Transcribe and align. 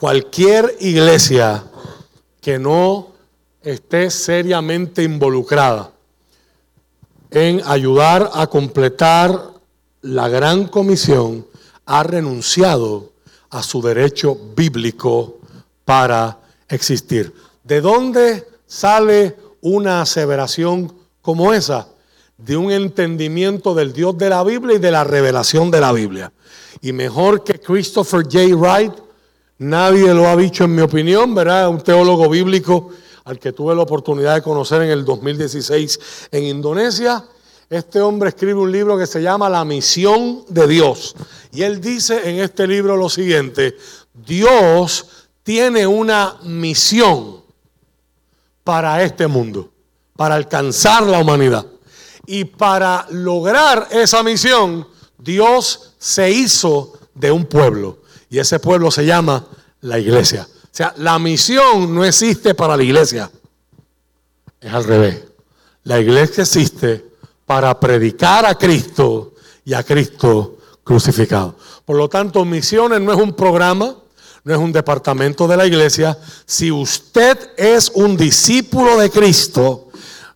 cualquier 0.00 0.78
iglesia 0.80 1.62
que 2.40 2.58
no 2.58 3.08
esté 3.62 4.10
seriamente 4.10 5.02
involucrada 5.02 5.90
en 7.30 7.60
ayudar 7.66 8.30
a 8.32 8.46
completar 8.46 9.38
la 10.00 10.28
gran 10.28 10.68
comisión 10.68 11.46
ha 11.84 12.02
renunciado 12.02 13.12
a 13.50 13.62
su 13.62 13.82
derecho 13.82 14.38
bíblico 14.56 15.38
para 15.84 16.38
existir. 16.66 17.34
¿De 17.62 17.82
dónde 17.82 18.48
sale 18.66 19.36
una 19.60 20.00
aseveración 20.00 20.94
como 21.20 21.52
esa? 21.52 21.88
De 22.38 22.56
un 22.56 22.72
entendimiento 22.72 23.74
del 23.74 23.92
Dios 23.92 24.16
de 24.16 24.30
la 24.30 24.42
Biblia 24.44 24.76
y 24.76 24.78
de 24.78 24.90
la 24.92 25.04
revelación 25.04 25.70
de 25.70 25.80
la 25.80 25.92
Biblia. 25.92 26.32
Y 26.80 26.92
mejor 26.92 27.44
que 27.44 27.60
Christopher 27.60 28.22
J. 28.22 28.56
Wright, 28.56 29.09
nadie 29.60 30.12
lo 30.14 30.28
ha 30.28 30.36
dicho 30.36 30.64
en 30.64 30.74
mi 30.74 30.82
opinión, 30.82 31.34
¿verdad? 31.34 31.68
Un 31.68 31.82
teólogo 31.82 32.28
bíblico 32.28 32.90
al 33.24 33.38
que 33.38 33.52
tuve 33.52 33.74
la 33.74 33.82
oportunidad 33.82 34.34
de 34.34 34.42
conocer 34.42 34.82
en 34.82 34.90
el 34.90 35.04
2016 35.04 36.00
en 36.32 36.44
Indonesia. 36.44 37.24
Este 37.68 38.00
hombre 38.00 38.30
escribe 38.30 38.54
un 38.54 38.72
libro 38.72 38.98
que 38.98 39.06
se 39.06 39.22
llama 39.22 39.48
La 39.48 39.64
misión 39.64 40.44
de 40.48 40.66
Dios. 40.66 41.14
Y 41.52 41.62
él 41.62 41.80
dice 41.80 42.28
en 42.28 42.40
este 42.40 42.66
libro 42.66 42.96
lo 42.96 43.08
siguiente, 43.08 43.76
Dios 44.14 45.28
tiene 45.42 45.86
una 45.86 46.36
misión 46.42 47.42
para 48.64 49.02
este 49.02 49.26
mundo, 49.26 49.70
para 50.16 50.36
alcanzar 50.36 51.02
la 51.04 51.18
humanidad. 51.18 51.66
Y 52.26 52.44
para 52.44 53.06
lograr 53.10 53.88
esa 53.90 54.22
misión, 54.22 54.88
Dios 55.18 55.92
se 55.98 56.30
hizo 56.30 56.94
de 57.14 57.30
un 57.30 57.44
pueblo. 57.44 57.98
Y 58.30 58.38
ese 58.38 58.60
pueblo 58.60 58.90
se 58.90 59.04
llama 59.04 59.44
la 59.82 59.98
iglesia. 59.98 60.46
O 60.50 60.68
sea, 60.70 60.94
la 60.96 61.18
misión 61.18 61.94
no 61.94 62.04
existe 62.04 62.54
para 62.54 62.76
la 62.76 62.82
iglesia. 62.82 63.30
Es 64.60 64.72
al 64.72 64.84
revés. 64.84 65.24
La 65.84 65.98
iglesia 65.98 66.42
existe 66.42 67.04
para 67.46 67.78
predicar 67.80 68.46
a 68.46 68.54
Cristo 68.54 69.34
y 69.64 69.74
a 69.74 69.82
Cristo 69.82 70.58
crucificado. 70.84 71.56
Por 71.84 71.96
lo 71.96 72.08
tanto, 72.08 72.44
misiones 72.44 73.00
no 73.00 73.12
es 73.12 73.18
un 73.18 73.32
programa, 73.32 73.96
no 74.44 74.54
es 74.54 74.58
un 74.58 74.72
departamento 74.72 75.48
de 75.48 75.56
la 75.56 75.66
iglesia. 75.66 76.16
Si 76.46 76.70
usted 76.70 77.50
es 77.56 77.90
un 77.94 78.16
discípulo 78.16 78.96
de 78.98 79.10
Cristo, 79.10 79.88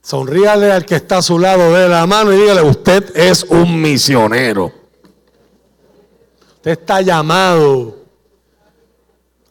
sonríale 0.02 0.72
al 0.72 0.84
que 0.84 0.96
está 0.96 1.18
a 1.18 1.22
su 1.22 1.38
lado 1.38 1.72
de 1.72 1.88
la 1.88 2.06
mano 2.06 2.32
y 2.32 2.36
dígale, 2.36 2.62
usted 2.62 3.16
es 3.16 3.44
un 3.44 3.80
misionero. 3.80 4.72
Usted 6.56 6.72
está 6.72 7.00
llamado 7.02 8.03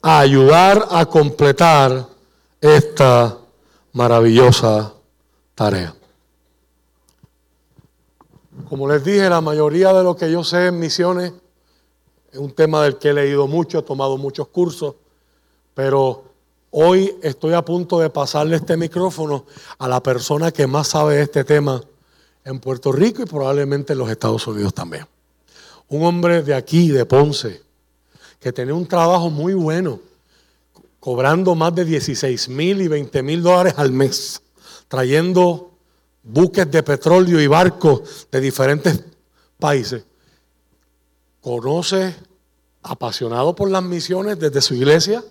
a 0.05 0.19
ayudar 0.19 0.85
a 0.91 1.05
completar 1.05 2.05
esta 2.59 3.37
maravillosa 3.93 4.93
tarea. 5.55 5.95
Como 8.67 8.87
les 8.89 9.01
dije, 9.03 9.29
la 9.29 9.39
mayoría 9.39 9.93
de 9.93 10.03
lo 10.03 10.17
que 10.17 10.29
yo 10.29 10.43
sé 10.43 10.67
en 10.67 10.79
misiones 10.79 11.31
es 12.33 12.37
un 12.37 12.51
tema 12.51 12.83
del 12.83 12.97
que 12.97 13.09
he 13.09 13.13
leído 13.13 13.47
mucho, 13.47 13.79
he 13.79 13.83
tomado 13.83 14.17
muchos 14.17 14.49
cursos, 14.49 14.95
pero 15.73 16.25
hoy 16.71 17.15
estoy 17.21 17.53
a 17.53 17.63
punto 17.63 17.99
de 17.99 18.09
pasarle 18.09 18.57
este 18.57 18.75
micrófono 18.75 19.45
a 19.77 19.87
la 19.87 20.03
persona 20.03 20.51
que 20.51 20.67
más 20.67 20.89
sabe 20.89 21.15
de 21.15 21.21
este 21.21 21.45
tema 21.45 21.81
en 22.43 22.59
Puerto 22.59 22.91
Rico 22.91 23.21
y 23.21 23.25
probablemente 23.25 23.93
en 23.93 23.99
los 23.99 24.09
Estados 24.09 24.45
Unidos 24.47 24.73
también. 24.73 25.07
Un 25.87 26.03
hombre 26.03 26.43
de 26.43 26.55
aquí, 26.55 26.89
de 26.89 27.05
Ponce, 27.05 27.62
que 28.44 28.52
tenía 28.52 28.73
un 28.73 28.86
trabajo 28.86 29.30
muy 29.30 29.53
bueno, 29.53 30.02
cobrando 30.99 31.55
más 31.55 31.73
de 31.73 31.86
16 31.86 32.49
mil 32.49 32.81
y 32.81 32.89
20 32.89 33.23
mil 33.23 33.41
dólares 33.41 33.75
al 33.77 33.94
mes, 33.94 34.41
trayendo 34.89 35.72
buques 36.23 36.69
de 36.69 36.83
petróleo 36.83 37.39
y 37.39 37.48
barcos 37.48 38.27
de 38.30 38.42
diferentes 38.42 39.02
países. 39.58 40.04
Conoce, 41.39 42.14
apasionado 42.81 43.55
por 43.55 43.71
las 43.71 43.81
misiones 43.81 44.37
desde 44.37 44.61
su 44.61 44.75
iglesia, 44.75 45.23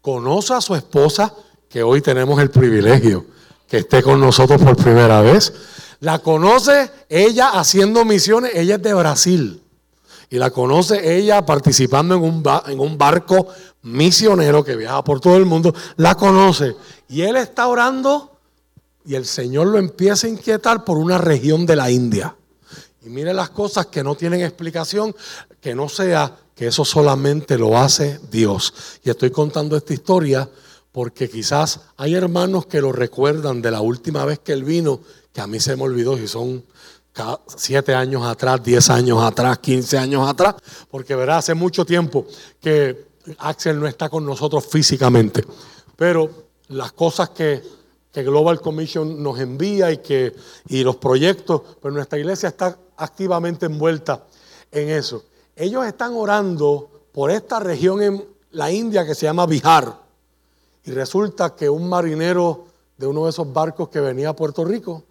conoce 0.00 0.54
a 0.54 0.62
su 0.62 0.74
esposa, 0.74 1.34
que 1.68 1.82
hoy 1.82 2.00
tenemos 2.00 2.40
el 2.40 2.50
privilegio 2.50 3.26
que 3.68 3.78
esté 3.78 4.02
con 4.02 4.18
nosotros 4.20 4.62
por 4.62 4.74
primera 4.76 5.20
vez. 5.20 5.52
La 6.00 6.20
conoce 6.20 6.90
ella 7.10 7.50
haciendo 7.50 8.06
misiones, 8.06 8.52
ella 8.54 8.76
es 8.76 8.82
de 8.82 8.94
Brasil 8.94 9.63
y 10.34 10.38
la 10.38 10.50
conoce 10.50 11.16
ella 11.16 11.46
participando 11.46 12.16
en 12.16 12.22
un, 12.22 12.42
en 12.66 12.80
un 12.80 12.98
barco 12.98 13.46
misionero 13.82 14.64
que 14.64 14.74
viaja 14.74 15.04
por 15.04 15.20
todo 15.20 15.36
el 15.36 15.46
mundo, 15.46 15.72
la 15.96 16.16
conoce. 16.16 16.74
Y 17.08 17.20
él 17.20 17.36
está 17.36 17.68
orando 17.68 18.36
y 19.04 19.14
el 19.14 19.26
Señor 19.26 19.68
lo 19.68 19.78
empieza 19.78 20.26
a 20.26 20.30
inquietar 20.30 20.84
por 20.84 20.98
una 20.98 21.18
región 21.18 21.66
de 21.66 21.76
la 21.76 21.88
India. 21.88 22.34
Y 23.02 23.10
mire 23.10 23.32
las 23.32 23.50
cosas 23.50 23.86
que 23.86 24.02
no 24.02 24.16
tienen 24.16 24.40
explicación, 24.40 25.14
que 25.60 25.72
no 25.72 25.88
sea 25.88 26.36
que 26.56 26.66
eso 26.66 26.84
solamente 26.84 27.56
lo 27.56 27.78
hace 27.78 28.18
Dios. 28.28 28.74
Y 29.04 29.10
estoy 29.10 29.30
contando 29.30 29.76
esta 29.76 29.94
historia 29.94 30.50
porque 30.90 31.30
quizás 31.30 31.78
hay 31.96 32.16
hermanos 32.16 32.66
que 32.66 32.80
lo 32.80 32.90
recuerdan 32.90 33.62
de 33.62 33.70
la 33.70 33.82
última 33.82 34.24
vez 34.24 34.40
que 34.40 34.52
él 34.52 34.64
vino, 34.64 34.98
que 35.32 35.40
a 35.40 35.46
mí 35.46 35.60
se 35.60 35.76
me 35.76 35.84
olvidó 35.84 36.16
si 36.16 36.26
son 36.26 36.64
siete 37.56 37.94
años 37.94 38.24
atrás, 38.24 38.62
diez 38.62 38.90
años 38.90 39.22
atrás, 39.22 39.58
quince 39.58 39.96
años 39.98 40.28
atrás, 40.28 40.56
porque 40.90 41.14
verá, 41.14 41.38
hace 41.38 41.54
mucho 41.54 41.84
tiempo 41.84 42.26
que 42.60 43.06
Axel 43.38 43.78
no 43.78 43.86
está 43.86 44.08
con 44.08 44.24
nosotros 44.24 44.66
físicamente, 44.66 45.44
pero 45.96 46.30
las 46.68 46.92
cosas 46.92 47.30
que, 47.30 47.62
Global 48.14 48.60
Commission 48.60 49.20
nos 49.20 49.40
envía 49.40 49.90
y, 49.90 49.98
que, 49.98 50.32
y 50.68 50.84
los 50.84 50.96
proyectos, 50.96 51.62
pues 51.80 51.92
nuestra 51.92 52.16
iglesia 52.16 52.48
está 52.48 52.78
activamente 52.96 53.66
envuelta 53.66 54.22
en 54.70 54.90
eso. 54.90 55.24
Ellos 55.56 55.84
están 55.84 56.12
orando 56.14 56.88
por 57.10 57.32
esta 57.32 57.58
región 57.58 58.00
en 58.02 58.24
la 58.52 58.70
India 58.70 59.04
que 59.04 59.16
se 59.16 59.26
llama 59.26 59.46
Bihar, 59.46 59.98
y 60.84 60.92
resulta 60.92 61.56
que 61.56 61.68
un 61.68 61.88
marinero 61.88 62.66
de 62.96 63.06
uno 63.06 63.24
de 63.24 63.30
esos 63.30 63.52
barcos 63.52 63.88
que 63.88 64.00
venía 64.00 64.28
a 64.28 64.36
Puerto 64.36 64.64
Rico, 64.64 65.02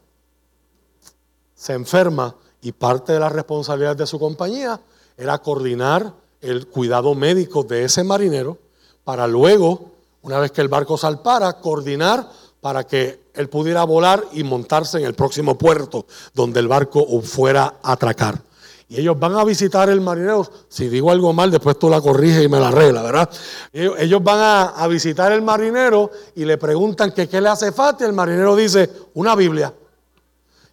se 1.63 1.71
enferma 1.71 2.35
y 2.61 2.73
parte 2.73 3.13
de 3.13 3.21
la 3.21 3.29
responsabilidad 3.29 3.95
de 3.95 4.05
su 4.05 4.19
compañía 4.19 4.81
era 5.15 5.37
coordinar 5.37 6.11
el 6.41 6.67
cuidado 6.67 7.15
médico 7.15 7.63
de 7.63 7.85
ese 7.85 8.03
marinero 8.03 8.57
para 9.05 9.27
luego, 9.27 9.91
una 10.23 10.39
vez 10.39 10.51
que 10.51 10.59
el 10.59 10.67
barco 10.67 10.97
salpara, 10.97 11.61
coordinar 11.61 12.29
para 12.59 12.83
que 12.83 13.29
él 13.33 13.47
pudiera 13.47 13.85
volar 13.85 14.25
y 14.33 14.43
montarse 14.43 14.97
en 14.97 15.05
el 15.05 15.13
próximo 15.13 15.57
puerto 15.57 16.05
donde 16.33 16.59
el 16.59 16.67
barco 16.67 17.05
fuera 17.21 17.75
a 17.81 17.93
atracar. 17.93 18.41
Y 18.89 18.99
ellos 18.99 19.17
van 19.17 19.37
a 19.37 19.45
visitar 19.45 19.89
el 19.89 20.01
marinero. 20.01 20.45
Si 20.67 20.89
digo 20.89 21.11
algo 21.11 21.31
mal, 21.31 21.49
después 21.49 21.79
tú 21.79 21.89
la 21.89 22.01
corriges 22.01 22.43
y 22.43 22.49
me 22.49 22.59
la 22.59 22.67
arregla, 22.67 23.03
¿verdad? 23.03 23.29
Ellos, 23.71 24.21
van 24.21 24.73
a, 24.75 24.87
visitar 24.87 25.31
el 25.31 25.41
marinero 25.41 26.11
y 26.35 26.43
le 26.43 26.57
preguntan 26.57 27.13
qué 27.13 27.39
le 27.39 27.47
hace 27.47 27.71
falta. 27.71 28.03
Y 28.03 28.07
el 28.07 28.13
marinero 28.13 28.53
dice, 28.53 28.89
una 29.13 29.33
Biblia. 29.33 29.73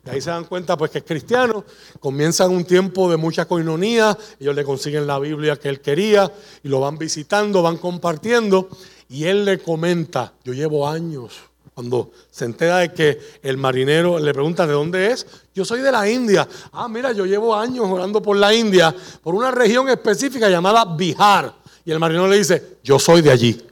Y 0.07 0.11
ahí 0.11 0.21
se 0.21 0.31
dan 0.31 0.45
cuenta 0.45 0.77
pues 0.77 0.91
que 0.91 0.99
es 0.99 1.05
cristiano, 1.05 1.65
comienzan 1.99 2.51
un 2.53 2.65
tiempo 2.65 3.11
de 3.11 3.17
mucha 3.17 3.45
coinonía, 3.45 4.17
ellos 4.39 4.55
le 4.55 4.65
consiguen 4.65 5.07
la 5.07 5.19
Biblia 5.19 5.57
que 5.57 5.69
él 5.69 5.81
quería 5.81 6.33
y 6.63 6.69
lo 6.69 6.81
van 6.81 6.97
visitando, 6.97 7.63
van 7.63 7.77
compartiendo 7.77 8.69
y 9.11 9.25
él 9.25 9.45
le 9.45 9.59
comenta, 9.59 10.33
yo 10.43 10.55
llevo 10.55 10.89
años, 10.89 11.51
cuando 11.75 12.11
se 12.31 12.45
entera 12.45 12.79
de 12.79 12.93
que 12.93 13.19
el 13.43 13.57
marinero 13.57 14.19
le 14.19 14.33
pregunta 14.33 14.67
de 14.67 14.73
dónde 14.73 15.13
es, 15.13 15.27
yo 15.55 15.65
soy 15.65 15.81
de 15.81 15.91
la 15.91 16.09
India. 16.09 16.47
Ah, 16.73 16.89
mira, 16.89 17.13
yo 17.13 17.25
llevo 17.25 17.57
años 17.57 17.87
orando 17.89 18.21
por 18.21 18.37
la 18.37 18.53
India, 18.53 18.95
por 19.23 19.35
una 19.35 19.51
región 19.51 19.89
específica 19.89 20.51
llamada 20.51 20.85
Bihar. 20.85 21.55
Y 21.85 21.91
el 21.91 21.99
marinero 21.99 22.29
le 22.29 22.37
dice, 22.37 22.77
yo 22.85 22.99
soy 22.99 23.23
de 23.23 23.31
allí. 23.31 23.67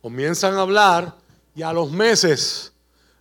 Comienzan 0.00 0.54
a 0.54 0.62
hablar 0.62 1.14
y 1.54 1.62
a 1.62 1.72
los 1.72 1.90
meses 1.92 2.71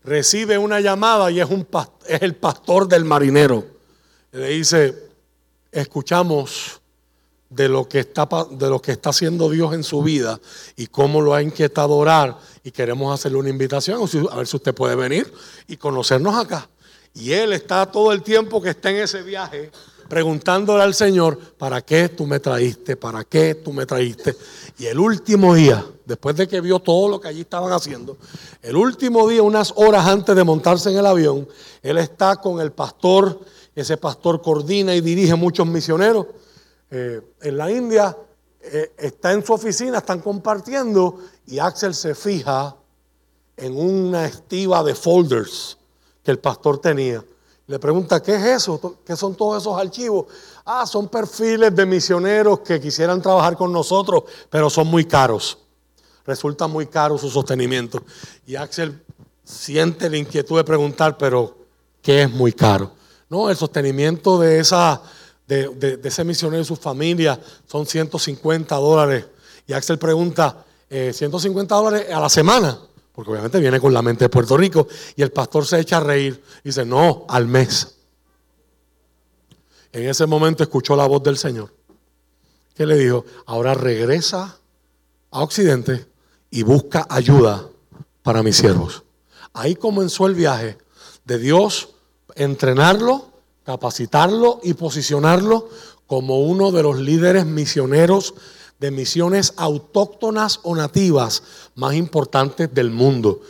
recibe 0.03 0.57
una 0.57 0.79
llamada 0.79 1.31
y 1.31 1.39
es, 1.39 1.49
un, 1.49 1.67
es 2.07 2.21
el 2.21 2.35
pastor 2.35 2.87
del 2.87 3.05
marinero. 3.05 3.65
Le 4.31 4.47
dice, 4.49 5.09
escuchamos 5.71 6.81
de 7.49 7.67
lo, 7.67 7.87
que 7.87 7.99
está, 7.99 8.27
de 8.49 8.69
lo 8.69 8.81
que 8.81 8.93
está 8.93 9.09
haciendo 9.09 9.49
Dios 9.49 9.73
en 9.73 9.83
su 9.83 10.01
vida 10.01 10.39
y 10.77 10.87
cómo 10.87 11.21
lo 11.21 11.33
ha 11.33 11.41
inquietado 11.41 11.95
orar 11.95 12.37
y 12.63 12.71
queremos 12.71 13.13
hacerle 13.13 13.39
una 13.39 13.49
invitación, 13.49 13.99
a 14.31 14.35
ver 14.37 14.47
si 14.47 14.55
usted 14.55 14.73
puede 14.73 14.95
venir 14.95 15.31
y 15.67 15.77
conocernos 15.77 16.35
acá. 16.35 16.69
Y 17.13 17.33
él 17.33 17.51
está 17.51 17.85
todo 17.85 18.13
el 18.13 18.23
tiempo 18.23 18.61
que 18.61 18.69
está 18.69 18.89
en 18.89 18.97
ese 18.97 19.21
viaje 19.21 19.69
preguntándole 20.11 20.83
al 20.83 20.93
Señor, 20.93 21.37
¿para 21.57 21.79
qué 21.83 22.09
tú 22.09 22.25
me 22.25 22.41
traíste? 22.41 22.97
¿Para 22.97 23.23
qué 23.23 23.55
tú 23.55 23.71
me 23.71 23.85
traíste? 23.85 24.35
Y 24.77 24.87
el 24.87 24.99
último 24.99 25.55
día, 25.55 25.85
después 26.05 26.35
de 26.35 26.49
que 26.49 26.59
vio 26.59 26.79
todo 26.79 27.07
lo 27.07 27.21
que 27.21 27.29
allí 27.29 27.39
estaban 27.39 27.71
haciendo, 27.71 28.17
el 28.61 28.75
último 28.75 29.25
día, 29.29 29.41
unas 29.41 29.71
horas 29.77 30.05
antes 30.05 30.35
de 30.35 30.43
montarse 30.43 30.91
en 30.91 30.97
el 30.97 31.05
avión, 31.05 31.47
él 31.81 31.97
está 31.97 32.35
con 32.35 32.59
el 32.59 32.73
pastor, 32.73 33.39
ese 33.73 33.95
pastor 33.95 34.41
coordina 34.41 34.93
y 34.93 34.99
dirige 34.99 35.33
muchos 35.35 35.65
misioneros 35.65 36.25
eh, 36.89 37.21
en 37.43 37.55
la 37.55 37.71
India, 37.71 38.17
eh, 38.59 38.91
está 38.97 39.31
en 39.31 39.45
su 39.45 39.53
oficina, 39.53 39.99
están 39.99 40.19
compartiendo 40.19 41.21
y 41.47 41.59
Axel 41.59 41.93
se 41.93 42.15
fija 42.15 42.75
en 43.55 43.77
una 43.77 44.25
estiva 44.25 44.83
de 44.83 44.93
folders 44.93 45.77
que 46.21 46.31
el 46.31 46.39
pastor 46.39 46.79
tenía. 46.79 47.23
Le 47.71 47.79
pregunta, 47.79 48.21
¿qué 48.21 48.35
es 48.35 48.43
eso? 48.43 48.97
¿Qué 49.05 49.15
son 49.15 49.33
todos 49.33 49.61
esos 49.61 49.79
archivos? 49.79 50.25
Ah, 50.65 50.85
son 50.85 51.07
perfiles 51.07 51.73
de 51.73 51.85
misioneros 51.85 52.59
que 52.59 52.81
quisieran 52.81 53.21
trabajar 53.21 53.55
con 53.55 53.71
nosotros, 53.71 54.23
pero 54.49 54.69
son 54.69 54.87
muy 54.87 55.05
caros. 55.05 55.57
Resulta 56.25 56.67
muy 56.67 56.87
caro 56.87 57.17
su 57.17 57.29
sostenimiento. 57.29 58.03
Y 58.45 58.57
Axel 58.57 59.01
siente 59.45 60.09
la 60.09 60.17
inquietud 60.17 60.57
de 60.57 60.65
preguntar, 60.65 61.17
pero 61.17 61.59
¿qué 62.01 62.23
es 62.23 62.29
muy 62.29 62.51
caro? 62.51 62.91
No, 63.29 63.49
el 63.49 63.55
sostenimiento 63.55 64.37
de, 64.37 64.59
esa, 64.59 65.01
de, 65.47 65.97
ese 66.03 66.25
misionero 66.25 66.61
y 66.61 66.65
su 66.65 66.75
familia 66.75 67.39
son 67.67 67.85
150 67.85 68.75
dólares. 68.75 69.27
Y 69.65 69.71
Axel 69.71 69.97
pregunta, 69.97 70.65
¿150 70.89 71.63
eh, 71.63 71.67
dólares 71.69 72.13
a 72.13 72.19
la 72.19 72.27
semana? 72.27 72.77
Porque 73.13 73.31
obviamente 73.31 73.59
viene 73.59 73.79
con 73.79 73.93
la 73.93 74.01
mente 74.01 74.25
de 74.25 74.29
Puerto 74.29 74.57
Rico. 74.57 74.87
Y 75.15 75.21
el 75.21 75.31
pastor 75.31 75.65
se 75.65 75.79
echa 75.79 75.97
a 75.97 76.01
reír. 76.01 76.41
Y 76.63 76.69
dice, 76.69 76.85
no, 76.85 77.25
al 77.27 77.47
mes. 77.47 77.95
En 79.91 80.07
ese 80.07 80.25
momento 80.25 80.63
escuchó 80.63 80.95
la 80.95 81.05
voz 81.05 81.21
del 81.23 81.37
Señor. 81.37 81.73
Que 82.73 82.85
le 82.85 82.97
dijo, 82.97 83.25
ahora 83.45 83.73
regresa 83.73 84.57
a 85.31 85.43
Occidente 85.43 86.05
y 86.49 86.63
busca 86.63 87.05
ayuda 87.09 87.67
para 88.23 88.43
mis 88.43 88.57
siervos. 88.57 89.03
Ahí 89.53 89.75
comenzó 89.75 90.27
el 90.27 90.35
viaje 90.35 90.77
de 91.25 91.37
Dios 91.37 91.89
entrenarlo, 92.35 93.31
capacitarlo 93.65 94.59
y 94.63 94.73
posicionarlo 94.73 95.69
como 96.07 96.41
uno 96.41 96.71
de 96.71 96.83
los 96.83 96.99
líderes 96.99 97.45
misioneros 97.45 98.33
de 98.81 98.89
misiones 98.89 99.53
autóctonas 99.57 100.59
o 100.63 100.75
nativas 100.75 101.43
más 101.75 101.93
importantes 101.93 102.73
del 102.73 102.89
mundo, 102.89 103.41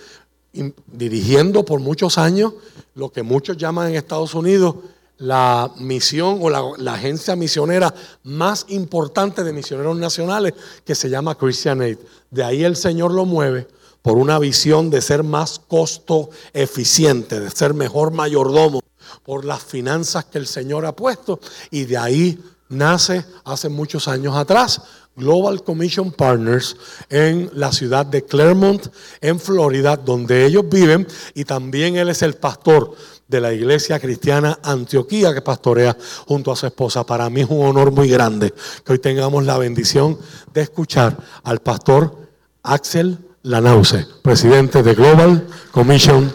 dirigiendo 0.88 1.64
por 1.64 1.80
muchos 1.80 2.18
años 2.18 2.54
lo 2.96 3.14
que 3.14 3.24
muchos 3.24 3.56
llaman 3.56 3.88
en 3.88 3.96
Estados 3.96 4.36
Unidos 4.36 4.76
la 5.20 5.72
misión 5.78 6.40
o 6.42 6.50
la, 6.50 6.94
agencia 6.94 7.38
misionera 7.38 7.94
más 8.24 8.66
importante 8.70 9.46
de 9.46 9.54
misioneros 9.54 9.96
nacionales 9.96 10.54
que 10.84 10.96
se 10.96 11.10
llama 11.10 11.38
Christian 11.38 11.82
Aid. 11.82 12.00
De 12.30 12.44
ahí 12.44 12.66
el 12.66 12.76
Señor 12.76 13.14
lo 13.14 13.26
mueve 13.26 13.68
por 14.02 14.18
una 14.18 14.38
visión 14.38 14.90
de 14.90 15.00
ser 15.00 15.24
más 15.24 15.60
costo 15.60 16.30
eficiente, 16.52 17.40
de 17.40 17.52
ser 17.52 17.74
mejor 17.74 18.12
mayordomo, 18.12 18.82
por 19.24 19.46
las 19.46 19.64
finanzas 19.64 20.26
que 20.26 20.40
el 20.40 20.48
Señor 20.48 20.86
ha 20.86 20.94
puesto 20.94 21.40
y 21.70 21.86
de 21.86 21.98
ahí 21.98 22.44
nace 22.68 23.24
hace 23.44 23.70
muchos 23.70 24.08
años 24.08 24.36
atrás 24.36 24.82
Global 25.16 25.64
Commission 25.64 26.12
Partners 26.12 26.78
en 27.10 27.50
la 27.54 27.72
ciudad 27.72 28.06
de 28.06 28.24
Claremont, 28.24 28.88
en 29.20 29.40
Florida, 29.40 29.98
donde 29.98 30.46
ellos 30.46 30.64
viven 30.70 31.08
y 31.34 31.44
también 31.46 31.98
él 31.98 32.10
es 32.10 32.22
el 32.22 32.36
pastor 32.36 32.96
de 33.28 33.42
la 33.42 33.54
iglesia 33.54 34.00
cristiana 34.00 34.60
Antioquía 34.62 35.34
que 35.34 35.42
pastorea 35.42 35.96
junto 36.28 36.52
a 36.52 36.56
su 36.56 36.66
esposa. 36.66 37.06
Para 37.06 37.30
mí 37.30 37.42
es 37.42 37.50
un 37.50 37.66
honor 37.66 37.92
muy 37.92 38.10
grande 38.10 38.54
que 38.86 38.94
hoy 38.94 39.00
tengamos 39.00 39.46
la 39.46 39.58
bendición 39.58 40.18
de 40.54 40.62
escuchar 40.62 41.18
al 41.44 41.60
pastor 41.60 42.18
Axel 42.64 43.18
Lanause, 43.44 44.08
presidente 44.22 44.84
de 44.84 44.94
Global 44.94 45.48
Commission 45.72 46.32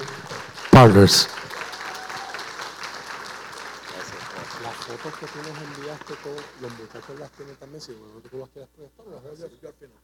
Partners. 0.70 1.28
Las 4.62 4.74
fotos 4.74 5.12
que 5.20 5.26
tú 5.26 5.38
nos 5.38 5.78
enviaste, 5.78 6.14
todos 6.24 6.40
los 6.62 6.72
también, 7.54 7.80
si 7.80 7.92
no 7.92 8.46
final. 8.46 8.68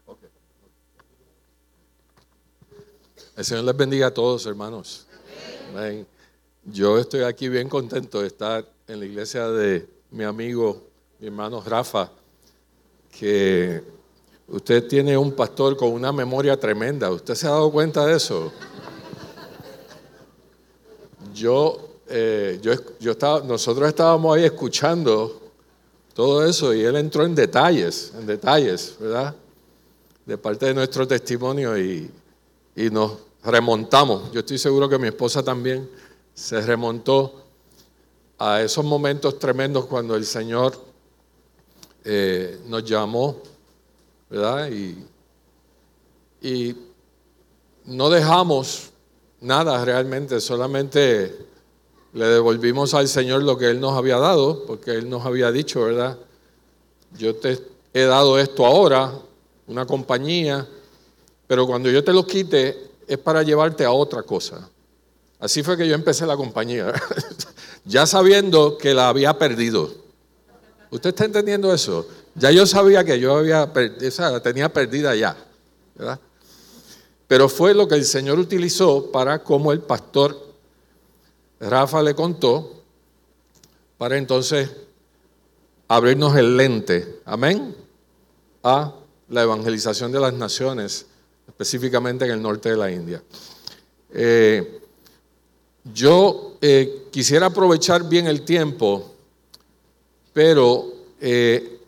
Okay. 0.07 0.29
El 3.37 3.45
Señor 3.45 3.65
les 3.65 3.77
bendiga 3.77 4.09
a 4.09 4.15
todos, 4.15 4.47
hermanos. 4.47 5.07
Yo 6.65 6.99
estoy 6.99 7.23
aquí 7.23 7.49
bien 7.49 7.69
contento 7.69 8.21
de 8.21 8.29
estar 8.29 8.65
en 8.87 9.01
la 9.01 9.07
iglesia 9.07 9.49
de 9.49 9.89
mi 10.11 10.25
amigo, 10.25 10.83
mi 11.19 11.27
hermano 11.27 11.63
Rafa, 11.63 12.11
que 13.11 13.83
usted 14.49 14.87
tiene 14.87 15.17
un 15.17 15.33
pastor 15.33 15.77
con 15.77 15.91
una 15.91 16.13
memoria 16.13 16.59
tremenda. 16.59 17.11
¿Usted 17.11 17.35
se 17.35 17.47
ha 17.47 17.51
dado 17.51 17.73
cuenta 17.73 18.07
de 18.07 18.17
eso? 18.17 18.53
Yo, 21.35 21.99
eh, 22.09 22.59
yo, 22.63 22.75
yo 23.01 23.13
estaba, 23.13 23.41
nosotros 23.41 23.89
estábamos 23.89 24.37
ahí 24.37 24.45
escuchando 24.45 25.42
todo 26.15 26.45
eso 26.45 26.75
y 26.75 26.83
él 26.83 26.97
entró 26.97 27.25
en 27.25 27.35
detalles, 27.35 28.13
en 28.19 28.27
detalles, 28.27 28.97
¿verdad? 29.01 29.35
De 30.27 30.39
parte 30.39 30.67
de 30.67 30.75
nuestro 30.75 31.07
testimonio 31.07 31.77
y, 31.79 32.11
y 32.77 32.91
nos 32.91 33.13
remontamos. 33.43 34.31
Yo 34.33 34.41
estoy 34.41 34.59
seguro 34.59 34.89
que 34.89 34.99
mi 34.99 35.09
esposa 35.09 35.43
también 35.43 35.89
se 36.35 36.61
remontó 36.61 37.43
a 38.39 38.61
esos 38.63 38.85
momentos 38.85 39.39
tremendos 39.39 39.87
cuando 39.87 40.17
el 40.17 40.25
Señor 40.25 40.73
eh, 42.05 42.61
nos 42.67 42.85
llamó, 42.85 43.37
¿verdad? 44.29 44.69
Y, 44.71 45.05
y 46.41 46.77
no 47.85 48.11
dejamos 48.11 48.91
nada 49.41 49.85
realmente, 49.85 50.41
solamente 50.41 51.52
le 52.15 52.27
devolvimos 52.27 52.95
al 52.95 53.09
Señor 53.09 53.43
lo 53.43 53.57
que 53.57 53.71
Él 53.71 53.81
nos 53.81 53.97
había 53.97 54.19
dado, 54.19 54.65
porque 54.67 54.93
Él 54.93 55.09
nos 55.09 55.25
había 55.25 55.51
dicho, 55.51 55.83
¿verdad? 55.85 56.19
Yo 57.17 57.37
te 57.37 57.59
he 57.95 58.03
dado 58.03 58.39
esto 58.39 58.67
ahora, 58.67 59.13
una 59.67 59.87
compañía, 59.87 60.67
pero 61.47 61.67
cuando 61.67 61.91
yo 61.91 62.05
te 62.05 62.13
lo 62.13 62.27
quite 62.27 62.91
es 63.07 63.19
para 63.19 63.43
llevarte 63.43 63.85
a 63.85 63.93
otra 63.93 64.23
cosa. 64.23 64.69
Así 65.39 65.63
fue 65.63 65.77
que 65.77 65.89
yo 65.89 65.95
empecé 65.95 66.27
la 66.27 66.37
compañía, 66.37 66.93
ya 67.85 68.07
sabiendo 68.07 68.79
que 68.79 68.95
la 68.95 69.09
había 69.09 69.39
perdido. 69.39 69.91
¿Usted 70.91 71.11
está 71.11 71.25
entendiendo 71.25 71.73
eso? 71.73 72.07
Ya 72.35 72.51
yo 72.51 72.67
sabía 72.67 73.05
que 73.05 73.19
yo 73.19 73.37
había 73.37 73.71
la 74.19 74.43
tenía 74.43 74.73
perdida 74.73 75.15
ya, 75.15 75.37
¿verdad? 75.95 76.21
Pero 77.27 77.49
fue 77.49 77.75
lo 77.75 77.89
que 77.89 77.95
el 77.95 78.05
Señor 78.05 78.39
utilizó 78.39 79.11
para, 79.11 79.43
como 79.43 79.73
el 79.73 79.81
pastor 79.81 80.52
Rafa 81.63 82.03
le 82.03 82.15
contó, 82.15 82.83
para 83.97 84.17
entonces 84.17 84.69
abrirnos 85.87 86.37
el 86.37 86.57
lente, 86.57 87.21
amén, 87.25 87.75
a 88.65 88.95
la 89.29 89.43
evangelización 89.43 90.11
de 90.11 90.19
las 90.19 90.35
naciones, 90.35 91.07
específicamente 91.47 92.25
en 92.25 92.33
el 92.33 92.43
norte 92.43 92.71
de 92.71 92.77
la 92.77 92.91
India. 92.91 93.23
Eh, 94.13 94.81
yo 95.95 96.57
eh, 96.61 97.09
quisiera 97.11 97.47
aprovechar 97.47 98.09
bien 98.09 98.27
el 98.27 98.43
tiempo, 98.43 99.15
pero 100.33 100.93
eh, 101.21 101.79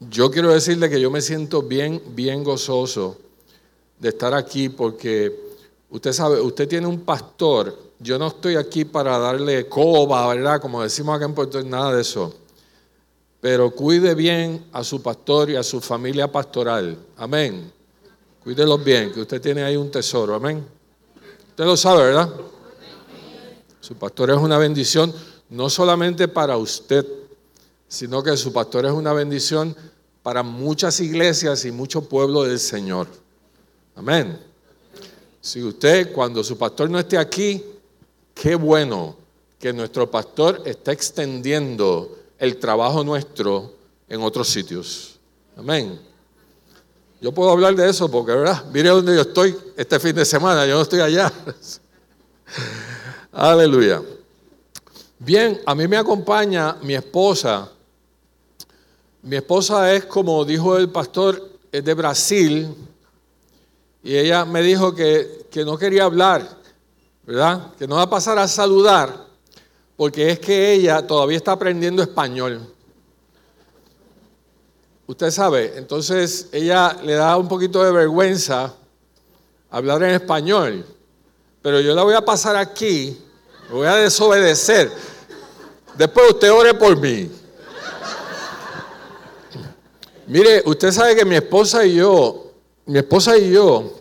yo 0.00 0.30
quiero 0.30 0.52
decirle 0.52 0.88
que 0.88 1.00
yo 1.00 1.10
me 1.10 1.20
siento 1.20 1.62
bien, 1.62 2.00
bien 2.14 2.44
gozoso 2.44 3.18
de 3.98 4.10
estar 4.10 4.34
aquí 4.34 4.68
porque 4.68 5.34
usted 5.90 6.12
sabe, 6.12 6.40
usted 6.40 6.68
tiene 6.68 6.86
un 6.86 7.00
pastor. 7.00 7.87
Yo 8.00 8.18
no 8.18 8.28
estoy 8.28 8.56
aquí 8.56 8.84
para 8.84 9.18
darle 9.18 9.68
coba, 9.68 10.26
¿verdad? 10.32 10.60
Como 10.60 10.82
decimos 10.82 11.16
acá 11.16 11.24
en 11.24 11.34
Puerto 11.34 11.58
Rico, 11.58 11.70
nada 11.70 11.94
de 11.94 12.02
eso. 12.02 12.32
Pero 13.40 13.70
cuide 13.72 14.14
bien 14.14 14.66
a 14.72 14.84
su 14.84 15.02
pastor 15.02 15.50
y 15.50 15.56
a 15.56 15.62
su 15.62 15.80
familia 15.80 16.30
pastoral. 16.30 16.96
Amén. 17.16 17.72
Cuídelos 18.42 18.82
bien, 18.82 19.12
que 19.12 19.20
usted 19.20 19.40
tiene 19.40 19.62
ahí 19.62 19.76
un 19.76 19.90
tesoro. 19.90 20.34
Amén. 20.34 20.64
Usted 21.50 21.64
lo 21.64 21.76
sabe, 21.76 22.04
¿verdad? 22.04 22.30
Su 23.80 23.94
pastor 23.96 24.30
es 24.30 24.36
una 24.36 24.58
bendición 24.58 25.12
no 25.50 25.68
solamente 25.68 26.28
para 26.28 26.56
usted, 26.56 27.06
sino 27.88 28.22
que 28.22 28.36
su 28.36 28.52
pastor 28.52 28.86
es 28.86 28.92
una 28.92 29.12
bendición 29.12 29.74
para 30.22 30.42
muchas 30.42 31.00
iglesias 31.00 31.64
y 31.64 31.72
mucho 31.72 32.02
pueblo 32.02 32.44
del 32.44 32.60
Señor. 32.60 33.08
Amén. 33.96 34.38
Si 35.40 35.62
usted, 35.62 36.12
cuando 36.12 36.44
su 36.44 36.58
pastor 36.58 36.90
no 36.90 36.98
esté 36.98 37.16
aquí, 37.16 37.64
qué 38.40 38.54
bueno 38.54 39.16
que 39.58 39.72
nuestro 39.72 40.08
pastor 40.10 40.62
está 40.64 40.92
extendiendo 40.92 42.16
el 42.38 42.58
trabajo 42.58 43.02
nuestro 43.02 43.74
en 44.08 44.22
otros 44.22 44.48
sitios. 44.48 45.18
Amén. 45.56 46.00
Yo 47.20 47.32
puedo 47.32 47.50
hablar 47.50 47.74
de 47.74 47.90
eso 47.90 48.08
porque, 48.08 48.32
¿verdad? 48.32 48.64
Mire 48.72 48.90
dónde 48.90 49.16
yo 49.16 49.22
estoy 49.22 49.56
este 49.76 49.98
fin 49.98 50.14
de 50.14 50.24
semana, 50.24 50.64
yo 50.66 50.76
no 50.76 50.82
estoy 50.82 51.00
allá. 51.00 51.32
Aleluya. 53.32 54.00
Bien, 55.18 55.60
a 55.66 55.74
mí 55.74 55.88
me 55.88 55.96
acompaña 55.96 56.76
mi 56.82 56.94
esposa. 56.94 57.68
Mi 59.22 59.34
esposa 59.34 59.92
es, 59.92 60.04
como 60.04 60.44
dijo 60.44 60.76
el 60.76 60.90
pastor, 60.90 61.58
es 61.72 61.84
de 61.84 61.94
Brasil. 61.94 62.72
Y 64.04 64.16
ella 64.16 64.44
me 64.44 64.62
dijo 64.62 64.94
que, 64.94 65.48
que 65.50 65.64
no 65.64 65.76
quería 65.76 66.04
hablar, 66.04 66.57
¿verdad? 67.28 67.74
Que 67.78 67.86
no 67.86 67.96
va 67.96 68.04
a 68.04 68.08
pasar 68.08 68.38
a 68.38 68.48
saludar, 68.48 69.26
porque 69.98 70.30
es 70.30 70.38
que 70.38 70.72
ella 70.72 71.06
todavía 71.06 71.36
está 71.36 71.52
aprendiendo 71.52 72.02
español. 72.02 72.74
usted 75.06 75.30
sabe, 75.30 75.74
entonces 75.76 76.48
ella 76.52 76.96
le 77.04 77.12
da 77.12 77.36
un 77.36 77.46
poquito 77.46 77.84
de 77.84 77.92
vergüenza 77.92 78.74
hablar 79.68 80.02
en 80.04 80.12
español, 80.12 80.86
pero 81.60 81.82
yo 81.82 81.94
la 81.94 82.02
voy 82.02 82.14
a 82.14 82.24
pasar 82.24 82.56
aquí, 82.56 83.22
voy 83.70 83.86
a 83.86 83.96
desobedecer. 83.96 84.90
Después 85.98 86.30
usted 86.30 86.50
ore 86.50 86.72
por 86.72 86.96
mí. 86.96 87.30
Mire, 90.26 90.62
usted 90.64 90.92
sabe 90.92 91.14
que 91.14 91.26
mi 91.26 91.36
esposa 91.36 91.84
y 91.84 91.96
yo, 91.96 92.52
mi 92.86 92.96
esposa 92.96 93.36
y 93.36 93.50
yo, 93.50 93.92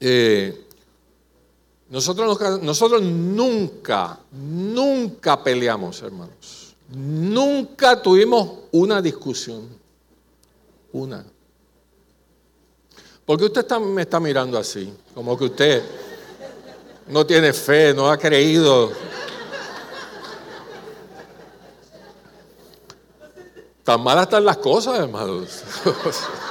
eh, 0.00 0.59
nosotros, 1.90 3.02
nunca, 3.02 4.20
nunca 4.30 5.42
peleamos, 5.42 6.00
hermanos. 6.00 6.76
Nunca 6.88 8.00
tuvimos 8.00 8.60
una 8.70 9.02
discusión. 9.02 9.68
Una. 10.92 11.24
¿Por 13.24 13.38
qué 13.38 13.44
usted 13.44 13.68
me 13.78 14.02
está 14.02 14.20
mirando 14.20 14.56
así? 14.56 14.92
Como 15.12 15.36
que 15.36 15.44
usted 15.44 15.82
no 17.08 17.26
tiene 17.26 17.52
fe, 17.52 17.92
no 17.92 18.08
ha 18.08 18.16
creído. 18.16 18.92
Tan 23.82 24.00
malas 24.00 24.24
están 24.24 24.44
las 24.44 24.58
cosas, 24.58 25.00
hermanos. 25.00 25.64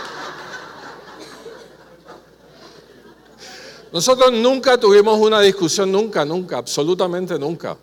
Nosotros 3.91 4.31
nunca 4.31 4.77
tuvimos 4.77 5.17
una 5.19 5.41
discusión, 5.41 5.91
nunca, 5.91 6.23
nunca, 6.23 6.57
absolutamente 6.57 7.39
nunca. 7.39 7.75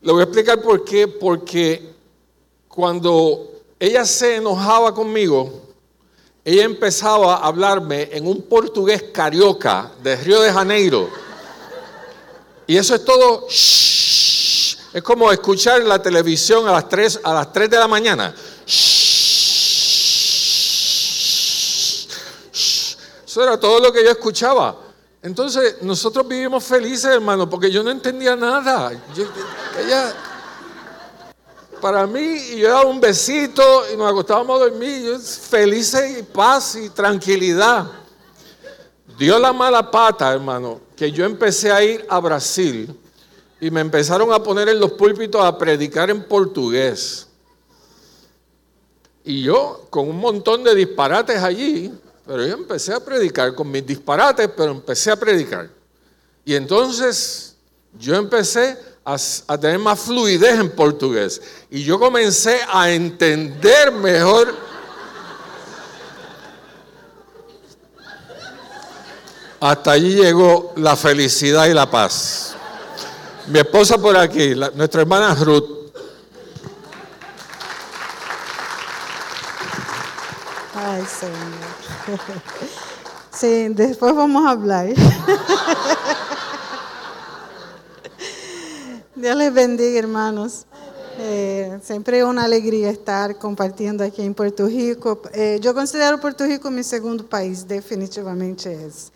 Le 0.00 0.10
voy 0.10 0.20
a 0.20 0.24
explicar 0.24 0.60
por 0.60 0.84
qué. 0.84 1.06
Porque 1.06 1.94
cuando 2.66 3.52
ella 3.78 4.04
se 4.04 4.36
enojaba 4.36 4.92
conmigo, 4.92 5.62
ella 6.44 6.64
empezaba 6.64 7.36
a 7.36 7.46
hablarme 7.46 8.08
en 8.12 8.26
un 8.26 8.42
portugués 8.42 9.04
carioca 9.12 9.92
de 10.02 10.16
Río 10.16 10.40
de 10.40 10.52
Janeiro. 10.52 11.08
Y 12.66 12.76
eso 12.76 12.96
es 12.96 13.04
todo. 13.04 13.46
Es 13.48 15.02
como 15.04 15.30
escuchar 15.30 15.82
la 15.84 16.02
televisión 16.02 16.66
a 16.66 16.72
las 16.72 16.88
3, 16.88 17.20
a 17.22 17.32
las 17.32 17.52
3 17.52 17.70
de 17.70 17.78
la 17.78 17.86
mañana. 17.86 18.34
Eso 23.32 23.42
era 23.42 23.58
todo 23.58 23.80
lo 23.80 23.90
que 23.90 24.04
yo 24.04 24.10
escuchaba. 24.10 24.76
Entonces, 25.22 25.76
nosotros 25.80 26.28
vivimos 26.28 26.62
felices, 26.64 27.06
hermano, 27.06 27.48
porque 27.48 27.70
yo 27.70 27.82
no 27.82 27.90
entendía 27.90 28.36
nada. 28.36 28.92
ella, 29.80 30.14
para 31.80 32.06
mí, 32.06 32.20
y 32.20 32.58
yo 32.58 32.68
daba 32.68 32.84
un 32.84 33.00
besito 33.00 33.62
y 33.90 33.96
nos 33.96 34.10
acostábamos 34.10 34.60
a 34.60 34.64
dormir, 34.66 35.18
felices 35.18 36.18
y 36.18 36.22
paz 36.24 36.76
y 36.76 36.90
tranquilidad. 36.90 37.86
Dio 39.16 39.38
la 39.38 39.54
mala 39.54 39.90
pata, 39.90 40.30
hermano, 40.30 40.82
que 40.94 41.10
yo 41.10 41.24
empecé 41.24 41.72
a 41.72 41.82
ir 41.82 42.04
a 42.10 42.20
Brasil 42.20 42.94
y 43.58 43.70
me 43.70 43.80
empezaron 43.80 44.30
a 44.30 44.42
poner 44.42 44.68
en 44.68 44.78
los 44.78 44.92
púlpitos 44.92 45.42
a 45.42 45.56
predicar 45.56 46.10
en 46.10 46.22
portugués. 46.22 47.28
Y 49.24 49.42
yo, 49.44 49.86
con 49.88 50.06
un 50.10 50.18
montón 50.18 50.62
de 50.64 50.74
disparates 50.74 51.42
allí, 51.42 51.90
pero 52.26 52.46
yo 52.46 52.54
empecé 52.54 52.92
a 52.92 53.00
predicar 53.00 53.54
con 53.54 53.70
mis 53.70 53.84
disparates, 53.86 54.48
pero 54.56 54.72
empecé 54.72 55.10
a 55.10 55.16
predicar. 55.16 55.68
Y 56.44 56.54
entonces 56.54 57.56
yo 57.98 58.14
empecé 58.14 58.78
a, 59.04 59.58
tener 59.58 59.78
más 59.78 60.00
fluidez 60.00 60.58
en 60.58 60.70
portugués. 60.70 61.40
Y 61.70 61.82
yo 61.82 61.98
comencé 61.98 62.60
a 62.72 62.90
entender 62.90 63.92
mejor. 63.92 64.54
Hasta 69.60 69.92
allí 69.92 70.14
llegó 70.14 70.72
la 70.76 70.96
felicidad 70.96 71.66
y 71.66 71.74
la 71.74 71.88
paz. 71.88 72.56
Mi 73.46 73.58
esposa 73.58 73.98
por 73.98 74.16
aquí, 74.16 74.54
nuestra 74.74 75.02
hermana 75.02 75.34
Ruth. 75.34 75.82
Ay, 80.74 81.04
Señor. 81.06 81.61
Sí, 83.34 83.68
después 83.68 84.14
vamos 84.14 84.46
a 84.46 84.50
hablar. 84.50 84.88
Dios 89.16 89.36
les 89.36 89.54
bendiga, 89.54 89.98
hermanos. 89.98 90.66
Eh, 91.18 91.78
siempre 91.82 92.22
una 92.24 92.44
alegría 92.44 92.90
estar 92.90 93.38
compartiendo 93.38 94.04
aquí 94.04 94.20
en 94.20 94.34
Puerto 94.34 94.66
Rico. 94.66 95.22
Eh, 95.32 95.58
yo 95.62 95.72
considero 95.72 96.20
Puerto 96.20 96.44
Rico 96.44 96.70
mi 96.70 96.82
segundo 96.82 97.26
país, 97.26 97.66
definitivamente 97.66 98.86
es. 98.86 99.10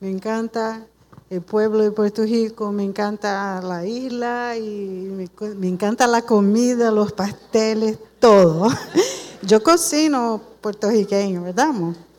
Me 0.00 0.10
encanta 0.10 0.86
el 1.30 1.40
pueblo 1.40 1.82
de 1.82 1.92
Puerto 1.92 2.24
Rico, 2.24 2.70
me 2.72 2.84
encanta 2.84 3.62
la 3.62 3.86
isla 3.86 4.54
y 4.56 5.08
me, 5.16 5.30
me 5.54 5.68
encanta 5.68 6.06
la 6.06 6.20
comida, 6.22 6.90
los 6.90 7.12
pasteles, 7.12 7.98
todo. 8.18 8.68
Yo 9.42 9.62
cocino 9.62 10.42
puertorriqueño, 10.60 11.42
¿verdad, 11.42 11.70
amor? 11.70 12.11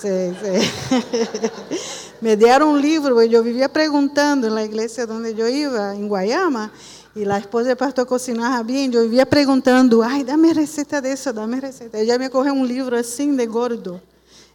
Sí, 0.00 0.32
sí. 0.42 1.00
Me 2.22 2.36
dieron 2.36 2.68
un 2.70 2.80
libro 2.80 3.22
y 3.22 3.28
yo 3.28 3.42
vivía 3.42 3.70
preguntando 3.70 4.46
en 4.46 4.54
la 4.54 4.64
iglesia 4.64 5.04
donde 5.04 5.34
yo 5.34 5.46
iba, 5.46 5.94
en 5.94 6.08
Guayama, 6.08 6.72
y 7.14 7.24
la 7.24 7.38
esposa 7.38 7.68
del 7.68 7.76
pastor 7.76 8.06
cocinaba 8.06 8.62
bien. 8.62 8.90
Yo 8.92 9.02
vivía 9.02 9.26
preguntando, 9.26 10.02
ay, 10.02 10.24
dame 10.24 10.54
receta 10.54 11.00
de 11.00 11.12
eso, 11.12 11.32
dame 11.32 11.60
receta. 11.60 11.98
Ella 11.98 12.18
me 12.18 12.30
coge 12.30 12.50
un 12.50 12.66
libro 12.66 12.96
así 12.96 13.26
de 13.30 13.46
gordo 13.46 14.00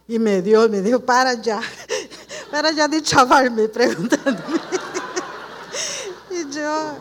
y 0.08 0.18
me 0.18 0.42
dio, 0.42 0.68
me 0.68 0.82
dijo, 0.82 1.00
para 1.00 1.34
ya, 1.34 1.60
para 2.50 2.72
ya 2.72 2.88
de 2.88 3.02
chavarme 3.02 3.68
preguntándome. 3.68 4.60
y 6.30 6.54
yo, 6.54 6.96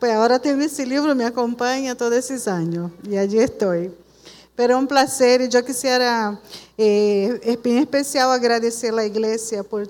pues 0.00 0.12
ahora 0.12 0.38
tengo 0.38 0.62
ese 0.64 0.84
libro, 0.84 1.14
me 1.14 1.24
acompaña 1.24 1.94
todos 1.94 2.14
esos 2.14 2.48
años 2.48 2.90
y 3.08 3.16
allí 3.16 3.38
estoy. 3.38 3.92
Pero 4.56 4.74
é 4.74 4.76
um 4.76 4.86
prazer 4.86 5.40
e 5.40 5.48
eu 5.52 5.62
quisiera, 5.64 6.38
eh, 6.76 7.56
em 7.64 7.78
especial, 7.78 8.30
agradecer 8.30 8.92
a 8.92 9.04
igreja 9.04 9.62
por 9.62 9.86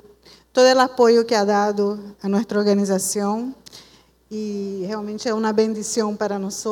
todo 0.52 0.66
o 0.66 0.80
apoio 0.80 1.24
que 1.24 1.34
ha 1.34 1.44
dado 1.44 1.98
a 2.22 2.28
nossa 2.28 2.46
organização. 2.56 3.54
E 4.30 4.84
realmente 4.86 5.28
é 5.28 5.34
uma 5.34 5.52
bendição 5.52 6.16
para 6.16 6.38
nós 6.38 6.64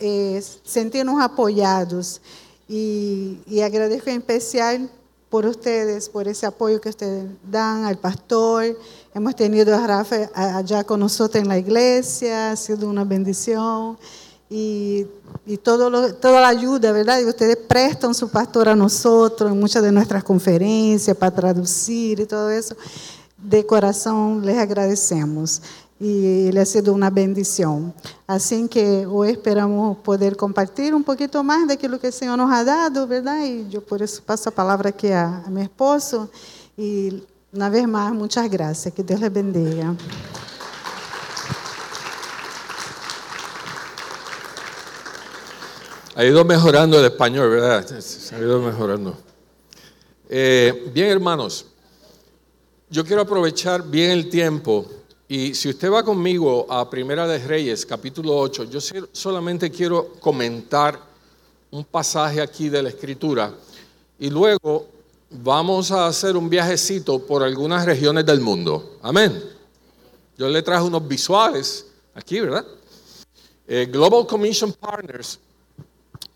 eh, 0.00 0.40
sentirnos 0.64 1.20
apoiados. 1.20 2.20
E, 2.68 3.38
e 3.46 3.62
agradeço 3.62 4.08
em 4.08 4.16
especial 4.16 4.80
por 5.30 5.44
vocês, 5.44 6.08
por 6.08 6.26
esse 6.26 6.46
apoio 6.46 6.78
que 6.80 6.90
vocês 6.92 7.28
dão 7.42 7.86
ao 7.86 7.96
pastor. 7.96 8.76
Hemos 9.14 9.34
tenido 9.34 9.70
a 9.70 9.78
Rafa 9.78 10.30
allá 10.32 10.84
con 10.84 10.98
nosotros 10.98 11.44
na 11.44 11.58
igreja, 11.58 12.52
ha 12.52 12.56
sido 12.56 12.88
uma 12.88 13.04
bendição 13.04 13.98
y, 14.56 15.08
y 15.46 15.56
todo 15.56 15.90
lo, 15.90 16.14
toda 16.14 16.40
la 16.40 16.46
ayuda, 16.46 16.92
¿verdad? 16.92 17.18
Y 17.18 17.24
ustedes 17.24 17.56
prestan 17.56 18.14
su 18.14 18.28
pastor 18.28 18.68
a 18.68 18.76
nosotros 18.76 19.50
en 19.50 19.58
muchas 19.58 19.82
de 19.82 19.90
nuestras 19.90 20.22
conferencias 20.22 21.16
para 21.16 21.34
traducir 21.34 22.20
y 22.20 22.24
todo 22.24 22.48
eso. 22.50 22.76
De 23.36 23.66
corazón 23.66 24.46
les 24.46 24.56
agradecemos 24.56 25.60
y 25.98 26.52
le 26.52 26.60
ha 26.60 26.66
sido 26.66 26.94
una 26.94 27.10
bendición. 27.10 27.92
Así 28.28 28.68
que 28.68 29.04
hoy 29.06 29.30
esperamos 29.30 29.96
poder 29.98 30.36
compartir 30.36 30.94
un 30.94 31.02
poquito 31.02 31.42
más 31.42 31.66
de 31.66 31.74
aquello 31.74 31.98
que 31.98 32.06
el 32.06 32.12
Señor 32.12 32.38
nos 32.38 32.52
ha 32.52 32.62
dado, 32.62 33.08
¿verdad? 33.08 33.44
Y 33.44 33.68
yo 33.68 33.84
por 33.84 34.02
eso 34.02 34.22
paso 34.24 34.50
la 34.50 34.54
palabra 34.54 34.90
aquí 34.90 35.08
a, 35.08 35.42
a 35.44 35.50
mi 35.50 35.62
esposo. 35.62 36.30
Y 36.76 37.24
una 37.52 37.68
vez 37.68 37.88
más, 37.88 38.14
muchas 38.14 38.48
gracias. 38.48 38.94
Que 38.94 39.02
Dios 39.02 39.18
les 39.18 39.32
bendiga. 39.32 39.96
Ha 46.16 46.24
ido 46.24 46.44
mejorando 46.44 47.00
el 47.00 47.06
español, 47.06 47.50
¿verdad? 47.50 47.84
Ha 48.32 48.38
ido 48.38 48.60
mejorando. 48.60 49.16
Eh, 50.28 50.88
bien, 50.94 51.08
hermanos, 51.08 51.66
yo 52.88 53.04
quiero 53.04 53.22
aprovechar 53.22 53.82
bien 53.82 54.12
el 54.12 54.30
tiempo 54.30 54.86
y 55.26 55.56
si 55.56 55.70
usted 55.70 55.90
va 55.90 56.04
conmigo 56.04 56.66
a 56.70 56.88
Primera 56.88 57.26
de 57.26 57.38
Reyes, 57.38 57.84
capítulo 57.84 58.36
8, 58.36 58.64
yo 58.70 58.78
solamente 59.10 59.72
quiero 59.72 60.12
comentar 60.20 61.00
un 61.72 61.84
pasaje 61.84 62.40
aquí 62.40 62.68
de 62.68 62.84
la 62.84 62.90
Escritura 62.90 63.52
y 64.16 64.30
luego 64.30 64.86
vamos 65.30 65.90
a 65.90 66.06
hacer 66.06 66.36
un 66.36 66.48
viajecito 66.48 67.18
por 67.26 67.42
algunas 67.42 67.84
regiones 67.84 68.24
del 68.24 68.40
mundo. 68.40 68.98
Amén. 69.02 69.42
Yo 70.38 70.48
le 70.48 70.62
traje 70.62 70.84
unos 70.84 71.08
visuales 71.08 71.86
aquí, 72.14 72.38
¿verdad? 72.38 72.64
Eh, 73.66 73.88
Global 73.90 74.24
Commission 74.28 74.72
Partners 74.74 75.40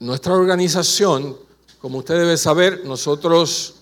nuestra 0.01 0.35
organización, 0.35 1.37
como 1.81 1.99
usted 1.99 2.19
debe 2.19 2.37
saber, 2.37 2.85
nosotros 2.85 3.75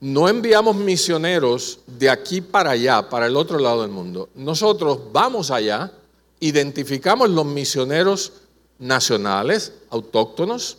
no 0.00 0.28
enviamos 0.28 0.76
misioneros 0.76 1.80
de 1.86 2.10
aquí 2.10 2.40
para 2.40 2.70
allá, 2.70 3.08
para 3.08 3.26
el 3.26 3.36
otro 3.36 3.58
lado 3.58 3.82
del 3.82 3.90
mundo. 3.90 4.28
Nosotros 4.34 4.98
vamos 5.12 5.50
allá, 5.50 5.92
identificamos 6.40 7.30
los 7.30 7.46
misioneros 7.46 8.32
nacionales, 8.78 9.72
autóctonos, 9.90 10.78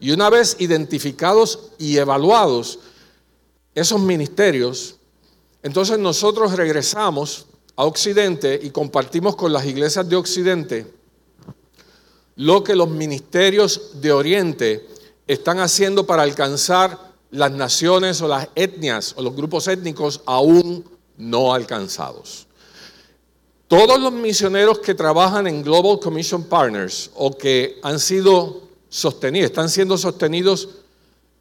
Y 0.00 0.10
una 0.10 0.30
vez 0.30 0.56
identificados 0.58 1.70
y 1.78 1.96
evaluados 1.96 2.80
esos 3.72 4.00
ministerios, 4.00 4.96
entonces 5.62 5.96
nosotros 5.96 6.56
regresamos 6.56 7.46
a 7.76 7.84
Occidente 7.84 8.58
y 8.60 8.70
compartimos 8.70 9.36
con 9.36 9.52
las 9.52 9.64
iglesias 9.64 10.08
de 10.08 10.16
Occidente 10.16 10.92
lo 12.36 12.64
que 12.64 12.74
los 12.74 12.88
ministerios 12.88 14.00
de 14.00 14.12
Oriente 14.12 14.88
están 15.26 15.60
haciendo 15.60 16.06
para 16.06 16.22
alcanzar 16.22 17.12
las 17.30 17.50
naciones 17.52 18.20
o 18.20 18.28
las 18.28 18.48
etnias 18.54 19.14
o 19.16 19.22
los 19.22 19.34
grupos 19.34 19.68
étnicos 19.68 20.20
aún 20.26 20.84
no 21.16 21.54
alcanzados. 21.54 22.46
Todos 23.68 23.98
los 23.98 24.12
misioneros 24.12 24.80
que 24.80 24.94
trabajan 24.94 25.46
en 25.46 25.62
Global 25.62 25.98
Commission 25.98 26.44
Partners 26.44 27.10
o 27.14 27.36
que 27.36 27.78
han 27.82 27.98
sido 27.98 28.62
sostenidos, 28.90 29.46
están 29.46 29.70
siendo 29.70 29.96
sostenidos 29.96 30.68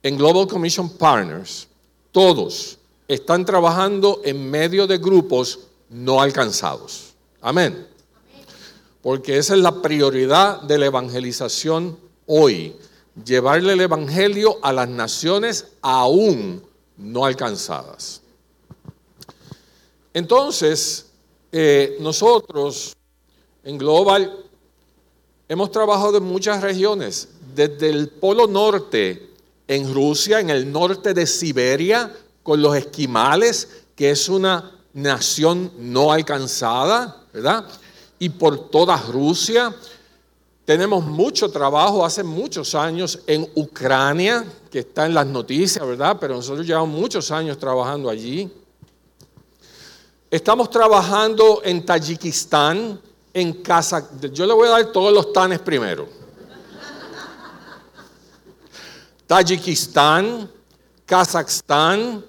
en 0.01 0.17
Global 0.17 0.47
Commission 0.47 0.89
Partners, 0.89 1.67
todos 2.13 2.77
están 3.07 3.45
trabajando 3.45 4.21
en 4.23 4.49
medio 4.49 4.87
de 4.87 4.97
grupos 4.97 5.59
no 5.89 6.21
alcanzados. 6.21 7.13
Amén. 7.41 7.90
Porque 9.01 9.37
esa 9.37 9.55
es 9.55 9.61
la 9.61 9.81
prioridad 9.81 10.61
de 10.61 10.77
la 10.77 10.85
evangelización 10.87 11.97
hoy. 12.27 12.75
Llevarle 13.25 13.73
el 13.73 13.81
Evangelio 13.81 14.57
a 14.61 14.71
las 14.71 14.87
naciones 14.87 15.67
aún 15.81 16.63
no 16.97 17.25
alcanzadas. 17.25 18.21
Entonces, 20.13 21.07
eh, 21.51 21.97
nosotros 21.99 22.95
en 23.63 23.77
Global 23.77 24.45
hemos 25.49 25.71
trabajado 25.71 26.17
en 26.17 26.23
muchas 26.23 26.61
regiones, 26.61 27.29
desde 27.55 27.89
el 27.89 28.09
Polo 28.09 28.47
Norte, 28.47 29.29
en 29.67 29.93
Rusia, 29.93 30.39
en 30.39 30.49
el 30.49 30.71
norte 30.71 31.13
de 31.13 31.25
Siberia, 31.25 32.11
con 32.43 32.61
los 32.61 32.75
esquimales, 32.75 33.83
que 33.95 34.11
es 34.11 34.29
una 34.29 34.79
nación 34.93 35.71
no 35.77 36.11
alcanzada, 36.11 37.23
¿verdad? 37.33 37.65
Y 38.21 38.29
por 38.29 38.69
toda 38.69 38.97
Rusia. 38.97 39.73
Tenemos 40.63 41.03
mucho 41.03 41.49
trabajo 41.49 42.05
hace 42.05 42.21
muchos 42.23 42.75
años 42.75 43.17
en 43.25 43.49
Ucrania, 43.55 44.45
que 44.69 44.79
está 44.79 45.07
en 45.07 45.15
las 45.15 45.25
noticias, 45.25 45.83
¿verdad? 45.83 46.17
Pero 46.19 46.35
nosotros 46.35 46.67
llevamos 46.67 46.89
muchos 46.99 47.31
años 47.31 47.57
trabajando 47.57 48.11
allí. 48.11 48.47
Estamos 50.29 50.69
trabajando 50.69 51.61
en 51.63 51.83
Tayikistán, 51.83 53.01
en 53.33 53.53
Kazajstán. 53.63 54.31
Yo 54.31 54.45
le 54.45 54.53
voy 54.53 54.67
a 54.67 54.71
dar 54.73 54.91
todos 54.91 55.11
los 55.11 55.33
tanes 55.33 55.57
primero. 55.57 56.07
Tayikistán, 59.25 60.47
Kazajstán, 61.07 62.23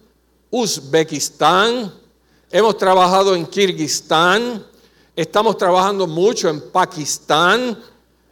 Uzbekistán, 0.51 1.93
hemos 2.51 2.79
trabajado 2.79 3.35
en 3.35 3.45
Kirguistán, 3.45 4.72
estamos 5.15 5.57
trabajando 5.57 6.07
mucho 6.07 6.49
en 6.49 6.61
Pakistán, 6.71 7.79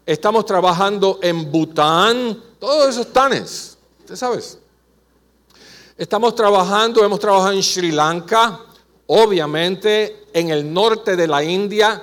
estamos 0.06 0.46
trabajando 0.46 1.18
en 1.22 1.50
Bután, 1.50 2.42
todos 2.58 2.88
esos 2.88 3.12
tanes, 3.12 3.76
¿usted 4.00 4.16
sabes? 4.16 4.58
Estamos 5.96 6.34
trabajando, 6.34 7.04
hemos 7.04 7.20
trabajado 7.20 7.52
en 7.52 7.62
Sri 7.62 7.92
Lanka, 7.92 8.60
obviamente 9.06 10.26
en 10.32 10.48
el 10.48 10.72
norte 10.72 11.16
de 11.16 11.26
la 11.26 11.44
India, 11.44 12.02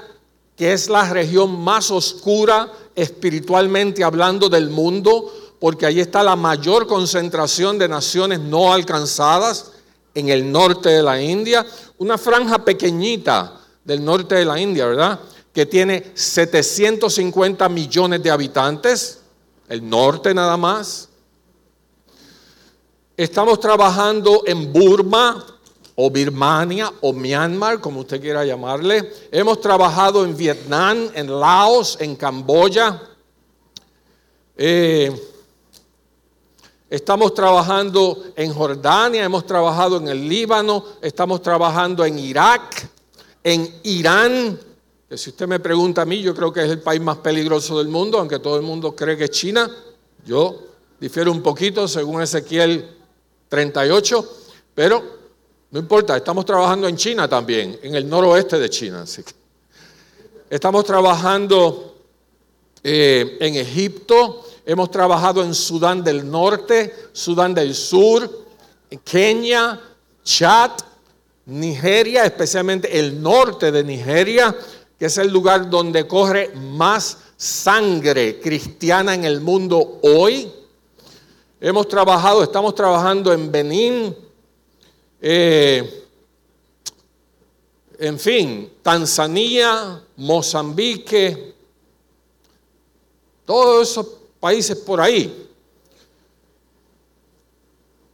que 0.55 0.73
es 0.73 0.89
la 0.89 1.09
región 1.09 1.59
más 1.59 1.89
oscura 1.89 2.71
espiritualmente 2.95 4.03
hablando 4.03 4.49
del 4.49 4.69
mundo, 4.69 5.31
porque 5.59 5.87
ahí 5.87 5.99
está 5.99 6.21
la 6.21 6.35
mayor 6.35 6.85
concentración 6.85 7.79
de 7.79 7.87
naciones 7.87 8.39
no 8.39 8.71
alcanzadas 8.71 9.71
en 10.13 10.29
el 10.29 10.51
norte 10.51 10.89
de 10.89 11.01
la 11.01 11.19
India, 11.21 11.65
una 11.97 12.17
franja 12.17 12.63
pequeñita 12.63 13.61
del 13.87 14.03
norte 14.03 14.35
de 14.35 14.43
la 14.43 14.59
India, 14.59 14.85
¿verdad? 14.85 15.17
Que 15.53 15.65
tiene 15.65 16.11
750 16.13 17.69
millones 17.69 18.21
de 18.21 18.29
habitantes, 18.29 19.21
el 19.69 19.89
norte 19.89 20.33
nada 20.33 20.57
más. 20.57 21.07
Estamos 23.15 23.61
trabajando 23.61 24.43
en 24.45 24.73
Burma 24.73 25.43
o 25.95 26.11
Birmania 26.11 26.91
o 26.99 27.13
Myanmar, 27.13 27.79
como 27.79 28.01
usted 28.01 28.19
quiera 28.19 28.43
llamarle. 28.43 29.09
Hemos 29.31 29.61
trabajado 29.61 30.25
en 30.25 30.35
Vietnam, 30.35 31.09
en 31.13 31.39
Laos, 31.39 31.97
en 32.01 32.17
Camboya. 32.17 33.01
Eh, 34.57 35.11
Estamos 36.89 37.33
trabajando 37.33 38.23
en 38.37 38.53
Jordania, 38.53 39.25
hemos 39.25 39.45
trabajado 39.45 39.97
en 39.97 40.07
el 40.07 40.29
Líbano, 40.29 40.85
estamos 41.01 41.41
trabajando 41.41 42.05
en 42.05 42.17
Irak, 42.17 42.89
en 43.43 43.79
Irán, 43.83 44.59
que 45.09 45.17
si 45.17 45.29
usted 45.29 45.47
me 45.47 45.59
pregunta 45.59 46.01
a 46.01 46.05
mí, 46.05 46.21
yo 46.21 46.35
creo 46.35 46.51
que 46.51 46.63
es 46.63 46.69
el 46.69 46.81
país 46.81 47.01
más 47.01 47.17
peligroso 47.17 47.77
del 47.77 47.87
mundo, 47.87 48.19
aunque 48.19 48.39
todo 48.39 48.57
el 48.57 48.63
mundo 48.63 48.95
cree 48.95 49.17
que 49.17 49.25
es 49.25 49.31
China. 49.31 49.69
Yo 50.25 50.67
difiero 50.99 51.31
un 51.31 51.41
poquito 51.41 51.87
según 51.87 52.21
Ezequiel 52.21 52.97
38, 53.49 54.37
pero 54.75 55.03
no 55.71 55.79
importa, 55.79 56.17
estamos 56.17 56.45
trabajando 56.45 56.87
en 56.87 56.97
China 56.97 57.27
también, 57.27 57.79
en 57.81 57.95
el 57.95 58.07
noroeste 58.07 58.59
de 58.59 58.69
China. 58.69 59.05
Estamos 60.49 60.85
trabajando 60.85 61.95
eh, 62.83 63.37
en 63.39 63.55
Egipto, 63.55 64.43
Hemos 64.69 64.91
trabajado 64.91 65.41
en 65.43 65.55
Sudán 65.55 66.03
del 66.03 66.29
Norte, 66.29 66.93
Sudán 67.13 67.53
del 67.53 67.73
Sur, 67.73 68.29
Kenia, 69.05 69.79
Chad, 70.25 70.71
Nigeria, 71.47 72.25
especialmente 72.25 72.99
el 72.99 73.21
norte 73.21 73.71
de 73.71 73.81
Nigeria, 73.81 74.53
que 74.99 75.05
es 75.05 75.17
el 75.17 75.29
lugar 75.29 75.69
donde 75.69 76.05
corre 76.05 76.49
más 76.53 77.19
sangre 77.37 78.41
cristiana 78.41 79.15
en 79.15 79.23
el 79.23 79.39
mundo 79.39 79.99
hoy. 80.03 80.51
Hemos 81.61 81.87
trabajado, 81.87 82.43
estamos 82.43 82.75
trabajando 82.75 83.31
en 83.31 83.49
Benín, 83.49 84.15
eh, 85.21 86.05
en 87.97 88.19
fin, 88.19 88.73
Tanzania, 88.81 90.03
Mozambique, 90.17 91.55
todos 93.45 93.89
esos 93.89 94.05
países 94.39 94.75
por 94.75 94.99
ahí. 94.99 95.49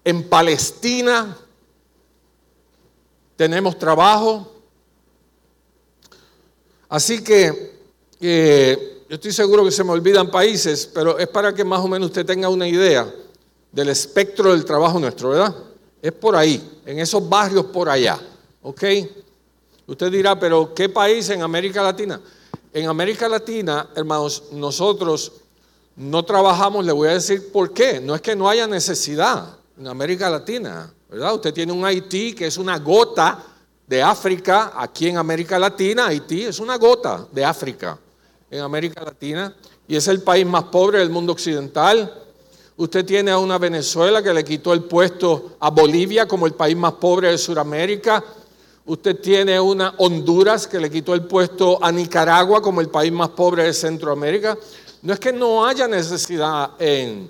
En 0.05 0.29
Palestina 0.29 1.35
tenemos 3.43 3.77
trabajo. 3.77 4.49
Así 6.88 7.21
que 7.21 7.73
yo 8.21 9.15
estoy 9.15 9.34
seguro 9.34 9.65
que 9.65 9.71
se 9.71 9.84
me 9.84 9.91
olvidan 9.91 10.32
países, 10.32 10.89
pero 10.93 11.19
es 11.19 11.27
para 11.27 11.53
que 11.53 11.65
más 11.65 11.82
o 11.82 11.89
menos 11.89 12.08
usted 12.08 12.25
tenga 12.25 12.47
una 12.47 12.65
idea 12.65 13.13
del 13.69 13.89
espectro 13.89 14.53
del 14.53 14.63
trabajo 14.63 14.97
nuestro, 14.97 15.32
¿verdad? 15.32 15.53
Es 16.01 16.13
por 16.13 16.38
ahí, 16.38 16.79
en 16.86 16.99
esos 16.99 17.27
barrios 17.27 17.65
por 17.65 17.89
allá, 17.89 18.17
¿ok? 18.62 18.82
Usted 19.88 20.10
dirá, 20.10 20.39
pero 20.39 20.73
¿qué 20.73 20.88
país 20.88 21.29
en 21.29 21.41
América 21.41 21.84
Latina? 21.84 22.21
En 22.71 22.88
América 22.88 23.27
Latina, 23.27 23.89
hermanos, 23.93 24.43
nosotros 24.53 25.34
no 25.97 26.23
trabajamos, 26.23 26.86
le 26.86 26.93
voy 26.93 27.10
a 27.10 27.15
decir 27.15 27.51
por 27.51 27.73
qué. 27.73 27.99
No 27.99 28.15
es 28.15 28.21
que 28.21 28.38
no 28.38 28.47
haya 28.47 28.67
necesidad 28.67 29.58
en 29.77 29.88
América 29.88 30.29
Latina, 30.29 30.93
¿verdad? 31.13 31.36
Usted 31.36 31.54
tiene 31.54 31.71
un 31.71 31.86
Haití 31.86 32.34
que 32.34 32.47
es 32.47 32.58
una 32.58 32.80
gota 32.80 33.38
de 33.86 34.02
África, 34.02 34.73
aquí 34.76 35.10
en 35.10 35.17
América 35.17 35.60
Latina, 35.60 36.08
Haití 36.08 36.41
es 36.41 36.60
una 36.60 36.76
gota 36.78 37.28
de 37.32 37.45
África 37.45 37.99
en 38.49 38.62
América 38.62 39.04
Latina 39.04 39.56
y 39.88 39.95
es 39.95 40.08
el 40.08 40.23
país 40.23 40.43
más 40.43 40.63
pobre 40.63 40.97
del 40.97 41.12
mundo 41.12 41.34
occidental. 41.34 42.12
Usted 42.78 43.06
tiene 43.06 43.30
a 43.30 43.38
una 43.38 43.60
Venezuela 43.60 44.23
que 44.23 44.34
le 44.34 44.43
quitó 44.43 44.73
el 44.73 44.86
puesto 44.86 45.56
a 45.60 45.69
Bolivia 45.69 46.28
como 46.28 46.47
el 46.47 46.56
país 46.56 46.76
más 46.76 46.93
pobre 46.93 47.30
de 47.30 47.38
Sudamérica. 47.38 48.23
Usted 48.88 49.19
tiene 49.19 49.60
una 49.60 49.93
Honduras 49.99 50.65
que 50.65 50.80
le 50.80 50.89
quitó 50.89 51.13
el 51.13 51.26
puesto 51.26 51.78
a 51.80 51.91
Nicaragua 51.91 52.60
como 52.60 52.82
el 52.82 52.89
país 52.89 53.12
más 53.12 53.30
pobre 53.30 53.65
de 53.65 53.73
Centroamérica. 53.73 54.58
No 55.04 55.13
es 55.13 55.19
que 55.19 55.32
no 55.32 55.63
haya 55.63 55.88
necesidad 55.88 56.71
en, 56.80 57.30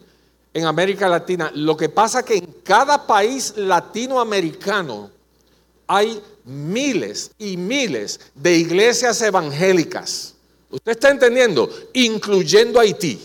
América 0.66 1.10
Latina. 1.10 1.52
Lo 1.56 1.76
que 1.76 1.90
pasa 1.90 2.20
es 2.20 2.26
que 2.26 2.38
en 2.38 2.56
cada 2.64 3.08
país 3.08 3.54
latinoamericano 3.58 5.10
hay 5.88 6.22
miles 6.46 7.32
y 7.38 7.58
miles 7.58 8.20
de 8.36 8.56
iglesias 8.56 9.22
evangélicas. 9.22 10.36
¿Usted 10.70 10.92
está 10.92 11.10
entendiendo? 11.10 11.70
Incluyendo 11.94 12.80
Haití. 12.80 13.20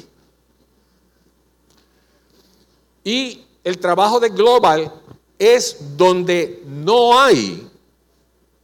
Y 3.05 3.45
el 3.65 3.79
trabajo 3.79 4.21
de 4.21 4.31
Global 4.31 4.93
es 5.39 5.77
donde 5.97 6.63
no 6.67 7.19
hay 7.19 7.69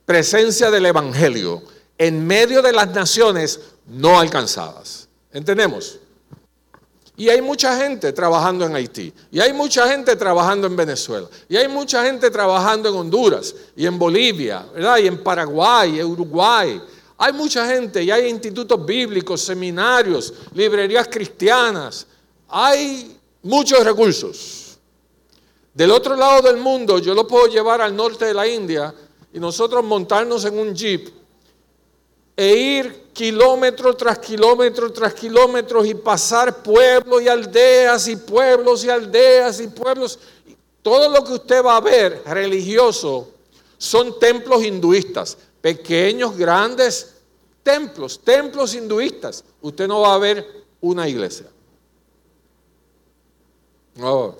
presencia 0.04 0.70
del 0.70 0.86
Evangelio 0.86 1.62
en 1.96 2.26
medio 2.26 2.60
de 2.60 2.72
las 2.72 2.88
naciones 2.90 3.60
no 3.86 4.18
alcanzadas. 4.18 5.08
¿Entendemos? 5.32 5.98
Y 7.16 7.28
hay 7.28 7.40
mucha 7.40 7.76
gente 7.76 8.12
trabajando 8.12 8.66
en 8.66 8.74
Haití. 8.74 9.12
Y 9.30 9.40
hay 9.40 9.52
mucha 9.52 9.86
gente 9.88 10.16
trabajando 10.16 10.66
en 10.66 10.74
Venezuela. 10.74 11.28
Y 11.48 11.56
hay 11.56 11.68
mucha 11.68 12.04
gente 12.04 12.30
trabajando 12.30 12.88
en 12.88 12.96
Honduras 12.96 13.54
y 13.76 13.86
en 13.86 13.98
Bolivia, 13.98 14.66
¿verdad? 14.74 14.98
Y 14.98 15.06
en 15.06 15.22
Paraguay, 15.22 16.00
en 16.00 16.06
Uruguay. 16.06 16.82
Hay 17.16 17.32
mucha 17.32 17.66
gente 17.66 18.02
y 18.02 18.10
hay 18.10 18.28
institutos 18.28 18.84
bíblicos, 18.84 19.40
seminarios, 19.40 20.34
librerías 20.54 21.06
cristianas. 21.06 22.06
Hay 22.48 23.16
muchos 23.42 23.84
recursos. 23.84 24.78
Del 25.72 25.92
otro 25.92 26.16
lado 26.16 26.42
del 26.42 26.56
mundo, 26.56 26.98
yo 26.98 27.14
lo 27.14 27.26
puedo 27.26 27.46
llevar 27.46 27.80
al 27.80 27.94
norte 27.94 28.24
de 28.24 28.34
la 28.34 28.46
India 28.46 28.92
y 29.32 29.38
nosotros 29.38 29.84
montarnos 29.84 30.44
en 30.44 30.58
un 30.58 30.74
jeep 30.74 31.08
e 32.36 32.56
ir 32.56 33.03
kilómetro 33.14 33.96
tras 33.96 34.18
kilómetro 34.18 34.92
tras 34.92 35.14
kilómetros 35.14 35.86
y 35.86 35.94
pasar 35.94 36.62
pueblos 36.62 37.22
y 37.22 37.28
aldeas 37.28 38.08
y 38.08 38.16
pueblos 38.16 38.84
y 38.84 38.90
aldeas 38.90 39.60
y 39.60 39.68
pueblos. 39.68 40.18
Todo 40.82 41.08
lo 41.08 41.24
que 41.24 41.32
usted 41.32 41.64
va 41.64 41.76
a 41.76 41.80
ver 41.80 42.22
religioso 42.26 43.30
son 43.78 44.18
templos 44.18 44.62
hinduistas, 44.64 45.38
pequeños, 45.60 46.36
grandes 46.36 47.14
templos, 47.62 48.20
templos 48.22 48.74
hinduistas. 48.74 49.44
Usted 49.62 49.88
no 49.88 50.00
va 50.00 50.14
a 50.14 50.18
ver 50.18 50.64
una 50.80 51.08
iglesia. 51.08 51.46
No. 53.94 54.36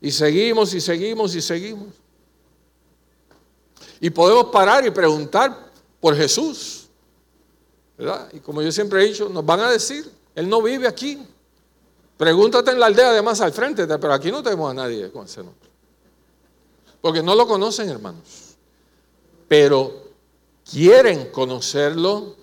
Y 0.00 0.12
seguimos 0.12 0.74
y 0.74 0.80
seguimos 0.80 1.34
y 1.34 1.40
seguimos. 1.40 1.88
Y 4.00 4.10
podemos 4.10 4.46
parar 4.46 4.86
y 4.86 4.90
preguntar, 4.90 5.63
por 6.04 6.14
Jesús. 6.14 6.84
¿verdad? 7.96 8.28
Y 8.34 8.40
como 8.40 8.60
yo 8.60 8.70
siempre 8.70 9.02
he 9.02 9.06
dicho, 9.06 9.26
nos 9.30 9.42
van 9.42 9.60
a 9.60 9.70
decir, 9.70 10.12
Él 10.34 10.46
no 10.46 10.60
vive 10.60 10.86
aquí. 10.86 11.26
Pregúntate 12.18 12.72
en 12.72 12.78
la 12.78 12.84
aldea 12.84 13.10
de 13.12 13.22
más 13.22 13.40
al 13.40 13.54
frente, 13.54 13.86
pero 13.86 14.12
aquí 14.12 14.30
no 14.30 14.42
tenemos 14.42 14.70
a 14.70 14.74
nadie 14.74 15.10
con 15.10 15.24
ese 15.24 15.42
nombre. 15.42 15.70
Porque 17.00 17.22
no 17.22 17.34
lo 17.34 17.46
conocen, 17.46 17.88
hermanos. 17.88 18.54
Pero 19.48 20.10
quieren 20.70 21.30
conocerlo 21.30 22.36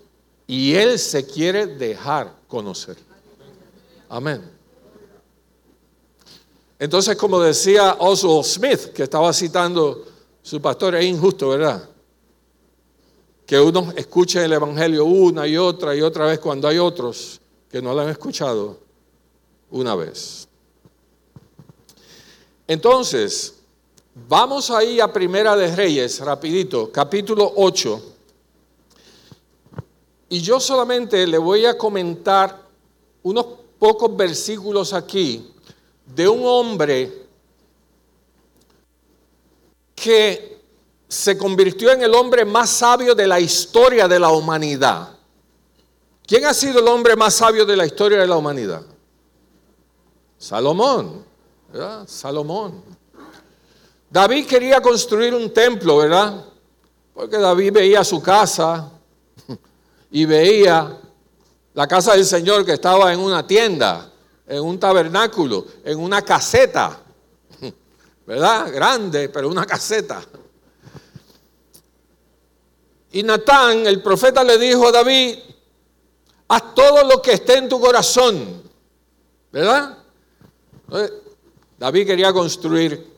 y 0.48 0.74
Él 0.74 0.98
se 0.98 1.24
quiere 1.24 1.68
dejar 1.68 2.34
conocer. 2.48 2.96
Amén. 4.08 4.42
Entonces, 6.80 7.16
como 7.16 7.38
decía 7.38 7.94
Oswald 8.00 8.44
Smith, 8.44 8.92
que 8.92 9.04
estaba 9.04 9.32
citando 9.32 10.04
su 10.42 10.60
pastor, 10.60 10.96
es 10.96 11.04
injusto, 11.04 11.50
¿verdad? 11.50 11.91
Que 13.52 13.60
uno 13.60 13.92
escuche 13.94 14.42
el 14.42 14.54
Evangelio 14.54 15.04
una 15.04 15.46
y 15.46 15.58
otra 15.58 15.94
y 15.94 16.00
otra 16.00 16.24
vez 16.24 16.38
cuando 16.38 16.66
hay 16.66 16.78
otros 16.78 17.38
que 17.70 17.82
no 17.82 17.92
lo 17.92 18.00
han 18.00 18.08
escuchado 18.08 18.78
una 19.70 19.94
vez. 19.94 20.48
Entonces, 22.66 23.56
vamos 24.26 24.70
ahí 24.70 25.00
a 25.00 25.12
Primera 25.12 25.54
de 25.54 25.76
Reyes, 25.76 26.20
rapidito, 26.20 26.90
capítulo 26.90 27.52
8. 27.56 28.14
Y 30.30 30.40
yo 30.40 30.58
solamente 30.58 31.26
le 31.26 31.36
voy 31.36 31.66
a 31.66 31.76
comentar 31.76 32.58
unos 33.22 33.44
pocos 33.78 34.16
versículos 34.16 34.94
aquí 34.94 35.52
de 36.06 36.26
un 36.26 36.40
hombre 36.42 37.26
que 39.94 40.61
se 41.12 41.36
convirtió 41.36 41.92
en 41.92 42.00
el 42.00 42.14
hombre 42.14 42.42
más 42.46 42.70
sabio 42.70 43.14
de 43.14 43.26
la 43.26 43.38
historia 43.38 44.08
de 44.08 44.18
la 44.18 44.30
humanidad. 44.30 45.10
¿Quién 46.26 46.46
ha 46.46 46.54
sido 46.54 46.80
el 46.80 46.88
hombre 46.88 47.16
más 47.16 47.34
sabio 47.34 47.66
de 47.66 47.76
la 47.76 47.84
historia 47.84 48.18
de 48.18 48.26
la 48.26 48.34
humanidad? 48.34 48.80
Salomón, 50.38 51.22
¿verdad? 51.70 52.08
Salomón. 52.08 52.82
David 54.08 54.46
quería 54.46 54.80
construir 54.80 55.34
un 55.34 55.52
templo, 55.52 55.98
¿verdad? 55.98 56.46
Porque 57.12 57.36
David 57.36 57.74
veía 57.74 58.02
su 58.04 58.22
casa 58.22 58.90
y 60.10 60.24
veía 60.24 60.98
la 61.74 61.86
casa 61.86 62.14
del 62.14 62.24
Señor 62.24 62.64
que 62.64 62.72
estaba 62.72 63.12
en 63.12 63.20
una 63.20 63.46
tienda, 63.46 64.10
en 64.46 64.62
un 64.62 64.80
tabernáculo, 64.80 65.66
en 65.84 65.98
una 66.00 66.22
caseta, 66.22 67.00
¿verdad? 68.26 68.72
Grande, 68.72 69.28
pero 69.28 69.50
una 69.50 69.66
caseta. 69.66 70.22
Y 73.12 73.22
Natán, 73.22 73.86
el 73.86 74.02
profeta, 74.02 74.42
le 74.42 74.58
dijo 74.58 74.88
a 74.88 74.92
David, 74.92 75.38
haz 76.48 76.74
todo 76.74 77.04
lo 77.04 77.20
que 77.20 77.34
esté 77.34 77.58
en 77.58 77.68
tu 77.68 77.80
corazón. 77.80 78.62
¿Verdad? 79.50 79.98
David 81.78 82.06
quería 82.06 82.32
construir 82.32 83.12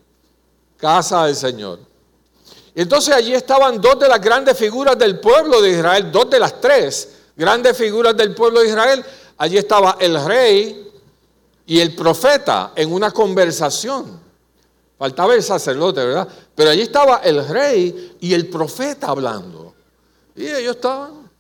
casa 0.77 1.27
del 1.27 1.37
Señor. 1.37 1.79
Y 2.75 2.83
entonces 2.83 3.15
allí 3.15 3.35
estaban 3.35 3.81
dos 3.81 3.99
de 4.01 4.09
las 4.09 4.21
grandes 4.21 4.59
figuras 4.59 4.99
del 4.99 5.21
pueblo 5.21 5.63
de 5.63 5.71
Israel, 5.71 6.11
dos 6.11 6.29
de 6.29 6.41
las 6.41 6.61
tres 6.61 7.11
grandes 7.37 7.77
figuras 7.77 8.17
del 8.17 8.35
pueblo 8.35 8.61
de 8.61 8.69
Israel. 8.69 9.05
Allí 9.39 9.59
estaba 9.59 9.97
el 10.01 10.25
rey 10.25 10.93
y 11.67 11.81
el 11.81 11.95
profeta 11.95 12.73
en 12.75 12.93
una 12.93 13.13
conversación. 13.13 14.21
Faltaba 14.99 15.35
el 15.35 15.43
sacerdote, 15.43 16.05
¿verdad? 16.05 16.29
Pero 16.55 16.71
allí 16.71 16.83
estaba 16.83 17.19
el 17.19 17.47
rey 17.47 18.17
y 18.21 18.35
el 18.35 18.49
profeta 18.49 19.09
hablando. 19.09 19.74
Y 20.37 20.47
ellos 20.47 20.77
estaban. 20.77 21.31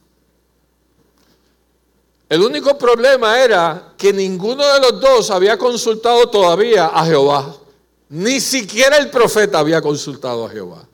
El 2.29 2.43
único 2.43 2.77
problema 2.79 3.39
era 3.41 3.95
que 3.97 4.13
ninguno 4.13 4.65
de 4.67 4.81
los 4.81 5.01
dos 5.01 5.31
había 5.31 5.59
consultado 5.59 6.29
todavía 6.29 6.87
a 6.87 7.05
Jehová. 7.05 7.55
Ni 8.09 8.41
siquiera 8.41 8.97
el 8.97 9.11
profeta 9.11 9.59
había 9.59 9.83
consultado 9.83 10.47
a 10.47 10.51
Jehová. 10.51 10.87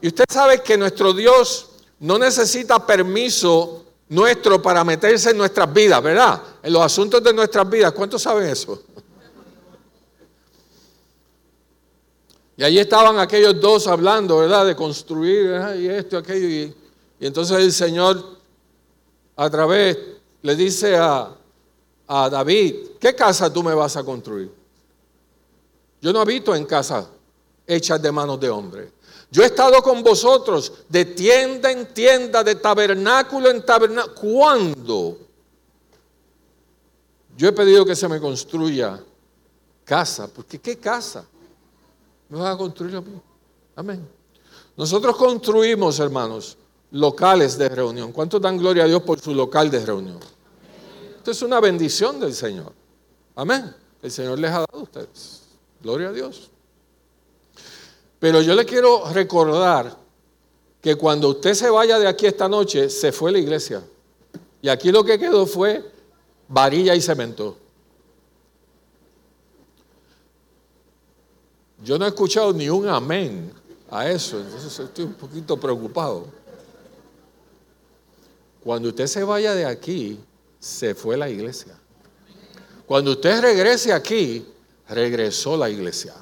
Y 0.00 0.08
usted 0.08 0.24
sabe 0.28 0.62
que 0.62 0.76
nuestro 0.76 1.12
Dios 1.12 1.68
no 2.00 2.18
necesita 2.18 2.84
permiso 2.86 3.84
nuestro 4.08 4.62
para 4.62 4.84
meterse 4.84 5.30
en 5.30 5.38
nuestras 5.38 5.72
vidas, 5.72 6.02
¿verdad? 6.02 6.42
En 6.62 6.72
los 6.72 6.82
asuntos 6.82 7.22
de 7.22 7.32
nuestras 7.32 7.68
vidas. 7.68 7.92
¿Cuántos 7.92 8.22
saben 8.22 8.48
eso? 8.48 8.82
Y 12.56 12.64
allí 12.64 12.78
estaban 12.78 13.18
aquellos 13.18 13.60
dos 13.60 13.86
hablando, 13.86 14.38
¿verdad? 14.38 14.66
De 14.66 14.74
construir 14.74 15.60
y 15.78 15.88
esto, 15.88 16.18
aquello. 16.18 16.48
Y 16.48 16.74
y 17.20 17.26
entonces 17.26 17.58
el 17.58 17.72
Señor 17.72 18.38
a 19.36 19.50
través 19.50 19.98
le 20.42 20.56
dice 20.56 20.96
a, 20.96 21.34
a 22.06 22.30
David, 22.30 22.74
¿qué 23.00 23.14
casa 23.14 23.52
tú 23.52 23.62
me 23.62 23.74
vas 23.74 23.96
a 23.96 24.04
construir? 24.04 24.52
Yo 26.00 26.12
no 26.12 26.20
habito 26.20 26.54
en 26.54 26.64
casa 26.64 27.08
hechas 27.66 28.00
de 28.00 28.12
manos 28.12 28.38
de 28.40 28.48
hombre. 28.48 28.92
Yo 29.30 29.42
he 29.42 29.46
estado 29.46 29.82
con 29.82 30.02
vosotros 30.02 30.72
de 30.88 31.04
tienda 31.04 31.70
en 31.70 31.92
tienda, 31.92 32.42
de 32.42 32.54
tabernáculo 32.54 33.50
en 33.50 33.64
tabernáculo. 33.64 34.14
¿Cuándo? 34.14 35.18
Yo 37.36 37.48
he 37.48 37.52
pedido 37.52 37.84
que 37.84 37.94
se 37.94 38.08
me 38.08 38.20
construya 38.20 38.98
casa. 39.84 40.28
Porque 40.28 40.58
¿qué 40.58 40.78
casa? 40.78 41.26
Me 42.28 42.38
vas 42.38 42.54
a 42.54 42.58
construir 42.58 42.96
a 42.96 43.00
mí. 43.00 43.20
Amén. 43.76 44.08
Nosotros 44.76 45.16
construimos, 45.16 45.98
hermanos, 45.98 46.56
locales 46.90 47.58
de 47.58 47.68
reunión. 47.68 48.12
¿Cuántos 48.12 48.40
dan 48.40 48.56
gloria 48.56 48.84
a 48.84 48.86
Dios 48.86 49.02
por 49.02 49.20
su 49.20 49.34
local 49.34 49.70
de 49.70 49.84
reunión? 49.84 50.18
Esto 51.16 51.30
es 51.30 51.42
una 51.42 51.60
bendición 51.60 52.18
del 52.20 52.34
Señor. 52.34 52.72
Amén. 53.34 53.74
El 54.02 54.10
Señor 54.10 54.38
les 54.38 54.50
ha 54.50 54.60
dado 54.60 54.66
a 54.72 54.78
ustedes. 54.78 55.42
Gloria 55.82 56.08
a 56.08 56.12
Dios. 56.12 56.50
Pero 58.18 58.40
yo 58.40 58.54
le 58.54 58.64
quiero 58.64 59.04
recordar 59.12 59.96
que 60.80 60.96
cuando 60.96 61.30
usted 61.30 61.54
se 61.54 61.70
vaya 61.70 61.98
de 61.98 62.08
aquí 62.08 62.26
esta 62.26 62.48
noche, 62.48 62.88
se 62.88 63.12
fue 63.12 63.32
la 63.32 63.38
iglesia. 63.38 63.82
Y 64.62 64.68
aquí 64.68 64.90
lo 64.90 65.04
que 65.04 65.18
quedó 65.18 65.46
fue 65.46 65.84
varilla 66.48 66.94
y 66.94 67.00
cemento. 67.00 67.56
Yo 71.84 71.98
no 71.98 72.06
he 72.06 72.08
escuchado 72.08 72.52
ni 72.52 72.68
un 72.68 72.88
amén 72.88 73.52
a 73.90 74.08
eso, 74.08 74.40
entonces 74.40 74.78
estoy 74.78 75.04
un 75.04 75.14
poquito 75.14 75.56
preocupado. 75.56 76.26
Cuando 78.68 78.90
usted 78.90 79.06
se 79.06 79.24
vaya 79.24 79.54
de 79.54 79.64
aquí, 79.64 80.20
se 80.60 80.94
fue 80.94 81.16
la 81.16 81.30
iglesia. 81.30 81.72
Cuando 82.84 83.12
usted 83.12 83.40
regrese 83.40 83.94
aquí, 83.94 84.44
regresó 84.90 85.56
la 85.56 85.70
iglesia. 85.70 86.12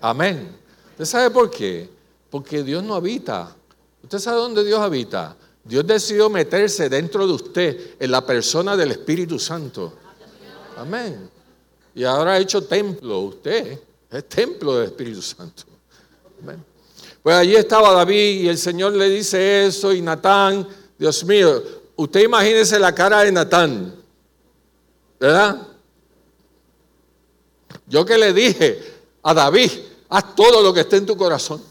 Amén. 0.00 0.48
¿Usted 0.90 1.04
sabe 1.04 1.30
por 1.30 1.48
qué? 1.48 1.88
Porque 2.28 2.64
Dios 2.64 2.82
no 2.82 2.96
habita. 2.96 3.54
¿Usted 4.02 4.18
sabe 4.18 4.38
dónde 4.38 4.64
Dios 4.64 4.80
habita? 4.80 5.36
Dios 5.62 5.86
decidió 5.86 6.28
meterse 6.28 6.88
dentro 6.88 7.24
de 7.24 7.34
usted 7.34 7.94
en 8.00 8.10
la 8.10 8.26
persona 8.26 8.76
del 8.76 8.90
Espíritu 8.90 9.38
Santo. 9.38 9.92
Amén. 10.76 11.30
Y 11.94 12.02
ahora 12.02 12.32
ha 12.32 12.38
hecho 12.40 12.64
templo. 12.64 13.20
Usted 13.20 13.78
es 14.10 14.28
templo 14.28 14.74
del 14.74 14.86
Espíritu 14.86 15.22
Santo. 15.22 15.62
Amén. 16.42 16.64
Pues 17.22 17.36
allí 17.36 17.54
estaba 17.54 17.92
David 17.92 18.40
y 18.40 18.48
el 18.48 18.58
Señor 18.58 18.94
le 18.94 19.08
dice 19.08 19.66
eso 19.66 19.92
y 19.92 20.02
Natán 20.02 20.66
Dios 21.00 21.24
mío, 21.24 21.62
usted 21.96 22.20
imagínese 22.20 22.78
la 22.78 22.94
cara 22.94 23.24
de 23.24 23.32
Natán. 23.32 23.94
¿Verdad? 25.18 25.66
Yo 27.86 28.04
que 28.04 28.18
le 28.18 28.34
dije 28.34 28.82
a 29.22 29.32
David, 29.32 29.70
haz 30.10 30.36
todo 30.36 30.62
lo 30.62 30.74
que 30.74 30.80
esté 30.80 30.98
en 30.98 31.06
tu 31.06 31.16
corazón. 31.16 31.62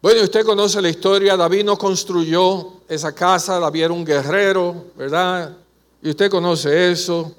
Bueno, 0.00 0.22
usted 0.22 0.46
conoce 0.46 0.80
la 0.80 0.88
historia, 0.88 1.36
David 1.36 1.64
no 1.64 1.76
construyó 1.76 2.74
esa 2.88 3.12
casa, 3.12 3.58
David 3.58 3.82
era 3.82 3.92
un 3.92 4.04
guerrero, 4.04 4.92
¿verdad? 4.96 5.56
Y 6.00 6.10
usted 6.10 6.30
conoce 6.30 6.92
eso. 6.92 7.34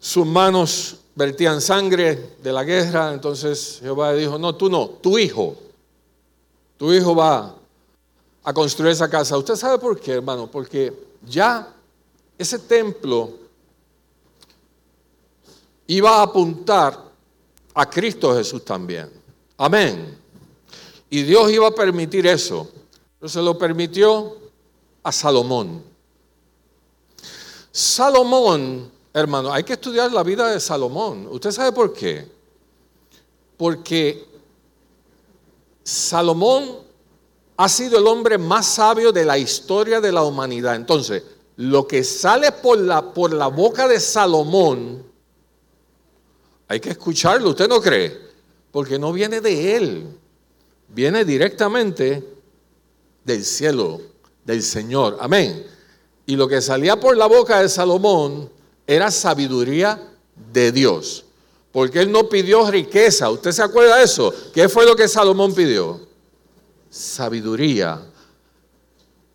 Sus 0.00 0.26
manos 0.26 0.96
vertían 1.14 1.60
sangre 1.60 2.34
de 2.42 2.52
la 2.52 2.64
guerra, 2.64 3.12
entonces 3.12 3.78
Jehová 3.80 4.14
dijo, 4.14 4.36
no, 4.36 4.56
tú 4.56 4.68
no, 4.68 4.88
tu 5.00 5.16
hijo, 5.16 5.56
tu 6.82 6.92
hijo 6.92 7.14
va 7.14 7.54
a 8.42 8.52
construir 8.52 8.90
esa 8.90 9.08
casa. 9.08 9.38
¿Usted 9.38 9.54
sabe 9.54 9.78
por 9.78 10.00
qué, 10.00 10.14
hermano? 10.14 10.50
Porque 10.50 10.92
ya 11.24 11.72
ese 12.36 12.58
templo 12.58 13.38
iba 15.86 16.16
a 16.16 16.22
apuntar 16.22 16.98
a 17.72 17.88
Cristo 17.88 18.34
Jesús 18.34 18.64
también. 18.64 19.08
Amén. 19.58 20.18
Y 21.08 21.22
Dios 21.22 21.52
iba 21.52 21.68
a 21.68 21.70
permitir 21.70 22.26
eso. 22.26 22.68
Pero 23.20 23.28
se 23.28 23.40
lo 23.40 23.56
permitió 23.56 24.36
a 25.04 25.12
Salomón. 25.12 25.84
Salomón, 27.70 28.90
hermano, 29.14 29.52
hay 29.52 29.62
que 29.62 29.74
estudiar 29.74 30.10
la 30.10 30.24
vida 30.24 30.50
de 30.50 30.58
Salomón. 30.58 31.28
¿Usted 31.30 31.52
sabe 31.52 31.70
por 31.70 31.92
qué? 31.92 32.28
Porque 33.56 34.31
Salomón 35.82 36.78
ha 37.56 37.68
sido 37.68 37.98
el 37.98 38.06
hombre 38.06 38.38
más 38.38 38.66
sabio 38.66 39.12
de 39.12 39.24
la 39.24 39.38
historia 39.38 40.00
de 40.00 40.12
la 40.12 40.22
humanidad. 40.22 40.74
Entonces, 40.74 41.22
lo 41.56 41.86
que 41.86 42.02
sale 42.02 42.52
por 42.52 42.78
la, 42.78 43.12
por 43.12 43.32
la 43.32 43.48
boca 43.48 43.86
de 43.86 44.00
Salomón, 44.00 45.04
hay 46.68 46.80
que 46.80 46.90
escucharlo, 46.90 47.50
¿usted 47.50 47.68
no 47.68 47.80
cree? 47.80 48.18
Porque 48.70 48.98
no 48.98 49.12
viene 49.12 49.40
de 49.40 49.76
él, 49.76 50.06
viene 50.88 51.24
directamente 51.24 52.26
del 53.24 53.44
cielo, 53.44 54.00
del 54.44 54.62
Señor. 54.62 55.18
Amén. 55.20 55.66
Y 56.26 56.36
lo 56.36 56.48
que 56.48 56.62
salía 56.62 56.98
por 56.98 57.16
la 57.16 57.26
boca 57.26 57.60
de 57.60 57.68
Salomón 57.68 58.50
era 58.86 59.10
sabiduría 59.10 60.00
de 60.52 60.72
Dios. 60.72 61.24
Porque 61.72 62.00
él 62.00 62.12
no 62.12 62.28
pidió 62.28 62.70
riqueza. 62.70 63.30
¿Usted 63.30 63.50
se 63.50 63.62
acuerda 63.62 63.96
de 63.96 64.04
eso? 64.04 64.32
¿Qué 64.52 64.68
fue 64.68 64.84
lo 64.84 64.94
que 64.94 65.08
Salomón 65.08 65.54
pidió? 65.54 66.00
Sabiduría 66.90 68.12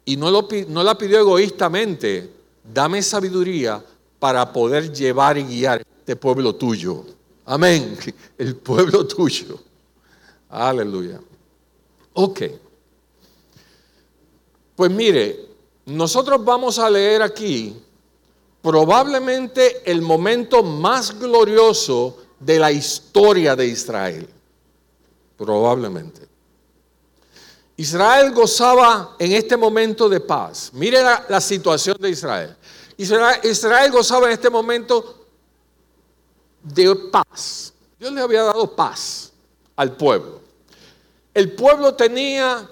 y 0.08 0.16
no, 0.16 0.32
la 0.32 0.98
pidió 0.98 1.20
egoístamente, 1.20 2.32
dame 2.64 3.02
sabiduría 3.02 3.84
para 4.18 4.54
poder 4.54 4.90
llevar 4.94 5.38
y 5.38 5.44
guiar 5.44 5.86
este 6.00 6.16
pueblo 6.16 6.56
tuyo. 6.56 7.04
Amén, 7.44 7.98
el 8.38 8.56
pueblo 8.56 9.06
tuyo. 9.06 9.60
Aleluya. 10.48 11.20
Ok. 12.14 12.42
Pues 14.78 14.90
mire, 14.92 15.46
nosotros 15.88 16.42
vamos 16.42 16.80
a 16.80 16.90
leer 16.90 17.22
aquí 17.22 17.76
probablemente 18.62 19.92
el 19.92 20.02
momento 20.02 20.64
más 20.64 21.20
glorioso 21.20 22.18
de 22.40 22.60
la 22.60 22.72
historia 22.72 23.56
de 23.56 23.68
Israel. 23.68 24.30
Probablemente. 25.38 26.28
Israel 27.78 28.32
gozaba 28.32 29.16
en 29.20 29.34
este 29.34 29.56
momento 29.56 30.10
de 30.10 30.20
paz. 30.20 30.72
Mire 30.74 31.02
la, 31.02 31.40
situación 31.40 31.96
de 32.00 32.10
Israel. 32.10 32.56
Israel. 32.98 33.40
Israel 33.44 33.92
gozaba 33.92 34.28
en 34.28 34.34
este 34.34 34.50
momento 34.50 35.26
de 36.64 36.96
paz. 37.12 37.74
Dios 38.00 38.12
le 38.12 38.22
había 38.22 38.44
dado 38.44 38.76
paz 38.76 39.32
al 39.76 39.96
pueblo. 39.96 40.42
El 41.34 41.52
pueblo 41.52 41.94
tenía 41.94 42.68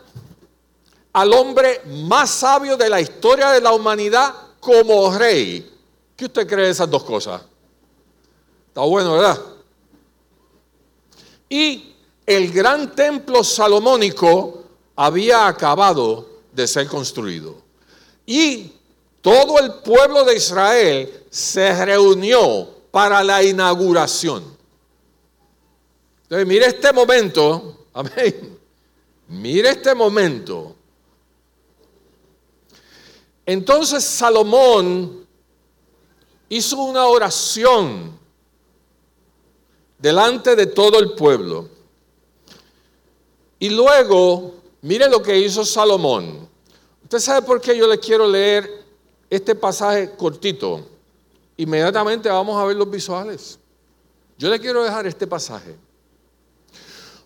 al 1.14 1.34
hombre 1.34 1.82
más 1.86 2.32
sabio 2.32 2.76
de 2.76 2.90
la 2.90 3.00
historia 3.00 3.52
de 3.52 3.62
la 3.62 3.74
humanidad 3.74 4.34
como 4.60 5.16
rey. 5.16 5.72
¿Qué 6.16 6.26
usted 6.26 6.48
cree 6.48 6.66
de 6.66 6.72
esas 6.72 6.90
dos 6.90 7.04
cosas? 7.04 7.44
Está 8.70 8.82
bueno, 8.82 9.14
¿verdad? 9.14 9.40
Y 11.50 11.94
el 12.26 12.52
gran 12.52 12.96
templo 12.96 13.44
salomónico 13.44 14.64
había 14.96 15.48
acabado 15.48 16.30
de 16.52 16.68
ser 16.68 16.88
construido. 16.88 17.56
Y 18.26 18.72
todo 19.22 19.60
el 19.60 19.74
pueblo 19.76 20.24
de 20.24 20.36
Israel 20.36 21.26
se 21.30 21.86
reunió 21.86 22.70
para 22.92 23.24
la 23.24 23.44
inauguración. 23.44 24.56
Entonces, 26.24 26.48
mire 26.48 26.66
este 26.68 26.92
momento, 26.94 27.86
amén. 27.94 28.58
Mire 29.28 29.70
este 29.70 29.94
momento. 29.96 30.76
Entonces 33.46 34.04
Salomón 34.04 35.26
hizo 36.50 36.78
una 36.78 37.06
oración 37.06 38.18
delante 39.98 40.56
de 40.56 40.68
todo 40.68 41.00
el 41.00 41.14
pueblo. 41.14 41.70
Y 43.60 43.70
luego 43.70 44.56
Mire 44.86 45.10
lo 45.10 45.20
que 45.20 45.36
hizo 45.40 45.66
Salomón. 45.66 46.48
¿Usted 47.02 47.18
sabe 47.18 47.42
por 47.42 47.60
qué 47.60 47.76
yo 47.76 47.88
le 47.88 47.98
quiero 47.98 48.28
leer 48.28 48.70
este 49.32 49.56
pasaje 49.56 50.12
cortito? 50.16 50.88
Inmediatamente 51.58 52.30
vamos 52.30 52.56
a 52.56 52.66
ver 52.66 52.76
los 52.76 52.88
visuales. 52.88 53.58
Yo 54.38 54.48
le 54.48 54.60
quiero 54.60 54.84
dejar 54.84 55.08
este 55.08 55.26
pasaje. 55.26 55.76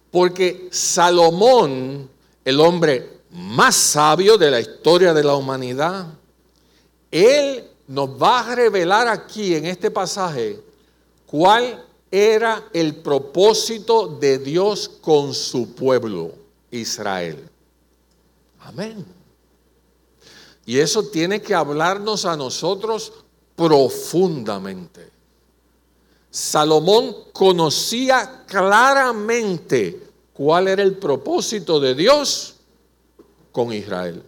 Porque 0.09 0.69
Salomón, 0.71 2.09
el 2.45 2.61
hombre 2.61 3.19
más 3.29 3.75
sabio 3.75 4.37
de 4.37 4.51
la 4.51 4.61
historia 4.61 5.13
de 5.13 5.23
la 5.25 5.35
humanidad, 5.35 6.07
él 7.11 7.67
nos 7.87 8.09
va 8.09 8.39
a 8.39 8.55
revelar 8.55 9.09
aquí 9.09 9.53
en 9.53 9.65
este 9.65 9.91
pasaje 9.91 10.61
cuál 11.25 11.85
era 12.11 12.69
el 12.73 12.95
propósito 12.95 14.07
de 14.07 14.39
Dios 14.39 14.89
con 15.01 15.33
su 15.33 15.73
pueblo. 15.73 16.39
Israel. 16.71 17.49
Amén. 18.61 19.05
Y 20.65 20.77
eso 20.77 21.03
tiene 21.03 21.41
que 21.41 21.55
hablarnos 21.55 22.25
a 22.25 22.35
nosotros 22.37 23.11
profundamente. 23.55 25.09
Salomón 26.29 27.15
conocía 27.33 28.43
claramente 28.45 30.07
cuál 30.33 30.67
era 30.67 30.83
el 30.83 30.95
propósito 30.97 31.79
de 31.79 31.95
Dios 31.95 32.55
con 33.51 33.73
Israel. 33.73 34.23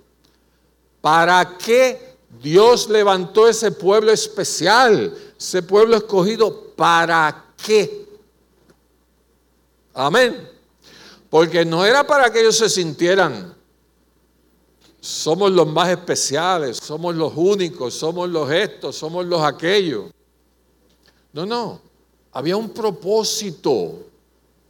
¿Para 1.00 1.58
qué 1.58 2.16
Dios 2.42 2.90
levantó 2.90 3.48
ese 3.48 3.72
pueblo 3.72 4.12
especial, 4.12 5.16
ese 5.38 5.62
pueblo 5.62 5.98
escogido? 5.98 6.74
¿Para 6.76 7.51
qué? 7.66 8.08
Amén. 9.94 10.50
Porque 11.30 11.64
no 11.64 11.86
era 11.86 12.06
para 12.06 12.32
que 12.32 12.42
ellos 12.42 12.58
se 12.58 12.70
sintieran, 12.70 13.56
somos 15.00 15.52
los 15.52 15.68
más 15.68 15.90
especiales, 15.90 16.78
somos 16.78 17.16
los 17.16 17.34
únicos, 17.36 17.94
somos 17.94 18.30
los 18.30 18.52
estos, 18.52 18.96
somos 18.96 19.26
los 19.26 19.42
aquellos. 19.42 20.12
No, 21.34 21.46
no, 21.46 21.82
había 22.34 22.56
un 22.56 22.70
propósito, 22.70 24.06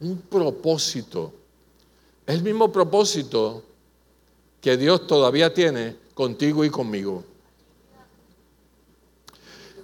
un 0.00 0.18
propósito. 0.22 1.32
El 2.26 2.42
mismo 2.42 2.72
propósito 2.72 3.62
que 4.60 4.76
Dios 4.76 5.06
todavía 5.06 5.52
tiene 5.52 5.96
contigo 6.14 6.64
y 6.64 6.70
conmigo. 6.70 7.24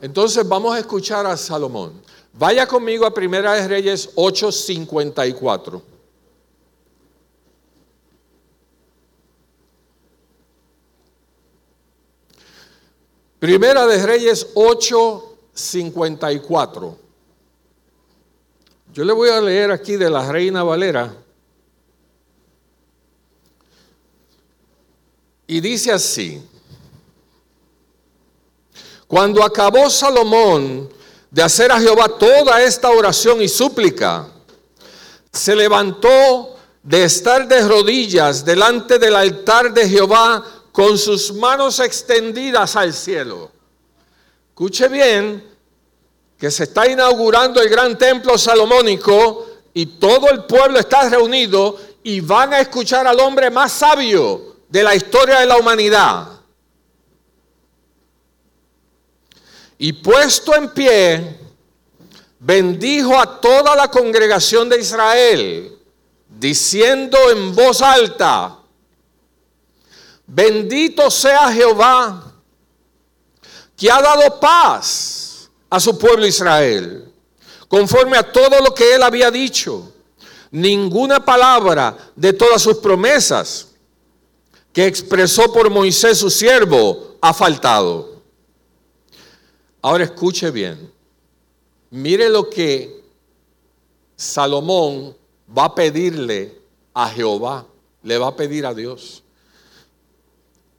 Entonces 0.00 0.48
vamos 0.48 0.74
a 0.74 0.78
escuchar 0.78 1.26
a 1.26 1.36
Salomón. 1.36 2.00
Vaya 2.38 2.66
conmigo 2.68 3.04
a 3.04 3.12
Primera 3.12 3.54
de 3.54 3.66
Reyes 3.66 4.10
8:54. 4.14 5.82
Primera 13.40 13.84
de 13.86 14.06
Reyes 14.06 14.46
8:54. 14.54 16.96
Yo 18.92 19.04
le 19.04 19.12
voy 19.12 19.30
a 19.30 19.40
leer 19.40 19.72
aquí 19.72 19.96
de 19.96 20.08
la 20.08 20.30
Reina 20.30 20.62
Valera. 20.62 21.12
Y 25.48 25.60
dice 25.60 25.90
así, 25.90 26.40
cuando 29.08 29.42
acabó 29.42 29.90
Salomón 29.90 30.96
de 31.30 31.42
hacer 31.42 31.70
a 31.70 31.80
Jehová 31.80 32.08
toda 32.18 32.62
esta 32.62 32.90
oración 32.90 33.42
y 33.42 33.48
súplica, 33.48 34.26
se 35.32 35.54
levantó 35.54 36.56
de 36.82 37.04
estar 37.04 37.46
de 37.46 37.66
rodillas 37.68 38.44
delante 38.44 38.98
del 38.98 39.14
altar 39.14 39.72
de 39.72 39.88
Jehová 39.88 40.44
con 40.72 40.96
sus 40.96 41.32
manos 41.32 41.80
extendidas 41.80 42.76
al 42.76 42.94
cielo. 42.94 43.50
Escuche 44.48 44.88
bien 44.88 45.44
que 46.38 46.50
se 46.50 46.64
está 46.64 46.88
inaugurando 46.88 47.60
el 47.60 47.68
gran 47.68 47.98
templo 47.98 48.38
salomónico 48.38 49.46
y 49.74 49.86
todo 49.86 50.30
el 50.30 50.44
pueblo 50.44 50.78
está 50.78 51.08
reunido 51.08 51.76
y 52.02 52.20
van 52.20 52.54
a 52.54 52.60
escuchar 52.60 53.06
al 53.06 53.20
hombre 53.20 53.50
más 53.50 53.72
sabio 53.72 54.56
de 54.68 54.82
la 54.82 54.94
historia 54.94 55.40
de 55.40 55.46
la 55.46 55.56
humanidad. 55.56 56.37
Y 59.78 59.92
puesto 59.92 60.56
en 60.56 60.70
pie, 60.70 61.38
bendijo 62.40 63.16
a 63.16 63.40
toda 63.40 63.76
la 63.76 63.88
congregación 63.88 64.68
de 64.68 64.80
Israel, 64.80 65.78
diciendo 66.28 67.16
en 67.30 67.54
voz 67.54 67.80
alta, 67.80 68.58
bendito 70.26 71.08
sea 71.10 71.52
Jehová, 71.52 72.32
que 73.76 73.88
ha 73.88 74.02
dado 74.02 74.40
paz 74.40 75.48
a 75.70 75.78
su 75.78 75.96
pueblo 75.96 76.26
Israel, 76.26 77.12
conforme 77.68 78.16
a 78.16 78.32
todo 78.32 78.58
lo 78.60 78.74
que 78.74 78.94
él 78.94 79.02
había 79.04 79.30
dicho. 79.30 79.92
Ninguna 80.50 81.24
palabra 81.24 81.96
de 82.16 82.32
todas 82.32 82.62
sus 82.62 82.78
promesas 82.78 83.68
que 84.72 84.86
expresó 84.86 85.52
por 85.52 85.70
Moisés 85.70 86.18
su 86.18 86.30
siervo 86.30 87.16
ha 87.20 87.32
faltado. 87.32 88.17
Ahora 89.82 90.04
escuche 90.04 90.50
bien. 90.50 90.92
Mire 91.90 92.28
lo 92.28 92.50
que 92.50 93.02
Salomón 94.16 95.16
va 95.56 95.66
a 95.66 95.74
pedirle 95.74 96.60
a 96.92 97.08
Jehová, 97.08 97.66
le 98.02 98.18
va 98.18 98.28
a 98.28 98.36
pedir 98.36 98.66
a 98.66 98.74
Dios. 98.74 99.22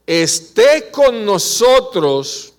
Esté 0.06 0.92
con 0.92 1.26
nosotros, 1.26 2.54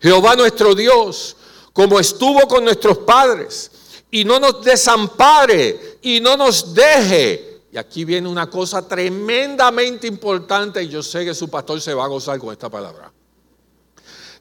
Jehová 0.00 0.34
nuestro 0.36 0.74
Dios, 0.74 1.36
como 1.72 2.00
estuvo 2.00 2.48
con 2.48 2.64
nuestros 2.64 2.98
padres, 2.98 3.70
y 4.10 4.24
no 4.24 4.38
nos 4.38 4.64
desampare 4.64 5.98
y 6.02 6.20
no 6.20 6.36
nos 6.36 6.72
deje. 6.72 7.62
Y 7.72 7.76
aquí 7.76 8.04
viene 8.04 8.28
una 8.28 8.48
cosa 8.48 8.86
tremendamente 8.86 10.06
importante 10.06 10.82
y 10.82 10.88
yo 10.88 11.02
sé 11.02 11.24
que 11.24 11.34
su 11.34 11.48
pastor 11.50 11.80
se 11.80 11.92
va 11.92 12.04
a 12.04 12.08
gozar 12.08 12.38
con 12.38 12.52
esta 12.52 12.70
palabra 12.70 13.13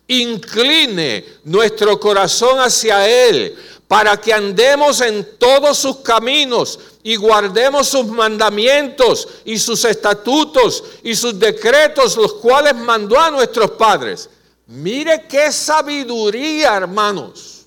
incline 0.08 1.26
nuestro 1.44 2.00
corazón 2.00 2.60
hacia 2.60 3.08
Él, 3.08 3.56
para 3.88 4.20
que 4.20 4.34
andemos 4.34 5.02
en 5.02 5.38
todos 5.38 5.78
sus 5.78 5.98
caminos 5.98 6.80
y 7.04 7.16
guardemos 7.16 7.88
sus 7.88 8.06
mandamientos 8.08 9.28
y 9.46 9.60
sus 9.60 9.86
estatutos 9.86 10.84
y 11.04 11.16
sus 11.16 11.38
decretos, 11.38 12.18
los 12.18 12.34
cuales 12.36 12.76
mandó 12.76 13.20
a 13.20 13.30
nuestros 13.30 13.72
padres. 13.72 14.30
Mire 14.66 15.28
qué 15.28 15.52
sabiduría, 15.52 16.76
hermanos. 16.76 17.66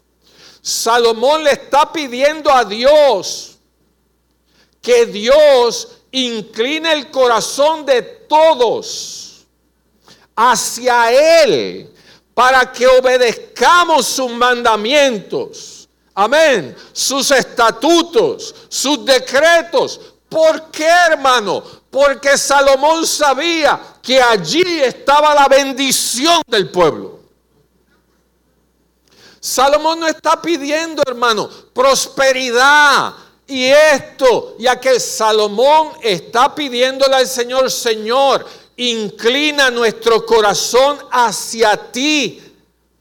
Salomón 0.60 1.44
le 1.44 1.52
está 1.52 1.92
pidiendo 1.92 2.50
a 2.50 2.64
Dios 2.64 3.58
que 4.82 5.06
Dios 5.06 5.88
incline 6.10 6.92
el 6.92 7.10
corazón 7.10 7.86
de 7.86 8.02
todos 8.02 9.46
hacia 10.34 11.42
Él 11.44 11.92
para 12.36 12.70
que 12.70 12.86
obedezcamos 12.86 14.04
sus 14.04 14.30
mandamientos. 14.30 15.88
Amén. 16.14 16.76
Sus 16.92 17.30
estatutos, 17.30 18.54
sus 18.68 19.02
decretos. 19.06 19.98
¿Por 20.28 20.70
qué, 20.70 20.86
hermano? 21.10 21.64
Porque 21.90 22.36
Salomón 22.36 23.06
sabía 23.06 23.80
que 24.02 24.20
allí 24.20 24.82
estaba 24.82 25.34
la 25.34 25.48
bendición 25.48 26.42
del 26.46 26.70
pueblo. 26.70 27.20
Salomón 29.40 30.00
no 30.00 30.06
está 30.06 30.42
pidiendo, 30.42 31.02
hermano, 31.06 31.48
prosperidad 31.72 33.14
y 33.46 33.64
esto, 33.64 34.56
ya 34.58 34.78
que 34.78 35.00
Salomón 35.00 35.92
está 36.02 36.54
pidiéndole 36.54 37.14
al 37.14 37.26
Señor, 37.26 37.70
Señor, 37.70 38.44
inclina 38.76 39.70
nuestro 39.70 40.24
corazón 40.24 40.98
hacia 41.10 41.76
ti. 41.90 42.42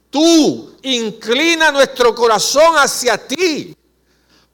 Tú 0.09 0.75
inclina 0.81 1.71
nuestro 1.71 2.15
corazón 2.15 2.75
hacia 2.77 3.17
ti 3.17 3.75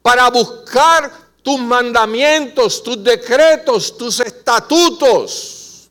para 0.02 0.30
buscar 0.30 1.12
tus 1.44 1.60
mandamientos, 1.60 2.82
tus 2.82 3.04
decretos, 3.04 3.96
tus 3.98 4.20
estatutos. 4.20 5.90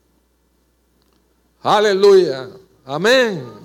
Aleluya. 1.62 2.48
Amén. 2.84 3.60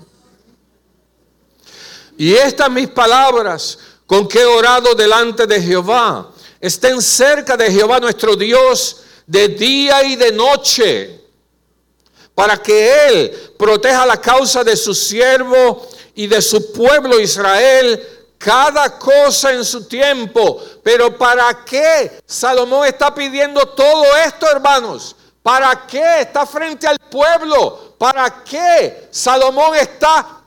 Y 2.18 2.32
estas 2.34 2.70
mis 2.70 2.88
palabras 2.88 3.78
con 4.06 4.28
que 4.28 4.40
he 4.40 4.44
orado 4.44 4.94
delante 4.94 5.46
de 5.46 5.60
Jehová 5.60 6.30
estén 6.60 7.02
cerca 7.02 7.56
de 7.56 7.70
Jehová 7.70 8.00
nuestro 8.00 8.36
Dios 8.36 9.02
de 9.26 9.48
día 9.48 10.04
y 10.04 10.16
de 10.16 10.32
noche 10.32 11.25
para 12.36 12.58
que 12.58 13.08
Él 13.08 13.54
proteja 13.58 14.04
la 14.04 14.20
causa 14.20 14.62
de 14.62 14.76
su 14.76 14.94
siervo 14.94 15.88
y 16.14 16.26
de 16.26 16.42
su 16.42 16.70
pueblo 16.70 17.18
Israel, 17.18 18.06
cada 18.36 18.98
cosa 18.98 19.54
en 19.54 19.64
su 19.64 19.88
tiempo. 19.88 20.62
Pero 20.82 21.16
¿para 21.16 21.64
qué 21.64 22.20
Salomón 22.26 22.86
está 22.86 23.14
pidiendo 23.14 23.66
todo 23.68 24.04
esto, 24.18 24.50
hermanos? 24.50 25.16
¿Para 25.42 25.86
qué 25.86 26.20
está 26.20 26.44
frente 26.44 26.86
al 26.86 26.98
pueblo? 26.98 27.94
¿Para 27.96 28.44
qué 28.44 29.08
Salomón 29.10 29.74
está 29.74 30.42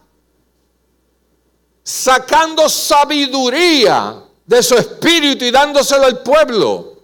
sacando 1.82 2.70
sabiduría 2.70 4.16
de 4.46 4.62
su 4.62 4.76
espíritu 4.76 5.44
y 5.44 5.50
dándoselo 5.50 6.06
al 6.06 6.22
pueblo? 6.22 7.00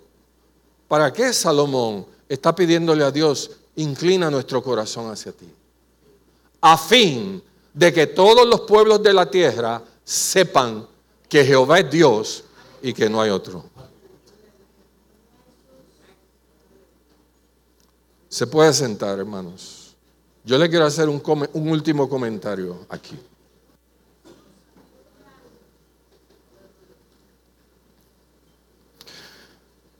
¿Para 0.87 1.11
qué 1.11 1.33
Salomón 1.33 2.05
está 2.29 2.53
pidiéndole 2.53 3.03
a 3.03 3.09
Dios 3.09 3.49
inclina 3.77 4.29
nuestro 4.29 4.61
corazón 4.63 5.11
hacia 5.11 5.31
ti, 5.31 5.47
a 6.61 6.77
fin 6.77 7.41
de 7.73 7.93
que 7.93 8.07
todos 8.07 8.47
los 8.47 8.61
pueblos 8.61 9.03
de 9.03 9.13
la 9.13 9.29
tierra 9.29 9.81
sepan 10.03 10.87
que 11.27 11.43
Jehová 11.43 11.79
es 11.79 11.91
Dios 11.91 12.43
y 12.81 12.93
que 12.93 13.09
no 13.09 13.21
hay 13.21 13.29
otro. 13.29 13.65
Se 18.29 18.47
puede 18.47 18.73
sentar, 18.73 19.17
hermanos. 19.17 19.95
Yo 20.43 20.57
le 20.57 20.69
quiero 20.69 20.85
hacer 20.85 21.09
un, 21.09 21.21
último 21.53 22.07
comentario 22.07 22.85
aquí. 22.89 23.17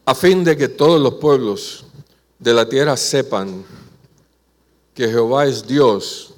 A 0.05 0.13
fin 0.13 0.43
de 0.43 0.55
que 0.55 0.67
todos 0.67 1.01
los 1.01 1.15
pueblos 1.15 1.85
de 2.39 2.53
la 2.53 2.67
tierra 2.67 2.97
sepan 2.97 3.65
que 4.93 5.07
Jehová 5.07 5.45
es 5.45 5.65
Dios 5.65 6.33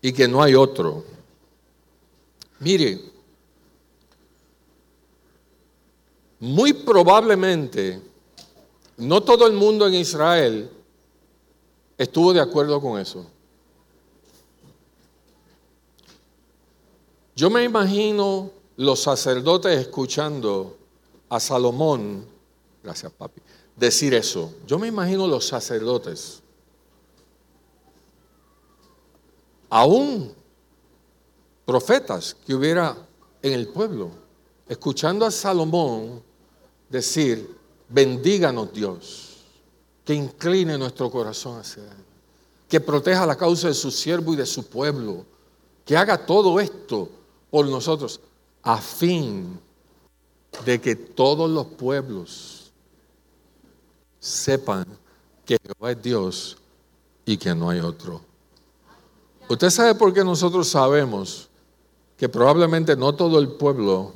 y 0.00 0.12
que 0.12 0.28
no 0.28 0.42
hay 0.42 0.54
otro. 0.54 1.04
Mire, 2.60 3.00
muy 6.40 6.72
probablemente 6.72 8.00
no 8.96 9.22
todo 9.22 9.46
el 9.46 9.54
mundo 9.54 9.86
en 9.86 9.94
Israel 9.94 10.70
estuvo 11.98 12.32
de 12.32 12.40
acuerdo 12.40 12.80
con 12.80 13.00
eso. 13.00 13.26
Yo 17.36 17.50
me 17.50 17.64
imagino 17.64 18.50
los 18.76 19.00
sacerdotes 19.00 19.78
escuchando 19.80 20.76
a 21.28 21.40
Salomón, 21.40 22.24
gracias 22.82 23.10
papi, 23.12 23.40
decir 23.76 24.14
eso. 24.14 24.52
Yo 24.66 24.78
me 24.78 24.88
imagino 24.88 25.26
los 25.26 25.46
sacerdotes, 25.46 26.42
aún 29.68 30.32
profetas 31.64 32.36
que 32.46 32.54
hubiera 32.54 32.96
en 33.42 33.52
el 33.52 33.68
pueblo, 33.68 34.10
escuchando 34.68 35.26
a 35.26 35.30
Salomón 35.30 36.22
decir, 36.88 37.56
bendíganos 37.88 38.72
Dios, 38.72 39.30
que 40.04 40.14
incline 40.14 40.78
nuestro 40.78 41.10
corazón 41.10 41.58
hacia 41.58 41.82
Él, 41.82 42.04
que 42.68 42.80
proteja 42.80 43.26
la 43.26 43.36
causa 43.36 43.68
de 43.68 43.74
su 43.74 43.90
siervo 43.90 44.34
y 44.34 44.36
de 44.36 44.46
su 44.46 44.66
pueblo, 44.66 45.24
que 45.84 45.96
haga 45.96 46.24
todo 46.24 46.60
esto 46.60 47.08
por 47.50 47.66
nosotros, 47.66 48.20
a 48.62 48.78
fin 48.78 49.58
de 50.64 50.80
que 50.80 50.94
todos 50.96 51.50
los 51.50 51.66
pueblos 51.66 52.53
sepan 54.24 54.86
que 55.44 55.58
Jehová 55.62 55.92
es 55.92 56.02
Dios 56.02 56.56
y 57.26 57.36
que 57.36 57.54
no 57.54 57.68
hay 57.68 57.80
otro. 57.80 58.22
Usted 59.50 59.68
sabe 59.68 59.94
por 59.94 60.14
qué 60.14 60.24
nosotros 60.24 60.66
sabemos 60.66 61.50
que 62.16 62.26
probablemente 62.26 62.96
no 62.96 63.14
todo 63.14 63.38
el 63.38 63.48
pueblo 63.48 64.14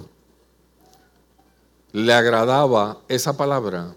le 1.92 2.14
agradaba 2.14 3.02
esa 3.06 3.36
palabra, 3.36 3.94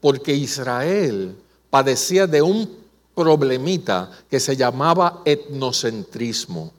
porque 0.00 0.32
Israel 0.32 1.36
padecía 1.68 2.26
de 2.26 2.40
un 2.40 2.78
problemita 3.14 4.10
que 4.30 4.40
se 4.40 4.56
llamaba 4.56 5.20
etnocentrismo. 5.26 6.72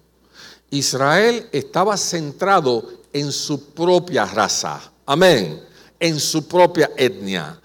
Israel 0.71 1.47
estaba 1.51 1.97
centrado 1.97 2.83
en 3.13 3.31
su 3.31 3.63
propia 3.73 4.25
raza, 4.25 4.81
amén, 5.05 5.61
en 5.99 6.19
su 6.19 6.47
propia 6.47 6.89
etnia. 6.97 7.59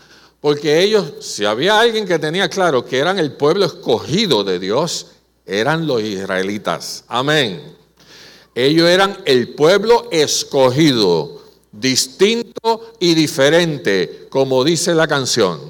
Porque 0.46 0.80
ellos, 0.80 1.12
si 1.18 1.44
había 1.44 1.80
alguien 1.80 2.06
que 2.06 2.20
tenía 2.20 2.48
claro 2.48 2.84
que 2.84 2.98
eran 2.98 3.18
el 3.18 3.32
pueblo 3.32 3.64
escogido 3.64 4.44
de 4.44 4.60
Dios, 4.60 5.08
eran 5.44 5.88
los 5.88 6.00
israelitas, 6.00 7.02
amén. 7.08 7.74
Ellos 8.54 8.88
eran 8.88 9.18
el 9.24 9.56
pueblo 9.56 10.06
escogido, 10.12 11.42
distinto 11.72 12.94
y 13.00 13.14
diferente, 13.14 14.28
como 14.30 14.62
dice 14.62 14.94
la 14.94 15.08
canción. 15.08 15.60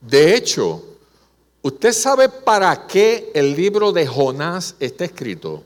De 0.00 0.36
hecho, 0.36 0.84
¿usted 1.62 1.92
sabe 1.92 2.28
para 2.28 2.86
qué 2.86 3.32
el 3.34 3.56
libro 3.56 3.90
de 3.90 4.06
Jonás 4.06 4.76
está 4.78 5.04
escrito? 5.04 5.64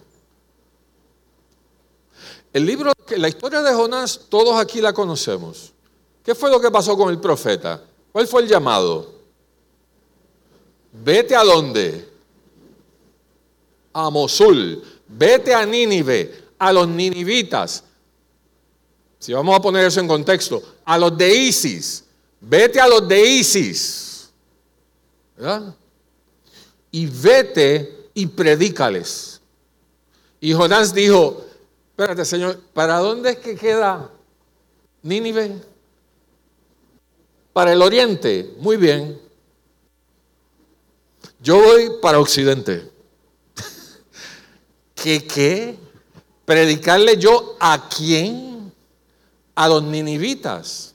El 2.53 2.67
libro, 2.67 2.93
la 3.17 3.29
historia 3.29 3.63
de 3.63 3.75
Jonás, 3.75 4.21
todos 4.29 4.59
aquí 4.59 4.81
la 4.81 4.93
conocemos. 4.93 5.73
¿Qué 6.25 6.35
fue 6.35 6.51
lo 6.51 6.61
que 6.61 6.71
pasó 6.71 6.97
con 6.97 7.11
el 7.11 7.21
profeta? 7.21 7.83
¿Cuál 8.13 8.27
fue 8.27 8.43
el 8.43 8.49
llamado? 8.49 9.15
Vete 10.93 11.37
a 11.37 11.45
dónde? 11.45 12.09
A 13.93 14.11
Mosul. 14.11 14.83
Vete 15.07 15.55
a 15.55 15.65
Nínive, 15.65 16.49
a 16.59 16.73
los 16.73 16.89
ninivitas. 16.89 17.85
Si 19.19 19.33
vamos 19.33 19.57
a 19.57 19.61
poner 19.61 19.87
eso 19.87 20.01
en 20.01 20.09
contexto, 20.09 20.63
a 20.85 20.99
los 20.99 21.17
de 21.17 21.35
Isis. 21.35 22.05
Vete 22.41 22.81
a 22.81 22.87
los 22.87 23.09
de 23.09 23.27
Isis. 23.27 24.31
¿Verdad? 25.37 25.75
Y 26.91 27.07
vete 27.07 28.11
y 28.15 28.27
predícales. 28.27 29.41
Y 30.41 30.53
Jonás 30.53 30.95
dijo, 30.95 31.45
espérate 31.99 32.25
Señor, 32.25 32.61
¿para 32.73 32.99
dónde 32.99 33.31
es 33.31 33.39
que 33.39 33.57
queda 33.57 34.09
Nínive? 35.03 35.61
Para 37.53 37.73
el 37.73 37.83
oriente, 37.83 38.55
muy 38.59 38.77
bien. 38.77 39.21
Yo 41.41 41.61
voy 41.61 41.91
para 42.01 42.21
Occidente. 42.21 42.89
¿Qué 44.95 45.27
qué? 45.27 45.77
¿Predicarle 46.45 47.17
yo 47.17 47.57
a 47.59 47.89
quién? 47.89 48.73
A 49.57 49.69
los 49.69 49.83
ninivitas. 49.83 50.95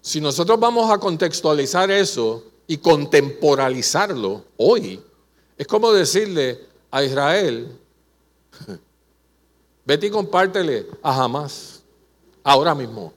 Si 0.00 0.20
nosotros 0.20 0.60
vamos 0.60 0.88
a 0.92 0.98
contextualizar 0.98 1.90
eso 1.90 2.44
y 2.68 2.76
contemporalizarlo 2.76 4.44
hoy, 4.58 5.02
es 5.58 5.66
como 5.66 5.90
decirle 5.90 6.68
a 6.92 7.02
Israel, 7.02 7.80
vete 9.84 10.06
y 10.06 10.10
compártele 10.10 10.86
a 11.02 11.22
Hamas, 11.22 11.82
ahora 12.42 12.74
mismo. 12.74 13.12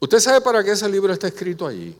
¿Usted 0.00 0.20
sabe 0.20 0.40
para 0.40 0.62
qué 0.62 0.72
ese 0.72 0.88
libro 0.88 1.12
está 1.12 1.28
escrito 1.28 1.66
allí? 1.66 1.96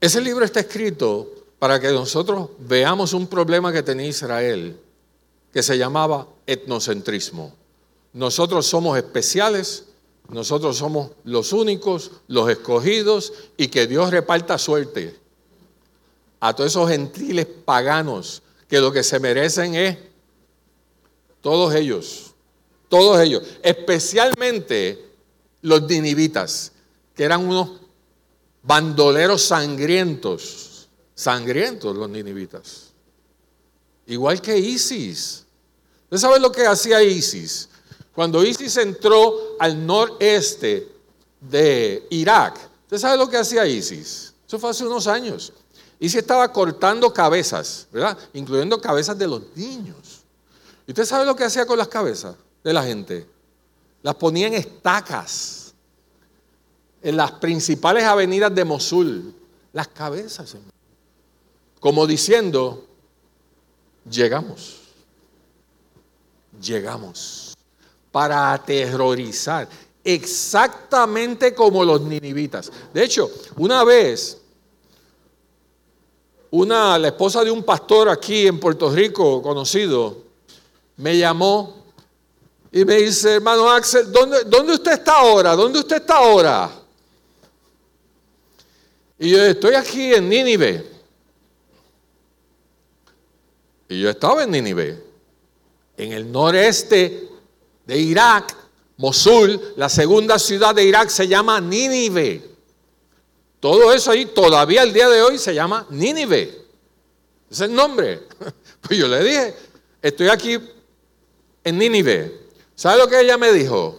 Ese 0.00 0.20
libro 0.20 0.44
está 0.44 0.60
escrito 0.60 1.30
para 1.58 1.80
que 1.80 1.90
nosotros 1.90 2.50
veamos 2.58 3.12
un 3.12 3.26
problema 3.26 3.72
que 3.72 3.82
tenía 3.82 4.06
Israel, 4.06 4.78
que 5.52 5.62
se 5.62 5.76
llamaba 5.76 6.26
etnocentrismo. 6.46 7.54
Nosotros 8.12 8.66
somos 8.66 8.96
especiales, 8.96 9.86
nosotros 10.28 10.76
somos 10.78 11.10
los 11.24 11.52
únicos, 11.52 12.12
los 12.28 12.48
escogidos, 12.48 13.32
y 13.56 13.68
que 13.68 13.86
Dios 13.86 14.10
reparta 14.10 14.58
suerte 14.58 15.25
a 16.40 16.54
todos 16.54 16.72
esos 16.72 16.88
gentiles 16.88 17.46
paganos 17.64 18.42
que 18.68 18.80
lo 18.80 18.92
que 18.92 19.02
se 19.02 19.20
merecen 19.20 19.74
es 19.74 19.98
todos 21.40 21.74
ellos, 21.74 22.34
todos 22.88 23.20
ellos, 23.20 23.42
especialmente 23.62 25.04
los 25.62 25.82
ninivitas, 25.82 26.72
que 27.14 27.24
eran 27.24 27.46
unos 27.46 27.80
bandoleros 28.62 29.42
sangrientos, 29.42 30.88
sangrientos 31.14 31.96
los 31.96 32.10
ninivitas. 32.10 32.92
Igual 34.06 34.40
que 34.40 34.56
Isis. 34.58 35.44
¿Usted 36.04 36.18
sabe 36.18 36.38
lo 36.38 36.52
que 36.52 36.66
hacía 36.66 37.02
Isis? 37.02 37.68
Cuando 38.12 38.44
Isis 38.44 38.76
entró 38.76 39.56
al 39.58 39.84
noreste 39.84 40.88
de 41.40 42.06
Irak, 42.10 42.58
¿usted 42.84 42.98
sabe 42.98 43.16
lo 43.16 43.28
que 43.28 43.36
hacía 43.36 43.66
Isis? 43.66 44.32
Eso 44.46 44.58
fue 44.58 44.70
hace 44.70 44.86
unos 44.86 45.06
años. 45.06 45.52
Isis 45.98 46.20
estaba 46.20 46.52
cortando 46.52 47.12
cabezas, 47.12 47.86
¿verdad? 47.90 48.18
Incluyendo 48.34 48.80
cabezas 48.80 49.18
de 49.18 49.26
los 49.26 49.42
niños. 49.54 50.22
¿Y 50.86 50.90
usted 50.90 51.04
sabe 51.04 51.24
lo 51.24 51.34
que 51.34 51.44
hacía 51.44 51.66
con 51.66 51.78
las 51.78 51.88
cabezas 51.88 52.36
de 52.62 52.72
la 52.72 52.82
gente? 52.82 53.26
Las 54.02 54.14
ponía 54.14 54.46
en 54.46 54.54
estacas 54.54 55.66
en 57.02 57.16
las 57.16 57.32
principales 57.32 58.04
avenidas 58.04 58.54
de 58.54 58.64
Mosul. 58.64 59.34
Las 59.72 59.88
cabezas, 59.88 60.56
Como 61.80 62.06
diciendo, 62.06 62.86
llegamos. 64.10 64.80
Llegamos. 66.60 67.56
Para 68.10 68.52
aterrorizar. 68.52 69.68
Exactamente 70.02 71.54
como 71.54 71.84
los 71.84 72.00
ninivitas. 72.00 72.72
De 72.92 73.04
hecho, 73.04 73.30
una 73.56 73.84
vez, 73.84 74.38
una, 76.50 76.98
la 76.98 77.08
esposa 77.08 77.44
de 77.44 77.50
un 77.50 77.62
pastor 77.62 78.08
aquí 78.08 78.46
en 78.46 78.60
Puerto 78.60 78.90
Rico, 78.90 79.42
conocido, 79.42 80.24
me 80.96 81.16
llamó 81.16 81.84
y 82.72 82.84
me 82.84 82.96
dice, 82.96 83.34
hermano 83.34 83.70
Axel, 83.70 84.10
¿dónde, 84.12 84.44
¿dónde 84.44 84.74
usted 84.74 84.92
está 84.92 85.18
ahora? 85.18 85.54
¿Dónde 85.54 85.78
usted 85.78 85.96
está 85.96 86.16
ahora? 86.16 86.70
Y 89.18 89.30
yo 89.30 89.42
estoy 89.42 89.74
aquí 89.74 90.12
en 90.12 90.28
Nínive. 90.28 90.96
Y 93.88 94.00
yo 94.00 94.10
estaba 94.10 94.44
en 94.44 94.50
Nínive, 94.50 95.02
en 95.96 96.12
el 96.12 96.30
noreste 96.30 97.28
de 97.86 97.98
Irak, 97.98 98.54
Mosul, 98.98 99.74
la 99.76 99.88
segunda 99.88 100.38
ciudad 100.38 100.74
de 100.74 100.84
Irak 100.84 101.08
se 101.08 101.28
llama 101.28 101.60
Nínive. 101.60 102.55
Todo 103.60 103.92
eso 103.92 104.10
ahí 104.10 104.26
todavía 104.26 104.82
el 104.82 104.92
día 104.92 105.08
de 105.08 105.22
hoy 105.22 105.38
se 105.38 105.54
llama 105.54 105.86
Nínive. 105.90 106.64
Es 107.50 107.60
el 107.60 107.74
nombre. 107.74 108.22
Pues 108.86 109.00
yo 109.00 109.08
le 109.08 109.24
dije, 109.24 109.56
estoy 110.00 110.28
aquí 110.28 110.60
en 111.64 111.76
Nínive. 111.76 112.40
¿Sabe 112.76 112.98
lo 112.98 113.08
que 113.08 113.20
ella 113.20 113.36
me 113.36 113.50
dijo? 113.50 113.98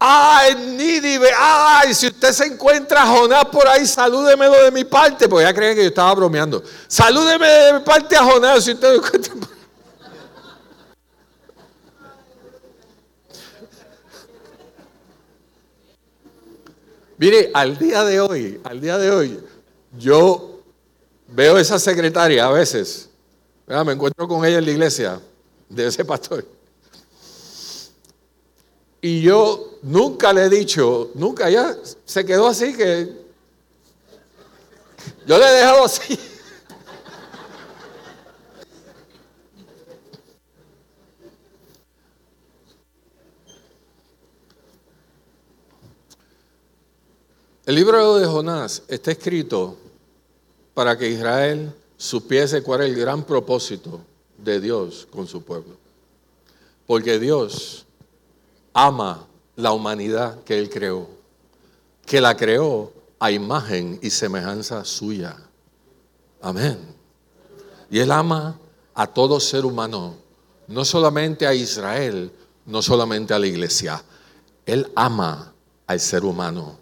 Ay, 0.00 0.56
Nínive, 0.56 1.30
ay, 1.38 1.94
si 1.94 2.08
usted 2.08 2.32
se 2.32 2.46
encuentra 2.46 3.04
a 3.04 3.06
Jonás 3.06 3.44
por 3.44 3.68
ahí, 3.68 3.86
salúdemelo 3.86 4.64
de 4.64 4.72
mi 4.72 4.82
parte, 4.82 5.28
porque 5.28 5.44
ella 5.44 5.54
creía 5.54 5.76
que 5.76 5.82
yo 5.82 5.88
estaba 5.90 6.12
bromeando. 6.12 6.60
Salúdeme 6.88 7.46
de 7.46 7.72
mi 7.74 7.80
parte 7.84 8.16
a 8.16 8.24
Jonás 8.24 8.64
si 8.64 8.72
usted 8.72 8.96
encuentra 8.96 9.32
por 9.34 9.61
Mire, 17.22 17.52
al 17.54 17.78
día 17.78 18.02
de 18.02 18.18
hoy, 18.18 18.60
al 18.64 18.80
día 18.80 18.98
de 18.98 19.08
hoy, 19.08 19.38
yo 19.96 20.58
veo 21.28 21.56
esa 21.56 21.78
secretaria 21.78 22.46
a 22.46 22.50
veces, 22.50 23.10
me 23.64 23.92
encuentro 23.92 24.26
con 24.26 24.44
ella 24.44 24.58
en 24.58 24.64
la 24.64 24.70
iglesia 24.72 25.20
de 25.68 25.86
ese 25.86 26.04
pastor. 26.04 26.44
Y 29.00 29.22
yo 29.22 29.78
nunca 29.82 30.32
le 30.32 30.46
he 30.46 30.48
dicho, 30.48 31.12
nunca, 31.14 31.48
ya 31.48 31.76
se 32.04 32.24
quedó 32.24 32.48
así 32.48 32.76
que 32.76 33.12
yo 35.24 35.38
le 35.38 35.46
he 35.46 35.52
dejado 35.52 35.84
así. 35.84 36.18
El 47.64 47.76
libro 47.76 48.18
de 48.18 48.26
Jonás 48.26 48.82
está 48.88 49.12
escrito 49.12 49.76
para 50.74 50.98
que 50.98 51.08
Israel 51.08 51.72
supiese 51.96 52.62
cuál 52.62 52.82
es 52.82 52.90
el 52.90 52.96
gran 52.96 53.22
propósito 53.24 54.00
de 54.38 54.60
Dios 54.60 55.06
con 55.10 55.26
su 55.26 55.42
pueblo. 55.42 55.76
Porque 56.86 57.18
Dios 57.18 57.86
ama 58.72 59.26
la 59.54 59.72
humanidad 59.72 60.42
que 60.42 60.58
Él 60.58 60.68
creó, 60.68 61.06
que 62.04 62.20
la 62.20 62.36
creó 62.36 62.92
a 63.20 63.30
imagen 63.30 63.98
y 64.02 64.10
semejanza 64.10 64.84
suya. 64.84 65.36
Amén. 66.40 66.78
Y 67.90 68.00
Él 68.00 68.10
ama 68.10 68.58
a 68.94 69.06
todo 69.06 69.38
ser 69.38 69.64
humano 69.64 70.16
no 70.66 70.84
solamente 70.84 71.46
a 71.46 71.54
Israel, 71.54 72.32
no 72.66 72.82
solamente 72.82 73.34
a 73.34 73.38
la 73.38 73.46
iglesia. 73.46 74.02
Él 74.64 74.90
ama 74.94 75.52
al 75.86 76.00
ser 76.00 76.24
humano, 76.24 76.78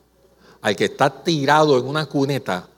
al 0.62 0.76
que 0.76 0.86
está 0.86 1.22
tirado 1.22 1.78
en 1.78 1.86
una 1.86 2.06
cuneta 2.06 2.68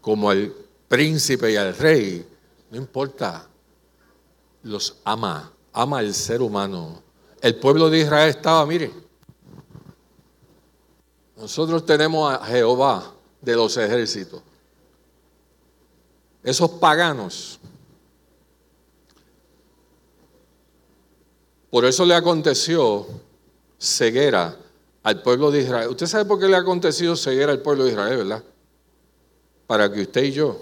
como 0.00 0.32
el 0.32 0.54
príncipe 0.88 1.52
y 1.52 1.56
al 1.56 1.76
rey, 1.76 2.26
no 2.70 2.76
importa, 2.76 3.48
los 4.62 4.96
ama, 5.04 5.52
ama 5.72 5.98
al 5.98 6.14
ser 6.14 6.42
humano. 6.42 7.02
El 7.40 7.56
pueblo 7.56 7.90
de 7.90 8.00
Israel 8.00 8.30
estaba, 8.30 8.64
mire, 8.66 8.92
nosotros 11.36 11.84
tenemos 11.84 12.32
a 12.32 12.44
Jehová 12.46 13.12
de 13.40 13.54
los 13.54 13.76
ejércitos. 13.76 14.42
Esos 16.42 16.70
paganos. 16.70 17.60
Por 21.70 21.84
eso 21.84 22.04
le 22.06 22.14
aconteció 22.14 23.06
ceguera 23.78 24.56
al 25.06 25.22
pueblo 25.22 25.52
de 25.52 25.60
Israel. 25.60 25.88
Usted 25.90 26.06
sabe 26.06 26.24
por 26.24 26.40
qué 26.40 26.48
le 26.48 26.56
ha 26.56 26.58
acontecido 26.58 27.14
ceguera 27.14 27.52
al 27.52 27.62
pueblo 27.62 27.84
de 27.84 27.90
Israel, 27.90 28.16
¿verdad? 28.16 28.42
Para 29.68 29.92
que 29.92 30.00
usted 30.00 30.24
y 30.24 30.32
yo 30.32 30.60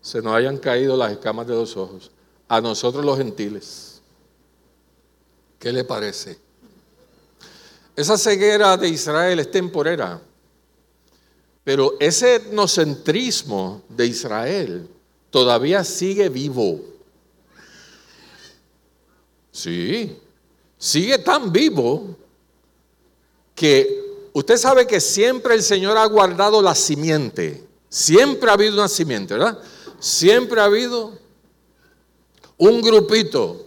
se 0.00 0.20
nos 0.20 0.34
hayan 0.34 0.58
caído 0.58 0.96
las 0.96 1.12
escamas 1.12 1.46
de 1.46 1.54
los 1.54 1.76
ojos. 1.76 2.10
A 2.48 2.60
nosotros 2.60 3.04
los 3.04 3.16
gentiles. 3.16 4.00
¿Qué 5.60 5.72
le 5.72 5.84
parece? 5.84 6.36
Esa 7.94 8.18
ceguera 8.18 8.76
de 8.76 8.88
Israel 8.88 9.38
es 9.38 9.52
temporera, 9.52 10.20
pero 11.62 11.94
ese 12.00 12.34
etnocentrismo 12.34 13.82
de 13.88 14.06
Israel 14.06 14.88
todavía 15.30 15.84
sigue 15.84 16.28
vivo. 16.28 16.80
Sí, 19.52 20.18
sigue 20.76 21.18
tan 21.18 21.52
vivo 21.52 22.25
que 23.56 24.28
usted 24.32 24.56
sabe 24.56 24.86
que 24.86 25.00
siempre 25.00 25.56
el 25.56 25.64
Señor 25.64 25.98
ha 25.98 26.06
guardado 26.06 26.62
la 26.62 26.76
simiente. 26.76 27.64
Siempre 27.88 28.48
ha 28.48 28.52
habido 28.52 28.74
una 28.74 28.88
simiente, 28.88 29.34
¿verdad? 29.34 29.58
Siempre 29.98 30.60
ha 30.60 30.64
habido 30.66 31.18
un 32.56 32.80
grupito, 32.80 33.66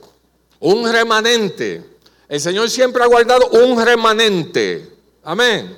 un 0.62 0.90
remanente 0.90 1.90
el 2.30 2.40
Señor 2.40 2.70
siempre 2.70 3.04
ha 3.04 3.08
guardado 3.08 3.50
un 3.50 3.84
remanente. 3.84 4.88
Amén. 5.24 5.76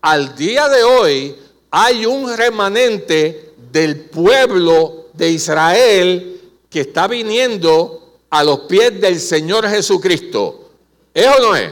Al 0.00 0.34
día 0.34 0.68
de 0.68 0.82
hoy 0.82 1.36
hay 1.70 2.04
un 2.04 2.36
remanente 2.36 3.54
del 3.70 4.00
pueblo 4.00 5.06
de 5.12 5.30
Israel 5.30 6.40
que 6.68 6.80
está 6.80 7.06
viniendo 7.06 8.18
a 8.28 8.42
los 8.42 8.60
pies 8.60 9.00
del 9.00 9.20
Señor 9.20 9.68
Jesucristo. 9.68 10.70
¿Es 11.14 11.28
o 11.28 11.40
no 11.40 11.54
es? 11.54 11.70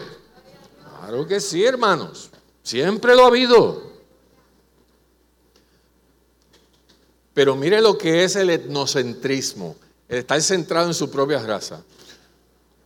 Claro 1.07 1.27
que 1.27 1.39
sí, 1.39 1.63
hermanos. 1.63 2.31
Siempre 2.63 3.15
lo 3.15 3.25
ha 3.25 3.27
habido. 3.27 3.83
Pero 7.35 7.57
mire 7.57 7.83
lo 7.83 7.99
que 7.99 8.25
es 8.25 8.37
el 8.37 8.49
etnocentrismo, 8.49 9.77
el 10.09 10.19
estar 10.19 10.41
centrado 10.41 10.87
en 10.87 10.95
su 10.95 11.11
propia 11.11 11.41
raza. 11.41 11.83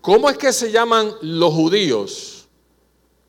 ¿Cómo 0.01 0.29
es 0.29 0.37
que 0.37 0.53
se 0.53 0.73
llaman 0.73 1.13
los 1.21 1.53
judíos 1.55 2.49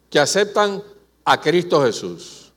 que 0.09 0.17
aceptan 0.17 0.81
a 1.23 1.39
Cristo 1.39 1.83
Jesús? 1.83 2.51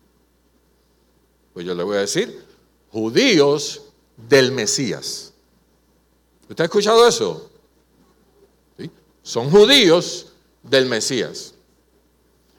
Pues 1.53 1.67
yo 1.67 1.75
le 1.75 1.83
voy 1.83 1.99
a 1.99 2.01
decir, 2.01 2.43
judíos 2.91 3.83
del 4.17 4.53
Mesías. 4.53 5.35
¿Usted 6.49 6.63
ha 6.63 6.65
escuchado 6.65 7.07
eso? 7.07 7.51
Son 9.23 9.51
judíos 9.51 10.29
del 10.63 10.87
Mesías. 10.87 11.52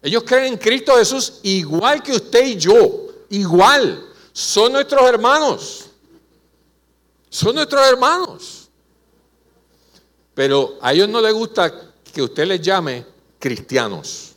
Ellos 0.04 0.24
creen 0.26 0.54
en 0.54 0.60
Cristo 0.60 0.98
Jesús 0.98 1.40
igual 1.44 2.04
que 2.04 2.12
usted 2.12 2.46
y 2.46 2.58
yo, 2.58 3.08
igual. 3.30 4.06
Son 4.34 4.74
nuestros 4.74 5.02
hermanos. 5.08 5.86
Son 7.30 7.56
nuestros 7.56 7.88
hermanos. 7.88 8.70
Pero 10.34 10.78
a 10.82 10.92
ellos 10.92 11.08
no 11.08 11.22
les 11.22 11.34
gusta 11.34 11.94
que 12.14 12.22
usted 12.22 12.46
les 12.46 12.62
llame 12.62 13.06
cristianos. 13.40 14.34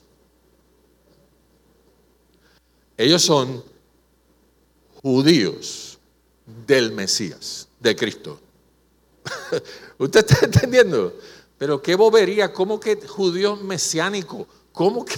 Ellos 2.96 3.22
son 3.22 3.64
judíos 5.02 5.98
del 6.64 6.92
Mesías, 6.92 7.66
de 7.80 7.96
Cristo. 7.96 8.38
¿Usted 9.98 10.20
está 10.20 10.44
entendiendo? 10.44 11.12
Pero 11.58 11.82
qué 11.82 11.96
bobería, 11.96 12.52
¿cómo 12.52 12.78
que 12.78 13.04
judío 13.04 13.56
mesiánico? 13.56 14.46
¿Cómo 14.70 15.04
que? 15.04 15.16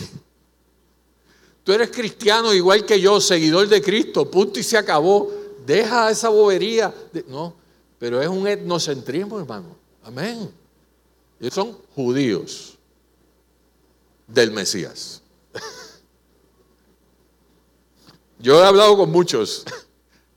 Tú 1.69 1.75
eres 1.75 1.91
cristiano 1.91 2.55
igual 2.55 2.87
que 2.87 2.99
yo, 2.99 3.21
seguidor 3.21 3.69
de 3.69 3.83
Cristo, 3.83 4.31
punto 4.31 4.59
y 4.59 4.63
se 4.63 4.79
acabó. 4.79 5.31
Deja 5.67 6.11
esa 6.11 6.31
bobería. 6.31 6.95
No, 7.27 7.55
pero 7.99 8.23
es 8.23 8.29
un 8.29 8.49
etnocentrismo, 8.49 9.39
hermano. 9.39 9.77
Amén. 10.03 10.51
Ellos 11.39 11.53
son 11.53 11.77
judíos 11.95 12.79
del 14.27 14.51
Mesías. 14.51 15.21
Yo 18.39 18.63
he 18.63 18.67
hablado 18.67 18.97
con 18.97 19.13
muchos. 19.13 19.67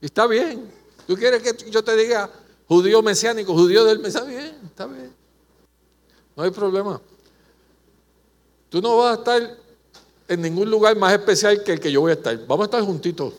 Está 0.01 0.27
bien. 0.27 0.69
¿Tú 1.07 1.15
quieres 1.15 1.41
que 1.41 1.71
yo 1.71 1.81
te 1.81 1.95
diga 1.95 2.29
judío 2.67 3.01
mesiánico, 3.01 3.53
judío 3.53 3.85
del 3.85 3.99
Mesías? 3.99 4.27
Está 4.27 4.29
bien, 4.29 4.59
está 4.65 4.85
bien. 4.85 5.15
No 6.35 6.43
hay 6.43 6.51
problema. 6.51 6.99
Tú 8.67 8.81
no 8.81 8.97
vas 8.97 9.15
a 9.15 9.19
estar 9.19 9.61
en 10.31 10.41
ningún 10.41 10.69
lugar 10.71 10.95
más 10.95 11.11
especial 11.11 11.61
que 11.61 11.73
el 11.73 11.79
que 11.79 11.91
yo 11.91 11.99
voy 11.99 12.11
a 12.11 12.13
estar. 12.13 12.37
Vamos 12.47 12.63
a 12.63 12.65
estar 12.65 12.81
juntitos, 12.81 13.33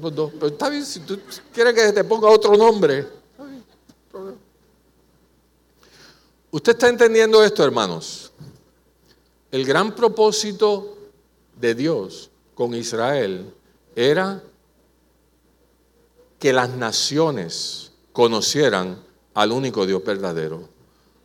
los 0.00 0.14
dos. 0.14 0.32
Pero 0.34 0.48
está 0.48 0.68
bien, 0.68 0.84
si 0.84 1.00
tú 1.00 1.18
quieres 1.52 1.72
que 1.72 1.92
te 1.92 2.04
ponga 2.04 2.28
otro 2.28 2.54
nombre, 2.56 3.06
¿Usted 6.50 6.70
está 6.70 6.88
entendiendo 6.88 7.42
esto, 7.42 7.64
hermanos? 7.64 8.30
El 9.50 9.64
gran 9.64 9.92
propósito 9.92 10.96
de 11.60 11.74
Dios 11.74 12.30
con 12.54 12.74
Israel 12.74 13.52
era 13.96 14.40
que 16.38 16.52
las 16.52 16.70
naciones 16.70 17.90
conocieran 18.12 19.02
al 19.34 19.50
único 19.50 19.84
Dios 19.84 20.04
verdadero. 20.04 20.68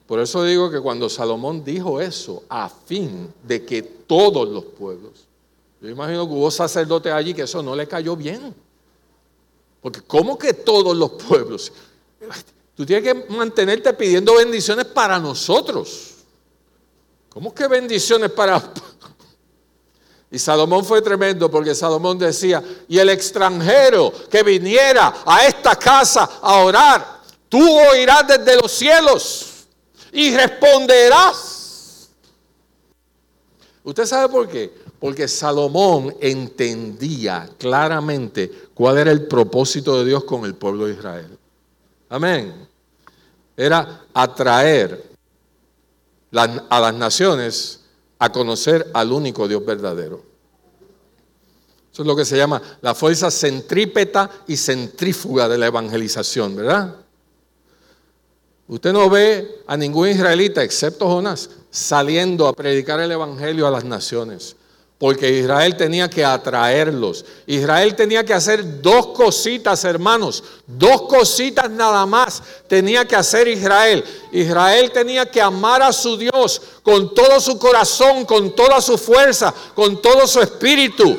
Por 0.09 0.19
eso 0.19 0.43
digo 0.43 0.71
que 0.71 0.79
cuando 0.79 1.07
Salomón 1.07 1.63
dijo 1.63 2.01
eso, 2.01 2.41
a 2.49 2.67
fin 2.67 3.31
de 3.43 3.63
que 3.63 3.83
todos 3.83 4.49
los 4.49 4.63
pueblos, 4.63 5.11
yo 5.79 5.87
imagino 5.87 6.27
que 6.27 6.33
hubo 6.33 6.49
sacerdotes 6.49 7.13
allí 7.13 7.31
que 7.35 7.43
eso 7.43 7.61
no 7.61 7.75
le 7.75 7.87
cayó 7.87 8.15
bien. 8.15 8.55
Porque 9.79 10.01
¿cómo 10.01 10.35
que 10.35 10.55
todos 10.55 10.97
los 10.97 11.11
pueblos? 11.11 11.71
Tú 12.75 12.87
tienes 12.87 13.03
que 13.03 13.31
mantenerte 13.31 13.93
pidiendo 13.93 14.33
bendiciones 14.33 14.85
para 14.85 15.19
nosotros. 15.19 16.15
¿Cómo 17.29 17.53
que 17.53 17.67
bendiciones 17.67 18.31
para... 18.31 18.73
Y 20.31 20.39
Salomón 20.39 20.85
fue 20.85 21.03
tremendo 21.03 21.51
porque 21.51 21.75
Salomón 21.75 22.17
decía, 22.17 22.63
y 22.87 22.97
el 22.97 23.09
extranjero 23.09 24.11
que 24.27 24.41
viniera 24.41 25.21
a 25.23 25.45
esta 25.45 25.75
casa 25.75 26.39
a 26.41 26.63
orar, 26.63 27.21
tú 27.47 27.61
oirás 27.91 28.27
desde 28.27 28.55
los 28.59 28.71
cielos 28.71 29.48
y 30.11 30.35
responderás. 30.35 32.09
¿Usted 33.83 34.05
sabe 34.05 34.29
por 34.29 34.47
qué? 34.47 34.71
Porque 34.99 35.27
Salomón 35.27 36.15
entendía 36.19 37.49
claramente 37.57 38.69
cuál 38.73 38.97
era 38.97 39.11
el 39.11 39.27
propósito 39.27 39.97
de 39.97 40.05
Dios 40.05 40.23
con 40.25 40.45
el 40.45 40.55
pueblo 40.55 40.85
de 40.85 40.93
Israel. 40.93 41.37
Amén 42.09 42.69
era 43.59 44.05
atraer 44.13 45.03
a 46.31 46.79
las 46.79 46.93
naciones 46.93 47.81
a 48.17 48.31
conocer 48.31 48.89
al 48.93 49.11
único 49.11 49.49
Dios 49.49 49.65
verdadero. 49.65 50.23
Eso 51.91 52.03
es 52.03 52.07
lo 52.07 52.15
que 52.15 52.23
se 52.23 52.37
llama 52.37 52.61
la 52.79 52.95
fuerza 52.95 53.29
centrípeta 53.29 54.29
y 54.47 54.55
centrífuga 54.55 55.49
de 55.49 55.57
la 55.57 55.67
evangelización, 55.67 56.55
¿verdad? 56.55 56.95
Usted 58.69 58.93
no 58.93 59.09
ve 59.09 59.63
a 59.67 59.75
ningún 59.75 60.07
israelita, 60.07 60.63
excepto 60.63 61.07
Jonás, 61.07 61.49
saliendo 61.69 62.47
a 62.47 62.53
predicar 62.53 63.01
el 63.01 63.11
Evangelio 63.11 63.67
a 63.67 63.71
las 63.71 63.83
naciones 63.83 64.55
porque 64.99 65.29
Israel 65.29 65.77
tenía 65.77 66.09
que 66.09 66.25
atraerlos. 66.25 67.23
Israel 67.47 67.95
tenía 67.95 68.25
que 68.25 68.33
hacer 68.33 68.81
dos 68.81 69.07
cositas, 69.07 69.85
hermanos, 69.85 70.43
dos 70.67 71.03
cositas 71.03 71.71
nada 71.71 72.05
más 72.05 72.43
tenía 72.67 73.05
que 73.05 73.15
hacer 73.15 73.47
Israel. 73.47 74.03
Israel 74.33 74.91
tenía 74.91 75.25
que 75.25 75.41
amar 75.41 75.81
a 75.81 75.93
su 75.93 76.17
Dios 76.17 76.61
con 76.83 77.15
todo 77.15 77.39
su 77.39 77.57
corazón, 77.57 78.25
con 78.25 78.53
toda 78.53 78.81
su 78.81 78.97
fuerza, 78.97 79.53
con 79.73 80.01
todo 80.01 80.27
su 80.27 80.41
espíritu. 80.41 81.17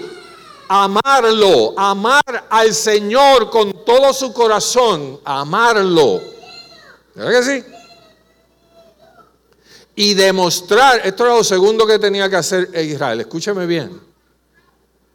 Amarlo, 0.68 1.72
amar 1.74 2.46
al 2.50 2.74
Señor 2.74 3.48
con 3.48 3.72
todo 3.86 4.12
su 4.12 4.30
corazón, 4.34 5.18
amarlo. 5.24 6.20
¿Verdad 7.14 7.30
que 7.30 7.42
sí? 7.42 7.64
y 10.00 10.14
demostrar, 10.14 11.02
esto 11.04 11.26
era 11.26 11.34
lo 11.34 11.44
segundo 11.44 11.86
que 11.86 11.98
tenía 11.98 12.30
que 12.30 12.36
hacer 12.36 12.70
Israel, 12.82 13.20
escúcheme 13.20 13.66
bien, 13.66 14.00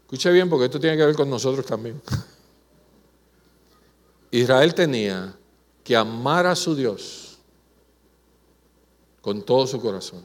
escuche 0.03 0.31
bien 0.31 0.47
porque 0.47 0.65
esto 0.65 0.79
tiene 0.79 0.95
que 0.95 1.07
ver 1.07 1.15
con 1.15 1.27
nosotros 1.27 1.65
también. 1.65 1.99
Israel 4.29 4.75
tenía 4.75 5.35
que 5.83 5.95
amar 5.95 6.45
a 6.45 6.55
su 6.55 6.75
Dios 6.75 7.39
con 9.21 9.41
todo 9.41 9.65
su 9.65 9.81
corazón 9.81 10.21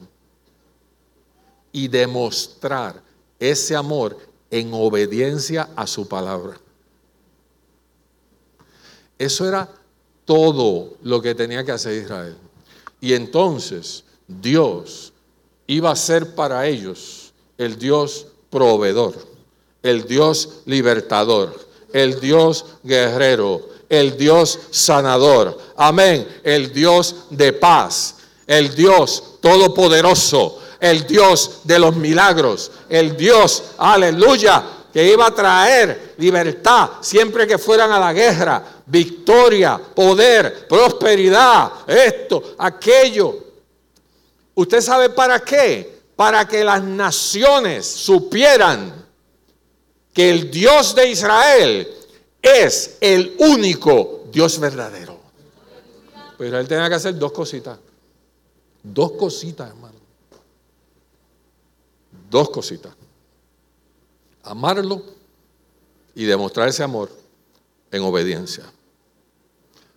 y 1.71 1.87
demostrar 1.87 3.01
ese 3.39 3.75
amor 3.75 4.15
en 4.51 4.69
obediencia 4.73 5.69
a 5.75 5.87
su 5.87 6.07
palabra. 6.07 6.55
Eso 9.17 9.47
era 9.47 9.67
todo 10.31 10.93
lo 11.03 11.21
que 11.21 11.35
tenía 11.35 11.65
que 11.65 11.73
hacer 11.73 12.03
Israel. 12.03 12.37
Y 13.01 13.11
entonces 13.11 14.05
Dios 14.25 15.11
iba 15.67 15.91
a 15.91 15.95
ser 15.97 16.35
para 16.35 16.65
ellos 16.67 17.33
el 17.57 17.77
Dios 17.77 18.27
proveedor, 18.49 19.13
el 19.83 20.07
Dios 20.07 20.61
libertador, 20.67 21.59
el 21.91 22.21
Dios 22.21 22.65
guerrero, 22.81 23.67
el 23.89 24.15
Dios 24.15 24.57
sanador. 24.69 25.57
Amén. 25.75 26.25
El 26.45 26.71
Dios 26.71 27.25
de 27.29 27.51
paz, 27.51 28.15
el 28.47 28.73
Dios 28.73 29.33
todopoderoso, 29.41 30.59
el 30.79 31.05
Dios 31.05 31.59
de 31.65 31.77
los 31.77 31.93
milagros, 31.97 32.71
el 32.87 33.17
Dios, 33.17 33.63
aleluya, 33.77 34.63
que 34.91 35.11
iba 35.11 35.27
a 35.27 35.35
traer 35.35 36.15
libertad 36.17 36.89
siempre 37.01 37.47
que 37.47 37.57
fueran 37.57 37.91
a 37.91 37.99
la 37.99 38.13
guerra, 38.13 38.63
victoria, 38.85 39.77
poder, 39.77 40.67
prosperidad, 40.67 41.71
esto, 41.87 42.55
aquello. 42.57 43.51
¿Usted 44.55 44.81
sabe 44.81 45.09
para 45.09 45.39
qué? 45.39 46.01
Para 46.15 46.47
que 46.47 46.63
las 46.63 46.83
naciones 46.83 47.85
supieran 47.85 49.05
que 50.13 50.29
el 50.29 50.51
Dios 50.51 50.93
de 50.93 51.09
Israel 51.09 51.87
es 52.41 52.97
el 52.99 53.35
único 53.39 54.25
Dios 54.31 54.59
verdadero. 54.59 55.19
Pero 56.37 56.59
él 56.59 56.67
tenía 56.67 56.89
que 56.89 56.95
hacer 56.95 57.17
dos 57.17 57.31
cositas. 57.31 57.77
Dos 58.83 59.11
cositas, 59.13 59.69
hermano. 59.69 59.99
Dos 62.29 62.49
cositas. 62.49 62.93
Amarlo 64.43 65.01
y 66.15 66.25
demostrar 66.25 66.67
ese 66.69 66.83
amor 66.83 67.09
en 67.91 68.01
obediencia. 68.03 68.63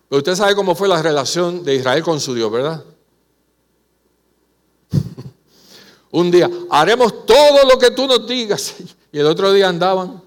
Pero 0.09 0.19
usted 0.19 0.35
sabe 0.35 0.55
cómo 0.55 0.75
fue 0.75 0.87
la 0.87 1.01
relación 1.01 1.63
de 1.63 1.75
Israel 1.75 2.03
con 2.03 2.19
su 2.19 2.33
Dios, 2.33 2.51
¿verdad? 2.51 2.83
Un 6.11 6.29
día, 6.31 6.49
haremos 6.69 7.25
todo 7.25 7.67
lo 7.67 7.77
que 7.77 7.91
tú 7.91 8.07
nos 8.07 8.27
digas. 8.27 8.75
Y 9.11 9.19
el 9.19 9.27
otro 9.27 9.53
día 9.53 9.69
andaban 9.69 10.21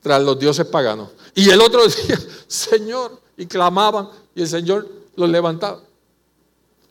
tras 0.00 0.22
los 0.22 0.38
dioses 0.38 0.64
paganos. 0.64 1.10
Y 1.34 1.50
el 1.50 1.60
otro 1.60 1.86
día, 2.06 2.18
Señor, 2.46 3.20
y 3.36 3.44
clamaban 3.44 4.08
y 4.34 4.40
el 4.40 4.48
Señor 4.48 4.88
los 5.14 5.28
levantaba. 5.28 5.82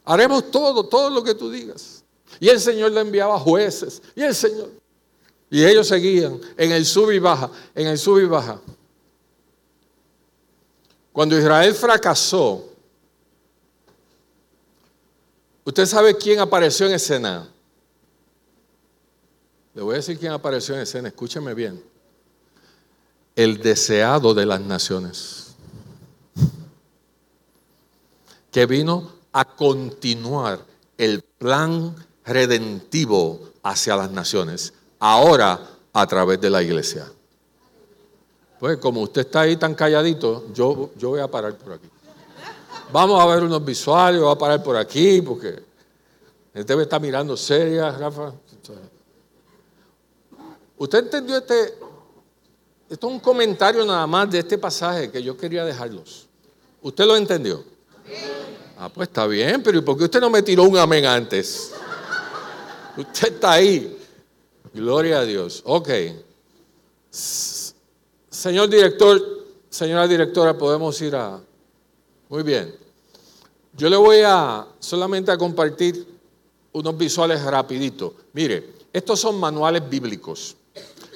Haremos 0.06 0.52
todo, 0.52 0.86
todo 0.86 1.10
lo 1.10 1.24
que 1.24 1.34
tú 1.34 1.50
digas. 1.50 2.04
Y 2.40 2.50
el 2.50 2.60
Señor 2.60 2.92
le 2.92 3.02
enviaba 3.02 3.40
jueces. 3.40 4.04
Y 4.16 4.22
el 4.22 4.36
Señor. 4.36 4.70
Y 5.54 5.64
ellos 5.64 5.88
seguían 5.88 6.42
en 6.58 6.72
el 6.72 6.84
sub 6.84 7.12
y 7.12 7.20
baja, 7.20 7.48
en 7.76 7.86
el 7.86 8.00
sub 8.00 8.18
y 8.18 8.26
baja. 8.26 8.60
Cuando 11.12 11.38
Israel 11.38 11.76
fracasó, 11.76 12.72
¿usted 15.64 15.86
sabe 15.86 16.18
quién 16.18 16.40
apareció 16.40 16.88
en 16.88 16.94
escena? 16.94 17.48
Le 19.76 19.84
voy 19.84 19.94
a 19.94 19.98
decir 19.98 20.18
quién 20.18 20.32
apareció 20.32 20.74
en 20.74 20.82
escena, 20.82 21.10
escúcheme 21.10 21.54
bien. 21.54 21.84
El 23.36 23.60
deseado 23.60 24.34
de 24.34 24.48
las 24.48 24.60
naciones. 24.60 25.54
Que 28.52 28.66
vino 28.66 29.12
a 29.32 29.46
continuar 29.46 30.66
el 30.98 31.22
plan 31.22 31.96
redentivo 32.26 33.52
hacia 33.62 33.96
las 33.96 34.10
naciones, 34.10 34.74
ahora 35.04 35.60
a 35.92 36.08
través 36.08 36.40
de 36.40 36.50
la 36.50 36.64
iglesia. 36.64 37.06
Pues 38.58 38.78
como 38.78 39.02
usted 39.02 39.22
está 39.22 39.42
ahí 39.42 39.58
tan 39.58 39.76
calladito, 39.76 40.46
yo, 40.54 40.92
yo 40.98 41.10
voy 41.10 41.20
a 41.20 41.28
parar 41.28 41.58
por 41.58 41.74
aquí. 41.74 41.90
Vamos 42.90 43.22
a 43.22 43.26
ver 43.26 43.44
unos 43.44 43.66
visuales, 43.66 44.22
voy 44.22 44.32
a 44.32 44.38
parar 44.38 44.64
por 44.64 44.78
aquí, 44.78 45.22
porque 45.22 45.62
él 46.54 46.66
debe 46.66 46.84
estar 46.84 47.02
mirando 47.02 47.36
seria, 47.36 47.92
Rafa. 47.92 48.32
¿Usted 50.78 51.00
entendió 51.00 51.38
este? 51.38 51.78
Esto 52.90 53.08
es 53.08 53.14
un 53.14 53.20
comentario 53.20 53.86
nada 53.86 54.08
más 54.08 54.32
de 54.32 54.40
este 54.40 54.58
pasaje 54.58 55.12
que 55.12 55.22
yo 55.22 55.36
quería 55.36 55.66
dejarlos. 55.66 56.28
¿Usted 56.82 57.06
lo 57.06 57.18
entendió? 57.18 57.62
Ah, 58.78 58.88
pues 58.88 59.10
está 59.10 59.28
bien, 59.28 59.62
pero 59.62 59.80
¿y 59.80 59.82
por 59.82 59.98
qué 59.98 60.06
usted 60.06 60.22
no 60.22 60.30
me 60.30 60.42
tiró 60.42 60.64
un 60.64 60.78
amén 60.78 61.06
antes? 61.06 61.74
Usted 62.96 63.34
está 63.34 63.54
ahí. 63.54 64.00
Gloria 64.74 65.20
a 65.20 65.26
Dios. 65.26 65.62
Ok. 65.66 65.90
Señor 67.10 68.70
director, 68.70 69.22
señora 69.70 70.08
directora, 70.08 70.58
podemos 70.58 71.00
ir 71.02 71.16
a... 71.16 71.40
Muy 72.30 72.44
bien. 72.44 72.76
Yo 73.76 73.90
le 73.90 73.98
voy 73.98 74.22
a 74.26 74.68
solamente 74.80 75.32
a 75.32 75.38
compartir 75.38 76.08
unos 76.72 76.98
visuales 76.98 77.44
rapidito. 77.44 78.16
Mire, 78.34 78.74
estos 78.92 79.20
son 79.20 79.40
manuales 79.40 79.88
bíblicos. 79.88 80.56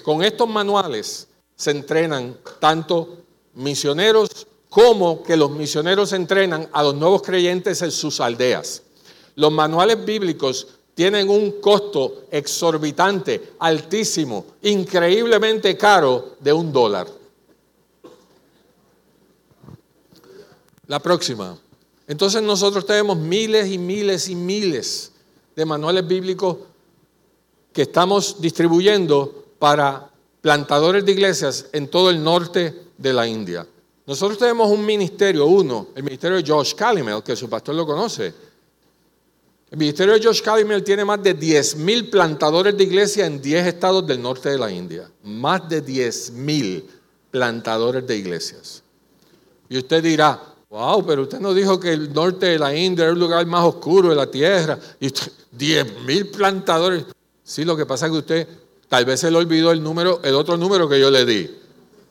Con 0.03 0.23
estos 0.23 0.47
manuales 0.47 1.27
se 1.55 1.71
entrenan 1.71 2.37
tanto 2.59 3.17
misioneros 3.55 4.47
como 4.69 5.23
que 5.23 5.35
los 5.35 5.49
misioneros 5.49 6.13
entrenan 6.13 6.69
a 6.71 6.83
los 6.83 6.93
nuevos 6.93 7.23
creyentes 7.23 7.81
en 7.81 7.91
sus 7.91 8.19
aldeas. 8.19 8.83
Los 9.35 9.51
manuales 9.51 10.05
bíblicos 10.05 10.67
tienen 10.97 11.29
un 11.29 11.61
costo 11.61 12.23
exorbitante, 12.31 13.53
altísimo, 13.59 14.43
increíblemente 14.63 15.77
caro 15.77 16.37
de 16.39 16.51
un 16.51 16.73
dólar. 16.73 17.05
La 20.87 20.99
próxima. 20.99 21.55
Entonces 22.07 22.41
nosotros 22.41 22.83
tenemos 22.83 23.15
miles 23.15 23.69
y 23.69 23.77
miles 23.77 24.27
y 24.27 24.33
miles 24.33 25.11
de 25.55 25.65
manuales 25.65 26.07
bíblicos 26.07 26.57
que 27.71 27.83
estamos 27.83 28.41
distribuyendo 28.41 29.45
para 29.59 30.09
plantadores 30.41 31.05
de 31.05 31.11
iglesias 31.11 31.67
en 31.73 31.89
todo 31.89 32.09
el 32.09 32.23
norte 32.23 32.73
de 32.97 33.13
la 33.13 33.27
India. 33.27 33.67
Nosotros 34.07 34.39
tenemos 34.39 34.67
un 34.71 34.83
ministerio, 34.83 35.45
uno, 35.45 35.89
el 35.93 36.01
ministerio 36.01 36.37
de 36.37 36.51
Josh 36.51 36.73
Calimel, 36.73 37.21
que 37.21 37.35
su 37.35 37.47
pastor 37.47 37.75
lo 37.75 37.85
conoce, 37.85 38.46
el 39.69 39.77
ministerio 39.77 40.13
de 40.13 40.23
Josh 40.23 40.41
Calimel 40.41 40.81
tiene 40.81 41.03
más 41.03 41.21
de 41.21 41.37
10.000 41.37 42.09
plantadores 42.09 42.77
de 42.77 42.83
iglesia 42.85 43.25
en 43.25 43.41
10 43.41 43.67
estados 43.67 44.07
del 44.07 44.21
norte 44.21 44.49
de 44.49 44.57
la 44.57 44.71
India. 44.71 45.09
Más 45.23 45.67
de 45.67 45.83
10.000 45.83 46.83
plantadores 47.31 48.07
de 48.07 48.15
iglesias. 48.15 48.81
Y 49.67 49.77
usted 49.77 50.01
dirá, 50.01 50.41
wow, 50.69 51.05
pero 51.05 51.23
usted 51.23 51.39
no 51.39 51.53
dijo 51.53 51.77
que 51.81 51.91
el 51.91 52.13
norte 52.13 52.45
de 52.45 52.59
la 52.59 52.73
India 52.73 53.03
era 53.03 53.11
el 53.11 53.19
lugar 53.19 53.45
más 53.45 53.65
oscuro 53.65 54.09
de 54.09 54.15
la 54.15 54.31
tierra. 54.31 54.79
Y 55.01 55.07
10.000 55.09 56.31
plantadores. 56.31 57.03
Sí, 57.43 57.65
lo 57.65 57.75
que 57.75 57.85
pasa 57.85 58.05
es 58.05 58.13
que 58.13 58.17
usted 58.19 58.47
tal 58.87 59.03
vez 59.03 59.19
se 59.19 59.29
le 59.29 59.37
olvidó 59.37 59.73
el 59.73 59.83
número, 59.83 60.21
el 60.23 60.35
otro 60.35 60.55
número 60.55 60.87
que 60.87 60.97
yo 60.97 61.11
le 61.11 61.25
di. 61.25 61.57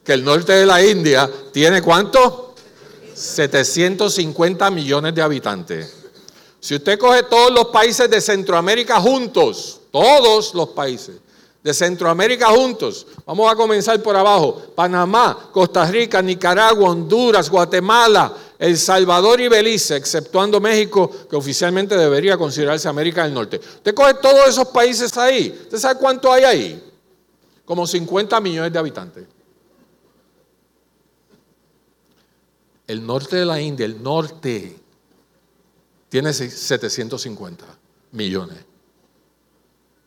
Que 0.04 0.12
el 0.12 0.22
norte 0.22 0.52
de 0.52 0.66
la 0.66 0.84
India 0.84 1.30
tiene 1.52 1.80
cuánto? 1.80 2.54
750 3.14 4.70
millones 4.70 5.14
de 5.14 5.22
habitantes. 5.22 6.05
Si 6.66 6.74
usted 6.74 6.98
coge 6.98 7.22
todos 7.22 7.52
los 7.52 7.66
países 7.66 8.10
de 8.10 8.20
Centroamérica 8.20 9.00
juntos, 9.00 9.82
todos 9.92 10.52
los 10.52 10.70
países 10.70 11.14
de 11.62 11.72
Centroamérica 11.72 12.48
juntos, 12.48 13.06
vamos 13.24 13.52
a 13.52 13.54
comenzar 13.54 14.02
por 14.02 14.16
abajo, 14.16 14.60
Panamá, 14.74 15.48
Costa 15.52 15.88
Rica, 15.88 16.20
Nicaragua, 16.20 16.90
Honduras, 16.90 17.48
Guatemala, 17.48 18.34
El 18.58 18.76
Salvador 18.76 19.40
y 19.40 19.46
Belice, 19.46 19.94
exceptuando 19.94 20.60
México, 20.60 21.08
que 21.30 21.36
oficialmente 21.36 21.96
debería 21.96 22.36
considerarse 22.36 22.88
América 22.88 23.22
del 23.22 23.34
Norte. 23.34 23.58
Usted 23.58 23.94
coge 23.94 24.14
todos 24.14 24.48
esos 24.48 24.66
países 24.66 25.16
ahí, 25.16 25.56
¿usted 25.66 25.78
sabe 25.78 26.00
cuánto 26.00 26.32
hay 26.32 26.42
ahí? 26.42 26.84
Como 27.64 27.86
50 27.86 28.40
millones 28.40 28.72
de 28.72 28.78
habitantes. 28.80 29.24
El 32.88 33.06
norte 33.06 33.36
de 33.36 33.44
la 33.44 33.60
India, 33.60 33.86
el 33.86 34.02
norte, 34.02 34.80
tiene 36.08 36.32
750 36.32 37.64
millones. 38.12 38.58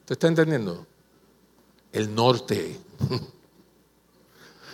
¿Usted 0.02 0.14
está 0.14 0.28
entendiendo? 0.28 0.86
El 1.92 2.14
norte. 2.14 2.80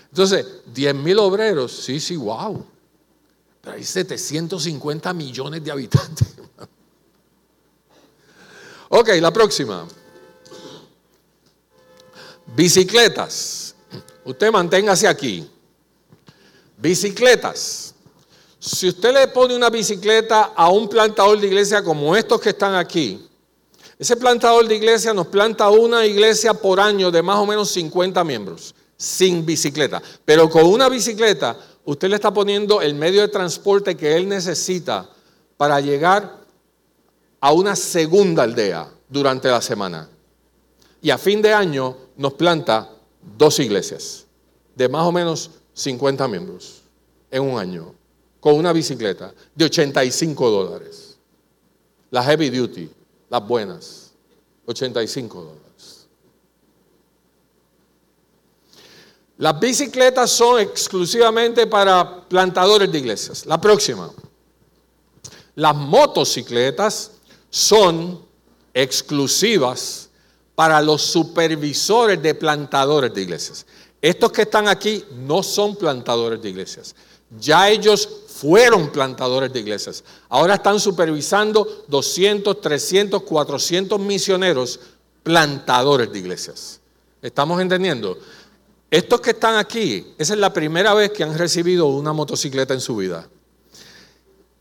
Entonces, 0.10 0.46
10 0.74 0.96
mil 0.96 1.20
obreros, 1.20 1.72
sí, 1.72 2.00
sí, 2.00 2.16
wow. 2.16 2.66
Pero 3.62 3.76
hay 3.76 3.84
750 3.84 5.14
millones 5.14 5.64
de 5.64 5.72
habitantes. 5.72 6.28
Ok, 8.88 9.10
la 9.20 9.34
próxima. 9.34 9.86
Bicicletas. 12.56 13.76
Usted 14.24 14.52
manténgase 14.52 15.06
aquí. 15.06 15.50
Bicicletas. 16.78 17.85
Si 18.66 18.88
usted 18.88 19.14
le 19.14 19.28
pone 19.28 19.56
una 19.56 19.70
bicicleta 19.70 20.54
a 20.56 20.72
un 20.72 20.90
plantador 20.90 21.40
de 21.40 21.46
iglesia 21.46 21.84
como 21.84 22.16
estos 22.16 22.42
que 22.42 22.50
están 22.50 22.74
aquí, 22.74 23.24
ese 24.00 24.18
plantador 24.18 24.68
de 24.68 24.76
iglesia 24.76 25.14
nos 25.14 25.28
planta 25.28 25.70
una 25.70 26.04
iglesia 26.04 26.52
por 26.56 26.80
año 26.80 27.12
de 27.12 27.22
más 27.22 27.38
o 27.38 27.46
menos 27.46 27.70
50 27.70 28.24
miembros, 28.24 28.74
sin 28.98 29.46
bicicleta. 29.46 30.02
Pero 30.26 30.50
con 30.50 30.66
una 30.66 30.90
bicicleta, 30.90 31.56
usted 31.86 32.10
le 32.10 32.16
está 32.16 32.34
poniendo 32.34 32.82
el 32.82 32.96
medio 32.96 33.22
de 33.22 33.28
transporte 33.28 33.96
que 33.96 34.16
él 34.16 34.28
necesita 34.28 35.08
para 35.58 35.80
llegar 35.80 36.40
a 37.40 37.52
una 37.54 37.76
segunda 37.76 38.42
aldea 38.42 38.90
durante 39.08 39.48
la 39.48 39.62
semana. 39.62 40.10
Y 41.04 41.12
a 41.12 41.20
fin 41.20 41.40
de 41.44 41.54
año 41.54 41.96
nos 42.18 42.34
planta 42.34 42.90
dos 43.38 43.60
iglesias 43.60 44.26
de 44.74 44.90
más 44.90 45.04
o 45.04 45.12
menos 45.12 45.52
50 45.76 46.28
miembros 46.28 46.82
en 47.30 47.44
un 47.44 47.60
año, 47.60 47.95
con 48.46 48.54
una 48.54 48.72
bicicleta 48.72 49.34
de 49.56 49.66
85 49.66 50.52
dólares. 50.52 51.18
La 52.12 52.24
heavy 52.24 52.52
duty, 52.52 52.88
las 53.28 53.48
buenas, 53.48 54.12
85 54.68 55.42
dólares. 55.42 56.08
Las 59.40 59.60
bicicletas 59.60 60.30
son 60.30 60.60
exclusivamente 60.60 61.66
para 61.66 62.22
plantadores 62.30 62.92
de 62.92 63.00
iglesias. 63.00 63.48
La 63.48 63.60
próxima. 63.60 64.12
Las 65.56 65.76
motocicletas 65.76 67.14
son 67.50 68.24
exclusivas 68.76 70.12
para 70.54 70.84
los 70.84 71.02
supervisores 71.02 72.22
de 72.22 72.36
plantadores 72.36 73.12
de 73.12 73.24
iglesias. 73.24 73.66
Estos 74.00 74.32
que 74.32 74.44
están 74.44 74.68
aquí 74.68 75.04
no 75.16 75.42
son 75.42 75.76
plantadores 75.76 76.40
de 76.44 76.50
iglesias. 76.50 76.96
Ya 77.40 77.70
ellos 77.70 78.25
fueron 78.36 78.90
plantadores 78.90 79.54
de 79.54 79.62
iglesias. 79.62 80.04
Ahora 80.28 80.56
están 80.56 80.80
supervisando 80.80 81.86
200, 81.88 82.60
300, 82.60 83.24
400 83.24 84.00
misioneros 84.00 84.80
plantadores 85.24 86.12
de 86.12 86.20
iglesias. 86.20 86.82
¿Estamos 87.22 87.62
entendiendo? 87.62 88.18
Estos 88.92 89.22
que 89.22 89.32
están 89.32 89.56
aquí, 89.56 90.14
esa 90.18 90.34
es 90.34 90.40
la 90.40 90.52
primera 90.52 90.94
vez 90.94 91.12
que 91.12 91.24
han 91.24 91.38
recibido 91.38 91.88
una 91.88 92.12
motocicleta 92.12 92.74
en 92.74 92.82
su 92.82 92.98
vida. 92.98 93.28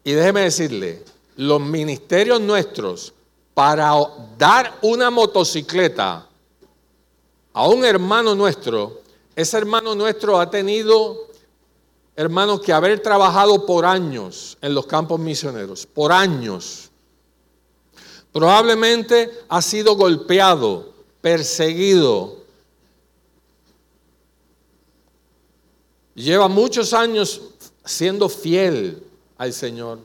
Y 0.05 0.13
déjeme 0.13 0.43
decirle, 0.43 1.03
los 1.37 1.61
ministerios 1.61 2.41
nuestros 2.41 3.13
para 3.55 3.93
dar 4.39 4.79
una 4.83 5.11
motocicleta 5.11 6.29
a 7.53 7.69
un 7.69 7.85
hermano 7.85 8.35
nuestro, 8.35 9.01
ese 9.35 9.57
hermano 9.57 9.95
nuestro 9.95 10.39
ha 10.39 10.49
tenido, 10.49 11.29
hermanos, 12.17 12.61
que 12.61 12.73
haber 12.73 13.01
trabajado 13.01 13.67
por 13.67 13.85
años 13.85 14.57
en 14.61 14.75
los 14.75 14.87
campos 14.87 15.19
misioneros, 15.19 15.87
por 15.87 16.13
años. 16.13 16.91
Probablemente 18.33 19.31
ha 19.49 19.63
sido 19.63 19.97
golpeado, 19.97 20.93
perseguido. 21.21 22.39
Lleva 26.15 26.49
muchos 26.49 26.93
años 26.93 27.41
siendo 27.85 28.29
fiel 28.29 29.03
al 29.39 29.53
Señor 29.53 29.99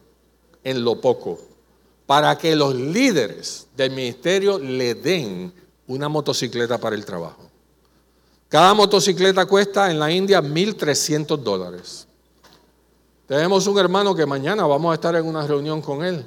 en 0.63 0.83
lo 0.83 0.99
poco 0.99 1.39
para 2.05 2.37
que 2.37 2.55
los 2.55 2.73
líderes 2.73 3.67
del 3.77 3.91
ministerio 3.91 4.57
le 4.57 4.95
den 4.95 5.53
una 5.85 6.09
motocicleta 6.09 6.79
para 6.79 6.95
el 6.95 7.05
trabajo. 7.05 7.48
Cada 8.49 8.73
motocicleta 8.73 9.45
cuesta 9.45 9.91
en 9.91 9.99
la 9.99 10.11
India 10.11 10.41
1.300 10.41 11.37
dólares. 11.37 12.07
Tenemos 13.27 13.67
un 13.67 13.77
hermano 13.77 14.15
que 14.15 14.25
mañana 14.25 14.65
vamos 14.65 14.91
a 14.91 14.95
estar 14.95 15.15
en 15.15 15.25
una 15.27 15.45
reunión 15.45 15.83
con 15.83 16.03
él, 16.03 16.25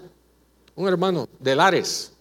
un 0.77 0.87
hermano 0.87 1.29
de 1.41 1.57
Lares, 1.57 2.13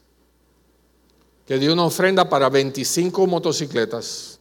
que 1.45 1.59
dio 1.59 1.71
una 1.71 1.83
ofrenda 1.83 2.27
para 2.27 2.49
25 2.49 3.27
motocicletas. 3.27 4.39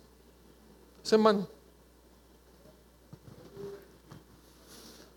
Ese 1.05 1.15
hermano. 1.15 1.47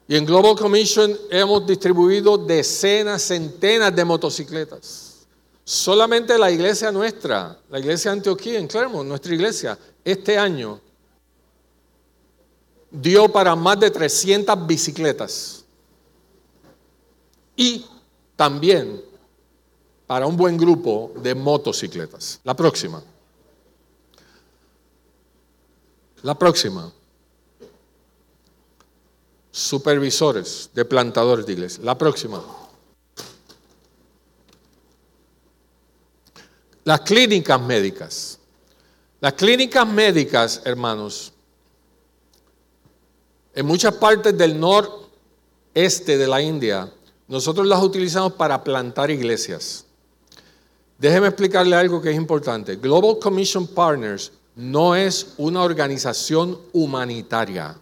Y 0.10 0.18
en 0.18 0.26
Global 0.26 0.58
Commission 0.58 1.18
hemos 1.30 1.66
distribuido 1.66 2.38
decenas, 2.38 3.22
centenas 3.22 3.96
de 3.96 4.04
motocicletas. 4.04 5.13
Solamente 5.66 6.38
la 6.38 6.52
iglesia 6.52 6.92
nuestra, 6.92 7.58
la 7.70 7.80
iglesia 7.80 8.12
de 8.12 8.18
Antioquía 8.18 8.60
en 8.60 8.68
Clermont, 8.68 9.08
nuestra 9.08 9.34
iglesia, 9.34 9.78
este 10.04 10.38
año 10.38 10.82
dio 12.92 13.30
para 13.30 13.56
más 13.56 13.80
de 13.80 13.90
300 13.90 14.68
bicicletas. 14.68 15.64
Y 17.56 17.86
también 18.36 19.02
para 20.06 20.28
un 20.28 20.36
buen 20.36 20.58
grupo 20.58 21.14
de 21.16 21.34
motocicletas. 21.34 22.42
La 22.44 22.56
próxima. 22.56 23.02
La 26.24 26.38
próxima 26.38 26.92
supervisores 29.54 30.72
de 30.74 30.84
plantadores 30.84 31.46
de 31.46 31.54
iglesia. 31.54 31.84
La 31.84 31.96
próxima. 31.96 32.44
Las 36.84 37.02
clínicas 37.02 37.62
médicas. 37.62 38.40
Las 39.22 39.34
clínicas 39.34 39.88
médicas, 39.88 40.62
hermanos, 40.66 41.32
en 43.56 43.66
muchas 43.66 43.94
partes 43.96 44.38
del 44.38 44.60
noreste 44.60 46.18
de 46.18 46.28
la 46.28 46.42
India, 46.42 46.92
nosotros 47.28 47.66
las 47.68 47.82
utilizamos 47.82 48.34
para 48.34 48.64
plantar 48.64 49.12
iglesias. 49.12 49.86
Déjeme 50.98 51.28
explicarle 51.28 51.76
algo 51.76 52.02
que 52.02 52.10
es 52.10 52.18
importante. 52.18 52.76
Global 52.76 53.18
Commission 53.20 53.68
Partners 53.68 54.32
no 54.56 54.96
es 54.96 55.34
una 55.38 55.62
organización 55.62 56.60
humanitaria. 56.74 57.80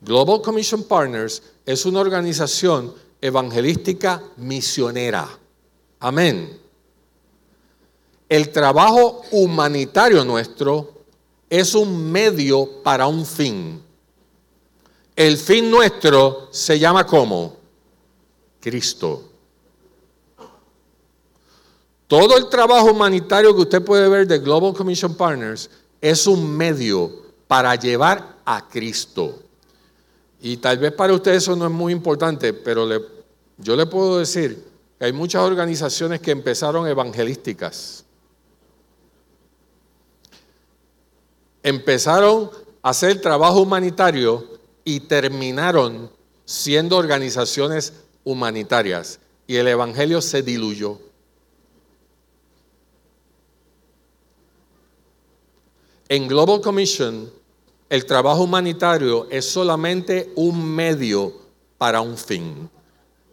Global 0.00 0.40
Commission 0.40 0.84
Partners 0.84 1.42
es 1.66 1.84
una 1.84 2.00
organización 2.00 2.94
evangelística 3.20 4.22
misionera. 4.36 5.28
Amén. 6.00 6.67
El 8.28 8.50
trabajo 8.50 9.22
humanitario 9.30 10.24
nuestro 10.24 10.92
es 11.48 11.74
un 11.74 12.10
medio 12.10 12.82
para 12.82 13.06
un 13.06 13.24
fin. 13.24 13.82
El 15.16 15.36
fin 15.38 15.70
nuestro 15.70 16.48
se 16.50 16.78
llama 16.78 17.06
como 17.06 17.56
Cristo. 18.60 19.24
Todo 22.06 22.36
el 22.36 22.48
trabajo 22.48 22.90
humanitario 22.90 23.54
que 23.54 23.62
usted 23.62 23.82
puede 23.82 24.08
ver 24.08 24.26
de 24.26 24.38
Global 24.38 24.74
Commission 24.74 25.14
Partners 25.14 25.70
es 26.00 26.26
un 26.26 26.56
medio 26.56 27.10
para 27.46 27.74
llevar 27.74 28.36
a 28.44 28.68
Cristo. 28.68 29.40
Y 30.40 30.58
tal 30.58 30.78
vez 30.78 30.92
para 30.92 31.12
usted 31.12 31.32
eso 31.32 31.56
no 31.56 31.66
es 31.66 31.72
muy 31.72 31.92
importante, 31.92 32.52
pero 32.52 32.88
yo 33.56 33.74
le 33.74 33.86
puedo 33.86 34.18
decir 34.18 34.64
que 34.98 35.06
hay 35.06 35.12
muchas 35.12 35.42
organizaciones 35.42 36.20
que 36.20 36.30
empezaron 36.30 36.86
evangelísticas. 36.86 38.04
Empezaron 41.68 42.50
a 42.82 42.88
hacer 42.88 43.20
trabajo 43.20 43.60
humanitario 43.60 44.58
y 44.84 45.00
terminaron 45.00 46.10
siendo 46.46 46.96
organizaciones 46.96 47.92
humanitarias. 48.24 49.20
Y 49.46 49.56
el 49.56 49.68
Evangelio 49.68 50.22
se 50.22 50.42
diluyó. 50.42 50.98
En 56.08 56.26
Global 56.26 56.62
Commission 56.62 57.30
el 57.90 58.06
trabajo 58.06 58.44
humanitario 58.44 59.26
es 59.30 59.44
solamente 59.44 60.32
un 60.36 60.74
medio 60.74 61.34
para 61.76 62.00
un 62.00 62.16
fin. 62.16 62.70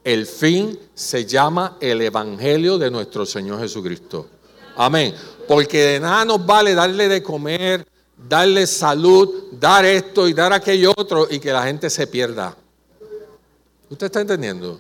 El 0.03 0.25
fin 0.25 0.77
se 0.93 1.25
llama 1.25 1.77
el 1.79 2.01
Evangelio 2.01 2.77
de 2.77 2.91
nuestro 2.91 3.25
Señor 3.25 3.61
Jesucristo. 3.61 4.27
Amén. 4.75 5.15
Porque 5.47 5.79
de 5.83 5.99
nada 6.01 6.25
nos 6.25 6.45
vale 6.45 6.75
darle 6.75 7.07
de 7.07 7.23
comer, 7.23 7.87
darle 8.17 8.65
salud, 8.67 9.51
dar 9.51 9.85
esto 9.85 10.27
y 10.27 10.33
dar 10.33 10.53
aquello 10.53 10.93
otro 10.95 11.27
y 11.29 11.39
que 11.39 11.51
la 11.51 11.63
gente 11.63 11.89
se 11.89 12.07
pierda. 12.07 12.55
¿Usted 13.89 14.07
está 14.07 14.21
entendiendo? 14.21 14.79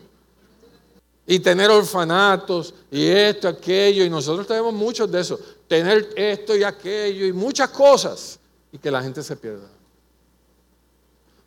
Y 1.27 1.39
tener 1.39 1.69
orfanatos 1.69 2.73
y 2.91 3.07
esto, 3.07 3.47
aquello, 3.47 4.03
y 4.03 4.09
nosotros 4.09 4.45
tenemos 4.45 4.73
muchos 4.73 5.11
de 5.11 5.21
eso. 5.21 5.39
Tener 5.67 6.09
esto 6.15 6.55
y 6.55 6.63
aquello 6.63 7.25
y 7.25 7.33
muchas 7.33 7.69
cosas 7.69 8.39
y 8.71 8.77
que 8.77 8.91
la 8.91 9.01
gente 9.01 9.23
se 9.23 9.35
pierda. 9.35 9.67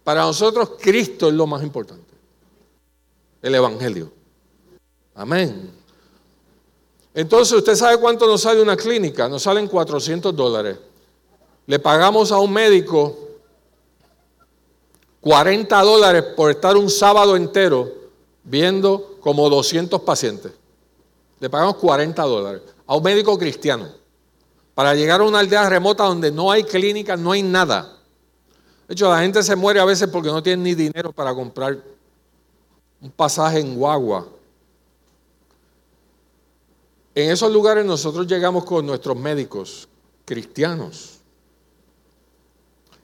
Para 0.03 0.23
nosotros 0.23 0.71
Cristo 0.81 1.29
es 1.29 1.35
lo 1.35 1.47
más 1.47 1.63
importante. 1.63 2.15
El 3.43 3.55
Evangelio. 3.55 4.11
Amén. 5.15 5.71
Entonces, 7.15 7.59
¿usted 7.59 7.75
sabe 7.75 7.99
cuánto 7.99 8.27
nos 8.27 8.43
sale 8.43 8.63
una 8.63 8.77
clínica? 8.77 9.29
Nos 9.29 9.43
salen 9.43 9.67
400 9.67 10.35
dólares. 10.35 10.79
Le 11.69 11.79
pagamos 11.79 12.33
a 12.33 12.39
un 12.39 12.51
médico 12.51 13.15
40 15.21 15.83
dólares 15.83 16.25
por 16.35 16.51
estar 16.51 16.79
un 16.79 16.89
sábado 16.89 17.37
entero 17.37 17.93
viendo 18.43 19.19
como 19.21 19.51
200 19.51 20.01
pacientes. 20.01 20.51
Le 21.39 21.51
pagamos 21.51 21.77
40 21.77 22.23
dólares 22.23 22.63
a 22.87 22.97
un 22.97 23.03
médico 23.03 23.37
cristiano 23.39 23.87
para 24.75 24.95
llegar 24.95 25.21
a 25.21 25.25
una 25.25 25.41
aldea 25.41 25.69
remota 25.69 26.05
donde 26.05 26.33
no 26.33 26.51
hay 26.51 26.65
clínica, 26.65 27.19
no 27.19 27.33
hay 27.33 27.43
nada. 27.43 27.99
De 28.87 28.95
hecho, 28.95 29.11
la 29.11 29.21
gente 29.21 29.43
se 29.43 29.55
muere 29.55 29.79
a 29.79 29.85
veces 29.85 30.09
porque 30.09 30.31
no 30.31 30.43
tiene 30.43 30.63
ni 30.63 30.75
dinero 30.75 31.13
para 31.13 31.35
comprar 31.35 31.77
un 33.03 33.11
pasaje 33.11 33.61
en 33.61 33.77
guagua. 33.77 34.27
En 37.15 37.31
esos 37.31 37.53
lugares 37.53 37.85
nosotros 37.85 38.27
llegamos 38.27 38.65
con 38.65 38.87
nuestros 38.87 39.19
médicos 39.19 39.87
cristianos. 40.25 41.18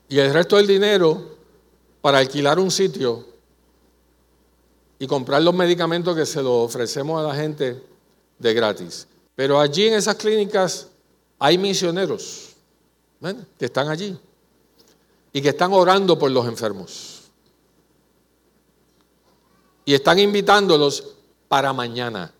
Y 0.07 0.19
el 0.19 0.33
resto 0.33 0.57
del 0.57 0.67
dinero 0.67 1.35
para 2.01 2.19
alquilar 2.19 2.59
un 2.59 2.69
sitio 2.69 3.25
y 4.99 5.07
comprar 5.07 5.41
los 5.41 5.53
medicamentos 5.53 6.15
que 6.15 6.25
se 6.25 6.41
los 6.41 6.69
ofrecemos 6.69 7.19
a 7.19 7.27
la 7.27 7.35
gente 7.35 7.81
de 8.37 8.53
gratis. 8.53 9.07
Pero 9.35 9.59
allí 9.59 9.87
en 9.87 9.95
esas 9.95 10.15
clínicas 10.15 10.87
hay 11.39 11.57
misioneros 11.57 12.55
que 13.57 13.65
están 13.65 13.89
allí 13.89 14.17
y 15.33 15.41
que 15.41 15.49
están 15.49 15.73
orando 15.73 16.17
por 16.17 16.31
los 16.31 16.47
enfermos. 16.47 17.23
Y 19.83 19.93
están 19.93 20.19
invitándolos 20.19 21.15
para 21.47 21.73
mañana, 21.73 22.31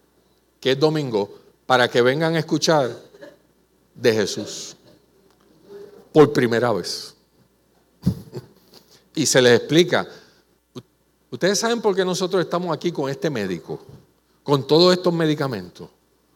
que 0.60 0.72
es 0.72 0.80
domingo, 0.80 1.40
para 1.66 1.88
que 1.88 2.02
vengan 2.02 2.36
a 2.36 2.40
escuchar 2.40 2.96
de 3.94 4.14
Jesús 4.14 4.76
por 6.12 6.32
primera 6.32 6.72
vez. 6.72 7.15
y 9.16 9.26
se 9.26 9.42
les 9.42 9.60
explica. 9.60 10.08
Ustedes 11.32 11.60
saben 11.60 11.82
por 11.82 11.96
qué 11.96 12.06
nosotros 12.06 12.44
estamos 12.44 12.76
aquí 12.76 12.92
con 12.92 13.10
este 13.10 13.30
médico, 13.30 13.80
con 14.44 14.66
todos 14.66 14.94
estos 14.94 15.14
medicamentos, 15.14 15.90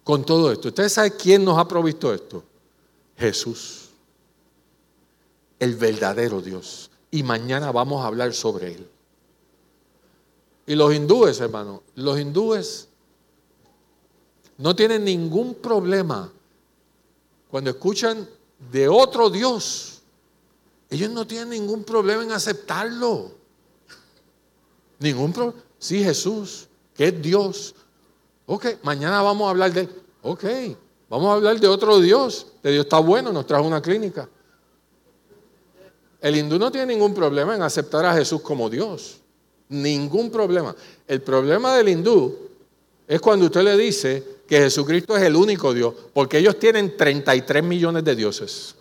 con 0.03 0.25
todo 0.25 0.51
esto. 0.51 0.69
Ustedes 0.69 0.93
saben 0.93 1.13
quién 1.17 1.45
nos 1.45 1.57
ha 1.57 1.67
provisto 1.67 2.13
esto. 2.13 2.43
Jesús, 3.17 3.89
el 5.59 5.75
verdadero 5.75 6.41
Dios. 6.41 6.89
Y 7.11 7.23
mañana 7.23 7.71
vamos 7.71 8.03
a 8.03 8.07
hablar 8.07 8.33
sobre 8.33 8.75
él. 8.75 8.89
Y 10.65 10.75
los 10.75 10.93
hindúes, 10.93 11.39
hermano, 11.41 11.83
los 11.95 12.19
hindúes 12.19 12.87
no 14.57 14.75
tienen 14.75 15.03
ningún 15.03 15.55
problema 15.55 16.31
cuando 17.49 17.71
escuchan 17.71 18.27
de 18.71 18.87
otro 18.87 19.29
Dios. 19.29 19.98
Ellos 20.89 21.09
no 21.11 21.27
tienen 21.27 21.49
ningún 21.49 21.83
problema 21.83 22.23
en 22.23 22.31
aceptarlo. 22.31 23.31
Ningún 24.99 25.31
problema. 25.31 25.61
Sí, 25.77 26.03
Jesús, 26.03 26.67
que 26.95 27.07
es 27.07 27.21
Dios. 27.21 27.75
Ok, 28.45 28.65
mañana 28.83 29.21
vamos 29.21 29.47
a 29.47 29.51
hablar 29.51 29.71
de 29.71 29.81
él. 29.81 29.89
Ok, 30.21 30.43
vamos 31.07 31.29
a 31.29 31.33
hablar 31.33 31.59
de 31.59 31.67
otro 31.67 31.99
Dios. 31.99 32.47
De 32.63 32.71
Dios 32.71 32.85
está 32.85 32.99
bueno, 32.99 33.31
nos 33.31 33.45
trajo 33.45 33.65
una 33.65 33.81
clínica. 33.81 34.27
El 36.21 36.35
hindú 36.35 36.59
no 36.59 36.71
tiene 36.71 36.93
ningún 36.93 37.13
problema 37.13 37.55
en 37.55 37.61
aceptar 37.61 38.05
a 38.05 38.13
Jesús 38.13 38.41
como 38.41 38.69
Dios. 38.69 39.21
Ningún 39.69 40.31
problema. 40.31 40.75
El 41.07 41.21
problema 41.21 41.75
del 41.75 41.89
hindú 41.89 42.49
es 43.07 43.21
cuando 43.21 43.45
usted 43.45 43.61
le 43.61 43.77
dice 43.77 44.23
que 44.47 44.57
Jesucristo 44.57 45.15
es 45.15 45.23
el 45.23 45.35
único 45.35 45.73
Dios, 45.73 45.93
porque 46.11 46.39
ellos 46.39 46.57
tienen 46.57 46.97
33 46.97 47.63
millones 47.63 48.03
de 48.03 48.15
dioses. 48.15 48.75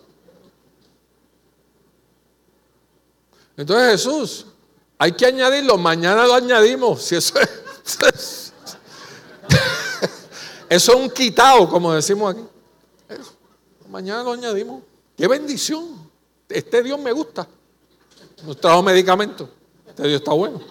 Entonces 3.59 3.91
Jesús, 3.91 4.45
hay 4.97 5.11
que 5.11 5.25
añadirlo, 5.25 5.77
mañana 5.77 6.25
lo 6.25 6.33
añadimos. 6.35 7.11
Eso 7.11 7.33
es, 10.69 10.87
un 10.87 11.09
quitado, 11.09 11.67
como 11.67 11.91
decimos 11.93 12.33
aquí. 12.33 12.41
mañana 13.89 14.23
lo 14.23 14.31
añadimos. 14.31 14.81
Qué 15.17 15.27
bendición. 15.27 16.09
Este 16.47 16.81
Dios 16.81 16.97
me 17.01 17.11
gusta. 17.11 17.45
Nos 18.45 18.61
trajo 18.61 18.81
medicamentos. 18.81 19.49
Este 19.85 20.07
Dios 20.07 20.21
está 20.21 20.31
bueno. 20.31 20.61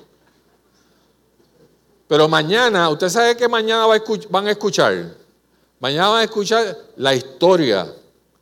Pero 2.07 2.27
mañana, 2.27 2.89
usted 2.89 3.11
sabe 3.11 3.37
que 3.37 3.47
mañana 3.49 3.85
van 4.31 4.47
a 4.47 4.51
escuchar. 4.51 5.15
Mañana 5.79 6.09
van 6.09 6.21
a 6.21 6.25
escuchar 6.25 6.75
la 6.97 7.15
historia 7.15 7.93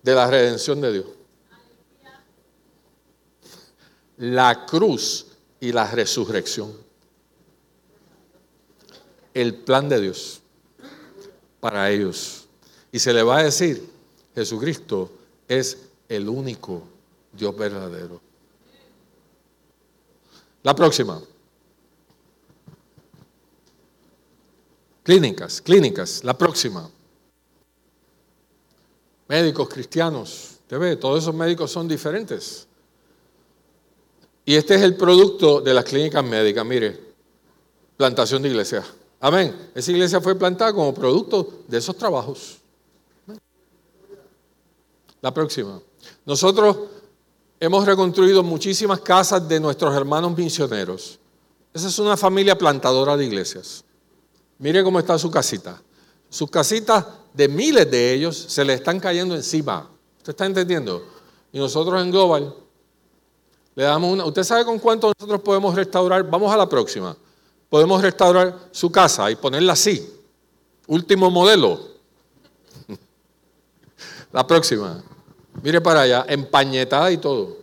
de 0.05 0.14
la 0.14 0.30
redención 0.30 0.80
de 0.80 0.92
Dios. 0.92 1.16
La 4.19 4.67
cruz 4.67 5.27
y 5.61 5.73
la 5.73 5.91
resurrección. 5.91 6.73
El 9.35 9.55
plan 9.55 9.89
de 9.89 10.01
Dios 10.01 10.41
para 11.61 11.91
ellos. 11.91 12.47
Y 12.93 12.99
se 12.99 13.12
le 13.12 13.23
va 13.23 13.39
a 13.39 13.43
decir, 13.43 13.91
Jesucristo 14.35 15.11
es 15.49 15.79
el 16.09 16.29
único 16.29 16.83
Dios 17.33 17.57
verdadero. 17.57 18.21
La 20.62 20.75
próxima. 20.75 21.21
Clínicas, 25.03 25.61
clínicas, 25.61 26.25
la 26.25 26.37
próxima. 26.37 26.91
Médicos 29.29 29.69
cristianos, 29.69 30.59
usted 30.62 30.79
ve, 30.79 30.97
todos 30.97 31.23
esos 31.23 31.35
médicos 31.35 31.71
son 31.71 31.87
diferentes. 31.87 32.66
Y 34.49 34.55
este 34.55 34.76
es 34.76 34.82
el 34.82 34.94
producto 34.94 35.61
de 35.61 35.74
las 35.74 35.84
clínicas 35.84 36.24
médicas, 36.24 36.64
mire, 36.64 36.97
plantación 37.97 38.40
de 38.42 38.49
iglesia. 38.49 38.84
Amén. 39.18 39.70
Esa 39.74 39.90
iglesia 39.90 40.20
fue 40.20 40.36
plantada 40.36 40.72
como 40.72 40.94
producto 40.94 41.64
de 41.66 41.78
esos 41.78 41.97
trabajos. 41.97 42.59
La 45.20 45.34
próxima. 45.34 45.80
Nosotros 46.24 46.76
hemos 47.59 47.84
reconstruido 47.84 48.44
muchísimas 48.44 49.01
casas 49.01 49.49
de 49.49 49.59
nuestros 49.59 49.92
hermanos 49.97 50.36
misioneros. 50.38 51.18
Esa 51.74 51.88
es 51.88 51.99
una 51.99 52.16
familia 52.16 52.57
plantadora 52.57 53.16
de 53.16 53.24
iglesias. 53.24 53.84
Mire 54.59 54.84
cómo 54.84 55.01
está 55.01 55.18
su 55.18 55.28
casita. 55.28 55.82
Sus 56.30 56.49
casitas 56.49 57.05
de 57.34 57.49
miles 57.49 57.90
de 57.90 58.14
ellos 58.14 58.36
se 58.36 58.64
le 58.64 58.74
están 58.74 59.01
cayendo 59.01 59.34
encima. 59.34 59.90
¿Usted 60.18 60.30
está 60.30 60.47
entendiendo? 60.47 61.05
Y 61.53 61.59
nosotros 61.59 62.01
en 62.01 62.12
Global 62.12 62.55
le 63.77 63.85
damos 63.85 64.12
una... 64.12 64.24
¿Usted 64.24 64.43
sabe 64.43 64.64
con 64.64 64.81
cuánto 64.81 65.12
nosotros 65.16 65.41
podemos 65.43 65.74
restaurar? 65.74 66.29
Vamos 66.29 66.53
a 66.53 66.57
la 66.57 66.68
próxima. 66.68 67.16
Podemos 67.68 68.03
restaurar 68.03 68.68
su 68.72 68.91
casa 68.91 69.31
y 69.31 69.37
ponerla 69.37 69.74
así. 69.74 70.12
Último 70.89 71.31
modelo. 71.31 71.79
La 74.33 74.47
próxima. 74.47 75.03
Mire 75.62 75.81
para 75.81 76.01
allá, 76.03 76.24
empañetada 76.29 77.11
y 77.11 77.18
todo. 77.18 77.57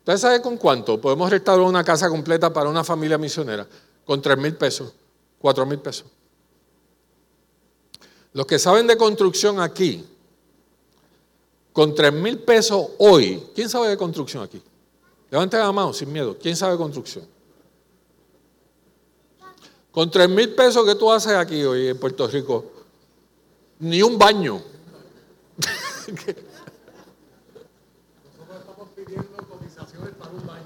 ¿Usted 0.00 0.16
sabe 0.18 0.42
con 0.42 0.56
cuánto 0.56 1.00
podemos 1.00 1.30
restaurar 1.30 1.66
una 1.66 1.84
casa 1.84 2.08
completa 2.08 2.52
para 2.52 2.68
una 2.68 2.84
familia 2.84 3.18
misionera? 3.18 3.66
Con 4.04 4.20
tres 4.22 4.38
mil 4.38 4.54
pesos, 4.54 4.92
cuatro 5.38 5.64
mil 5.64 5.78
pesos. 5.78 6.06
Los 8.32 8.46
que 8.46 8.58
saben 8.58 8.86
de 8.86 8.96
construcción 8.96 9.60
aquí, 9.60 10.04
con 11.72 11.94
3 11.94 12.12
mil 12.12 12.38
pesos 12.38 12.86
hoy, 12.98 13.42
¿quién 13.54 13.68
sabe 13.68 13.88
de 13.88 13.98
construcción 13.98 14.42
aquí? 14.42 14.62
Levanten 15.30 15.60
la 15.60 15.72
mano 15.72 15.92
sin 15.92 16.12
miedo. 16.12 16.36
¿Quién 16.40 16.56
sabe 16.56 16.76
construcción? 16.76 17.26
Con 19.90 20.10
3 20.10 20.28
mil 20.28 20.54
pesos 20.54 20.84
que 20.84 20.94
tú 20.94 21.10
haces 21.10 21.32
aquí 21.32 21.62
hoy 21.64 21.88
en 21.88 21.98
Puerto 21.98 22.28
Rico, 22.28 22.70
ni 23.78 24.02
un 24.02 24.18
baño. 24.18 24.62
Nosotros 26.06 26.36
estamos 28.60 28.88
pidiendo 28.94 29.36
cotizaciones 29.48 30.14
para 30.14 30.30
un 30.30 30.46
baño. 30.46 30.64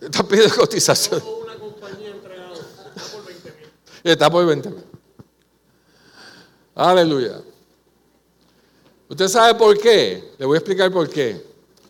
Estás 0.00 0.22
pidiendo 0.24 0.56
cotizaciones. 0.56 1.24
una 1.24 1.56
compañía 1.56 2.10
entregada. 2.10 2.54
Está 2.96 3.02
por 3.12 3.26
20 3.26 3.50
mil. 3.50 3.70
Está 4.02 4.30
por 4.30 4.46
20 4.46 4.70
mil. 4.70 4.84
Aleluya. 6.74 7.42
¿Usted 9.08 9.28
sabe 9.28 9.54
por 9.56 9.78
qué? 9.78 10.32
Le 10.38 10.46
voy 10.46 10.56
a 10.56 10.58
explicar 10.58 10.90
por 10.90 11.08
qué. 11.08 11.44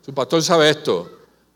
Su 0.04 0.12
pastor 0.12 0.42
sabe 0.42 0.68
esto. 0.68 1.10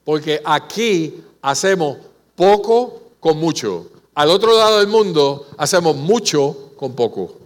Porque 0.09 0.41
aquí 0.43 1.23
hacemos 1.43 1.99
poco 2.35 3.13
con 3.21 3.37
mucho. 3.37 3.91
Al 4.15 4.31
otro 4.31 4.57
lado 4.57 4.79
del 4.79 4.89
mundo 4.89 5.49
hacemos 5.59 5.95
mucho 5.97 6.71
con 6.79 6.95
poco. 6.95 7.37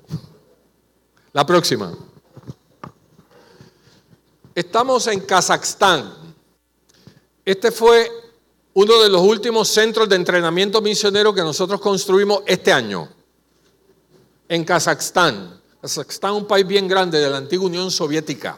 La 1.33 1.45
próxima. 1.45 1.93
Estamos 4.55 5.09
en 5.09 5.23
Kazajstán. 5.23 6.15
Este 7.45 7.73
fue 7.73 8.09
uno 8.75 9.03
de 9.03 9.09
los 9.09 9.23
últimos 9.23 9.67
centros 9.67 10.09
de 10.09 10.15
entrenamiento 10.15 10.81
misionero 10.81 11.35
que 11.35 11.43
nosotros 11.43 11.81
construimos 11.81 12.45
este 12.47 12.73
año. 12.73 13.09
En 14.49 14.65
Kazajstán 14.65 15.61
Kazajstán 15.81 16.35
es 16.37 16.43
un 16.43 16.47
país 16.47 16.65
bien 16.65 16.87
grande 16.87 17.19
de 17.19 17.29
la 17.29 17.39
antigua 17.39 17.67
Unión 17.67 17.91
Soviética. 17.91 18.57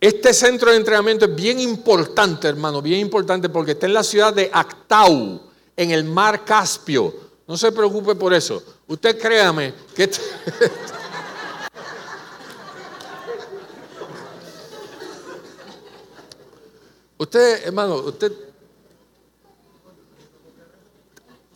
Este 0.00 0.34
centro 0.34 0.70
de 0.70 0.76
entrenamiento 0.76 1.24
es 1.24 1.34
bien 1.34 1.58
importante, 1.58 2.46
hermano, 2.48 2.82
bien 2.82 3.00
importante 3.00 3.48
porque 3.48 3.72
está 3.72 3.86
en 3.86 3.94
la 3.94 4.04
ciudad 4.04 4.34
de 4.34 4.50
Aktau, 4.52 5.40
en 5.74 5.90
el 5.90 6.04
mar 6.04 6.44
Caspio. 6.44 7.14
No 7.46 7.56
se 7.56 7.72
preocupe 7.72 8.14
por 8.14 8.34
eso. 8.34 8.62
Usted 8.86 9.18
créame 9.18 9.72
que... 9.94 10.10
usted, 17.16 17.66
hermano, 17.66 17.94
usted... 17.96 18.30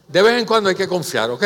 De 0.09 0.23
vez 0.23 0.41
en 0.41 0.47
cuando 0.47 0.71
hay 0.71 0.75
que 0.75 0.89
confiar, 0.89 1.31
¿ok? 1.31 1.45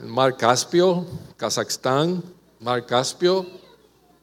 El 0.00 0.08
mar 0.08 0.36
Caspio, 0.36 1.04
Kazajstán, 1.36 2.22
mar 2.60 2.84
Caspio, 2.84 3.46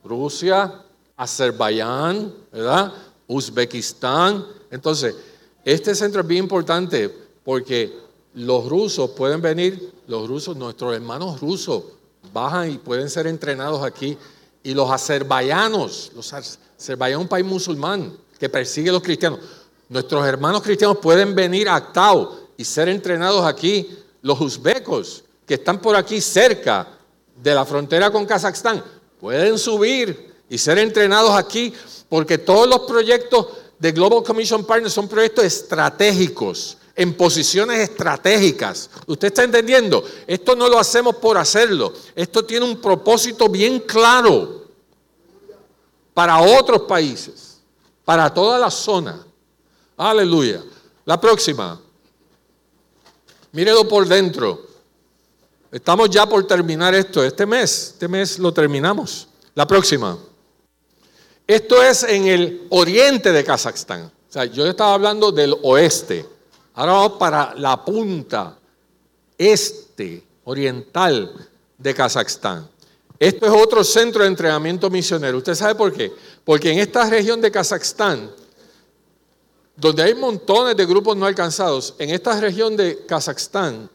Rusia, 0.04 0.84
Azerbaiyán, 1.16 2.34
¿verdad? 2.52 2.92
Uzbekistán. 3.28 4.46
Entonces, 4.70 5.16
este 5.64 5.96
centro 5.96 6.22
es 6.22 6.28
bien 6.28 6.44
importante 6.44 7.10
porque 7.44 7.98
los 8.34 8.68
rusos 8.68 9.12
pueden 9.12 9.42
venir, 9.42 9.94
los 10.08 10.28
rusos, 10.28 10.58
nuestros 10.58 10.94
hermanos 10.94 11.40
rusos, 11.40 11.84
bajan 12.34 12.72
y 12.72 12.78
pueden 12.78 13.10
ser 13.10 13.28
entrenados 13.28 13.84
aquí. 13.84 14.18
Y 14.64 14.74
los 14.74 14.92
azerbaiyanos, 14.92 16.12
los 16.16 16.34
Azerbaiyán 16.34 17.20
es 17.20 17.24
un 17.24 17.30
país 17.30 17.46
musulmán 17.46 18.14
que 18.38 18.50
persigue 18.50 18.90
a 18.90 18.94
los 18.94 19.02
cristianos. 19.02 19.40
Nuestros 19.90 20.26
hermanos 20.26 20.62
cristianos 20.62 20.98
pueden 20.98 21.34
venir 21.34 21.70
a 21.70 21.76
Aktau 21.76 22.32
y 22.58 22.64
ser 22.64 22.90
entrenados 22.90 23.46
aquí. 23.46 23.90
Los 24.22 24.40
uzbecos 24.40 25.24
que 25.52 25.56
están 25.56 25.82
por 25.82 25.98
aquí 25.98 26.22
cerca 26.22 26.88
de 27.36 27.54
la 27.54 27.66
frontera 27.66 28.10
con 28.10 28.26
Kazajstán 28.26 28.82
pueden 29.20 29.58
subir 29.58 30.34
y 30.48 30.58
ser 30.58 30.78
entrenados 30.78 31.32
aquí 31.32 31.74
porque 32.08 32.38
todos 32.38 32.70
los 32.70 32.80
proyectos 32.88 33.48
de 33.78 33.92
Global 33.92 34.24
Commission 34.24 34.64
Partners 34.64 34.94
son 34.94 35.10
proyectos 35.10 35.44
estratégicos, 35.44 36.78
en 36.96 37.16
posiciones 37.16 37.80
estratégicas. 37.80 38.90
¿Usted 39.08 39.28
está 39.28 39.44
entendiendo? 39.44 40.06
Esto 40.26 40.56
no 40.56 40.70
lo 40.70 40.80
hacemos 40.80 41.18
por 41.18 41.38
hacerlo. 41.38 41.92
Esto 42.16 42.46
tiene 42.46 42.66
un 42.66 42.80
propósito 42.80 43.50
bien 43.50 43.82
claro 43.82 44.68
para 46.14 46.40
otros 46.40 46.84
países, 46.84 47.60
para 48.06 48.34
toda 48.34 48.58
la 48.58 48.72
zona. 48.72 49.22
Aleluya. 49.98 50.64
La 51.04 51.20
próxima. 51.20 51.78
Mírelo 53.52 53.86
por 53.86 54.08
dentro. 54.08 54.71
Estamos 55.72 56.10
ya 56.10 56.28
por 56.28 56.46
terminar 56.46 56.94
esto. 56.94 57.24
Este 57.24 57.46
mes, 57.46 57.92
este 57.94 58.08
mes 58.08 58.38
lo 58.38 58.54
terminamos. 58.54 59.30
La 59.56 59.66
próxima. 59.66 60.18
Esto 61.48 61.82
es 61.82 62.04
en 62.04 62.28
el 62.28 62.68
oriente 62.70 63.32
de 63.32 63.44
Kazajstán. 63.44 64.04
O 64.04 64.32
sea, 64.34 64.46
yo 64.46 64.66
estaba 64.68 64.94
hablando 64.94 65.32
del 65.32 65.56
oeste. 65.64 66.26
Ahora 66.74 66.94
vamos 66.94 67.14
para 67.18 67.54
la 67.56 67.84
punta 67.84 68.58
este, 69.38 70.24
oriental 70.44 71.34
de 71.78 71.94
Kazajstán. 71.94 72.70
Esto 73.18 73.46
es 73.46 73.52
otro 73.52 73.84
centro 73.84 74.24
de 74.24 74.28
entrenamiento 74.28 74.90
misionero. 74.90 75.38
¿Usted 75.38 75.56
sabe 75.56 75.76
por 75.76 75.94
qué? 75.94 76.12
Porque 76.44 76.72
en 76.72 76.80
esta 76.80 77.10
región 77.10 77.40
de 77.40 77.52
Kazajstán, 77.52 78.32
donde 79.76 80.04
hay 80.04 80.16
montones 80.16 80.76
de 80.76 80.86
grupos 80.86 81.16
no 81.16 81.26
alcanzados, 81.26 81.96
en 81.98 82.10
esta 82.10 82.40
región 82.40 82.76
de 82.76 83.06
Kazajstán 83.06 83.90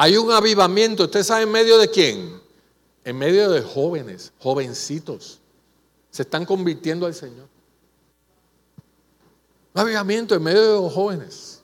hay 0.00 0.16
un 0.16 0.30
avivamiento. 0.30 1.04
¿Usted 1.04 1.24
sabe 1.24 1.42
en 1.42 1.50
medio 1.50 1.76
de 1.76 1.90
quién? 1.90 2.40
En 3.04 3.18
medio 3.18 3.50
de 3.50 3.60
jóvenes, 3.60 4.32
jovencitos. 4.38 5.40
Se 6.10 6.22
están 6.22 6.46
convirtiendo 6.46 7.04
al 7.04 7.14
Señor. 7.14 7.48
Un 9.74 9.80
avivamiento 9.80 10.36
en 10.36 10.42
medio 10.42 10.62
de 10.62 10.80
los 10.80 10.92
jóvenes. 10.92 11.60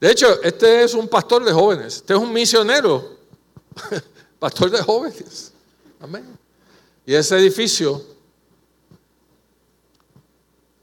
De 0.00 0.10
hecho, 0.12 0.40
este 0.42 0.84
es 0.84 0.94
un 0.94 1.08
pastor 1.08 1.44
de 1.44 1.52
jóvenes. 1.52 1.96
Este 1.96 2.14
es 2.14 2.18
un 2.18 2.32
misionero. 2.32 3.16
Pastor 4.38 4.70
de 4.70 4.82
jóvenes. 4.82 5.52
Amén. 5.98 6.38
Y 7.04 7.14
ese 7.14 7.36
edificio, 7.36 8.04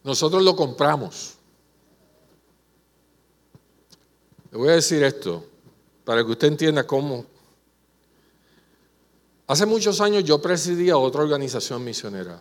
nosotros 0.03 0.41
lo 0.43 0.55
compramos. 0.55 1.32
Le 4.53 4.59
voy 4.59 4.69
a 4.69 4.73
decir 4.73 5.01
esto 5.01 5.43
para 6.05 6.23
que 6.23 6.29
usted 6.29 6.47
entienda 6.47 6.85
cómo. 6.85 7.25
Hace 9.47 9.65
muchos 9.65 9.99
años 9.99 10.23
yo 10.23 10.39
presidía 10.39 10.95
otra 10.95 11.23
organización 11.23 11.83
misionera. 11.83 12.39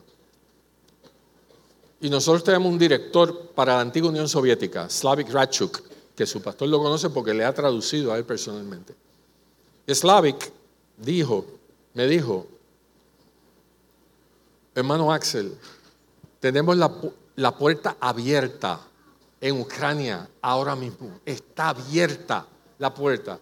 Y 2.03 2.11
nosotros 2.11 2.45
tenemos 2.45 2.71
un 2.71 2.79
director 2.79 3.53
para 3.55 3.77
la 3.77 3.81
antigua 3.81 4.11
Unión 4.11 4.29
Soviética, 4.29 4.91
Slavik 4.91 5.31
Ratchuk, 5.31 5.81
que 6.15 6.27
su 6.27 6.43
pastor 6.43 6.69
lo 6.69 6.83
conoce 6.83 7.09
porque 7.09 7.33
le 7.33 7.47
ha 7.47 7.55
traducido 7.55 8.13
a 8.13 8.19
él 8.19 8.27
personalmente. 8.27 8.95
Slavik 9.89 10.53
dijo, 10.99 11.47
me 11.95 12.07
dijo, 12.07 12.47
hermano 14.75 15.11
Axel, 15.11 15.57
tenemos 16.41 16.77
la, 16.77 16.93
la 17.37 17.57
puerta 17.57 17.97
abierta 17.99 18.92
en 19.43 19.61
Ucrania 19.61 20.31
ahora 20.41 20.75
mismo. 20.77 21.21
Está 21.27 21.71
abierta 21.71 22.47
la 22.79 22.95
puerta. 22.95 23.39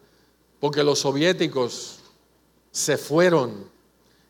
Porque 0.59 0.83
los 0.83 0.99
soviéticos 0.99 1.99
se 2.73 2.97
fueron 2.97 3.71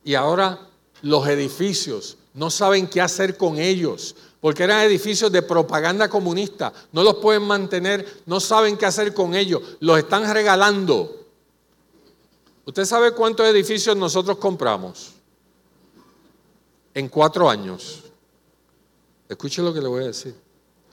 y 0.04 0.14
ahora 0.14 0.68
los 1.02 1.26
edificios 1.28 2.18
no 2.34 2.50
saben 2.50 2.88
qué 2.88 3.00
hacer 3.00 3.36
con 3.36 3.58
ellos. 3.58 4.16
Porque 4.40 4.64
eran 4.64 4.84
edificios 4.84 5.30
de 5.30 5.42
propaganda 5.42 6.08
comunista. 6.08 6.72
No 6.92 7.04
los 7.04 7.16
pueden 7.16 7.42
mantener, 7.42 8.22
no 8.26 8.40
saben 8.40 8.76
qué 8.76 8.86
hacer 8.86 9.14
con 9.14 9.34
ellos. 9.34 9.62
Los 9.78 9.98
están 9.98 10.32
regalando. 10.32 11.24
¿Usted 12.64 12.84
sabe 12.84 13.12
cuántos 13.12 13.46
edificios 13.46 13.96
nosotros 13.96 14.38
compramos? 14.38 15.12
En 16.94 17.08
cuatro 17.08 17.48
años. 17.48 18.02
Escuche 19.28 19.62
lo 19.62 19.72
que 19.72 19.80
le 19.80 19.88
voy 19.88 20.02
a 20.02 20.06
decir. 20.08 20.49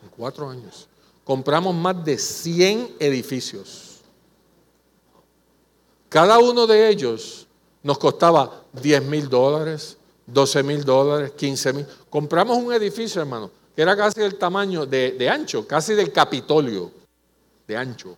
Cuatro 0.08 0.50
años. 0.50 0.88
Compramos 1.24 1.76
más 1.76 2.04
de 2.04 2.18
100 2.18 2.96
edificios. 3.00 4.02
Cada 6.10 6.40
uno 6.40 6.66
de 6.66 6.90
ellos 6.90 7.48
nos 7.84 7.98
costaba 7.98 8.64
10 8.74 9.04
mil 9.04 9.30
dólares, 9.30 9.98
12 10.26 10.64
mil 10.64 10.84
dólares, 10.84 11.32
15 11.32 11.74
mil. 11.74 11.86
Compramos 12.10 12.58
un 12.58 12.74
edificio, 12.74 13.22
hermano, 13.22 13.52
que 13.76 13.82
era 13.82 13.96
casi 13.96 14.22
del 14.22 14.38
tamaño 14.38 14.86
de, 14.86 15.12
de 15.12 15.30
ancho, 15.30 15.68
casi 15.68 15.94
del 15.94 16.12
Capitolio, 16.12 16.92
de 17.68 17.78
ancho. 17.78 18.18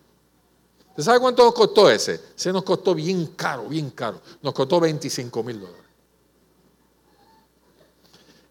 ¿Usted 0.90 1.02
sabe 1.02 1.20
cuánto 1.20 1.44
nos 1.44 1.54
costó 1.54 1.90
ese? 1.90 2.20
Se 2.34 2.52
nos 2.52 2.62
costó 2.62 2.94
bien 2.94 3.26
caro, 3.36 3.68
bien 3.68 3.90
caro. 3.90 4.20
Nos 4.42 4.52
costó 4.52 4.80
25 4.80 5.42
mil 5.42 5.60
dólares. 5.60 5.80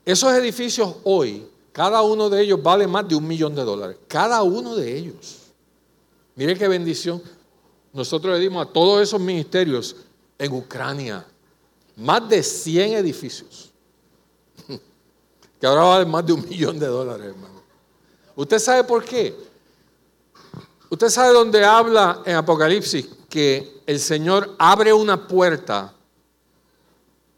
Esos 0.05 0.33
edificios 0.33 0.95
hoy, 1.03 1.47
cada 1.71 2.01
uno 2.01 2.29
de 2.29 2.41
ellos 2.41 2.61
vale 2.61 2.87
más 2.87 3.07
de 3.07 3.15
un 3.15 3.27
millón 3.27 3.55
de 3.55 3.63
dólares. 3.63 3.97
Cada 4.07 4.41
uno 4.43 4.75
de 4.75 4.97
ellos. 4.97 5.37
Mire 6.35 6.57
qué 6.57 6.67
bendición. 6.67 7.21
Nosotros 7.93 8.33
le 8.33 8.39
dimos 8.39 8.65
a 8.65 8.71
todos 8.71 9.01
esos 9.01 9.19
ministerios 9.19 9.95
en 10.37 10.53
Ucrania 10.53 11.25
más 11.95 12.27
de 12.29 12.41
100 12.41 12.93
edificios. 12.93 13.71
Que 15.59 15.67
ahora 15.67 15.81
valen 15.81 16.09
más 16.09 16.25
de 16.25 16.31
un 16.31 16.47
millón 16.47 16.79
de 16.79 16.87
dólares, 16.87 17.27
hermano. 17.27 17.61
¿Usted 18.33 18.59
sabe 18.59 18.85
por 18.85 19.03
qué? 19.03 19.35
Usted 20.89 21.09
sabe 21.09 21.33
dónde 21.33 21.65
habla 21.65 22.21
en 22.25 22.37
Apocalipsis 22.37 23.09
que 23.27 23.81
el 23.85 23.99
Señor 23.99 24.55
abre 24.57 24.93
una 24.93 25.27
puerta 25.27 25.93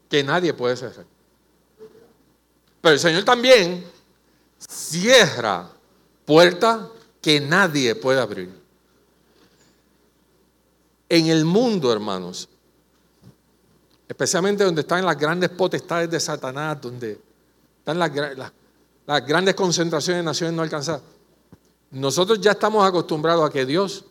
que 0.08 0.22
nadie 0.22 0.54
puede 0.54 0.76
cerrar. 0.76 1.04
Pero 2.80 2.94
el 2.94 3.00
Señor 3.00 3.24
también 3.24 3.84
cierra 4.68 5.70
puertas 6.24 6.88
que 7.20 7.40
nadie 7.40 7.94
puede 7.94 8.20
abrir. 8.20 8.50
En 11.08 11.26
el 11.26 11.44
mundo, 11.44 11.92
hermanos, 11.92 12.48
especialmente 14.08 14.64
donde 14.64 14.80
están 14.80 15.04
las 15.04 15.18
grandes 15.18 15.50
potestades 15.50 16.10
de 16.10 16.18
Satanás, 16.18 16.80
donde 16.80 17.20
están 17.78 17.98
las, 17.98 18.10
las 19.06 19.26
grandes 19.26 19.54
concentraciones 19.54 20.20
de 20.20 20.24
naciones 20.24 20.54
no 20.54 20.62
alcanzadas, 20.62 21.02
nosotros 21.90 22.40
ya 22.40 22.52
estamos 22.52 22.86
acostumbrados 22.86 23.46
a 23.46 23.52
que 23.52 23.66
Dios 23.66 24.04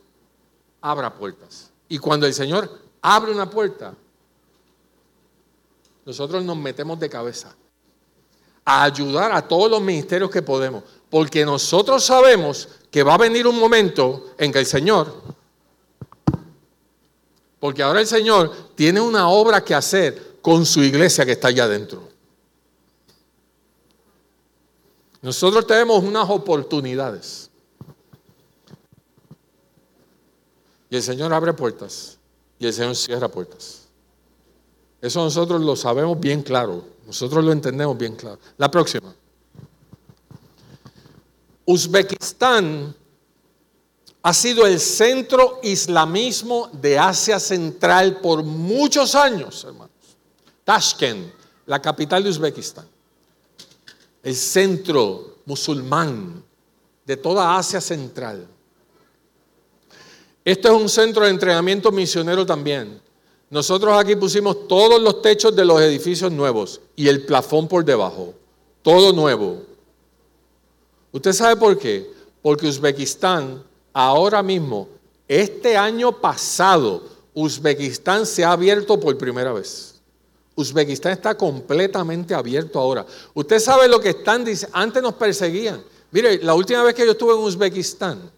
abra 0.82 1.14
puertas. 1.14 1.72
Y 1.90 1.98
cuando 1.98 2.26
el 2.26 2.34
Señor 2.34 2.80
abre 3.02 3.32
una 3.32 3.50
puerta, 3.50 3.94
nosotros 6.06 6.44
nos 6.44 6.58
metemos 6.58 7.00
de 7.00 7.10
cabeza. 7.10 7.56
A 8.66 8.84
ayudar 8.84 9.32
a 9.32 9.48
todos 9.48 9.70
los 9.70 9.82
ministerios 9.82 10.30
que 10.30 10.42
podemos, 10.42 10.84
porque 11.10 11.46
nosotros 11.46 12.04
sabemos 12.04 12.68
que 12.90 13.04
va 13.04 13.16
a 13.16 13.18
venir 13.18 13.48
un 13.48 13.60
momento 13.60 14.34
en 14.38 14.52
que 14.52 14.60
el 14.60 14.66
Señor, 14.66 15.14
porque 17.60 17.84
ahora 17.84 18.02
el 18.02 18.08
Señor 18.08 18.52
tiene 18.76 19.00
una 19.00 19.30
obra 19.30 19.64
que 19.64 19.76
hacer 19.76 20.40
con 20.42 20.66
su 20.66 20.82
iglesia 20.82 21.26
que 21.26 21.34
está 21.34 21.50
allá 21.50 21.66
adentro. 21.66 22.12
Nosotros 25.22 25.68
tenemos 25.68 26.04
unas 26.04 26.28
oportunidades. 26.30 27.50
Y 30.90 30.96
el 30.96 31.04
Señor 31.04 31.32
abre 31.34 31.54
puertas 31.54 32.18
y 32.60 32.66
el 32.68 32.74
Señor 32.74 32.96
cierra 32.96 33.30
puertas. 33.30 33.88
Eso 35.00 35.24
nosotros 35.24 35.62
lo 35.62 35.76
sabemos 35.76 36.20
bien 36.20 36.42
claro. 36.42 36.84
Nosotros 37.12 37.44
lo 37.44 37.52
entendemos 37.52 37.98
bien 37.98 38.16
claro. 38.16 38.40
La 38.56 38.72
próxima. 38.72 39.14
Uzbekistán 41.66 42.96
ha 44.22 44.34
sido 44.34 44.66
el 44.66 44.80
centro 44.80 45.60
islamismo 45.62 46.70
de 46.72 46.98
Asia 46.98 47.38
Central 47.38 48.22
por 48.22 48.44
muchos 48.44 49.14
años, 49.14 49.62
hermanos. 49.66 49.92
Tashkent, 50.64 51.34
la 51.66 51.82
capital 51.82 52.24
de 52.24 52.30
Uzbekistán. 52.30 52.88
El 54.24 54.34
centro 54.34 55.40
musulmán 55.44 56.42
de 57.06 57.18
toda 57.18 57.58
Asia 57.58 57.82
Central. 57.82 58.48
Este 60.46 60.70
es 60.70 60.74
un 60.74 60.88
centro 60.88 61.26
de 61.26 61.32
entrenamiento 61.32 61.92
misionero 61.92 62.46
también. 62.46 63.02
Nosotros 63.52 63.94
aquí 64.00 64.16
pusimos 64.16 64.66
todos 64.66 65.02
los 65.02 65.22
techos 65.22 65.54
de 65.54 65.66
los 65.66 65.82
edificios 65.82 66.32
nuevos 66.32 66.80
y 66.96 67.10
el 67.10 67.26
plafón 67.26 67.68
por 67.68 67.84
debajo. 67.84 68.34
Todo 68.82 69.12
nuevo. 69.12 69.62
¿Usted 71.12 71.34
sabe 71.34 71.58
por 71.58 71.78
qué? 71.78 72.10
Porque 72.42 72.66
Uzbekistán 72.66 73.62
ahora 73.92 74.42
mismo, 74.42 74.88
este 75.28 75.76
año 75.76 76.14
pasado, 76.14 77.04
Uzbekistán 77.34 78.26
se 78.26 78.46
ha 78.46 78.54
abierto 78.54 78.98
por 78.98 79.18
primera 79.18 79.52
vez. 79.52 79.96
Uzbekistán 80.56 81.12
está 81.12 81.36
completamente 81.36 82.34
abierto 82.34 82.80
ahora. 82.80 83.06
Usted 83.34 83.60
sabe 83.60 83.90
lo 83.90 84.00
que 84.00 84.12
están 84.12 84.46
diciendo. 84.46 84.78
Antes 84.78 85.04
nos 85.04 85.16
perseguían. 85.16 85.84
Mire, 86.12 86.42
la 86.42 86.54
última 86.54 86.84
vez 86.84 86.96
que 86.96 87.06
yo 87.06 87.12
estuve 87.12 87.34
en 87.34 87.40
Uzbekistán, 87.40 88.32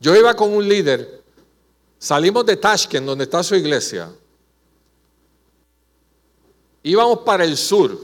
yo 0.00 0.14
iba 0.14 0.34
con 0.34 0.52
un 0.52 0.68
líder, 0.68 1.23
salimos 1.98 2.44
de 2.46 2.56
Tashkent, 2.56 3.06
donde 3.06 3.24
está 3.24 3.42
su 3.42 3.54
iglesia, 3.54 4.10
íbamos 6.82 7.20
para 7.20 7.44
el 7.44 7.56
sur, 7.56 7.98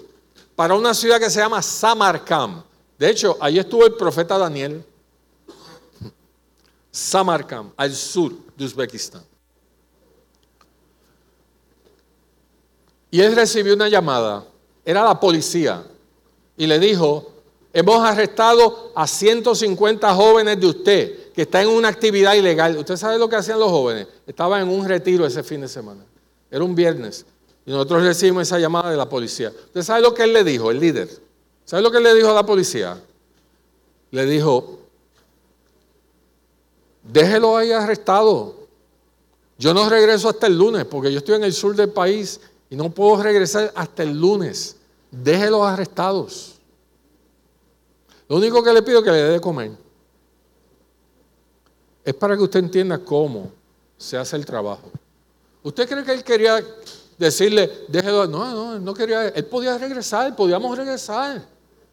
para 0.57 0.75
una 0.75 0.95
ciudad 0.95 1.19
que 1.19 1.31
se 1.31 1.41
llama 1.41 1.63
Samarkand. 1.63 2.63
De 2.99 3.09
hecho, 3.11 3.37
ahí 3.41 3.59
estuvo 3.59 3.87
el 3.87 3.95
profeta 3.95 4.37
Daniel. 4.37 4.85
Samarkand, 6.91 7.73
al 7.77 7.95
sur 7.95 8.33
de 8.57 8.65
Uzbekistán. 8.65 9.25
Y 13.11 13.21
él 13.21 13.35
recibió 13.35 13.75
una 13.75 13.89
llamada, 13.89 14.45
era 14.85 15.05
la 15.05 15.19
policía, 15.19 15.85
y 16.57 16.67
le 16.67 16.79
dijo, 16.79 17.33
hemos 17.73 18.05
arrestado 18.05 18.93
a 18.95 19.07
150 19.07 20.15
jóvenes 20.15 20.61
de 20.61 20.67
usted 20.67 21.20
que 21.35 21.43
están 21.43 21.63
en 21.63 21.69
una 21.69 21.89
actividad 21.89 22.35
ilegal. 22.35 22.77
¿Usted 22.77 22.97
sabe 22.97 23.19
lo 23.19 23.29
que 23.29 23.37
hacían 23.37 23.59
los 23.59 23.71
jóvenes? 23.71 24.07
Estaban 24.27 24.63
en 24.63 24.69
un 24.69 24.87
retiro 24.87 25.27
ese 25.27 25.43
fin 25.43 25.61
de 25.61 25.69
semana. 25.69 26.05
Era 26.51 26.65
un 26.65 26.75
viernes. 26.75 27.25
Y 27.65 27.71
nosotros 27.71 28.03
recibimos 28.03 28.43
esa 28.43 28.59
llamada 28.59 28.91
de 28.91 28.97
la 28.97 29.09
policía. 29.09 29.51
¿Usted 29.51 29.83
sabe 29.83 30.01
lo 30.01 30.15
que 30.15 30.25
él 30.25 30.33
le 30.33 30.45
dijo, 30.45 30.71
el 30.71 30.81
líder? 30.81 31.09
¿Sabe 31.65 31.83
lo 31.83 31.91
que 31.91 31.99
él 31.99 32.05
le 32.05 32.15
dijo 32.15 32.31
a 32.31 32.35
la 32.35 32.45
policía? 32.45 33.01
Le 34.11 34.27
dijo, 34.27 34.81
déjelo 37.03 37.57
ahí 37.57 37.71
arrestado. 37.71 38.57
Yo 39.59 39.75
no 39.75 39.89
regreso 39.89 40.29
hasta 40.29 40.47
el 40.47 40.57
lunes 40.57 40.85
porque 40.87 41.13
yo 41.13 41.19
estoy 41.19 41.37
en 41.37 41.45
el 41.45 41.53
sur 41.53 41.77
del 41.77 41.91
país 41.91 42.41
y 42.71 42.77
no 42.77 42.91
puedo 42.91 43.23
regresar 43.23 43.71
hasta 43.75 44.03
el 44.03 44.19
lunes. 44.19 44.77
Déjelos 45.11 45.67
arrestados. 45.67 46.55
Lo 48.29 48.37
único 48.37 48.63
que 48.63 48.73
le 48.73 48.83
pido 48.83 48.99
es 48.99 49.05
que 49.05 49.11
le 49.11 49.23
dé 49.23 49.31
de 49.33 49.41
comer. 49.41 49.73
Es 52.11 52.17
para 52.17 52.37
que 52.37 52.43
usted 52.43 52.59
entienda 52.59 52.99
cómo 52.99 53.53
se 53.97 54.17
hace 54.17 54.35
el 54.35 54.45
trabajo. 54.45 54.91
¿Usted 55.63 55.89
cree 55.89 56.03
que 56.03 56.11
él 56.11 56.25
quería 56.25 56.61
decirle, 57.17 57.71
déjelo? 57.87 58.27
No, 58.27 58.53
no, 58.53 58.81
no 58.81 58.95
quería. 58.95 59.29
Él 59.29 59.45
podía 59.45 59.79
regresar, 59.79 60.35
podíamos 60.35 60.77
regresar. 60.77 61.37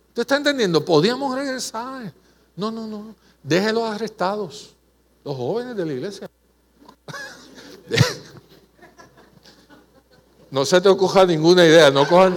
¿Usted 0.07 0.21
está 0.21 0.37
entendiendo? 0.37 0.83
Podíamos 0.83 1.35
regresar. 1.35 2.11
No, 2.55 2.71
no, 2.71 2.87
no. 2.87 3.13
Déjelos 3.43 3.83
arrestados. 3.83 4.73
Los 5.23 5.37
jóvenes 5.37 5.75
de 5.75 5.85
la 5.85 5.93
iglesia. 5.93 6.27
No 10.49 10.63
se 10.63 10.79
te 10.79 10.87
ocurra 10.87 11.25
ninguna 11.25 11.65
idea, 11.65 11.91
no 11.91 12.07
cojan, 12.07 12.33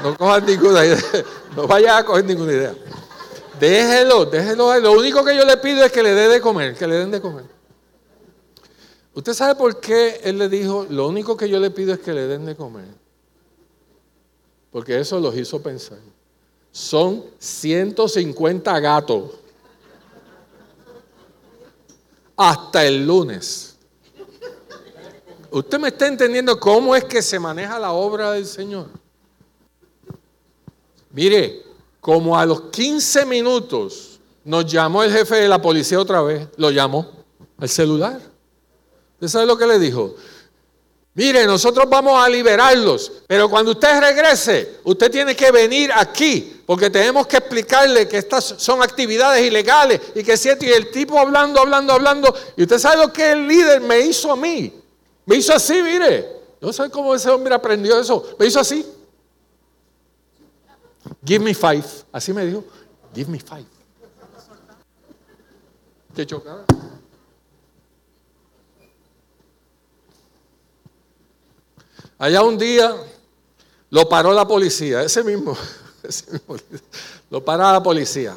no 0.00 0.40
ninguna 0.40 0.86
idea, 0.86 1.02
no 1.56 1.66
vayas 1.66 1.98
a 1.98 2.04
coger 2.04 2.24
ninguna 2.24 2.52
idea. 2.52 2.72
Déjelo, 3.58 4.26
déjelo. 4.26 4.78
Lo 4.80 4.92
único 4.92 5.24
que 5.24 5.36
yo 5.36 5.44
le 5.44 5.56
pido 5.56 5.84
es 5.84 5.92
que 5.92 6.02
le 6.02 6.14
dé 6.14 6.28
de 6.28 6.40
comer, 6.40 6.74
que 6.74 6.86
le 6.86 6.96
den 6.96 7.10
de 7.10 7.20
comer. 7.20 7.44
¿Usted 9.14 9.34
sabe 9.34 9.54
por 9.56 9.80
qué 9.80 10.20
él 10.22 10.38
le 10.38 10.48
dijo, 10.48 10.86
lo 10.88 11.08
único 11.08 11.36
que 11.36 11.48
yo 11.48 11.58
le 11.58 11.70
pido 11.70 11.92
es 11.92 11.98
que 11.98 12.12
le 12.12 12.26
den 12.26 12.46
de 12.46 12.54
comer? 12.54 12.86
Porque 14.70 15.00
eso 15.00 15.18
los 15.18 15.36
hizo 15.36 15.60
pensar. 15.60 15.98
Son 16.70 17.24
150 17.38 18.78
gatos. 18.80 19.32
Hasta 22.36 22.84
el 22.84 23.04
lunes. 23.04 23.76
¿Usted 25.50 25.78
me 25.80 25.88
está 25.88 26.06
entendiendo 26.06 26.60
cómo 26.60 26.94
es 26.94 27.04
que 27.04 27.22
se 27.22 27.40
maneja 27.40 27.78
la 27.78 27.92
obra 27.92 28.32
del 28.32 28.46
Señor? 28.46 28.86
Mire, 31.10 31.64
como 32.00 32.38
a 32.38 32.46
los 32.46 32.62
15 32.70 33.26
minutos 33.26 34.20
nos 34.44 34.66
llamó 34.66 35.02
el 35.02 35.12
jefe 35.12 35.36
de 35.36 35.48
la 35.48 35.60
policía 35.60 36.00
otra 36.00 36.22
vez, 36.22 36.48
lo 36.56 36.70
llamó 36.70 37.10
al 37.58 37.68
celular. 37.68 38.20
¿Usted 39.14 39.28
sabe 39.28 39.46
lo 39.46 39.58
que 39.58 39.66
le 39.66 39.78
dijo? 39.78 40.14
Mire, 41.14 41.44
nosotros 41.46 41.86
vamos 41.90 42.22
a 42.22 42.28
liberarlos, 42.28 43.10
pero 43.26 43.50
cuando 43.50 43.72
usted 43.72 44.00
regrese, 44.00 44.76
usted 44.84 45.10
tiene 45.10 45.34
que 45.34 45.50
venir 45.50 45.90
aquí, 45.92 46.62
porque 46.64 46.90
tenemos 46.90 47.26
que 47.26 47.38
explicarle 47.38 48.06
que 48.06 48.18
estas 48.18 48.54
son 48.56 48.82
actividades 48.82 49.44
ilegales 49.44 50.00
y 50.14 50.22
que 50.22 50.36
si 50.36 50.48
y 50.48 50.66
el 50.66 50.92
tipo 50.92 51.18
hablando, 51.18 51.60
hablando, 51.60 51.92
hablando, 51.92 52.32
y 52.56 52.62
usted 52.62 52.78
sabe 52.78 52.98
lo 52.98 53.12
que 53.12 53.32
el 53.32 53.48
líder 53.48 53.80
me 53.80 53.98
hizo 54.00 54.30
a 54.30 54.36
mí. 54.36 54.72
Me 55.26 55.36
hizo 55.36 55.52
así, 55.52 55.82
mire. 55.82 56.38
No 56.60 56.72
sé 56.72 56.88
cómo 56.88 57.14
ese 57.14 57.28
hombre 57.30 57.54
aprendió 57.54 57.98
eso. 57.98 58.24
Me 58.38 58.46
hizo 58.46 58.60
así. 58.60 58.86
Give 61.28 61.44
me 61.44 61.52
five. 61.52 61.84
Así 62.10 62.32
me 62.32 62.46
dijo. 62.46 62.64
Give 63.14 63.30
me 63.30 63.38
five. 63.38 63.66
Qué 66.16 66.24
chocada. 66.24 66.64
Allá 72.16 72.42
un 72.42 72.56
día 72.56 72.96
lo 73.90 74.08
paró 74.08 74.32
la 74.32 74.48
policía, 74.48 75.02
ese 75.02 75.22
mismo, 75.22 75.56
lo 77.30 77.44
paró 77.44 77.72
la 77.72 77.82
policía. 77.82 78.34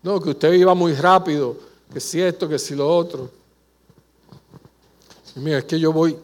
No, 0.00 0.20
que 0.20 0.30
usted 0.30 0.52
iba 0.52 0.72
muy 0.72 0.94
rápido, 0.94 1.56
que 1.92 1.98
si 1.98 2.22
esto, 2.22 2.48
que 2.48 2.60
si 2.60 2.76
lo 2.76 2.88
otro. 2.88 3.28
Mira, 5.34 5.58
es 5.58 5.64
que 5.64 5.80
yo 5.80 5.92
voy 5.92 6.16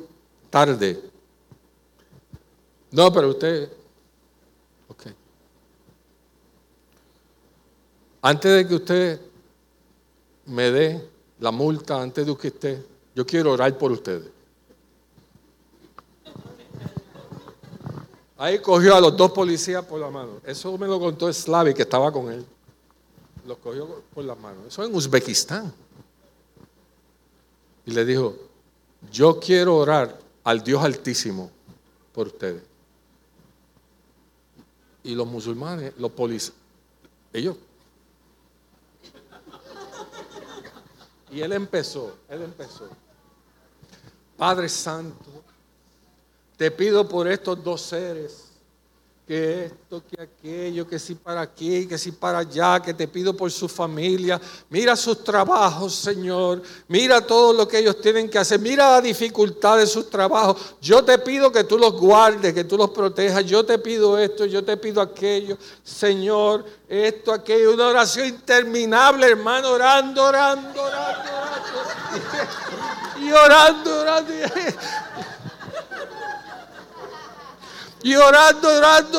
tarde. 0.48 1.02
No, 2.92 3.12
pero 3.12 3.30
usted. 3.30 3.79
Antes 8.22 8.52
de 8.52 8.68
que 8.68 8.74
usted 8.74 9.20
me 10.46 10.70
dé 10.70 11.08
la 11.38 11.50
multa, 11.50 12.00
antes 12.00 12.26
de 12.26 12.36
que 12.36 12.48
usted, 12.48 12.84
yo 13.14 13.24
quiero 13.24 13.52
orar 13.52 13.76
por 13.78 13.92
ustedes. 13.92 14.28
Ahí 18.36 18.58
cogió 18.58 18.94
a 18.94 19.00
los 19.00 19.16
dos 19.16 19.32
policías 19.32 19.84
por 19.84 20.00
la 20.00 20.10
mano. 20.10 20.40
Eso 20.44 20.76
me 20.78 20.86
lo 20.86 20.98
contó 20.98 21.30
Slavi, 21.30 21.74
que 21.74 21.82
estaba 21.82 22.10
con 22.10 22.32
él. 22.32 22.44
Los 23.46 23.58
cogió 23.58 24.02
por 24.14 24.24
la 24.24 24.34
mano. 24.34 24.66
Eso 24.66 24.82
en 24.82 24.94
Uzbekistán. 24.94 25.72
Y 27.84 27.90
le 27.90 28.04
dijo, 28.04 28.36
yo 29.12 29.38
quiero 29.38 29.76
orar 29.76 30.18
al 30.44 30.62
Dios 30.62 30.82
Altísimo 30.82 31.50
por 32.12 32.28
ustedes. 32.28 32.62
Y 35.04 35.14
los 35.14 35.26
musulmanes, 35.26 35.92
los 35.98 36.10
policías, 36.10 36.54
ellos. 37.32 37.56
Y 41.30 41.40
él 41.40 41.52
empezó, 41.52 42.16
él 42.28 42.42
empezó. 42.42 42.88
Padre 44.36 44.68
Santo, 44.68 45.44
te 46.56 46.70
pido 46.70 47.08
por 47.08 47.28
estos 47.28 47.62
dos 47.62 47.80
seres 47.80 48.49
que 49.30 49.66
esto, 49.66 50.02
que 50.10 50.20
aquello, 50.20 50.88
que 50.88 50.98
si 50.98 51.14
para 51.14 51.42
aquí, 51.42 51.86
que 51.86 51.96
si 51.96 52.10
para 52.10 52.38
allá, 52.38 52.82
que 52.82 52.92
te 52.92 53.06
pido 53.06 53.36
por 53.36 53.48
su 53.52 53.68
familia. 53.68 54.40
Mira 54.68 54.96
sus 54.96 55.22
trabajos, 55.22 55.94
Señor. 55.94 56.60
Mira 56.88 57.24
todo 57.24 57.52
lo 57.52 57.68
que 57.68 57.78
ellos 57.78 58.00
tienen 58.00 58.28
que 58.28 58.40
hacer. 58.40 58.58
Mira 58.58 58.90
la 58.90 59.00
dificultad 59.00 59.78
de 59.78 59.86
sus 59.86 60.10
trabajos. 60.10 60.74
Yo 60.80 61.04
te 61.04 61.16
pido 61.18 61.52
que 61.52 61.62
tú 61.62 61.78
los 61.78 61.92
guardes, 61.92 62.52
que 62.52 62.64
tú 62.64 62.76
los 62.76 62.90
protejas. 62.90 63.44
Yo 63.44 63.64
te 63.64 63.78
pido 63.78 64.18
esto, 64.18 64.46
yo 64.46 64.64
te 64.64 64.76
pido 64.76 65.00
aquello. 65.00 65.56
Señor, 65.84 66.64
esto, 66.88 67.32
aquello. 67.32 67.74
Una 67.74 67.86
oración 67.86 68.26
interminable, 68.26 69.28
hermano, 69.28 69.70
orando, 69.70 70.24
orando, 70.24 70.82
orando, 70.82 71.30
orando. 71.30 71.70
Y 73.20 73.30
orando, 73.30 74.00
orando. 74.00 74.32
Y 74.32 74.40
orando, 74.42 74.50
orando, 74.50 75.39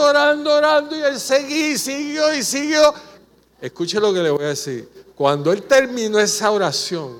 orando, 0.10 0.54
orando. 0.54 0.96
Y 0.96 1.02
él 1.02 1.20
seguí, 1.20 1.78
siguió 1.78 2.34
y 2.34 2.44
siguió. 2.44 2.94
Escuche 3.60 4.00
lo 4.00 4.14
que 4.14 4.24
le 4.24 4.30
voy 4.32 4.44
a 4.44 4.50
decir. 4.50 4.90
Cuando 5.16 5.52
él 5.52 5.64
terminó 5.64 6.20
esa 6.20 6.50
oración, 6.52 7.20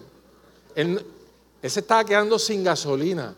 él, 0.74 1.06
se 1.62 1.80
estaba 1.80 2.04
quedando 2.04 2.40
sin 2.40 2.64
gasolina. 2.64 3.36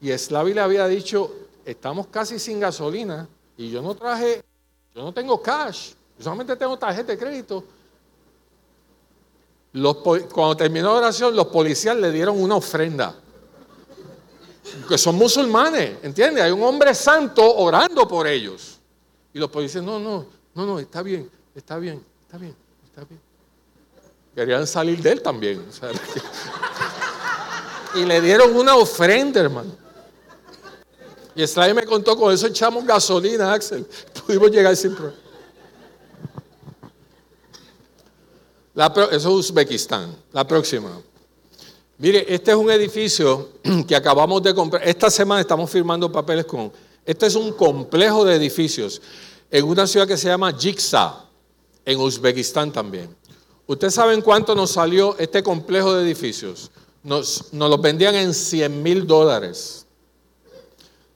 Y 0.00 0.10
Slavi 0.16 0.52
le 0.52 0.60
había 0.60 0.86
dicho, 0.86 1.32
estamos 1.64 2.08
casi 2.08 2.38
sin 2.38 2.60
gasolina. 2.60 3.26
Y 3.56 3.70
yo 3.70 3.80
no 3.80 3.94
traje, 3.94 4.44
yo 4.94 5.02
no 5.02 5.12
tengo 5.12 5.40
cash. 5.40 5.92
Yo 6.18 6.24
solamente 6.24 6.54
tengo 6.56 6.78
tarjeta 6.78 7.12
de 7.12 7.18
crédito. 7.18 7.64
cuando 10.32 10.56
terminó 10.56 10.92
la 10.92 10.98
oración, 10.98 11.34
los 11.34 11.46
policías 11.46 11.96
le 11.96 12.12
dieron 12.12 12.40
una 12.40 12.56
ofrenda 12.56 13.14
que 14.88 14.98
son 14.98 15.16
musulmanes, 15.16 15.98
¿entiendes? 16.02 16.44
Hay 16.44 16.50
un 16.50 16.62
hombre 16.62 16.94
santo 16.94 17.56
orando 17.56 18.06
por 18.06 18.26
ellos. 18.26 18.78
Y 19.32 19.38
los 19.38 19.50
policías, 19.50 19.82
no, 19.82 19.98
no, 19.98 20.26
no, 20.54 20.66
no, 20.66 20.78
está 20.78 21.02
bien, 21.02 21.28
está 21.54 21.78
bien, 21.78 22.04
está 22.22 22.38
bien, 22.38 22.54
está 22.84 23.04
bien. 23.04 23.20
Querían 24.34 24.66
salir 24.66 25.00
de 25.00 25.12
él 25.12 25.22
también. 25.22 25.64
y 27.94 28.04
le 28.04 28.20
dieron 28.20 28.54
una 28.56 28.76
ofrenda, 28.76 29.40
hermano. 29.40 29.84
Y 31.34 31.42
Israel 31.42 31.74
me 31.74 31.84
contó, 31.84 32.16
con 32.16 32.32
eso 32.32 32.46
echamos 32.46 32.84
gasolina, 32.84 33.52
Axel. 33.52 33.86
Pudimos 34.26 34.50
llegar 34.50 34.76
sin 34.76 34.94
problema. 34.94 35.18
eso 39.10 39.10
es 39.10 39.26
Uzbekistán. 39.26 40.14
La 40.32 40.46
próxima. 40.46 41.00
Mire, 41.98 42.26
este 42.28 42.50
es 42.50 42.56
un 42.56 42.70
edificio 42.70 43.50
que 43.86 43.94
acabamos 43.94 44.42
de 44.42 44.54
comprar. 44.54 44.86
Esta 44.86 45.10
semana 45.10 45.40
estamos 45.40 45.70
firmando 45.70 46.10
papeles 46.10 46.44
con... 46.44 46.72
Este 47.04 47.26
es 47.26 47.34
un 47.34 47.52
complejo 47.52 48.24
de 48.24 48.34
edificios 48.34 49.00
en 49.50 49.64
una 49.64 49.86
ciudad 49.86 50.08
que 50.08 50.16
se 50.16 50.28
llama 50.28 50.52
Jigsa, 50.52 51.26
en 51.84 52.00
Uzbekistán 52.00 52.72
también. 52.72 53.14
¿Ustedes 53.66 53.94
saben 53.94 54.22
cuánto 54.22 54.54
nos 54.54 54.72
salió 54.72 55.16
este 55.18 55.42
complejo 55.42 55.94
de 55.94 56.02
edificios? 56.02 56.70
Nos, 57.02 57.52
nos 57.52 57.70
los 57.70 57.80
vendían 57.80 58.14
en 58.14 58.34
100 58.34 58.82
mil 58.82 59.06
dólares. 59.06 59.86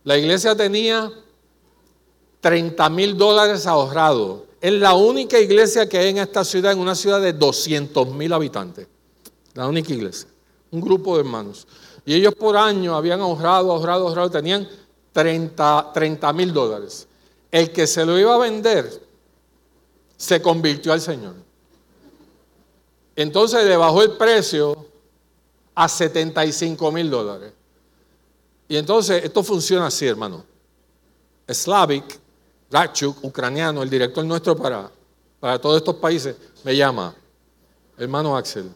La 0.04 0.16
iglesia 0.16 0.54
tenía 0.54 1.10
30 2.40 2.88
mil 2.90 3.16
dólares 3.16 3.66
ahorrados. 3.66 4.42
Es 4.60 4.72
la 4.74 4.94
única 4.94 5.40
iglesia 5.40 5.88
que 5.88 5.98
hay 5.98 6.10
en 6.10 6.18
esta 6.18 6.44
ciudad, 6.44 6.72
en 6.72 6.78
una 6.78 6.94
ciudad 6.94 7.20
de 7.20 7.32
200 7.32 8.14
mil 8.14 8.32
habitantes. 8.32 8.86
La 9.54 9.66
única 9.66 9.92
iglesia 9.92 10.28
un 10.70 10.80
grupo 10.80 11.14
de 11.14 11.20
hermanos. 11.20 11.66
Y 12.04 12.14
ellos 12.14 12.34
por 12.34 12.56
año 12.56 12.96
habían 12.96 13.20
ahorrado, 13.20 13.72
ahorrado, 13.72 14.08
ahorrado, 14.08 14.30
tenían 14.30 14.68
30 15.12 16.32
mil 16.34 16.52
dólares. 16.52 17.06
El 17.50 17.72
que 17.72 17.86
se 17.86 18.04
lo 18.04 18.18
iba 18.18 18.34
a 18.34 18.38
vender 18.38 19.02
se 20.16 20.42
convirtió 20.42 20.92
al 20.92 21.00
Señor. 21.00 21.34
Entonces 23.16 23.64
le 23.64 23.76
bajó 23.76 24.02
el 24.02 24.12
precio 24.12 24.86
a 25.74 25.88
75 25.88 26.92
mil 26.92 27.10
dólares. 27.10 27.52
Y 28.68 28.76
entonces 28.76 29.24
esto 29.24 29.42
funciona 29.42 29.86
así, 29.86 30.06
hermano. 30.06 30.44
Slavik, 31.48 32.04
Ratchuk, 32.70 33.24
ucraniano, 33.24 33.82
el 33.82 33.88
director 33.88 34.24
nuestro 34.24 34.56
para, 34.56 34.90
para 35.40 35.58
todos 35.58 35.78
estos 35.78 35.96
países, 35.96 36.36
me 36.62 36.76
llama, 36.76 37.14
hermano 37.96 38.36
Axel, 38.36 38.70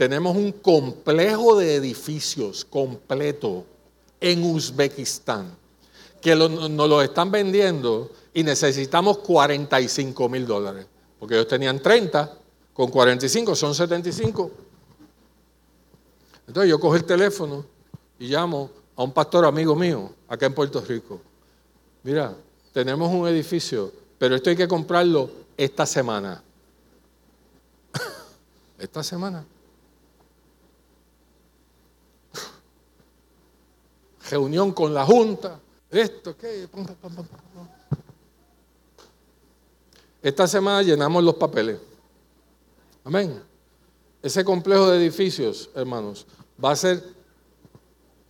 tenemos 0.00 0.34
un 0.34 0.52
complejo 0.52 1.58
de 1.58 1.74
edificios 1.74 2.64
completo 2.64 3.66
en 4.18 4.42
Uzbekistán 4.42 5.54
que 6.22 6.34
nos 6.34 6.88
lo 6.88 7.02
están 7.02 7.30
vendiendo 7.30 8.10
y 8.32 8.42
necesitamos 8.42 9.18
45 9.18 10.26
mil 10.30 10.46
dólares. 10.46 10.86
Porque 11.18 11.34
ellos 11.34 11.48
tenían 11.48 11.82
30, 11.82 12.34
con 12.72 12.90
45 12.90 13.54
son 13.54 13.74
75. 13.74 14.50
Entonces 16.46 16.70
yo 16.70 16.80
cojo 16.80 16.96
el 16.96 17.04
teléfono 17.04 17.66
y 18.18 18.28
llamo 18.28 18.70
a 18.96 19.02
un 19.02 19.12
pastor 19.12 19.44
amigo 19.44 19.76
mío 19.76 20.14
acá 20.28 20.46
en 20.46 20.54
Puerto 20.54 20.80
Rico. 20.80 21.20
Mira, 22.04 22.34
tenemos 22.72 23.12
un 23.12 23.28
edificio, 23.28 23.92
pero 24.16 24.34
esto 24.34 24.48
hay 24.48 24.56
que 24.56 24.66
comprarlo 24.66 25.30
esta 25.58 25.84
semana. 25.84 26.42
esta 28.78 29.02
semana. 29.02 29.44
Reunión 34.30 34.72
con 34.72 34.94
la 34.94 35.04
Junta, 35.04 35.60
esto, 35.90 36.36
¿qué? 36.36 36.68
Esta 40.22 40.46
semana 40.46 40.82
llenamos 40.82 41.24
los 41.24 41.34
papeles. 41.34 41.78
Amén. 43.04 43.42
Ese 44.22 44.44
complejo 44.44 44.88
de 44.90 44.98
edificios, 44.98 45.70
hermanos, 45.74 46.26
va 46.62 46.72
a 46.72 46.76
ser 46.76 47.02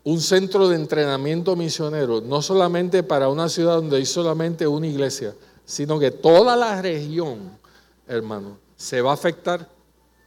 un 0.03 0.21
centro 0.21 0.69
de 0.69 0.77
entrenamiento 0.77 1.55
misionero, 1.55 2.21
no 2.21 2.41
solamente 2.41 3.03
para 3.03 3.29
una 3.29 3.49
ciudad 3.49 3.75
donde 3.75 3.99
hay 3.99 4.07
solamente 4.07 4.67
una 4.67 4.87
iglesia, 4.87 5.35
sino 5.65 5.99
que 5.99 6.11
toda 6.11 6.57
la 6.57 6.81
región, 6.81 7.59
hermano, 8.07 8.57
se 8.77 9.03
va 9.03 9.11
a 9.11 9.15
afectar 9.15 9.69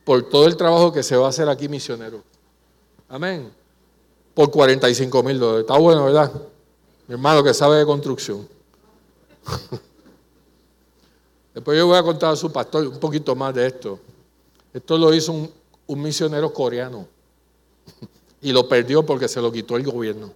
por 0.04 0.30
todo 0.30 0.46
el 0.46 0.56
trabajo 0.56 0.92
que 0.92 1.02
se 1.02 1.16
va 1.16 1.28
a 1.28 1.30
hacer 1.30 1.50
aquí 1.50 1.68
misionero. 1.68 2.22
Amén 3.10 3.63
por 4.34 4.50
45 4.52 5.24
mil 5.24 5.40
dólares. 5.40 5.62
Está 5.62 5.78
bueno, 5.78 6.06
¿verdad? 6.06 6.32
Mi 7.08 7.14
hermano 7.14 7.44
que 7.44 7.54
sabe 7.54 7.78
de 7.78 7.86
construcción. 7.86 8.48
Después 11.54 11.78
yo 11.78 11.88
voy 11.88 11.98
a 11.98 12.04
contar 12.04 12.34
a 12.34 12.36
su 12.36 12.52
pastor 12.52 12.88
un 12.88 13.00
poquito 13.00 13.36
más 13.36 13.54
de 13.54 13.68
esto. 13.68 14.00
Esto 14.74 14.98
lo 14.98 15.14
hizo 15.14 15.32
un, 15.32 15.52
misionero 16.02 16.52
coreano 16.52 17.08
y 18.42 18.52
lo 18.52 18.68
perdió 18.68 19.06
porque 19.06 19.28
se 19.28 19.40
lo 19.40 19.52
quitó 19.52 19.78
el 19.78 19.84
gobierno. 19.84 20.34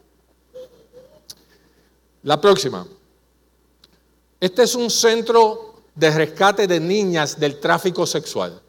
La 2.21 2.39
próxima. 2.39 2.85
Este 4.39 4.61
es 4.61 4.75
un 4.75 4.91
centro 4.91 5.73
de 5.95 6.11
rescate 6.11 6.67
de 6.67 6.79
niñas 6.79 7.39
del 7.39 7.59
tráfico 7.59 8.05
sexual 8.05 8.61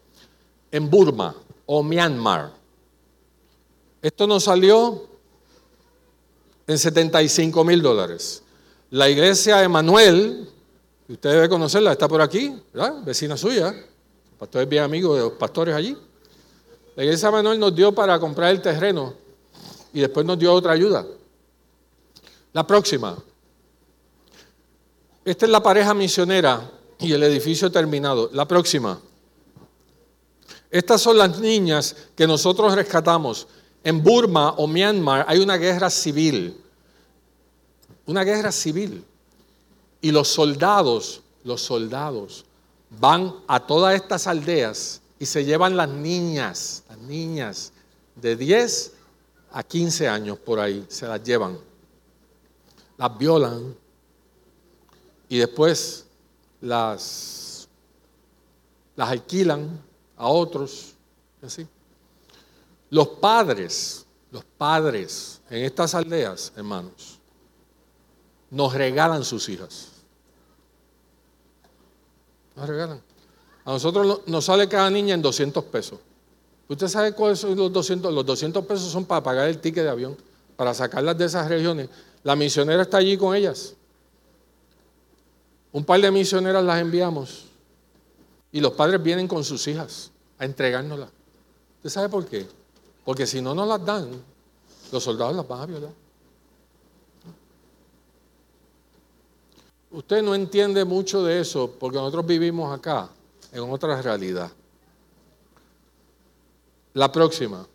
en 0.71 0.89
Burma 0.89 1.35
o 1.67 1.83
Myanmar. 1.83 2.53
Esto 4.01 4.25
nos 4.25 4.45
salió 4.45 5.08
en 6.69 6.77
75 6.77 7.63
mil 7.63 7.81
dólares. 7.81 8.43
La 8.91 9.09
iglesia 9.09 9.63
Emanuel, 9.63 10.47
usted 11.07 11.31
debe 11.31 11.49
conocerla, 11.49 11.93
está 11.93 12.07
por 12.07 12.21
aquí, 12.21 12.55
¿verdad? 12.71 13.01
vecina 13.03 13.35
suya, 13.35 13.73
pastor 14.37 14.61
es 14.61 14.69
bien 14.69 14.83
amigo 14.83 15.15
de 15.15 15.21
los 15.21 15.31
pastores 15.31 15.73
allí. 15.73 15.97
La 16.95 17.03
iglesia 17.03 17.29
Emanuel 17.29 17.59
nos 17.59 17.73
dio 17.73 17.91
para 17.91 18.19
comprar 18.19 18.51
el 18.51 18.61
terreno 18.61 19.15
y 19.93 20.01
después 20.01 20.23
nos 20.27 20.37
dio 20.37 20.53
otra 20.53 20.73
ayuda. 20.73 21.07
La 22.53 22.67
próxima. 22.67 23.17
Esta 25.25 25.45
es 25.47 25.51
la 25.51 25.63
pareja 25.63 25.95
misionera 25.95 26.69
y 26.99 27.11
el 27.13 27.23
edificio 27.23 27.71
terminado. 27.71 28.29
La 28.31 28.47
próxima. 28.47 28.99
Estas 30.69 31.01
son 31.01 31.17
las 31.17 31.39
niñas 31.39 31.95
que 32.15 32.27
nosotros 32.27 32.75
rescatamos. 32.75 33.47
En 33.83 34.03
Burma 34.03 34.51
o 34.51 34.67
Myanmar 34.67 35.25
hay 35.27 35.39
una 35.39 35.57
guerra 35.57 35.89
civil. 35.89 36.59
Una 38.05 38.23
guerra 38.23 38.51
civil. 38.51 39.05
Y 40.01 40.11
los 40.11 40.27
soldados, 40.27 41.21
los 41.43 41.61
soldados, 41.61 42.45
van 42.99 43.33
a 43.47 43.59
todas 43.59 43.95
estas 43.95 44.27
aldeas 44.27 45.01
y 45.19 45.25
se 45.25 45.43
llevan 45.43 45.75
las 45.75 45.89
niñas, 45.89 46.83
las 46.89 46.97
niñas 46.99 47.73
de 48.15 48.35
10 48.35 48.93
a 49.51 49.63
15 49.63 50.07
años 50.07 50.37
por 50.37 50.59
ahí, 50.59 50.85
se 50.87 51.07
las 51.07 51.21
llevan. 51.23 51.57
Las 52.97 53.17
violan 53.17 53.75
y 55.29 55.37
después 55.37 56.05
las, 56.61 57.67
las 58.95 59.09
alquilan 59.09 59.81
a 60.17 60.27
otros. 60.27 60.93
Así. 61.41 61.65
Los 62.89 63.07
padres, 63.07 64.05
los 64.31 64.43
padres 64.43 65.41
en 65.49 65.63
estas 65.63 65.93
aldeas, 65.93 66.51
hermanos, 66.55 67.19
nos 68.49 68.73
regalan 68.73 69.23
sus 69.23 69.47
hijas. 69.49 69.89
Nos 72.55 72.67
regalan. 72.67 73.01
A 73.65 73.71
nosotros 73.71 74.21
nos 74.25 74.45
sale 74.45 74.67
cada 74.67 74.89
niña 74.89 75.13
en 75.13 75.21
200 75.21 75.63
pesos. 75.65 75.99
¿Usted 76.67 76.87
sabe 76.87 77.13
cuáles 77.13 77.39
son 77.39 77.55
los 77.55 77.71
200? 77.71 78.13
Los 78.13 78.25
200 78.25 78.65
pesos 78.65 78.91
son 78.91 79.05
para 79.05 79.23
pagar 79.23 79.47
el 79.47 79.59
ticket 79.59 79.83
de 79.83 79.89
avión, 79.89 80.17
para 80.55 80.73
sacarlas 80.73 81.17
de 81.17 81.25
esas 81.25 81.47
regiones. 81.47 81.89
La 82.23 82.35
misionera 82.35 82.83
está 82.83 82.97
allí 82.97 83.17
con 83.17 83.35
ellas. 83.35 83.75
Un 85.71 85.83
par 85.85 86.01
de 86.01 86.09
misioneras 86.11 86.63
las 86.63 86.81
enviamos 86.81 87.45
y 88.51 88.59
los 88.59 88.73
padres 88.73 89.01
vienen 89.01 89.27
con 89.27 89.43
sus 89.43 89.67
hijas 89.67 90.11
a 90.37 90.45
entregárnoslas. 90.45 91.09
¿Usted 91.77 91.89
sabe 91.89 92.09
por 92.09 92.25
qué? 92.25 92.47
Porque 93.03 93.25
si 93.25 93.41
no 93.41 93.55
nos 93.55 93.67
las 93.67 93.85
dan, 93.85 94.09
los 94.91 95.03
soldados 95.03 95.35
las 95.35 95.47
van 95.47 95.61
a 95.61 95.65
violar. 95.65 95.91
Usted 99.91 100.21
no 100.21 100.35
entiende 100.35 100.85
mucho 100.85 101.23
de 101.23 101.39
eso 101.39 101.71
porque 101.79 101.97
nosotros 101.97 102.25
vivimos 102.25 102.77
acá 102.77 103.09
en 103.51 103.61
otra 103.69 103.99
realidad. 104.01 104.51
La 106.93 107.11
próxima. 107.11 107.65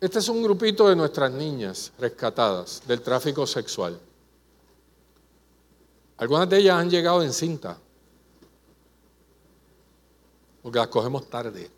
Este 0.00 0.18
es 0.18 0.28
un 0.28 0.42
grupito 0.42 0.88
de 0.88 0.96
nuestras 0.96 1.30
niñas 1.32 1.92
rescatadas 1.98 2.82
del 2.86 3.00
tráfico 3.02 3.46
sexual. 3.46 3.98
Algunas 6.16 6.48
de 6.48 6.58
ellas 6.58 6.76
han 6.76 6.90
llegado 6.90 7.22
en 7.22 7.32
cinta, 7.32 7.78
porque 10.62 10.78
las 10.78 10.88
cogemos 10.88 11.28
tarde. 11.28 11.70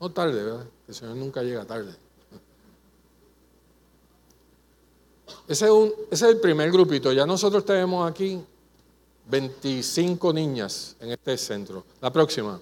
No 0.00 0.10
tarde, 0.10 0.42
¿verdad? 0.42 0.66
El 0.88 0.94
Señor 0.94 1.16
nunca 1.16 1.42
llega 1.42 1.64
tarde. 1.66 1.94
Ese 5.46 5.66
es, 6.10 6.22
el 6.22 6.40
primer 6.40 6.70
grupito. 6.70 7.12
Ya 7.12 7.26
nosotros 7.26 7.64
tenemos 7.64 8.10
aquí 8.10 8.40
25 9.28 10.32
niñas 10.32 10.96
en 11.00 11.10
este 11.10 11.36
centro. 11.36 11.84
La 12.00 12.12
próxima. 12.12 12.60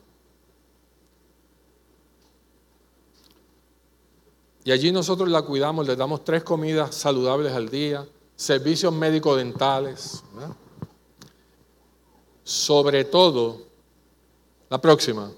Y 4.65 4.73
allí 4.73 4.90
nosotros 4.90 5.28
la 5.28 5.43
cuidamos, 5.43 5.86
le 5.86 5.97
damos 5.97 6.24
tres 6.24 6.43
comidas 6.43 6.94
saludables 6.94 7.52
al 7.52 7.69
día, 7.69 8.06
servicios 8.36 8.93
médico-dentales. 8.93 10.23
Sobre 12.43 13.05
todo, 13.05 13.62
la 14.69 14.81
próxima, 14.81 15.31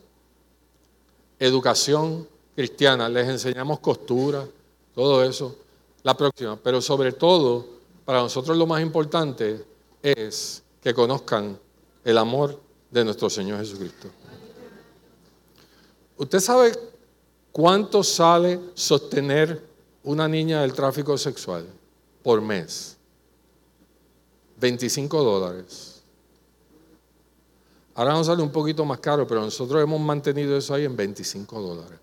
educación 1.40 2.28
cristiana. 2.54 3.08
Les 3.08 3.26
enseñamos 3.28 3.80
costura, 3.80 4.46
todo 4.94 5.24
eso. 5.24 5.56
La 6.02 6.16
próxima, 6.16 6.56
pero 6.56 6.80
sobre 6.80 7.12
todo, 7.12 7.66
para 8.04 8.20
nosotros 8.20 8.56
lo 8.56 8.66
más 8.66 8.80
importante 8.80 9.64
es 10.02 10.62
que 10.82 10.94
conozcan 10.94 11.58
el 12.04 12.18
amor 12.18 12.58
de 12.90 13.04
nuestro 13.04 13.28
Señor 13.28 13.58
Jesucristo. 13.58 14.08
¿Usted 16.16 16.40
sabe 16.40 16.72
cuánto 17.52 18.02
sale 18.02 18.60
sostener 18.74 19.62
una 20.04 20.28
niña 20.28 20.62
del 20.62 20.72
tráfico 20.72 21.16
sexual 21.18 21.66
por 22.22 22.40
mes? 22.40 22.96
25 24.58 25.22
dólares. 25.22 25.89
Ahora 27.94 28.12
nos 28.12 28.26
sale 28.26 28.42
un 28.42 28.52
poquito 28.52 28.84
más 28.84 29.00
caro, 29.00 29.26
pero 29.26 29.40
nosotros 29.40 29.82
hemos 29.82 30.00
mantenido 30.00 30.56
eso 30.56 30.74
ahí 30.74 30.84
en 30.84 30.96
25 30.96 31.60
dólares. 31.60 31.98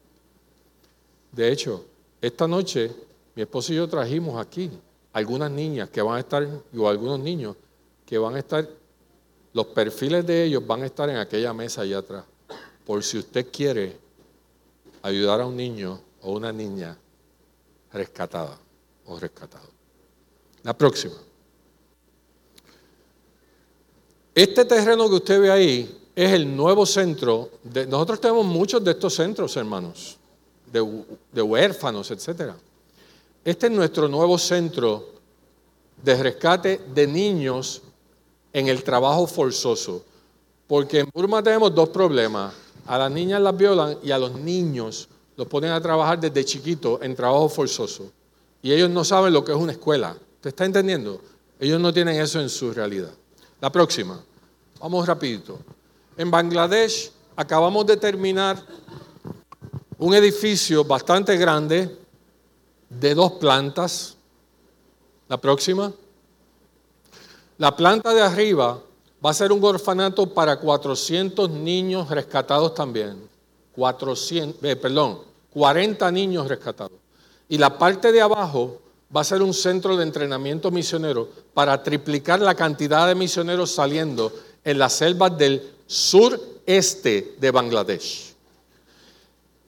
De 1.32 1.52
hecho, 1.52 1.86
esta 2.22 2.48
noche 2.48 3.08
mi 3.38 3.44
esposo 3.44 3.72
y 3.72 3.76
yo 3.76 3.88
trajimos 3.88 4.44
aquí 4.44 4.72
algunas 5.14 5.52
niñas 5.52 5.92
que 5.92 6.02
van 6.02 6.16
a 6.16 6.20
estar, 6.22 6.48
o 6.76 6.90
algunos 6.90 7.20
niños 7.20 7.56
que 8.04 8.18
van 8.18 8.34
a 8.34 8.40
estar, 8.40 8.68
los 9.54 9.68
perfiles 9.68 10.26
de 10.26 10.46
ellos 10.46 10.66
van 10.66 10.82
a 10.82 10.88
estar 10.88 11.08
en 11.08 11.18
aquella 11.18 11.54
mesa 11.54 11.82
allá 11.82 12.00
atrás. 12.00 12.26
Por 12.84 13.04
si 13.04 13.20
usted 13.20 13.46
quiere 13.52 13.96
ayudar 15.04 15.42
a 15.42 15.46
un 15.46 15.56
niño 15.56 16.02
o 16.24 16.32
una 16.32 16.52
niña 16.52 16.98
rescatada 17.94 18.58
o 19.06 19.20
rescatado. 19.20 19.70
La 20.64 20.76
próxima. 20.76 21.27
Este 24.38 24.66
terreno 24.66 25.10
que 25.10 25.16
usted 25.16 25.42
ve 25.42 25.50
ahí 25.50 26.00
es 26.16 26.32
el 26.32 26.56
nuevo 26.56 26.86
centro. 26.86 27.50
De, 27.64 27.88
nosotros 27.88 28.22
tenemos 28.22 28.46
muchos 28.46 28.84
de 28.84 28.92
estos 28.92 29.16
centros, 29.16 29.58
hermanos, 29.58 30.16
de, 30.72 31.42
huérfanos, 31.42 32.12
etc. 32.12 32.52
Este 33.44 33.66
es 33.66 33.74
nuestro 33.74 34.08
nuevo 34.08 34.38
centro 34.38 35.10
de 36.04 36.22
rescate 36.22 36.82
de 36.94 37.08
niños 37.08 37.82
en 38.54 38.68
el 38.68 38.84
trabajo 38.84 39.26
forzoso. 39.26 40.04
Porque 40.68 41.00
en 41.00 41.10
Burma 41.12 41.42
tenemos 41.42 41.74
dos 41.74 41.90
problemas. 41.90 42.54
A 42.86 43.00
las 43.00 43.12
niñas 43.12 43.42
las 43.42 43.58
violan 43.58 43.98
y 44.04 44.12
a 44.12 44.20
los 44.20 44.34
niños 44.34 45.10
los 45.36 45.48
ponen 45.48 45.72
a 45.72 45.82
trabajar 45.82 46.20
desde 46.20 46.46
chiquito 46.46 47.00
en 47.02 47.16
trabajo 47.16 47.50
forzoso. 47.50 48.12
Y 48.62 48.72
ellos 48.72 48.92
no 48.92 49.04
saben 49.04 49.34
lo 49.34 49.44
que 49.44 49.52
es 49.52 49.58
una 49.58 49.72
escuela. 49.72 50.16
¿Te 50.42 50.50
está 50.50 50.64
entendiendo? 50.64 51.20
Ellos 51.60 51.82
no 51.82 51.92
tienen 51.92 52.22
eso 52.22 52.40
en 52.40 52.50
su 52.50 52.72
realidad. 52.72 53.10
La 53.60 53.72
próxima. 53.72 54.24
Vamos 54.80 55.08
rapidito. 55.08 55.58
En 56.18 56.30
Bangladesh 56.30 57.12
acabamos 57.36 57.86
de 57.88 57.98
terminar 57.98 58.62
un 59.98 60.14
edificio 60.14 60.84
bastante 60.84 61.36
grande 61.36 61.98
de 62.90 63.16
dos 63.16 63.34
plantas. 63.34 64.16
La 65.28 65.38
próxima. 65.38 65.92
La 67.58 67.76
planta 67.76 68.14
de 68.14 68.22
arriba 68.22 68.80
va 69.26 69.30
a 69.32 69.34
ser 69.34 69.52
un 69.52 69.64
orfanato 69.64 70.32
para 70.32 70.60
400 70.60 71.50
niños 71.50 72.10
rescatados 72.10 72.76
también. 72.76 73.28
400, 73.76 74.64
eh, 74.64 74.76
perdón, 74.76 75.20
40 75.54 76.12
niños 76.12 76.48
rescatados. 76.48 77.00
Y 77.50 77.58
la 77.58 77.78
parte 77.78 78.12
de 78.12 78.22
abajo 78.22 78.80
va 79.16 79.22
a 79.22 79.24
ser 79.24 79.42
un 79.42 79.54
centro 79.54 79.98
de 79.98 80.04
entrenamiento 80.04 80.70
misionero 80.70 81.30
para 81.54 81.82
triplicar 81.82 82.40
la 82.42 82.54
cantidad 82.54 83.08
de 83.08 83.16
misioneros 83.16 83.72
saliendo 83.72 84.32
en 84.64 84.80
las 84.80 84.94
selvas 84.94 85.38
del 85.38 85.74
sureste 85.86 87.36
de 87.38 87.52
Bangladesh. 87.52 88.34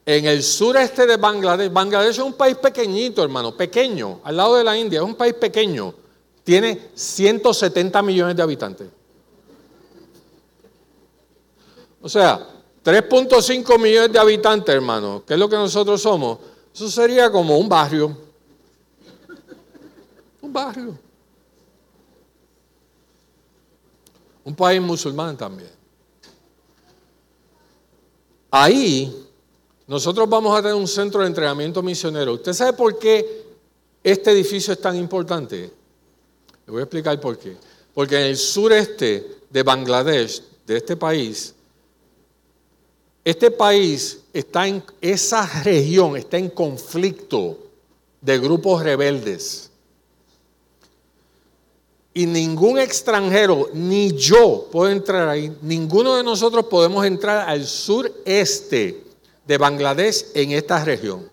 En 0.06 0.26
el 0.26 0.44
sureste 0.44 1.06
de 1.06 1.18
Bangladesh, 1.18 1.72
Bangladesh 1.72 2.12
es 2.12 2.20
un 2.20 2.34
país 2.34 2.58
pequeñito, 2.58 3.24
hermano, 3.24 3.56
pequeño, 3.56 4.22
al 4.24 4.38
lado 4.38 4.56
de 4.56 4.64
la 4.64 4.78
India, 4.78 5.00
es 5.00 5.06
un 5.06 5.16
país 5.16 5.34
pequeño 5.36 5.94
tiene 6.50 6.90
170 6.96 8.02
millones 8.02 8.36
de 8.36 8.42
habitantes. 8.42 8.88
O 12.02 12.10
sea, 12.10 12.40
3.5 12.84 13.80
millones 13.80 14.12
de 14.12 14.18
habitantes, 14.18 14.74
hermano, 14.74 15.22
¿qué 15.28 15.36
es 15.36 15.40
lo 15.40 15.48
que 15.48 15.58
nosotros 15.58 16.02
somos? 16.02 16.40
Eso 16.74 16.90
sería 16.90 17.30
como 17.30 17.56
un 17.56 17.70
barrio. 17.70 18.18
Un 20.42 20.52
barrio. 20.52 20.98
Un 24.50 24.56
país 24.56 24.82
musulmán 24.82 25.38
también. 25.38 25.70
Ahí 28.50 29.28
nosotros 29.86 30.28
vamos 30.28 30.58
a 30.58 30.62
tener 30.64 30.74
un 30.74 30.88
centro 30.88 31.22
de 31.22 31.28
entrenamiento 31.28 31.84
misionero. 31.84 32.34
¿Usted 32.34 32.54
sabe 32.54 32.74
por 32.74 32.98
qué 32.98 33.46
este 34.04 34.32
edificio 34.32 34.74
es 34.74 34.82
tan 34.82 34.96
importante? 34.96 35.72
Le 36.66 36.72
voy 36.72 36.80
a 36.80 36.86
explicar 36.86 37.20
por 37.20 37.38
qué. 37.38 37.58
Porque 37.94 38.16
en 38.16 38.24
el 38.24 38.38
sureste 38.38 39.42
de 39.52 39.62
Bangladesh, 39.62 40.42
de 40.66 40.78
este 40.78 40.96
país, 40.98 41.54
este 43.24 43.52
país 43.52 44.22
está 44.34 44.68
en, 44.68 44.84
esa 45.00 45.46
región 45.62 46.18
está 46.18 46.40
en 46.40 46.50
conflicto 46.50 47.56
de 48.20 48.40
grupos 48.40 48.82
rebeldes. 48.82 49.69
Y 52.14 52.26
ningún 52.26 52.80
extranjero, 52.80 53.70
ni 53.74 54.12
yo 54.14 54.68
puedo 54.72 54.92
entrar 54.92 55.28
ahí, 55.30 55.56
ninguno 55.62 56.16
de 56.16 56.24
nosotros 56.24 56.66
podemos 56.66 57.06
entrar 57.06 57.48
al 57.48 57.66
sureste 57.66 59.04
de 59.46 59.58
Bangladesh 59.58 60.26
en 60.34 60.52
esta 60.52 60.84
región. 60.84 61.30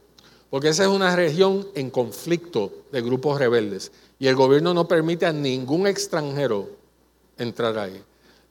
Porque 0.51 0.69
esa 0.69 0.85
es 0.85 0.89
una 0.89 1.15
región 1.17 1.67
en 1.75 1.91
conflicto 1.91 2.73
de 2.93 3.03
grupos 3.03 3.39
rebeldes 3.39 3.91
y 4.19 4.27
el 4.27 4.37
gobierno 4.37 4.73
no 4.73 4.89
permite 4.89 5.27
a 5.27 5.33
ningún 5.33 5.87
extranjero 5.87 6.71
entrar 7.37 7.79
ahí. 7.79 8.03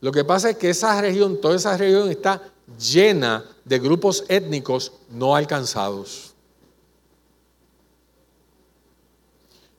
Lo 0.01 0.11
que 0.11 0.23
pasa 0.23 0.51
es 0.51 0.57
que 0.57 0.69
esa 0.69 0.99
región, 1.01 1.41
toda 1.41 1.55
esa 1.55 1.75
región 1.77 2.11
está 2.11 2.43
llena 2.77 3.43
de 3.63 3.79
grupos 3.79 4.23
étnicos 4.27 4.91
no 5.09 5.35
alcanzados. 5.35 6.34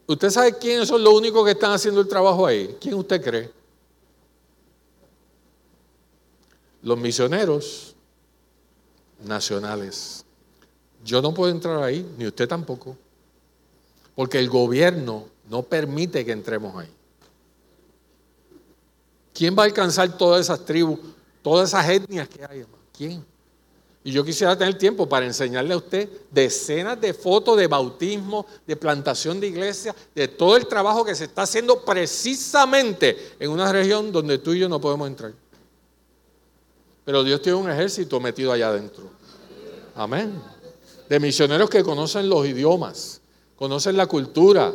¿Usted 0.06 0.30
sabe 0.30 0.56
quiénes 0.56 0.88
son 0.88 1.02
los 1.02 1.12
únicos 1.12 1.44
que 1.44 1.52
están 1.52 1.72
haciendo 1.72 2.00
el 2.00 2.08
trabajo 2.08 2.46
ahí? 2.46 2.76
¿Quién 2.80 2.94
usted 2.94 3.22
cree? 3.22 3.50
Los 6.82 6.96
misioneros 6.96 7.96
nacionales. 9.24 10.24
Yo 11.04 11.20
no 11.20 11.34
puedo 11.34 11.50
entrar 11.50 11.82
ahí, 11.82 12.08
ni 12.16 12.26
usted 12.26 12.48
tampoco, 12.48 12.96
porque 14.14 14.38
el 14.38 14.48
gobierno 14.48 15.26
no 15.48 15.62
permite 15.62 16.24
que 16.24 16.32
entremos 16.32 16.76
ahí. 16.76 16.92
¿Quién 19.34 19.56
va 19.56 19.62
a 19.62 19.66
alcanzar 19.66 20.16
todas 20.16 20.40
esas 20.40 20.64
tribus, 20.64 20.98
todas 21.42 21.68
esas 21.68 21.88
etnias 21.88 22.28
que 22.28 22.44
hay? 22.44 22.64
¿Quién? 22.96 23.24
Y 24.06 24.12
yo 24.12 24.24
quisiera 24.24 24.56
tener 24.56 24.78
tiempo 24.78 25.08
para 25.08 25.26
enseñarle 25.26 25.74
a 25.74 25.78
usted 25.78 26.08
decenas 26.30 27.00
de 27.00 27.12
fotos 27.12 27.56
de 27.56 27.66
bautismo, 27.66 28.46
de 28.64 28.76
plantación 28.76 29.40
de 29.40 29.48
iglesia, 29.48 29.96
de 30.14 30.28
todo 30.28 30.56
el 30.56 30.68
trabajo 30.68 31.04
que 31.04 31.12
se 31.12 31.24
está 31.24 31.42
haciendo 31.42 31.84
precisamente 31.84 33.34
en 33.40 33.50
una 33.50 33.72
región 33.72 34.12
donde 34.12 34.38
tú 34.38 34.52
y 34.52 34.60
yo 34.60 34.68
no 34.68 34.80
podemos 34.80 35.08
entrar. 35.08 35.32
Pero 37.04 37.24
Dios 37.24 37.42
tiene 37.42 37.58
un 37.58 37.68
ejército 37.68 38.20
metido 38.20 38.52
allá 38.52 38.68
adentro. 38.68 39.10
Amén. 39.96 40.40
De 41.08 41.18
misioneros 41.18 41.68
que 41.68 41.82
conocen 41.82 42.28
los 42.28 42.46
idiomas, 42.46 43.20
conocen 43.56 43.96
la 43.96 44.06
cultura, 44.06 44.72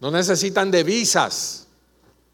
no 0.00 0.10
necesitan 0.10 0.70
de 0.70 0.82
visas. 0.82 1.66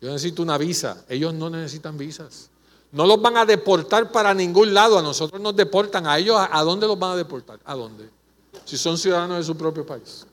Yo 0.01 0.09
necesito 0.13 0.41
una 0.41 0.57
visa. 0.57 1.05
Ellos 1.09 1.35
no 1.35 1.51
necesitan 1.51 1.99
visas. 1.99 2.49
No 2.93 3.07
los 3.07 3.21
van 3.21 3.37
a 3.37 3.45
deportar 3.45 4.11
para 4.11 4.33
ningún 4.35 4.73
lado. 4.73 4.99
A 4.99 5.03
nosotros 5.03 5.41
nos 5.41 5.55
deportan. 5.55 6.07
¿A 6.07 6.19
ellos 6.19 6.37
a 6.39 6.63
dónde 6.63 6.87
los 6.87 6.99
van 6.99 7.13
a 7.13 7.17
deportar? 7.17 7.61
¿A 7.65 7.75
dónde? 7.75 8.09
Si 8.65 8.77
son 8.77 8.97
ciudadanos 8.97 9.39
de 9.39 9.45
su 9.45 9.57
propio 9.57 9.85
país. 9.85 10.27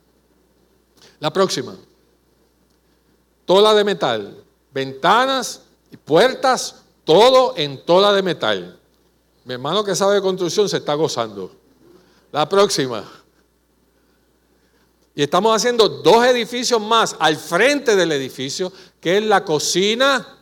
La 1.19 1.31
próxima. 1.31 1.75
Toda 3.45 3.73
de 3.73 3.83
metal. 3.83 4.43
Ventanas 4.73 5.61
y 5.91 5.97
puertas, 5.97 6.83
todo 7.03 7.53
en 7.55 7.85
toda 7.85 8.13
de 8.13 8.21
metal. 8.21 8.79
Mi 9.45 9.53
hermano 9.53 9.83
que 9.83 9.95
sabe 9.95 10.15
de 10.15 10.21
construcción 10.21 10.67
se 10.67 10.77
está 10.77 10.95
gozando. 10.95 11.51
La 12.31 12.49
próxima. 12.49 13.09
Y 15.13 15.23
estamos 15.23 15.55
haciendo 15.55 15.87
dos 15.87 16.25
edificios 16.25 16.81
más 16.81 17.15
al 17.19 17.37
frente 17.37 17.95
del 17.95 18.11
edificio, 18.11 18.71
que 18.99 19.17
es 19.17 19.23
la 19.23 19.45
cocina, 19.45 20.39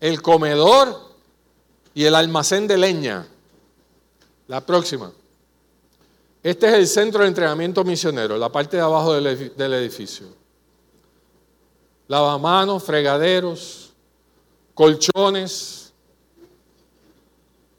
el 0.00 0.22
comedor 0.22 1.06
y 1.94 2.04
el 2.04 2.14
almacén 2.14 2.66
de 2.66 2.76
leña. 2.76 3.26
La 4.48 4.64
próxima. 4.64 5.10
Este 6.42 6.68
es 6.68 6.74
el 6.74 6.86
centro 6.86 7.22
de 7.22 7.28
entrenamiento 7.28 7.82
misionero, 7.82 8.36
la 8.36 8.50
parte 8.52 8.76
de 8.76 8.82
abajo 8.82 9.14
del 9.14 9.74
edificio. 9.74 10.26
Lavamanos, 12.06 12.84
fregaderos, 12.84 13.92
colchones. 14.74 15.92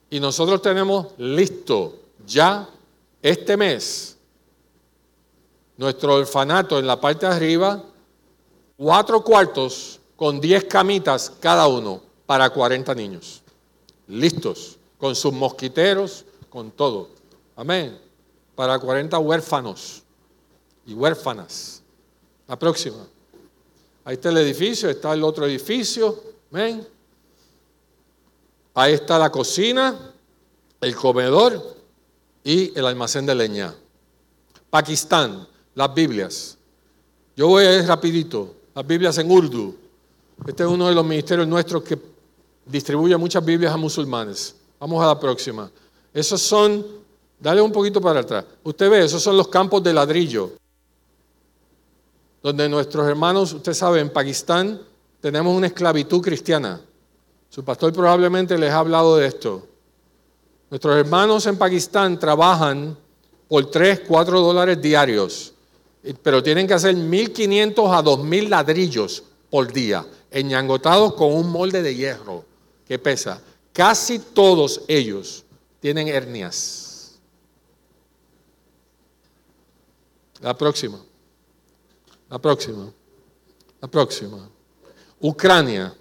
Y 0.10 0.20
nosotros 0.20 0.62
tenemos 0.62 1.08
listo 1.18 1.96
ya 2.26 2.68
este 3.22 3.56
mes 3.56 4.18
nuestro 5.78 6.16
orfanato 6.16 6.80
en 6.80 6.88
la 6.88 7.00
parte 7.00 7.28
de 7.28 7.34
arriba, 7.34 7.84
cuatro 8.76 9.24
cuartos 9.24 10.00
con 10.16 10.42
diez 10.42 10.64
camitas 10.66 11.32
cada 11.40 11.68
uno 11.68 12.07
para 12.28 12.52
40 12.52 12.94
niños. 12.94 13.42
Listos, 14.08 14.78
con 15.00 15.16
sus 15.16 15.34
mosquiteros, 15.34 16.26
con 16.50 16.70
todo. 16.70 17.10
Amén. 17.56 18.00
Para 18.54 18.78
40 18.78 19.18
huérfanos 19.18 20.04
y 20.86 20.94
huérfanas. 20.94 21.82
La 22.48 22.60
próxima. 22.60 23.08
Ahí 24.06 24.14
está 24.14 24.30
el 24.30 24.38
edificio, 24.38 24.90
está 24.90 25.14
el 25.14 25.24
otro 25.24 25.46
edificio. 25.46 26.22
Amén. 26.52 26.88
Ahí 28.74 28.94
está 28.94 29.18
la 29.18 29.32
cocina, 29.32 30.14
el 30.80 30.96
comedor 30.96 31.76
y 32.44 32.78
el 32.78 32.86
almacén 32.86 33.26
de 33.26 33.36
leña. 33.36 33.74
Pakistán 34.70 35.48
las 35.76 35.94
Biblias. 35.94 36.58
Yo 37.36 37.48
voy 37.48 37.66
a 37.66 37.80
ir 37.80 37.88
rapidito. 37.88 38.56
Las 38.76 38.86
Biblias 38.86 39.18
en 39.18 39.32
Urdu. 39.32 39.76
Este 40.46 40.64
es 40.64 40.70
uno 40.70 40.88
de 40.88 40.96
los 40.96 41.06
ministerios 41.06 41.48
nuestros 41.48 41.84
que 41.84 41.98
distribuye 42.70 43.16
muchas 43.18 43.44
Biblias 43.44 43.74
a 43.74 43.78
musulmanes. 43.78 44.56
Vamos 44.80 45.04
a 45.04 45.08
la 45.08 45.20
próxima. 45.20 45.70
Esos 46.14 46.42
son, 46.42 46.86
dale 47.40 47.62
un 47.62 47.72
poquito 47.72 48.02
para 48.02 48.22
atrás. 48.22 48.46
Usted 48.64 48.90
ve, 48.90 49.06
esos 49.06 49.22
son 49.22 49.38
los 49.38 49.48
campos 49.48 49.84
de 49.84 49.94
ladrillo. 49.94 50.52
Donde 52.42 52.70
nuestros 52.70 53.08
hermanos, 53.08 53.54
usted 53.54 53.74
sabe, 53.74 54.00
en 54.00 54.10
Pakistán 54.10 54.82
tenemos 55.20 55.56
una 55.56 55.68
esclavitud 55.68 56.22
cristiana. 56.22 56.82
Su 57.50 57.64
pastor 57.64 57.94
probablemente 57.94 58.58
les 58.58 58.72
ha 58.72 58.80
hablado 58.80 59.18
de 59.18 59.28
esto. 59.28 59.68
Nuestros 60.70 60.98
hermanos 60.98 61.46
en 61.48 61.58
Pakistán 61.58 62.20
trabajan 62.20 62.98
por 63.48 63.72
3, 63.72 64.02
4 64.08 64.42
dólares 64.42 64.82
diarios 64.82 65.54
pero 66.22 66.42
tienen 66.42 66.68
que 66.68 66.74
hacer 66.74 66.96
1.500 66.96 67.94
a 67.94 68.04
2.000 68.04 68.50
ladrillos 68.50 69.24
por 69.50 69.72
día, 69.72 70.06
enyangotados 70.32 71.14
con 71.14 71.34
un 71.34 71.52
molde 71.52 71.82
de 71.82 71.96
hierro 71.96 72.46
que 72.88 72.98
pesa. 72.98 73.42
Casi 73.74 74.20
todos 74.20 74.82
ellos 74.88 75.44
tienen 75.80 76.08
hernias. 76.08 77.20
La 80.42 80.56
próxima. 80.56 81.00
La 82.30 82.40
próxima. 82.40 82.92
La 83.82 83.88
próxima. 83.88 84.50
Ucrania. 85.20 85.94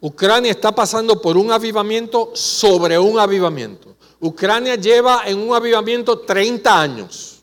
Ucrania 0.00 0.50
está 0.50 0.74
pasando 0.74 1.20
por 1.20 1.36
un 1.36 1.52
avivamiento 1.52 2.30
sobre 2.34 2.98
un 2.98 3.18
avivamiento. 3.18 3.94
Ucrania 4.20 4.76
lleva 4.76 5.22
en 5.26 5.38
un 5.38 5.54
avivamiento 5.54 6.20
30 6.20 6.80
años. 6.80 7.36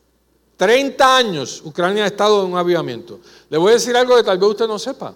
30 0.57 1.17
años 1.17 1.61
Ucrania 1.63 2.03
ha 2.03 2.07
estado 2.07 2.43
en 2.43 2.51
un 2.51 2.57
avivamiento. 2.57 3.19
Le 3.49 3.57
voy 3.57 3.71
a 3.71 3.73
decir 3.75 3.95
algo 3.95 4.15
que 4.15 4.23
tal 4.23 4.39
vez 4.39 4.49
usted 4.49 4.67
no 4.67 4.79
sepa. 4.79 5.15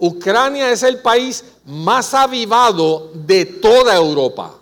Ucrania 0.00 0.70
es 0.72 0.82
el 0.82 1.00
país 1.00 1.44
más 1.66 2.14
avivado 2.14 3.10
de 3.12 3.44
toda 3.44 3.94
Europa. 3.94 4.54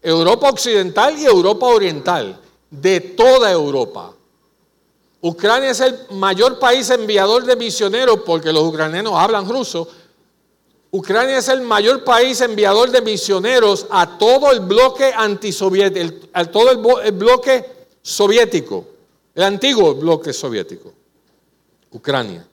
Europa 0.00 0.48
occidental 0.48 1.18
y 1.18 1.26
Europa 1.26 1.66
oriental, 1.66 2.40
de 2.70 3.00
toda 3.00 3.50
Europa. 3.50 4.12
Ucrania 5.20 5.70
es 5.70 5.80
el 5.80 5.98
mayor 6.12 6.60
país 6.60 6.88
enviador 6.90 7.44
de 7.44 7.56
misioneros 7.56 8.20
porque 8.24 8.52
los 8.52 8.62
ucranianos 8.62 9.14
hablan 9.14 9.48
ruso, 9.48 9.88
Ucrania 10.92 11.38
es 11.38 11.48
el 11.48 11.62
mayor 11.62 12.04
país 12.04 12.40
enviador 12.40 12.90
de 12.90 13.02
misioneros 13.02 13.86
a 13.90 14.16
todo 14.16 14.52
el 14.52 14.60
bloque 14.60 15.12
antisoviético, 15.12 16.28
a 16.32 16.44
todo 16.44 16.70
el, 17.02 17.12
bloque 17.12 17.64
soviético, 18.00 18.86
el 19.34 19.42
antiguo 19.42 19.94
bloque 19.96 20.32
soviético, 20.32 20.92
Ucrania. 21.90 22.46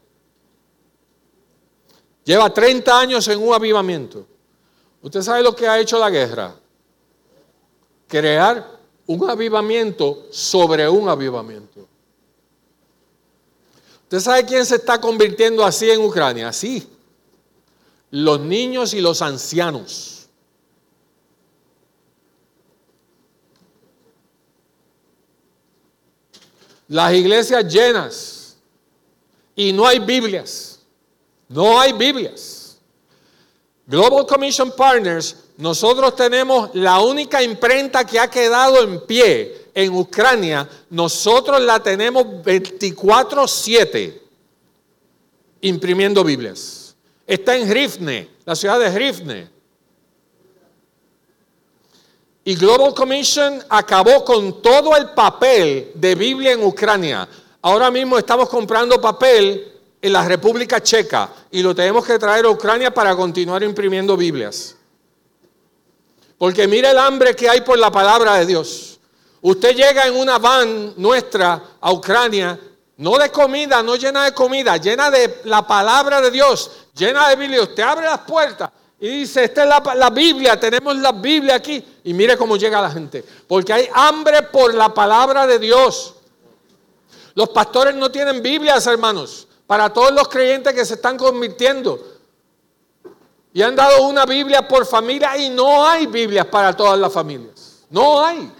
Lleva 2.24 2.54
30 2.54 3.00
años 3.00 3.28
en 3.28 3.42
un 3.42 3.54
avivamiento. 3.54 4.26
¿Usted 5.02 5.22
sabe 5.22 5.44
lo 5.44 5.56
que 5.56 5.68
ha 5.68 5.80
hecho 5.80 6.00
la 6.00 6.10
guerra? 6.10 6.56
Crear 8.08 8.80
un 9.06 9.30
avivamiento 9.30 10.28
sobre 10.32 10.88
un 10.88 11.10
avivamiento. 11.10 11.88
¿Usted 14.04 14.20
sabe 14.20 14.46
quién 14.46 14.66
se 14.66 14.76
está 14.76 15.02
convirtiendo 15.02 15.66
así 15.66 15.90
en 15.90 16.02
Ucrania? 16.02 16.54
Sí, 16.54 16.88
los 18.12 18.40
niños 18.40 18.94
y 18.94 19.02
los 19.02 19.22
ancianos. 19.22 20.30
Las 26.88 27.14
iglesias 27.14 27.66
llenas 27.74 28.58
y 29.56 29.74
no 29.74 29.88
hay 29.88 30.00
Biblias. 30.00 30.73
No 31.50 31.80
hay 31.80 31.94
Biblias. 31.94 32.78
Global 33.86 34.26
Commission 34.26 34.72
Partners, 34.76 35.36
nosotros 35.58 36.16
tenemos 36.16 36.70
la 36.74 37.00
única 37.02 37.44
imprenta 37.44 38.06
que 38.06 38.20
ha 38.20 38.30
quedado 38.30 38.82
en 38.82 39.02
pie 39.06 39.68
en 39.74 39.94
Ucrania. 39.94 40.70
Nosotros 40.90 41.62
la 41.62 41.82
tenemos 41.82 42.26
24/7 42.44 44.22
imprimiendo 45.62 46.24
Biblias. 46.24 46.96
Está 47.28 47.56
en 47.56 47.70
Rifne, 47.70 48.30
la 48.46 48.56
ciudad 48.56 48.80
de 48.80 48.90
Rifne. 48.98 49.50
Y 52.46 52.56
Global 52.56 52.94
Commission 52.94 53.64
acabó 53.70 54.26
con 54.26 54.62
todo 54.62 54.96
el 54.98 55.12
papel 55.12 55.92
de 55.96 56.16
Biblia 56.16 56.52
en 56.52 56.64
Ucrania. 56.64 57.28
Ahora 57.62 57.90
mismo 57.90 58.18
estamos 58.18 58.50
comprando 58.50 59.00
papel 59.00 59.73
en 60.04 60.14
la 60.14 60.28
República 60.28 60.84
Checa 60.84 61.30
y 61.50 61.62
lo 61.62 61.74
tenemos 61.74 62.06
que 62.06 62.20
traer 62.20 62.44
a 62.46 62.50
Ucrania 62.50 62.94
para 62.94 63.16
continuar 63.16 63.64
imprimiendo 63.64 64.18
Biblias. 64.18 64.76
Porque 66.38 66.68
mire 66.68 66.92
el 66.92 66.98
hambre 66.98 67.34
que 67.34 67.50
hay 67.50 67.62
por 67.62 67.80
la 67.80 67.90
palabra 67.90 68.36
de 68.36 68.46
Dios. 68.46 69.00
Usted 69.42 69.74
llega 69.74 70.06
en 70.06 70.16
una 70.16 70.38
van 70.38 70.94
nuestra 70.98 71.64
a 71.80 71.92
Ucrania, 71.94 72.60
no 72.98 73.18
de 73.18 73.30
comida, 73.30 73.82
no 73.82 73.96
llena 73.96 74.26
de 74.26 74.34
comida, 74.34 74.76
llena 74.76 75.10
de 75.10 75.40
la 75.46 75.66
palabra 75.66 76.20
de 76.20 76.32
Dios 76.32 76.70
llena 76.94 77.30
de 77.30 77.38
Biblia. 77.38 77.62
Usted 77.62 77.84
abre 77.84 78.06
las 78.06 78.20
puertas 78.20 78.70
y 79.00 79.08
dice, 79.08 79.46
esta 79.46 79.64
es 79.64 79.96
la, 79.96 80.10
Biblia, 80.10 80.60
tenemos 80.60 80.98
la 80.98 81.14
Biblia 81.14 81.56
aquí. 81.56 81.84
Y 82.04 82.14
mire 82.14 82.38
cómo 82.38 82.58
llega 82.58 82.82
la 82.82 82.92
gente. 82.92 83.24
Porque 83.48 83.72
hay 83.72 83.88
hambre 83.94 84.44
por 84.44 84.74
la 84.74 84.94
palabra 84.94 85.48
de 85.48 85.60
Dios. 85.60 86.16
Los 87.36 87.50
pastores 87.50 87.96
no 87.96 88.12
tienen 88.12 88.42
Biblias, 88.42 88.86
hermanos. 88.86 89.48
Para 89.68 89.92
todos 89.92 90.12
los 90.12 90.28
creyentes 90.28 90.74
que 90.74 90.86
se 90.86 90.96
están 90.96 91.18
convirtiendo. 91.18 92.00
Y 93.54 93.62
han 93.62 93.76
dado 93.76 94.08
una 94.08 94.26
Biblia 94.26 94.68
por 94.68 94.86
familia 94.86 95.38
y 95.38 95.50
no 95.50 95.86
hay 95.86 96.08
Biblias 96.08 96.46
para 96.48 96.76
todas 96.76 97.00
las 97.00 97.14
familias. 97.14 97.86
No 97.90 98.26
hay. 98.26 98.52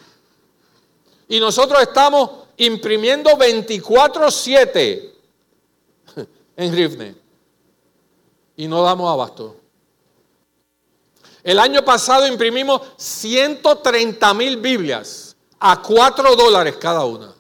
Y 1.28 1.40
nosotros 1.40 1.82
estamos 1.82 2.30
imprimiendo 2.58 3.32
24-7 3.32 5.12
en 6.58 6.76
Rivne. 6.76 7.16
Y 8.56 8.68
no 8.68 8.84
damos 8.84 9.12
abasto. 9.12 9.58
El 11.44 11.60
año 11.60 11.84
pasado 11.84 12.26
imprimimos 12.28 12.82
130 12.98 14.34
mil 14.36 14.58
Biblias 14.58 15.36
a 15.60 15.82
4 15.82 16.36
dólares 16.36 16.78
cada 16.78 17.04
una. 17.04 17.34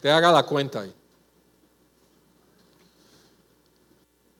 Te 0.00 0.10
haga 0.10 0.30
la 0.32 0.42
cuenta 0.42 0.80
ahí. 0.80 0.94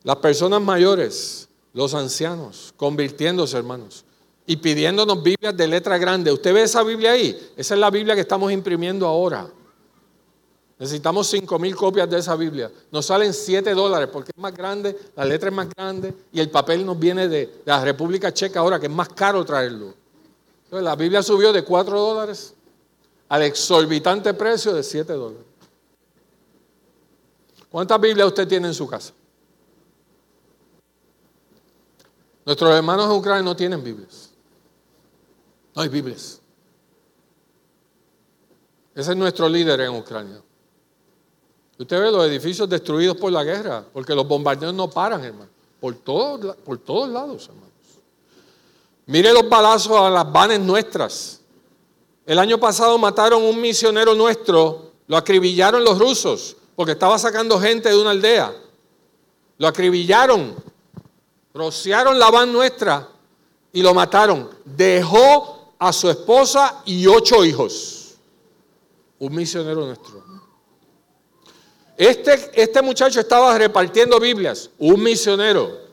Las 0.06 0.18
personas 0.18 0.62
mayores, 0.62 1.48
los 1.72 1.92
ancianos, 1.92 2.72
convirtiéndose, 2.76 3.56
hermanos, 3.56 4.04
y 4.46 4.54
pidiéndonos 4.54 5.20
Biblias 5.20 5.56
de 5.56 5.66
letra 5.66 5.98
grande. 5.98 6.30
¿Usted 6.30 6.54
ve 6.54 6.62
esa 6.62 6.84
Biblia 6.84 7.10
ahí? 7.10 7.36
Esa 7.56 7.74
es 7.74 7.80
la 7.80 7.90
Biblia 7.90 8.14
que 8.14 8.20
estamos 8.20 8.52
imprimiendo 8.52 9.04
ahora. 9.04 9.50
Necesitamos 10.78 11.26
5 11.26 11.58
mil 11.58 11.74
copias 11.74 12.08
de 12.08 12.20
esa 12.20 12.36
Biblia. 12.36 12.70
Nos 12.92 13.06
salen 13.06 13.34
7 13.34 13.74
dólares 13.74 14.08
porque 14.12 14.30
es 14.32 14.40
más 14.40 14.54
grande, 14.54 14.96
la 15.16 15.24
letra 15.24 15.48
es 15.48 15.56
más 15.56 15.68
grande 15.76 16.14
y 16.30 16.38
el 16.38 16.50
papel 16.50 16.86
nos 16.86 16.96
viene 16.96 17.26
de, 17.26 17.62
la 17.64 17.84
República 17.84 18.32
Checa 18.32 18.60
ahora, 18.60 18.78
que 18.78 18.86
es 18.86 18.92
más 18.92 19.08
caro 19.08 19.44
traerlo. 19.44 19.92
Entonces 20.66 20.84
la 20.84 20.94
Biblia 20.94 21.20
subió 21.20 21.52
de 21.52 21.64
4 21.64 21.98
dólares 21.98 22.54
al 23.28 23.42
exorbitante 23.42 24.32
precio 24.34 24.72
de 24.72 24.84
7 24.84 25.12
dólares. 25.14 25.46
¿Cuántas 27.68 28.00
Biblias 28.00 28.28
usted 28.28 28.46
tiene 28.46 28.68
en 28.68 28.74
su 28.74 28.86
casa? 28.86 29.12
Nuestros 32.46 32.72
hermanos 32.72 33.06
en 33.06 33.12
Ucrania 33.12 33.42
no 33.42 33.56
tienen 33.56 33.82
Biblias. 33.82 34.30
No 35.74 35.82
hay 35.82 35.88
Biblias. 35.88 36.40
Ese 38.94 39.10
es 39.10 39.16
nuestro 39.16 39.48
líder 39.48 39.80
en 39.80 39.90
Ucrania. 39.90 40.40
Usted 41.78 42.00
ve 42.00 42.10
los 42.10 42.24
edificios 42.26 42.68
destruidos 42.68 43.16
por 43.16 43.32
la 43.32 43.44
guerra, 43.44 43.84
porque 43.92 44.14
los 44.14 44.26
bombardeos 44.26 44.72
no 44.72 44.88
paran, 44.88 45.22
hermano. 45.24 45.50
Por 45.80 45.96
todos, 45.96 46.56
por 46.56 46.78
todos 46.78 47.10
lados, 47.10 47.48
hermanos. 47.48 47.66
Mire 49.06 49.32
los 49.32 49.48
balazos 49.48 49.92
a 49.96 50.08
las 50.08 50.32
vanes 50.32 50.60
nuestras. 50.60 51.40
El 52.24 52.38
año 52.38 52.58
pasado 52.58 52.96
mataron 52.96 53.42
un 53.42 53.60
misionero 53.60 54.14
nuestro, 54.14 54.92
lo 55.06 55.16
acribillaron 55.16 55.84
los 55.84 55.98
rusos, 55.98 56.56
porque 56.74 56.92
estaba 56.92 57.18
sacando 57.18 57.60
gente 57.60 57.88
de 57.88 58.00
una 58.00 58.10
aldea. 58.10 58.54
Lo 59.58 59.66
acribillaron, 59.68 60.54
rociaron 61.56 62.18
la 62.18 62.30
van 62.30 62.52
nuestra 62.52 63.08
y 63.72 63.82
lo 63.82 63.94
mataron. 63.94 64.50
Dejó 64.64 65.74
a 65.78 65.92
su 65.92 66.08
esposa 66.10 66.82
y 66.84 67.06
ocho 67.06 67.44
hijos. 67.44 68.14
Un 69.18 69.34
misionero 69.34 69.86
nuestro. 69.86 70.24
Este, 71.96 72.50
este 72.54 72.82
muchacho 72.82 73.20
estaba 73.20 73.56
repartiendo 73.56 74.20
Biblias, 74.20 74.68
un 74.78 75.02
misionero 75.02 75.86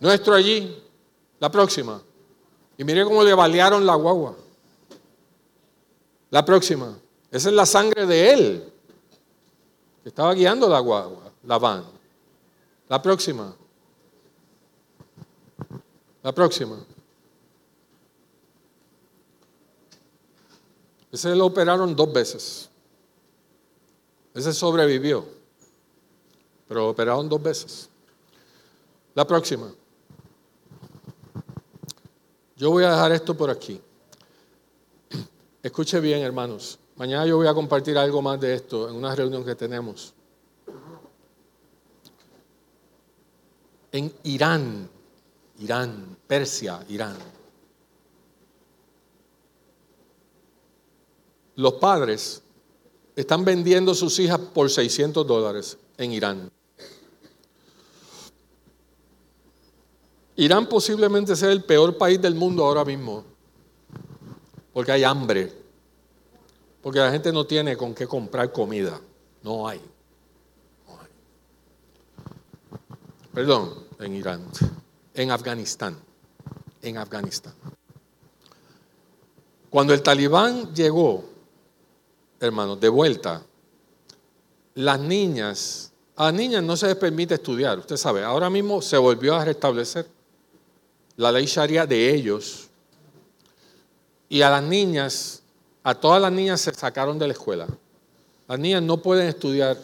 nuestro 0.00 0.34
allí, 0.34 0.82
la 1.38 1.50
próxima. 1.50 2.02
Y 2.78 2.84
mire 2.84 3.04
cómo 3.04 3.22
le 3.22 3.34
balearon 3.34 3.84
la 3.84 3.94
guagua. 3.94 4.34
La 6.30 6.44
próxima. 6.44 6.96
Esa 7.30 7.50
es 7.50 7.54
la 7.54 7.66
sangre 7.66 8.06
de 8.06 8.32
él. 8.32 8.72
Que 10.02 10.08
estaba 10.08 10.32
guiando 10.32 10.66
la 10.68 10.78
guagua, 10.78 11.30
la 11.44 11.58
van. 11.58 11.84
La 12.88 13.02
próxima. 13.02 13.54
La 16.22 16.32
próxima. 16.32 16.78
Ese 21.10 21.34
lo 21.34 21.46
operaron 21.46 21.96
dos 21.96 22.12
veces. 22.12 22.68
Ese 24.34 24.52
sobrevivió, 24.52 25.24
pero 26.68 26.88
operaron 26.88 27.28
dos 27.28 27.42
veces. 27.42 27.88
La 29.14 29.26
próxima. 29.26 29.72
Yo 32.56 32.70
voy 32.70 32.84
a 32.84 32.90
dejar 32.90 33.12
esto 33.12 33.36
por 33.36 33.50
aquí. 33.50 33.80
Escuche 35.62 35.98
bien, 35.98 36.22
hermanos. 36.22 36.78
Mañana 36.96 37.26
yo 37.26 37.38
voy 37.38 37.48
a 37.48 37.54
compartir 37.54 37.96
algo 37.98 38.22
más 38.22 38.38
de 38.38 38.54
esto 38.54 38.88
en 38.88 38.94
una 38.94 39.14
reunión 39.14 39.44
que 39.44 39.54
tenemos. 39.54 40.14
En 43.90 44.12
Irán, 44.22 44.88
Irán, 45.60 46.16
Persia, 46.26 46.84
Irán. 46.88 47.16
Los 51.56 51.74
padres 51.74 52.42
están 53.14 53.44
vendiendo 53.44 53.94
sus 53.94 54.18
hijas 54.18 54.38
por 54.38 54.70
600 54.70 55.26
dólares 55.26 55.76
en 55.98 56.12
Irán. 56.12 56.50
Irán 60.36 60.66
posiblemente 60.66 61.36
sea 61.36 61.52
el 61.52 61.62
peor 61.62 61.98
país 61.98 62.20
del 62.22 62.34
mundo 62.34 62.64
ahora 62.64 62.82
mismo, 62.82 63.24
porque 64.72 64.92
hay 64.92 65.04
hambre, 65.04 65.52
porque 66.80 66.98
la 66.98 67.10
gente 67.10 67.30
no 67.30 67.44
tiene 67.46 67.76
con 67.76 67.94
qué 67.94 68.06
comprar 68.06 68.50
comida, 68.50 68.98
no 69.42 69.68
hay. 69.68 69.78
No 70.86 70.98
hay. 70.98 71.08
Perdón, 73.34 73.74
en 73.98 74.14
Irán, 74.14 74.46
en 75.14 75.30
Afganistán, 75.30 75.98
en 76.82 76.98
Afganistán. 76.98 77.54
Cuando 79.70 79.94
el 79.94 80.02
talibán 80.02 80.74
llegó 80.74 81.30
hermanos, 82.40 82.80
de 82.80 82.88
vuelta, 82.88 83.42
las 84.74 84.98
niñas, 84.98 85.92
a 86.16 86.24
las 86.24 86.34
niñas 86.34 86.62
no 86.62 86.76
se 86.76 86.86
les 86.86 86.96
permite 86.96 87.34
estudiar, 87.34 87.78
usted 87.78 87.96
sabe, 87.96 88.24
ahora 88.24 88.48
mismo 88.48 88.80
se 88.80 88.96
volvió 88.96 89.36
a 89.36 89.44
restablecer 89.44 90.08
la 91.16 91.30
ley 91.30 91.44
sharia 91.44 91.86
de 91.86 92.14
ellos 92.14 92.68
y 94.28 94.40
a 94.40 94.48
las 94.48 94.62
niñas, 94.62 95.42
a 95.82 95.94
todas 95.94 96.20
las 96.20 96.32
niñas 96.32 96.60
se 96.62 96.72
sacaron 96.72 97.18
de 97.18 97.26
la 97.26 97.32
escuela. 97.34 97.66
Las 98.48 98.58
niñas 98.58 98.82
no 98.82 98.96
pueden 98.96 99.28
estudiar 99.28 99.76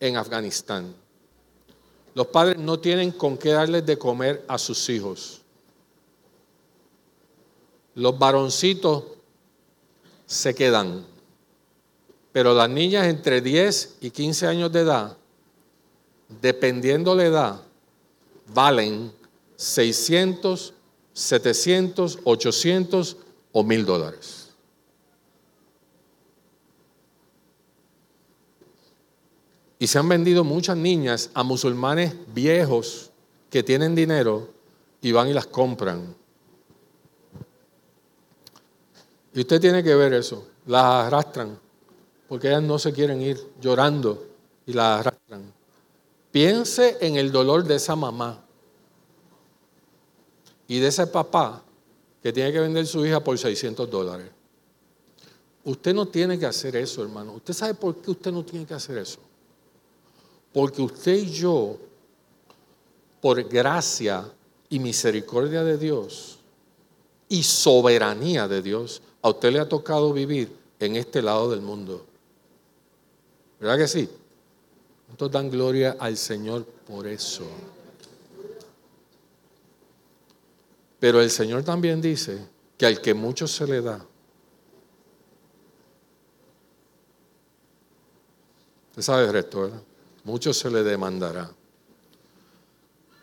en 0.00 0.16
Afganistán. 0.16 0.94
Los 2.16 2.28
padres 2.28 2.56
no 2.56 2.80
tienen 2.80 3.10
con 3.10 3.36
qué 3.36 3.50
darles 3.50 3.84
de 3.84 3.98
comer 3.98 4.42
a 4.48 4.56
sus 4.56 4.88
hijos. 4.88 5.42
Los 7.94 8.18
varoncitos 8.18 9.04
se 10.24 10.54
quedan. 10.54 11.04
Pero 12.32 12.54
las 12.54 12.70
niñas 12.70 13.06
entre 13.08 13.42
10 13.42 13.98
y 14.00 14.08
15 14.08 14.46
años 14.46 14.72
de 14.72 14.80
edad, 14.80 15.18
dependiendo 16.40 17.14
la 17.14 17.26
edad, 17.26 17.60
valen 18.46 19.12
600, 19.56 20.72
700, 21.12 22.20
800 22.24 23.16
o 23.52 23.62
1000 23.62 23.84
dólares. 23.84 24.35
Y 29.86 29.88
se 29.88 30.00
han 30.00 30.08
vendido 30.08 30.42
muchas 30.42 30.76
niñas 30.76 31.30
a 31.32 31.44
musulmanes 31.44 32.12
viejos 32.34 33.12
que 33.48 33.62
tienen 33.62 33.94
dinero 33.94 34.48
y 35.00 35.12
van 35.12 35.28
y 35.28 35.32
las 35.32 35.46
compran. 35.46 36.12
Y 39.32 39.38
usted 39.38 39.60
tiene 39.60 39.84
que 39.84 39.94
ver 39.94 40.12
eso. 40.12 40.44
Las 40.66 41.06
arrastran 41.06 41.56
porque 42.28 42.48
ellas 42.48 42.64
no 42.64 42.80
se 42.80 42.92
quieren 42.92 43.22
ir 43.22 43.38
llorando 43.60 44.26
y 44.66 44.72
la 44.72 44.98
arrastran. 44.98 45.52
Piense 46.32 46.98
en 47.00 47.14
el 47.14 47.30
dolor 47.30 47.62
de 47.62 47.76
esa 47.76 47.94
mamá 47.94 48.44
y 50.66 50.80
de 50.80 50.88
ese 50.88 51.06
papá 51.06 51.62
que 52.20 52.32
tiene 52.32 52.50
que 52.50 52.58
vender 52.58 52.88
su 52.88 53.06
hija 53.06 53.22
por 53.22 53.38
600 53.38 53.88
dólares. 53.88 54.26
Usted 55.62 55.94
no 55.94 56.08
tiene 56.08 56.36
que 56.40 56.46
hacer 56.46 56.74
eso, 56.74 57.04
hermano. 57.04 57.34
¿Usted 57.34 57.54
sabe 57.54 57.74
por 57.74 57.94
qué 57.98 58.10
usted 58.10 58.32
no 58.32 58.44
tiene 58.44 58.66
que 58.66 58.74
hacer 58.74 58.98
eso? 58.98 59.20
Porque 60.56 60.80
usted 60.80 61.12
y 61.12 61.30
yo, 61.30 61.76
por 63.20 63.46
gracia 63.46 64.26
y 64.70 64.78
misericordia 64.78 65.62
de 65.62 65.76
Dios 65.76 66.38
y 67.28 67.42
soberanía 67.42 68.48
de 68.48 68.62
Dios, 68.62 69.02
a 69.20 69.28
usted 69.28 69.52
le 69.52 69.60
ha 69.60 69.68
tocado 69.68 70.14
vivir 70.14 70.50
en 70.80 70.96
este 70.96 71.20
lado 71.20 71.50
del 71.50 71.60
mundo. 71.60 72.06
¿Verdad 73.60 73.76
que 73.76 73.86
sí? 73.86 74.08
¿Cuántos 75.04 75.30
dan 75.30 75.50
gloria 75.50 75.98
al 75.98 76.16
Señor 76.16 76.64
por 76.64 77.06
eso? 77.06 77.44
Pero 80.98 81.20
el 81.20 81.30
Señor 81.30 81.64
también 81.64 82.00
dice 82.00 82.38
que 82.78 82.86
al 82.86 83.02
que 83.02 83.12
mucho 83.12 83.46
se 83.46 83.66
le 83.66 83.82
da, 83.82 84.02
Usted 88.88 89.02
sabe 89.02 89.24
el 89.26 89.32
resto, 89.34 89.60
¿verdad? 89.60 89.82
Mucho 90.26 90.52
se 90.52 90.68
le 90.68 90.82
demandará. 90.82 91.48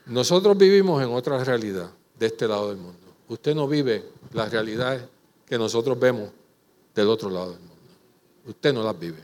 Nosotros 0.06 0.58
vivimos 0.58 1.04
en 1.04 1.12
otra 1.12 1.44
realidad 1.44 1.92
de 2.18 2.28
este 2.28 2.48
lado 2.48 2.70
del 2.70 2.78
mundo. 2.78 2.98
Usted 3.28 3.54
no 3.54 3.68
vive 3.68 4.10
las 4.32 4.50
realidades 4.50 5.04
que 5.46 5.58
nosotros 5.58 6.00
vemos 6.00 6.30
del 6.96 7.10
otro 7.10 7.30
lado 7.30 7.52
del 7.52 7.60
mundo. 7.60 7.76
Usted 8.46 8.74
no 8.74 8.84
las 8.84 8.98
vive. 8.98 9.22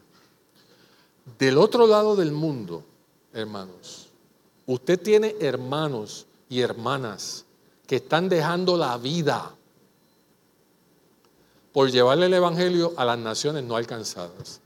Del 1.37 1.57
otro 1.57 1.87
lado 1.87 2.17
del 2.17 2.33
mundo, 2.33 2.83
hermanos, 3.31 4.09
usted 4.65 4.99
tiene 4.99 5.37
hermanos 5.39 6.27
y 6.49 6.59
hermanas 6.59 7.45
que 7.87 7.95
están 7.95 8.27
dejando 8.27 8.75
la 8.75 8.97
vida 8.97 9.55
por 11.71 11.89
llevarle 11.89 12.25
el 12.25 12.33
Evangelio 12.33 12.93
a 12.97 13.05
las 13.05 13.17
naciones 13.17 13.63
no 13.63 13.77
alcanzadas. 13.77 14.59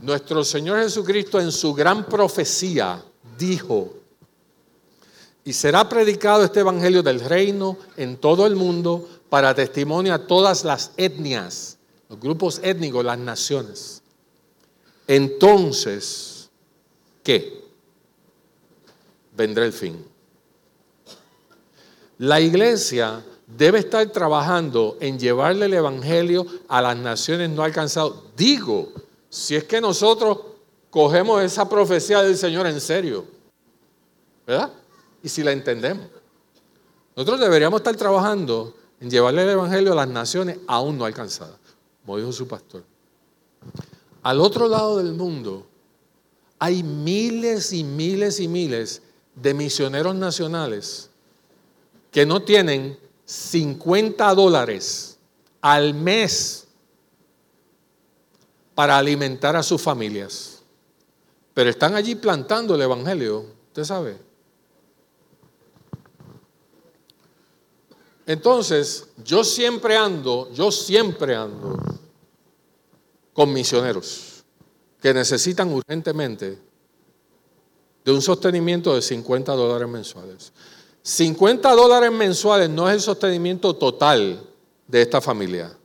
Nuestro 0.00 0.44
Señor 0.44 0.80
Jesucristo 0.80 1.40
en 1.40 1.50
su 1.50 1.74
gran 1.74 2.06
profecía 2.06 3.02
dijo, 3.36 3.94
y 5.44 5.52
será 5.52 5.88
predicado 5.88 6.44
este 6.44 6.60
Evangelio 6.60 7.02
del 7.02 7.20
reino 7.20 7.76
en 7.96 8.16
todo 8.18 8.46
el 8.46 8.54
mundo 8.54 9.08
para 9.28 9.54
testimonio 9.54 10.14
a 10.14 10.26
todas 10.26 10.64
las 10.64 10.92
etnias, 10.96 11.78
los 12.08 12.20
grupos 12.20 12.60
étnicos, 12.62 13.04
las 13.04 13.18
naciones. 13.18 14.02
Entonces, 15.06 16.50
¿qué? 17.22 17.64
Vendrá 19.36 19.64
el 19.64 19.72
fin. 19.72 20.04
La 22.18 22.40
iglesia 22.40 23.24
debe 23.46 23.78
estar 23.78 24.06
trabajando 24.10 24.96
en 25.00 25.18
llevarle 25.18 25.66
el 25.66 25.74
Evangelio 25.74 26.46
a 26.68 26.82
las 26.82 26.96
naciones 26.96 27.48
no 27.50 27.62
alcanzadas. 27.62 28.12
Digo, 28.36 28.92
si 29.28 29.56
es 29.56 29.64
que 29.64 29.80
nosotros 29.80 30.38
cogemos 30.90 31.42
esa 31.42 31.68
profecía 31.68 32.22
del 32.22 32.36
Señor 32.36 32.66
en 32.66 32.80
serio, 32.80 33.24
¿verdad? 34.46 34.72
Y 35.22 35.28
si 35.28 35.42
la 35.42 35.52
entendemos. 35.52 36.06
Nosotros 37.16 37.40
deberíamos 37.40 37.80
estar 37.80 37.96
trabajando 37.96 38.74
en 39.00 39.10
llevarle 39.10 39.42
el 39.42 39.50
Evangelio 39.50 39.92
a 39.92 39.96
las 39.96 40.08
naciones 40.08 40.58
aún 40.66 40.96
no 40.96 41.04
alcanzadas, 41.04 41.58
como 42.04 42.18
dijo 42.18 42.32
su 42.32 42.46
pastor. 42.46 42.84
Al 44.22 44.40
otro 44.40 44.68
lado 44.68 44.98
del 44.98 45.12
mundo 45.12 45.66
hay 46.58 46.82
miles 46.82 47.72
y 47.72 47.84
miles 47.84 48.40
y 48.40 48.48
miles 48.48 49.02
de 49.34 49.54
misioneros 49.54 50.14
nacionales 50.14 51.10
que 52.10 52.24
no 52.24 52.42
tienen 52.42 52.98
50 53.24 54.34
dólares 54.34 55.18
al 55.60 55.94
mes 55.94 56.67
para 58.78 58.96
alimentar 58.96 59.56
a 59.56 59.62
sus 59.64 59.82
familias. 59.82 60.62
Pero 61.52 61.68
están 61.68 61.96
allí 61.96 62.14
plantando 62.14 62.76
el 62.76 62.82
Evangelio, 62.82 63.44
usted 63.66 63.82
sabe. 63.82 64.16
Entonces, 68.24 69.08
yo 69.24 69.42
siempre 69.42 69.96
ando, 69.96 70.48
yo 70.52 70.70
siempre 70.70 71.34
ando 71.34 71.76
con 73.32 73.52
misioneros 73.52 74.44
que 75.02 75.12
necesitan 75.12 75.72
urgentemente 75.72 76.56
de 78.04 78.12
un 78.12 78.22
sostenimiento 78.22 78.94
de 78.94 79.02
50 79.02 79.54
dólares 79.54 79.88
mensuales. 79.88 80.52
50 81.02 81.68
dólares 81.72 82.12
mensuales 82.12 82.70
no 82.70 82.88
es 82.88 82.94
el 82.94 83.00
sostenimiento 83.00 83.74
total 83.74 84.40
de 84.86 85.02
esta 85.02 85.20
familia. 85.20 85.77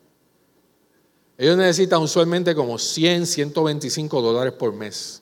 Ellos 1.43 1.57
necesitan 1.57 2.01
usualmente 2.01 2.55
como 2.55 2.79
100, 2.79 3.27
125 3.27 4.21
dólares 4.21 4.53
por 4.53 4.71
mes. 4.71 5.21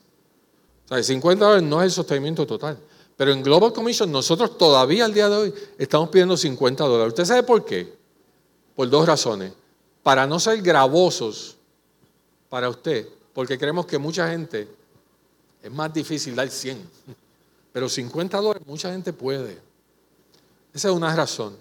O 0.84 0.88
sea, 0.94 1.02
50 1.02 1.44
dólares 1.44 1.68
no 1.68 1.80
es 1.80 1.86
el 1.86 1.90
sostenimiento 1.90 2.46
total. 2.46 2.78
Pero 3.16 3.32
en 3.32 3.42
Global 3.42 3.72
Commission 3.72 4.12
nosotros 4.12 4.56
todavía 4.56 5.04
al 5.04 5.12
día 5.12 5.28
de 5.28 5.36
hoy 5.36 5.54
estamos 5.76 6.10
pidiendo 6.10 6.36
50 6.36 6.84
dólares. 6.84 7.08
¿Usted 7.08 7.24
sabe 7.24 7.42
por 7.42 7.64
qué? 7.64 7.92
Por 8.76 8.88
dos 8.88 9.04
razones. 9.04 9.52
Para 10.04 10.24
no 10.24 10.38
ser 10.38 10.62
gravosos 10.62 11.56
para 12.48 12.68
usted, 12.68 13.08
porque 13.34 13.58
creemos 13.58 13.84
que 13.86 13.98
mucha 13.98 14.30
gente 14.30 14.68
es 15.60 15.72
más 15.72 15.92
difícil 15.92 16.36
dar 16.36 16.48
100. 16.48 16.88
Pero 17.72 17.88
50 17.88 18.40
dólares 18.40 18.62
mucha 18.64 18.92
gente 18.92 19.12
puede. 19.12 19.58
Esa 20.72 20.88
es 20.88 20.94
una 20.94 21.16
razón. 21.16 21.56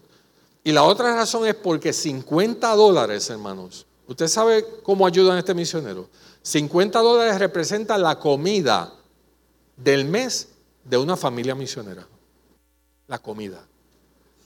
Y 0.64 0.72
la 0.72 0.84
otra 0.84 1.16
razón 1.16 1.48
es 1.48 1.56
porque 1.56 1.92
50 1.92 2.76
dólares, 2.76 3.28
hermanos, 3.32 3.88
¿usted 4.12 4.28
sabe 4.28 4.66
cómo 4.84 5.06
ayudan 5.06 5.38
a 5.38 5.40
este 5.40 5.54
misionero? 5.54 6.10
50 6.42 7.00
dólares 7.00 7.40
representa 7.40 7.98
la 7.98 8.20
comida 8.20 8.94
del 9.76 10.06
mes 10.06 10.50
de 10.84 10.98
una 10.98 11.16
familia 11.18 11.56
misionera. 11.56 12.08
La 13.08 13.20
comida. 13.20 13.66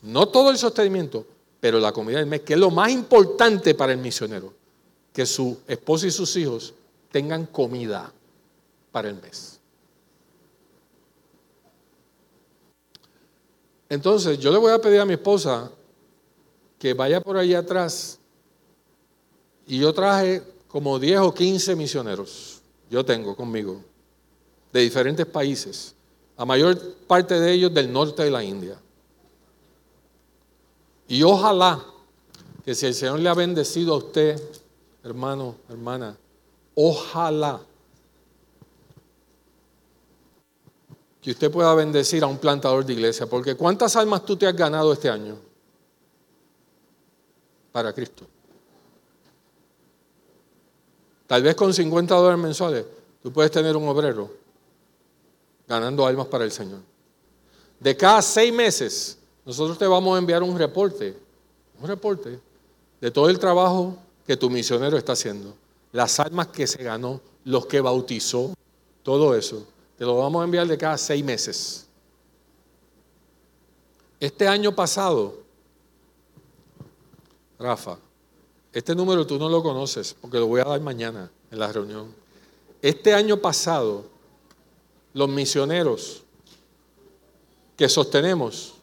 No 0.02 0.28
todo 0.28 0.52
el 0.52 0.58
sostenimiento, 0.58 1.26
pero 1.60 1.80
la 1.80 1.92
comida 1.92 2.20
del 2.20 2.28
mes, 2.28 2.42
que 2.42 2.54
es 2.54 2.60
lo 2.60 2.70
más 2.70 2.92
importante 2.92 3.74
para 3.74 3.92
el 3.92 3.98
misionero. 3.98 4.54
Que 5.12 5.26
su 5.26 5.58
esposa 5.68 6.08
y 6.08 6.12
sus 6.12 6.36
hijos 6.36 6.74
tengan 7.12 7.46
comida 7.46 8.12
para 8.92 9.10
el 9.10 9.16
mes. 9.16 9.60
Entonces, 13.88 14.38
yo 14.40 14.52
le 14.52 14.58
voy 14.58 14.74
a 14.74 14.80
pedir 14.80 15.00
a 15.00 15.06
mi 15.06 15.14
esposa 15.14 15.72
que 16.78 16.94
vaya 16.94 17.22
por 17.22 17.38
ahí 17.38 17.54
atrás. 17.54 18.20
Y 19.68 19.80
yo 19.80 19.94
traje 19.94 20.44
como 20.68 21.00
10 21.00 21.20
o 21.20 21.34
15 21.34 21.76
misioneros. 21.76 22.62
Yo 22.90 23.04
tengo 23.04 23.36
conmigo, 23.36 23.82
de 24.72 24.82
diferentes 24.82 25.26
países. 25.26 25.96
La 26.38 26.46
mayor 26.46 26.78
parte 27.08 27.40
de 27.40 27.52
ellos 27.52 27.74
del 27.74 27.92
norte 27.92 28.24
de 28.24 28.32
la 28.32 28.44
India. 28.44 28.78
Y 31.08 31.24
ojalá 31.24 31.84
que 32.64 32.76
si 32.76 32.86
el 32.86 32.94
Señor 32.94 33.20
le 33.20 33.30
ha 33.30 33.34
bendecido 33.34 33.94
a 33.94 33.98
usted, 33.98 34.42
hermano, 35.04 35.56
hermana, 35.70 36.18
ojalá 36.74 37.62
que 41.22 41.32
usted 41.32 41.50
pueda 41.50 41.74
bendecir 41.74 42.24
a 42.24 42.28
un 42.28 42.38
plantador 42.38 42.86
de 42.86 42.94
iglesia. 42.94 43.26
Porque 43.26 43.56
¿cuántas 43.56 43.96
almas 43.96 44.24
tú 44.26 44.36
te 44.36 44.46
has 44.46 44.56
ganado 44.56 44.94
este 44.94 45.10
año? 45.10 45.38
Para 47.72 47.92
Cristo. 47.94 48.28
Tal 51.28 51.42
vez 51.42 51.56
con 51.56 51.74
50 51.74 52.14
dólares 52.14 52.40
mensuales 52.40 52.86
tú 53.22 53.32
puedes 53.32 53.52
tener 53.52 53.76
un 53.76 53.88
obrero 53.88 54.32
ganando 55.68 56.06
almas 56.06 56.28
para 56.28 56.44
el 56.44 56.52
Señor. 56.52 56.80
De 57.80 57.98
cada 57.98 58.22
seis 58.22 58.54
meses, 58.54 59.18
nosotros 59.46 59.78
te 59.78 59.88
vamos 59.88 60.16
a 60.16 60.20
enviar 60.20 60.44
un 60.44 60.58
reporte, 60.58 61.18
un 61.82 61.88
reporte 61.88 62.40
de 63.02 63.12
todo 63.12 63.30
el 63.30 63.40
trabajo 63.40 63.98
que 64.26 64.38
tu 64.38 64.50
misionero 64.50 64.98
está 64.98 65.14
haciendo, 65.14 65.56
las 65.92 66.20
almas 66.20 66.48
que 66.48 66.68
se 66.68 66.84
ganó, 66.84 67.22
los 67.44 67.66
que 67.66 67.82
bautizó, 67.82 68.54
todo 69.04 69.36
eso. 69.36 69.66
Te 69.98 70.06
lo 70.06 70.18
vamos 70.18 70.42
a 70.42 70.46
enviar 70.46 70.68
de 70.68 70.78
cada 70.78 70.98
seis 70.98 71.24
meses. 71.24 71.86
Este 74.20 74.48
año 74.48 74.74
pasado, 74.74 75.36
Rafa, 77.60 77.98
este 78.76 78.94
número 78.94 79.26
tú 79.26 79.40
no 79.40 79.48
lo 79.48 79.64
conoces 79.64 80.14
porque 80.20 80.38
lo 80.38 80.48
voy 80.48 80.60
a 80.60 80.66
dar 80.66 80.82
mañana 80.82 81.32
en 81.50 81.60
la 81.60 81.72
reunión. 81.72 82.14
Este 82.82 83.14
año 83.14 83.38
pasado, 83.38 84.04
los 85.14 85.30
misioneros 85.30 86.24
que 87.78 87.88
sostenemos 87.88 88.74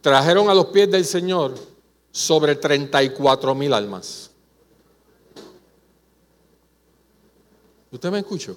trajeron 0.00 0.48
a 0.48 0.54
los 0.54 0.66
pies 0.66 0.92
del 0.92 1.04
Señor 1.04 1.56
sobre 2.12 2.54
34 2.54 3.52
mil 3.52 3.72
almas. 3.74 4.30
¿Usted 7.90 8.12
me 8.12 8.20
escuchó? 8.20 8.56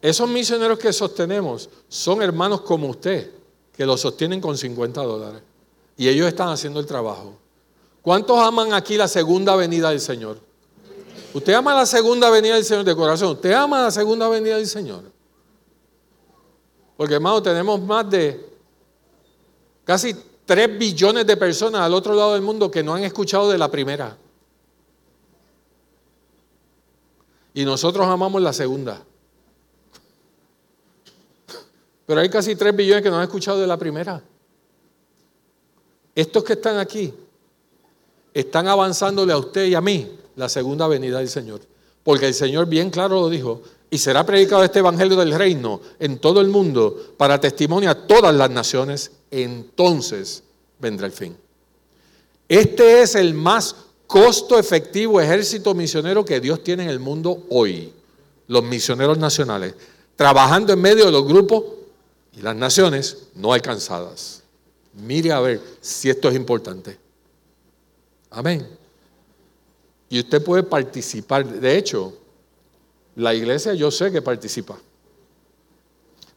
Esos 0.00 0.26
misioneros 0.30 0.78
que 0.78 0.94
sostenemos 0.94 1.68
son 1.90 2.22
hermanos 2.22 2.62
como 2.62 2.88
usted, 2.88 3.30
que 3.76 3.84
los 3.84 4.00
sostienen 4.00 4.40
con 4.40 4.56
50 4.56 5.02
dólares. 5.02 5.49
Y 6.00 6.08
ellos 6.08 6.26
están 6.28 6.48
haciendo 6.48 6.80
el 6.80 6.86
trabajo. 6.86 7.36
¿Cuántos 8.00 8.38
aman 8.38 8.72
aquí 8.72 8.96
la 8.96 9.06
segunda 9.06 9.54
venida 9.54 9.90
del 9.90 10.00
Señor? 10.00 10.40
Usted 11.34 11.52
ama 11.52 11.74
la 11.74 11.84
segunda 11.84 12.30
venida 12.30 12.54
del 12.54 12.64
Señor 12.64 12.84
de 12.84 12.96
corazón. 12.96 13.32
Usted 13.32 13.52
ama 13.52 13.82
la 13.82 13.90
segunda 13.90 14.26
venida 14.30 14.56
del 14.56 14.66
Señor. 14.66 15.02
Porque 16.96 17.12
hermano, 17.12 17.42
tenemos 17.42 17.82
más 17.82 18.08
de 18.08 18.48
casi 19.84 20.16
3 20.46 20.78
billones 20.78 21.26
de 21.26 21.36
personas 21.36 21.82
al 21.82 21.92
otro 21.92 22.14
lado 22.14 22.32
del 22.32 22.40
mundo 22.40 22.70
que 22.70 22.82
no 22.82 22.94
han 22.94 23.04
escuchado 23.04 23.50
de 23.50 23.58
la 23.58 23.70
primera. 23.70 24.16
Y 27.52 27.62
nosotros 27.62 28.06
amamos 28.06 28.40
la 28.40 28.54
segunda. 28.54 29.02
Pero 32.06 32.22
hay 32.22 32.30
casi 32.30 32.56
3 32.56 32.74
billones 32.74 33.02
que 33.02 33.10
no 33.10 33.18
han 33.18 33.24
escuchado 33.24 33.60
de 33.60 33.66
la 33.66 33.76
primera. 33.76 34.22
Estos 36.14 36.44
que 36.44 36.54
están 36.54 36.78
aquí 36.78 37.12
están 38.34 38.68
avanzándole 38.68 39.32
a 39.32 39.38
usted 39.38 39.66
y 39.66 39.74
a 39.74 39.80
mí 39.80 40.18
la 40.36 40.48
segunda 40.48 40.86
venida 40.88 41.18
del 41.18 41.28
Señor. 41.28 41.60
Porque 42.02 42.26
el 42.26 42.34
Señor 42.34 42.66
bien 42.66 42.90
claro 42.90 43.20
lo 43.20 43.28
dijo, 43.28 43.62
y 43.90 43.98
será 43.98 44.24
predicado 44.24 44.62
este 44.62 44.78
Evangelio 44.78 45.16
del 45.16 45.34
Reino 45.34 45.80
en 45.98 46.18
todo 46.18 46.40
el 46.40 46.48
mundo 46.48 47.14
para 47.16 47.40
testimonio 47.40 47.90
a 47.90 48.06
todas 48.06 48.34
las 48.34 48.50
naciones, 48.50 49.10
entonces 49.30 50.44
vendrá 50.78 51.06
el 51.06 51.12
fin. 51.12 51.36
Este 52.48 53.02
es 53.02 53.16
el 53.16 53.34
más 53.34 53.74
costo 54.06 54.58
efectivo 54.58 55.20
ejército 55.20 55.74
misionero 55.74 56.24
que 56.24 56.40
Dios 56.40 56.62
tiene 56.64 56.84
en 56.84 56.90
el 56.90 57.00
mundo 57.00 57.44
hoy. 57.50 57.92
Los 58.46 58.64
misioneros 58.64 59.18
nacionales, 59.18 59.74
trabajando 60.16 60.72
en 60.72 60.80
medio 60.80 61.06
de 61.06 61.12
los 61.12 61.26
grupos 61.26 61.64
y 62.36 62.42
las 62.42 62.56
naciones 62.56 63.28
no 63.34 63.52
alcanzadas. 63.52 64.39
Mire 64.94 65.32
a 65.32 65.40
ver 65.40 65.60
si 65.80 66.10
esto 66.10 66.28
es 66.28 66.36
importante. 66.36 66.98
Amén. 68.30 68.66
Y 70.08 70.18
usted 70.20 70.42
puede 70.42 70.62
participar. 70.62 71.46
De 71.46 71.76
hecho, 71.76 72.12
la 73.16 73.34
iglesia 73.34 73.74
yo 73.74 73.90
sé 73.90 74.10
que 74.10 74.22
participa. 74.22 74.78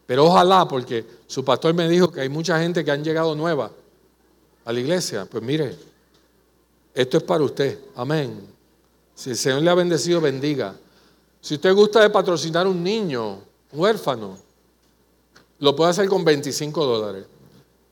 Pero 0.06 0.26
ojalá, 0.26 0.68
porque 0.68 1.06
su 1.28 1.44
pastor 1.44 1.74
me 1.74 1.88
dijo 1.88 2.12
que 2.12 2.22
hay 2.22 2.30
mucha 2.30 2.60
gente 2.60 2.84
que 2.84 2.92
han 2.92 3.04
llegado 3.04 3.36
nueva 3.36 3.72
a 4.66 4.74
la 4.74 4.80
iglesia. 4.80 5.26
Pues 5.26 5.42
mire, 5.42 5.76
esto 6.94 7.18
es 7.18 7.24
para 7.24 7.44
usted. 7.44 7.80
Amén. 7.96 8.48
Si 9.16 9.32
el 9.32 9.38
Señor 9.38 9.62
le 9.62 9.70
ha 9.70 9.76
bendecido, 9.76 10.22
bendiga. 10.22 10.76
Si 11.42 11.56
usted 11.56 11.74
gusta 11.74 12.02
de 12.02 12.10
patrocinar 12.10 12.68
un 12.68 12.84
niño, 12.84 13.40
un 13.72 13.80
huérfano, 13.80 14.38
lo 15.60 15.76
puede 15.76 15.92
hacer 15.92 16.08
con 16.08 16.24
25 16.24 16.86
dólares. 16.86 17.26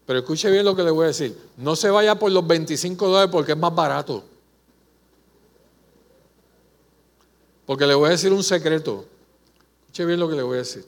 Pero 0.06 0.19
escuche 0.19 0.49
bien 0.49 0.65
lo 0.65 0.76
que 0.76 0.84
le 0.84 0.91
voy 0.91 1.06
a 1.06 1.07
decir. 1.07 1.38
No 1.57 1.76
se 1.76 1.90
vaya 1.90 2.15
por 2.15 2.32
los 2.32 2.45
25 2.45 3.07
dólares 3.07 3.30
porque 3.32 3.53
es 3.53 3.57
más 3.57 3.73
barato. 3.73 4.23
Porque 7.65 7.86
le 7.86 7.94
voy 7.94 8.07
a 8.07 8.11
decir 8.11 8.34
un 8.34 8.44
secreto. 8.44 9.06
Escuche 9.82 10.06
bien 10.06 10.19
lo 10.19 10.28
que 10.28 10.36
le 10.36 10.44
voy 10.44 10.56
a 10.56 10.60
decir. 10.60 10.86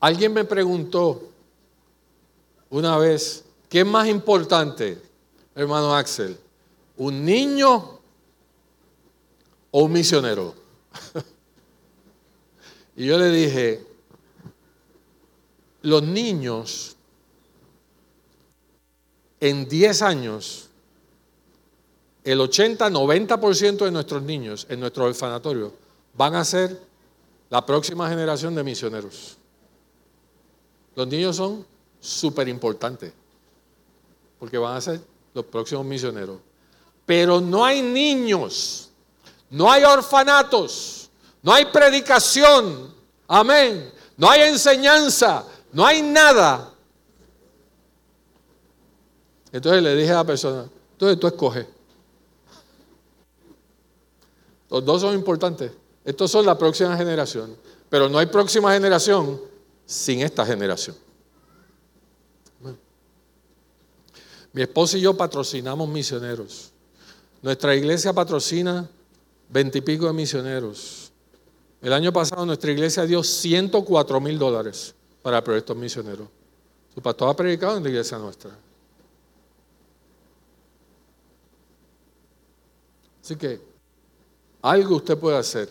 Alguien 0.00 0.32
me 0.32 0.44
preguntó 0.44 1.28
una 2.70 2.98
vez, 2.98 3.44
¿qué 3.68 3.80
es 3.80 3.86
más 3.86 4.08
importante, 4.08 5.00
hermano 5.54 5.94
Axel? 5.94 6.36
¿Un 6.96 7.24
niño 7.24 8.00
o 9.70 9.82
un 9.84 9.92
misionero? 9.92 10.54
y 12.96 13.06
yo 13.06 13.18
le 13.18 13.28
dije, 13.30 13.86
los 15.82 16.02
niños 16.02 16.96
en 19.40 19.68
10 19.68 20.02
años 20.02 20.68
el 22.24 22.38
80-90% 22.38 23.84
de 23.84 23.90
nuestros 23.90 24.22
niños 24.22 24.66
en 24.68 24.78
nuestro 24.78 25.04
orfanatorio 25.04 25.72
van 26.14 26.34
a 26.34 26.44
ser 26.44 26.80
la 27.50 27.66
próxima 27.66 28.08
generación 28.08 28.54
de 28.54 28.62
misioneros. 28.62 29.36
Los 30.94 31.06
niños 31.08 31.36
son 31.36 31.66
súper 32.00 32.48
importantes 32.48 33.12
porque 34.38 34.58
van 34.58 34.76
a 34.76 34.80
ser 34.80 35.00
los 35.34 35.44
próximos 35.46 35.84
misioneros. 35.84 36.38
Pero 37.04 37.40
no 37.40 37.64
hay 37.64 37.82
niños, 37.82 38.90
no 39.50 39.70
hay 39.70 39.82
orfanatos, 39.82 41.10
no 41.42 41.52
hay 41.52 41.66
predicación, 41.66 42.94
amén, 43.26 43.92
no 44.16 44.30
hay 44.30 44.42
enseñanza, 44.42 45.44
no 45.72 45.86
hay 45.86 46.02
nada. 46.02 46.72
Entonces 49.50 49.82
le 49.82 49.96
dije 49.96 50.10
a 50.10 50.16
la 50.16 50.24
persona, 50.24 50.68
entonces 50.92 51.18
tú 51.18 51.26
escoges. 51.26 51.66
Los 54.70 54.84
dos 54.84 55.02
son 55.02 55.14
importantes. 55.14 55.72
Estos 56.04 56.30
son 56.30 56.46
la 56.46 56.56
próxima 56.56 56.96
generación. 56.96 57.56
Pero 57.88 58.08
no 58.08 58.18
hay 58.18 58.26
próxima 58.26 58.72
generación 58.72 59.40
sin 59.84 60.20
esta 60.20 60.46
generación. 60.46 60.96
Mi 64.54 64.62
esposa 64.62 64.98
y 64.98 65.02
yo 65.02 65.16
patrocinamos 65.16 65.88
misioneros. 65.88 66.72
Nuestra 67.40 67.74
iglesia 67.74 68.12
patrocina 68.12 68.88
veintipico 69.48 70.06
de 70.06 70.12
misioneros. 70.12 71.12
El 71.80 71.92
año 71.92 72.12
pasado 72.12 72.46
nuestra 72.46 72.70
iglesia 72.70 73.04
dio 73.04 73.22
104 73.22 74.20
mil 74.20 74.38
dólares 74.38 74.94
para 75.22 75.42
proyectos 75.42 75.76
misioneros. 75.76 76.28
Su 76.94 77.00
pastor 77.00 77.30
ha 77.30 77.36
predicado 77.36 77.76
en 77.76 77.84
la 77.84 77.88
iglesia 77.88 78.18
nuestra. 78.18 78.50
Así 83.22 83.36
que 83.36 83.60
algo 84.60 84.96
usted 84.96 85.16
puede 85.16 85.38
hacer. 85.38 85.68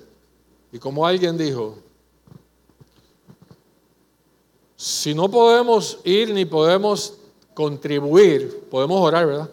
Y 0.72 0.80
como 0.80 1.06
alguien 1.06 1.38
dijo, 1.38 1.78
si 4.78 5.14
no 5.14 5.30
podemos 5.30 6.00
ir 6.04 6.34
ni 6.34 6.46
podemos 6.46 7.18
contribuir, 7.54 8.68
podemos 8.70 9.00
orar, 9.02 9.28
¿verdad? 9.28 9.50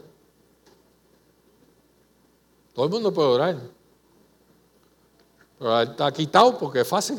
Todo 2.72 2.86
el 2.86 2.90
mundo 2.92 3.12
puede 3.12 3.28
orar. 3.28 3.58
Pero 5.58 5.80
está 5.82 6.12
quitado 6.12 6.56
porque 6.56 6.80
es 6.80 6.88
fácil. 6.88 7.18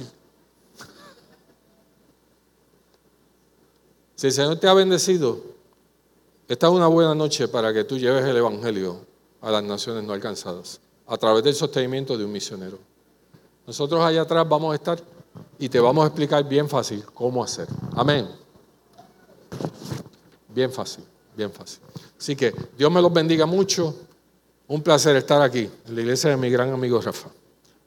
Si 4.20 4.28
el 4.28 4.34
Señor 4.34 4.58
te 4.58 4.68
ha 4.68 4.74
bendecido, 4.74 5.40
esta 6.46 6.68
es 6.68 6.74
una 6.74 6.88
buena 6.88 7.16
noche 7.16 7.48
para 7.48 7.74
que 7.74 7.86
tú 7.86 7.98
lleves 7.98 8.26
el 8.26 8.36
Evangelio 8.36 8.98
a 9.40 9.50
las 9.50 9.64
naciones 9.64 10.04
no 10.04 10.12
alcanzadas 10.12 10.82
a 11.08 11.16
través 11.16 11.42
del 11.42 11.56
sostenimiento 11.56 12.18
de 12.18 12.26
un 12.26 12.32
misionero. 12.34 12.78
Nosotros 13.66 14.04
allá 14.04 14.24
atrás 14.24 14.46
vamos 14.50 14.74
a 14.74 14.76
estar 14.76 15.00
y 15.58 15.70
te 15.70 15.80
vamos 15.80 16.04
a 16.04 16.08
explicar 16.08 16.44
bien 16.44 16.68
fácil 16.68 17.06
cómo 17.14 17.42
hacer. 17.42 17.70
Amén. 17.96 18.28
Bien 20.50 20.70
fácil, 20.70 21.06
bien 21.34 21.54
fácil. 21.54 21.80
Así 22.20 22.36
que 22.36 22.54
Dios 22.78 22.92
me 22.92 23.02
los 23.02 23.14
bendiga 23.14 23.46
mucho. 23.46 23.96
Un 24.68 24.82
placer 24.82 25.16
estar 25.16 25.42
aquí 25.42 25.70
en 25.88 25.96
la 25.96 26.02
iglesia 26.02 26.32
de 26.32 26.36
mi 26.36 26.50
gran 26.50 26.74
amigo 26.74 27.00
Rafa. 27.00 27.30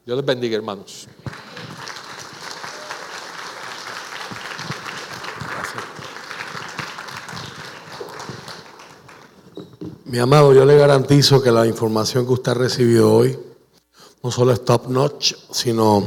Dios 0.07 0.17
les 0.17 0.25
bendiga, 0.25 0.57
hermanos. 0.57 1.07
Mi 10.13 10.19
amado, 10.19 10.53
yo 10.53 10.67
le 10.67 10.77
garantizo 10.77 11.43
que 11.43 11.51
la 11.51 11.67
información 11.67 12.27
que 12.27 12.35
usted 12.35 12.51
ha 12.51 12.55
recibido 12.55 13.11
hoy 13.11 13.39
no 14.23 14.31
solo 14.31 14.53
es 14.53 14.63
top 14.63 14.89
notch, 14.89 15.33
sino 15.51 16.07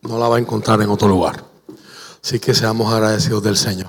no 0.00 0.18
la 0.18 0.26
va 0.26 0.36
a 0.36 0.38
encontrar 0.38 0.80
en 0.80 0.88
otro 0.88 1.06
lugar. 1.06 1.44
Así 2.24 2.40
que 2.40 2.54
seamos 2.54 2.90
agradecidos 2.90 3.42
del 3.42 3.58
Señor. 3.58 3.88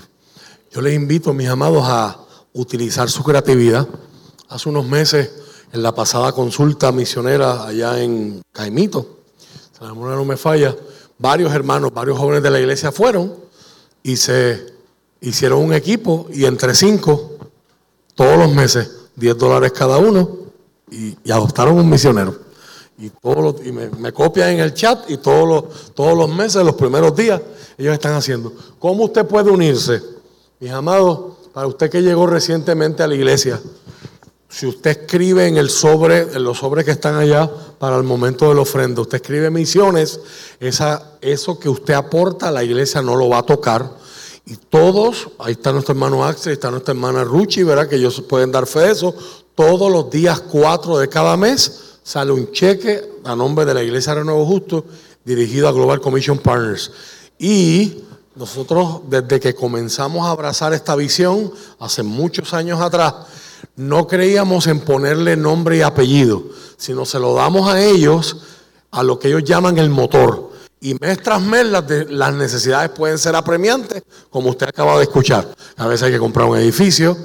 Yo 0.69 0.81
les 0.81 0.95
invito, 0.95 1.31
mis 1.33 1.47
amados, 1.47 1.85
a 1.87 2.19
utilizar 2.51 3.09
su 3.09 3.23
creatividad. 3.23 3.87
Hace 4.49 4.67
unos 4.67 4.85
meses, 4.85 5.31
en 5.71 5.81
la 5.81 5.95
pasada 5.95 6.33
consulta 6.33 6.91
misionera 6.91 7.65
allá 7.65 8.03
en 8.03 8.41
Caimito, 8.51 9.19
la 9.79 9.93
memoria 9.93 10.17
no 10.17 10.25
me 10.25 10.35
falla, 10.35 10.75
varios 11.17 11.53
hermanos, 11.53 11.93
varios 11.93 12.17
jóvenes 12.17 12.43
de 12.43 12.51
la 12.51 12.59
iglesia 12.59 12.91
fueron 12.91 13.33
y 14.03 14.17
se 14.17 14.73
hicieron 15.21 15.63
un 15.63 15.73
equipo 15.73 16.27
y 16.33 16.43
entre 16.43 16.75
cinco, 16.75 17.37
todos 18.13 18.37
los 18.37 18.53
meses, 18.53 18.97
10 19.15 19.37
dólares 19.37 19.71
cada 19.71 19.97
uno 19.97 20.29
y, 20.89 21.15
adoptaron 21.31 21.77
un 21.77 21.89
misionero. 21.89 22.35
Y, 22.97 23.09
todos 23.09 23.65
y 23.65 23.71
me, 23.71 24.11
copian 24.11 24.49
en 24.49 24.59
el 24.59 24.73
chat 24.73 25.09
y 25.09 25.17
todos 25.17 25.47
los, 25.47 25.93
todos 25.95 26.17
los 26.17 26.29
meses, 26.29 26.63
los 26.63 26.75
primeros 26.75 27.15
días, 27.15 27.41
ellos 27.77 27.93
están 27.93 28.13
haciendo. 28.13 28.53
¿Cómo 28.77 29.05
usted 29.05 29.25
puede 29.25 29.49
unirse? 29.49 30.01
Mis 30.59 30.71
amados, 30.71 31.37
para 31.53 31.67
usted 31.67 31.89
que 31.89 32.01
llegó 32.01 32.27
recientemente 32.27 33.01
a 33.01 33.07
la 33.07 33.15
iglesia, 33.15 33.59
si 34.47 34.67
usted 34.67 34.91
escribe 34.91 35.47
en 35.47 35.57
el 35.57 35.69
sobre, 35.69 36.21
en 36.21 36.43
los 36.43 36.59
sobres 36.59 36.85
que 36.85 36.91
están 36.91 37.15
allá 37.15 37.49
para 37.79 37.95
el 37.95 38.03
momento 38.03 38.49
de 38.49 38.55
la 38.55 38.61
ofrenda, 38.61 39.01
usted 39.01 39.15
escribe 39.15 39.49
misiones, 39.49 40.19
esa, 40.59 41.13
eso 41.21 41.57
que 41.57 41.69
usted 41.69 41.93
aporta, 41.93 42.51
la 42.51 42.63
iglesia 42.63 43.01
no 43.01 43.15
lo 43.15 43.29
va 43.29 43.39
a 43.39 43.43
tocar 43.43 44.00
y 44.51 44.57
todos, 44.57 45.29
ahí 45.39 45.53
está 45.53 45.71
nuestro 45.71 45.93
hermano 45.93 46.25
Axel, 46.25 46.51
está 46.51 46.69
nuestra 46.69 46.91
hermana 46.91 47.23
Ruchi, 47.23 47.63
¿verdad? 47.63 47.87
Que 47.87 47.95
ellos 47.95 48.21
pueden 48.27 48.51
dar 48.51 48.67
fe 48.67 48.79
de 48.81 48.91
eso. 48.91 49.15
Todos 49.55 49.89
los 49.89 50.09
días 50.09 50.41
4 50.41 50.97
de 50.97 51.07
cada 51.07 51.37
mes 51.37 51.99
sale 52.03 52.33
un 52.33 52.51
cheque 52.51 53.01
a 53.23 53.33
nombre 53.33 53.63
de 53.63 53.73
la 53.73 53.81
Iglesia 53.81 54.13
de 54.13 54.25
Nuevo 54.25 54.45
Justo 54.45 54.83
dirigido 55.23 55.69
a 55.69 55.71
Global 55.71 56.01
Commission 56.01 56.37
Partners. 56.37 56.91
Y 57.39 58.03
nosotros, 58.35 59.03
desde 59.07 59.39
que 59.39 59.55
comenzamos 59.55 60.27
a 60.27 60.31
abrazar 60.31 60.73
esta 60.73 60.97
visión, 60.97 61.53
hace 61.79 62.03
muchos 62.03 62.53
años 62.53 62.81
atrás, 62.81 63.13
no 63.77 64.05
creíamos 64.05 64.67
en 64.67 64.81
ponerle 64.81 65.37
nombre 65.37 65.77
y 65.77 65.81
apellido, 65.81 66.43
sino 66.75 67.05
se 67.05 67.19
lo 67.19 67.35
damos 67.35 67.69
a 67.69 67.81
ellos, 67.81 68.35
a 68.91 69.01
lo 69.01 69.17
que 69.17 69.29
ellos 69.29 69.45
llaman 69.45 69.77
el 69.77 69.89
motor. 69.89 70.50
Y 70.83 70.95
mes 70.95 71.21
tras 71.21 71.39
mes 71.39 71.67
las, 71.67 72.33
necesidades 72.33 72.89
pueden 72.89 73.19
ser 73.19 73.35
apremiantes, 73.35 74.01
como 74.31 74.49
usted 74.49 74.67
acaba 74.67 74.97
de 74.97 75.03
escuchar. 75.03 75.47
A 75.77 75.85
veces 75.85 76.07
hay 76.07 76.11
que 76.11 76.17
comprar 76.17 76.47
un 76.47 76.57
edificio. 76.57 77.15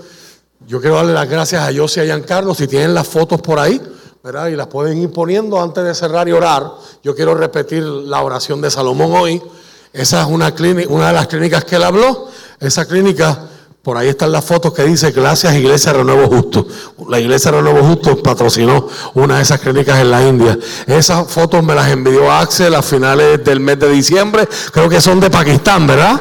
Yo 0.66 0.78
quiero 0.78 0.97
darle 0.97 1.15
las 1.15 1.27
gracias 1.27 1.66
a 1.66 1.74
José 1.74 2.05
y 2.05 2.11
a. 2.11 2.55
Si 2.55 2.69
tienen 2.69 2.93
las 2.93 3.09
fotos 3.09 3.41
por 3.41 3.59
ahí, 3.59 3.81
¿verdad? 4.23 4.49
Y 4.49 4.57
las 4.57 4.66
pueden 4.66 4.99
ir 4.99 5.11
poniendo 5.11 5.59
antes 5.59 5.83
de 5.85 5.95
cerrar 5.95 6.28
y 6.28 6.33
orar. 6.33 6.70
Yo 7.03 7.15
quiero 7.15 7.35
repetir 7.35 7.83
la 7.83 8.20
oración 8.20 8.61
de 8.61 8.70
Salomón 8.70 9.12
hoy. 9.12 9.43
Esa 9.91 10.20
es 10.20 10.28
una, 10.28 10.55
clínica, 10.55 10.93
una 10.93 11.07
de 11.07 11.15
las 11.15 11.27
clínicas 11.27 11.65
que 11.65 11.77
él 11.77 11.85
habló. 11.85 12.28
Esa 12.61 12.85
clínica, 12.85 13.49
por 13.87 13.97
ahí 13.97 14.09
están 14.09 14.33
las 14.33 14.45
fotos 14.45 14.73
que 14.73 14.83
dice 14.83 15.13
Gracias 15.13 15.55
Iglesia 15.55 15.93
Renuevo 15.93 16.27
Justo. 16.27 16.67
La 17.09 17.21
Iglesia 17.21 17.53
Renuevo 17.53 17.85
Justo 17.85 18.21
patrocinó 18.21 18.89
una 19.15 19.37
de 19.37 19.45
esas 19.45 19.61
clínicas 19.61 20.01
en 20.01 20.11
la 20.11 20.27
India. 20.27 20.59
Esas 20.89 21.31
fotos 21.31 21.63
me 21.63 21.73
las 21.73 21.89
envió 21.93 22.33
Axel 22.33 22.75
a 22.75 22.83
finales 22.83 23.45
del 23.45 23.61
mes 23.61 23.79
de 23.79 23.89
diciembre. 23.89 24.49
Creo 24.73 24.89
que 24.89 25.01
son 25.01 25.21
de 25.21 25.31
Pakistán, 25.31 25.87
¿verdad? 25.87 26.21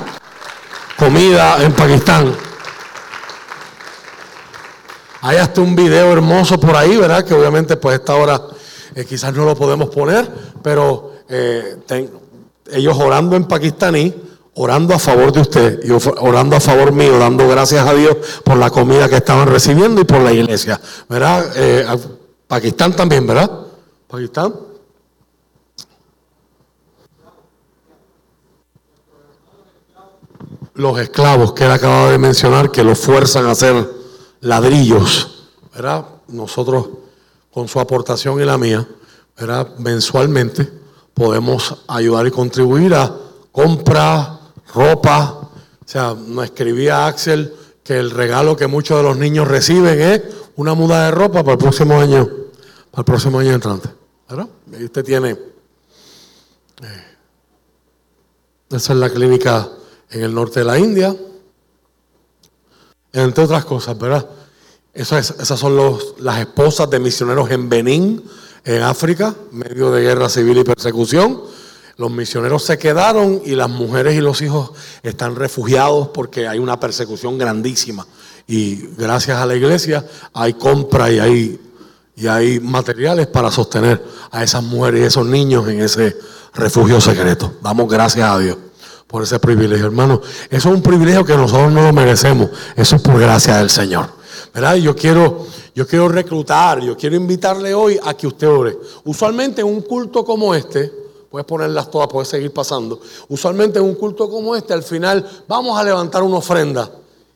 Comida 0.96 1.58
en 1.64 1.74
Pakistán. 1.74 2.36
Hay 5.22 5.38
hasta 5.38 5.60
un 5.60 5.76
video 5.76 6.14
hermoso 6.14 6.60
por 6.60 6.76
ahí, 6.76 6.96
¿verdad? 6.98 7.26
Que 7.26 7.34
obviamente 7.34 7.78
pues 7.78 7.98
esta 7.98 8.14
hora 8.14 8.44
eh, 8.94 9.06
quizás 9.06 9.34
no 9.34 9.44
lo 9.44 9.56
podemos 9.56 9.90
poner, 9.90 10.32
pero 10.62 11.14
eh, 11.28 11.78
ellos 12.72 12.96
orando 12.96 13.36
en 13.36 13.46
pakistaní, 13.46 14.14
orando 14.56 14.94
a 14.94 14.99
favor 14.99 15.32
de 15.32 15.41
usted 15.41 15.80
y 15.84 15.91
orando 15.91 16.56
a 16.56 16.60
favor 16.60 16.91
mío, 16.91 17.18
dando 17.19 17.48
gracias 17.48 17.86
a 17.86 17.94
Dios 17.94 18.18
por 18.44 18.57
la 18.57 18.69
comida 18.69 19.10
que 19.10 19.18
estaban 19.18 19.48
recibiendo 19.48 20.02
y 20.02 20.06
por 20.06 20.22
la 20.22 20.32
iglesia, 20.32 20.80
¿verdad? 21.10 21.52
Eh, 21.56 21.86
Pakistán 22.48 22.95
también, 22.95 23.27
¿verdad? 23.27 23.52
Pakistán. 24.07 24.53
Los 30.76 30.99
esclavos 30.99 31.53
que 31.53 31.65
él 31.65 31.72
acaba 31.72 32.11
de 32.11 32.18
mencionar 32.18 32.69
que 32.72 32.84
los 32.84 32.99
fuerzan 32.99 33.45
a 33.45 33.52
hacer 33.52 33.90
ladrillos, 34.41 35.49
¿verdad? 35.73 36.06
Nosotros, 36.27 36.88
con 37.52 37.68
su 37.68 37.80
aportación 37.80 38.41
y 38.41 38.45
la 38.45 38.57
mía, 38.57 38.88
¿verdad? 39.38 39.69
Mensualmente 39.77 40.69
podemos 41.14 41.84
ayudar 41.88 42.27
y 42.27 42.32
contribuir 42.32 42.94
a 42.94 43.15
compra, 43.56 44.35
ropa. 44.76 45.31
O 45.31 45.88
sea, 45.88 46.14
nos 46.14 46.45
escribía 46.45 47.07
Axel 47.07 47.53
que 47.84 47.97
el 47.97 48.11
regalo 48.11 48.56
que 48.56 48.68
muchos 48.68 48.97
de 48.97 49.03
los 49.03 49.18
niños 49.18 49.47
reciben 49.47 49.99
es 49.99 50.22
una 50.56 50.73
muda 50.73 51.06
de 51.06 51.11
ropa 51.11 51.43
para 51.43 51.53
el 51.53 51.60
próximo 51.60 51.99
año, 51.99 52.27
para 52.91 53.02
el 53.02 53.06
próximo 53.06 53.39
año 53.39 53.53
entrante. 53.53 53.89
¿verdad? 54.30 54.49
Usted 54.84 55.03
tiene. 55.03 55.31
Eh, 55.31 57.03
esa 58.69 58.93
es 58.93 58.99
la 58.99 59.10
clínica 59.10 59.69
en 60.10 60.23
el 60.23 60.34
norte 60.34 60.60
de 60.60 60.65
la 60.65 60.77
India 60.77 61.15
entre 63.15 63.45
otras 63.45 63.65
cosas, 63.65 63.97
¿verdad? 63.97 64.27
Esas 64.93 65.60
son 65.60 65.76
los, 65.76 66.15
las 66.19 66.39
esposas 66.39 66.89
de 66.89 66.99
misioneros 66.99 67.49
en 67.49 67.69
Benín, 67.69 68.23
en 68.64 68.81
África, 68.81 69.34
medio 69.52 69.91
de 69.91 70.02
guerra 70.02 70.30
civil 70.30 70.57
y 70.57 70.64
persecución. 70.64 71.41
Los 71.98 72.12
misioneros 72.12 72.64
se 72.64 72.78
quedaron 72.78 73.42
y 73.46 73.56
las 73.56 73.70
mujeres 73.70 74.16
y 74.16 74.22
los 74.22 74.42
hijos 74.42 74.72
están 75.02 75.36
refugiados 75.36 76.10
porque 76.10 76.48
hay 76.48 76.60
una 76.60 76.78
persecución 76.80 77.38
grandísima. 77.38 78.06
Y 78.48 78.88
gracias 78.98 79.38
a 79.38 79.46
la 79.46 79.56
iglesia 79.56 80.06
hay 80.34 80.54
compra 80.54 81.10
y 81.10 81.20
hay, 81.20 81.62
y 82.16 82.28
hay 82.28 82.60
materiales 82.60 83.28
para 83.28 83.50
sostener 83.50 84.04
a 84.30 84.44
esas 84.44 84.62
mujeres 84.62 85.02
y 85.02 85.04
esos 85.06 85.26
niños 85.26 85.68
en 85.70 85.82
ese 85.82 86.18
refugio 86.54 87.00
secreto. 87.00 87.54
Damos 87.62 87.90
gracias 87.90 88.30
a 88.30 88.40
Dios 88.40 88.58
por 89.08 89.24
ese 89.24 89.40
privilegio, 89.40 89.86
hermano. 89.86 90.22
Eso 90.50 90.70
es 90.70 90.76
un 90.76 90.82
privilegio 90.82 91.24
que 91.24 91.38
nosotros 91.38 91.72
no 91.72 91.82
lo 91.82 91.94
merecemos. 91.94 92.50
Eso 92.76 92.98
es 92.98 93.02
por 93.02 93.18
gracia 93.18 93.58
del 93.58 93.70
Señor. 93.70 94.10
¿Verdad? 94.54 94.76
Yo 94.76 94.96
quiero, 94.96 95.48
yo 95.74 95.88
quiero 95.88 96.10
reclutar, 96.10 96.82
yo 96.82 96.98
quiero 96.98 97.16
invitarle 97.16 97.74
hoy 97.74 97.98
a 98.04 98.14
que 98.14 98.28
usted 98.28 98.50
ore. 98.50 98.78
Usualmente 99.06 99.62
en 99.62 99.68
un 99.68 99.82
culto 99.82 100.26
como 100.26 100.54
este, 100.54 101.05
puedes 101.36 101.48
ponerlas 101.48 101.91
todas, 101.91 102.07
puedes 102.07 102.30
seguir 102.30 102.53
pasando. 102.53 103.02
Usualmente 103.28 103.78
en 103.78 103.84
un 103.84 103.95
culto 103.95 104.30
como 104.30 104.56
este, 104.56 104.72
al 104.72 104.84
final 104.84 105.44
vamos 105.49 105.78
a 105.78 105.84
levantar 105.84 106.24
una 106.24 106.38
ofrenda 106.38 106.90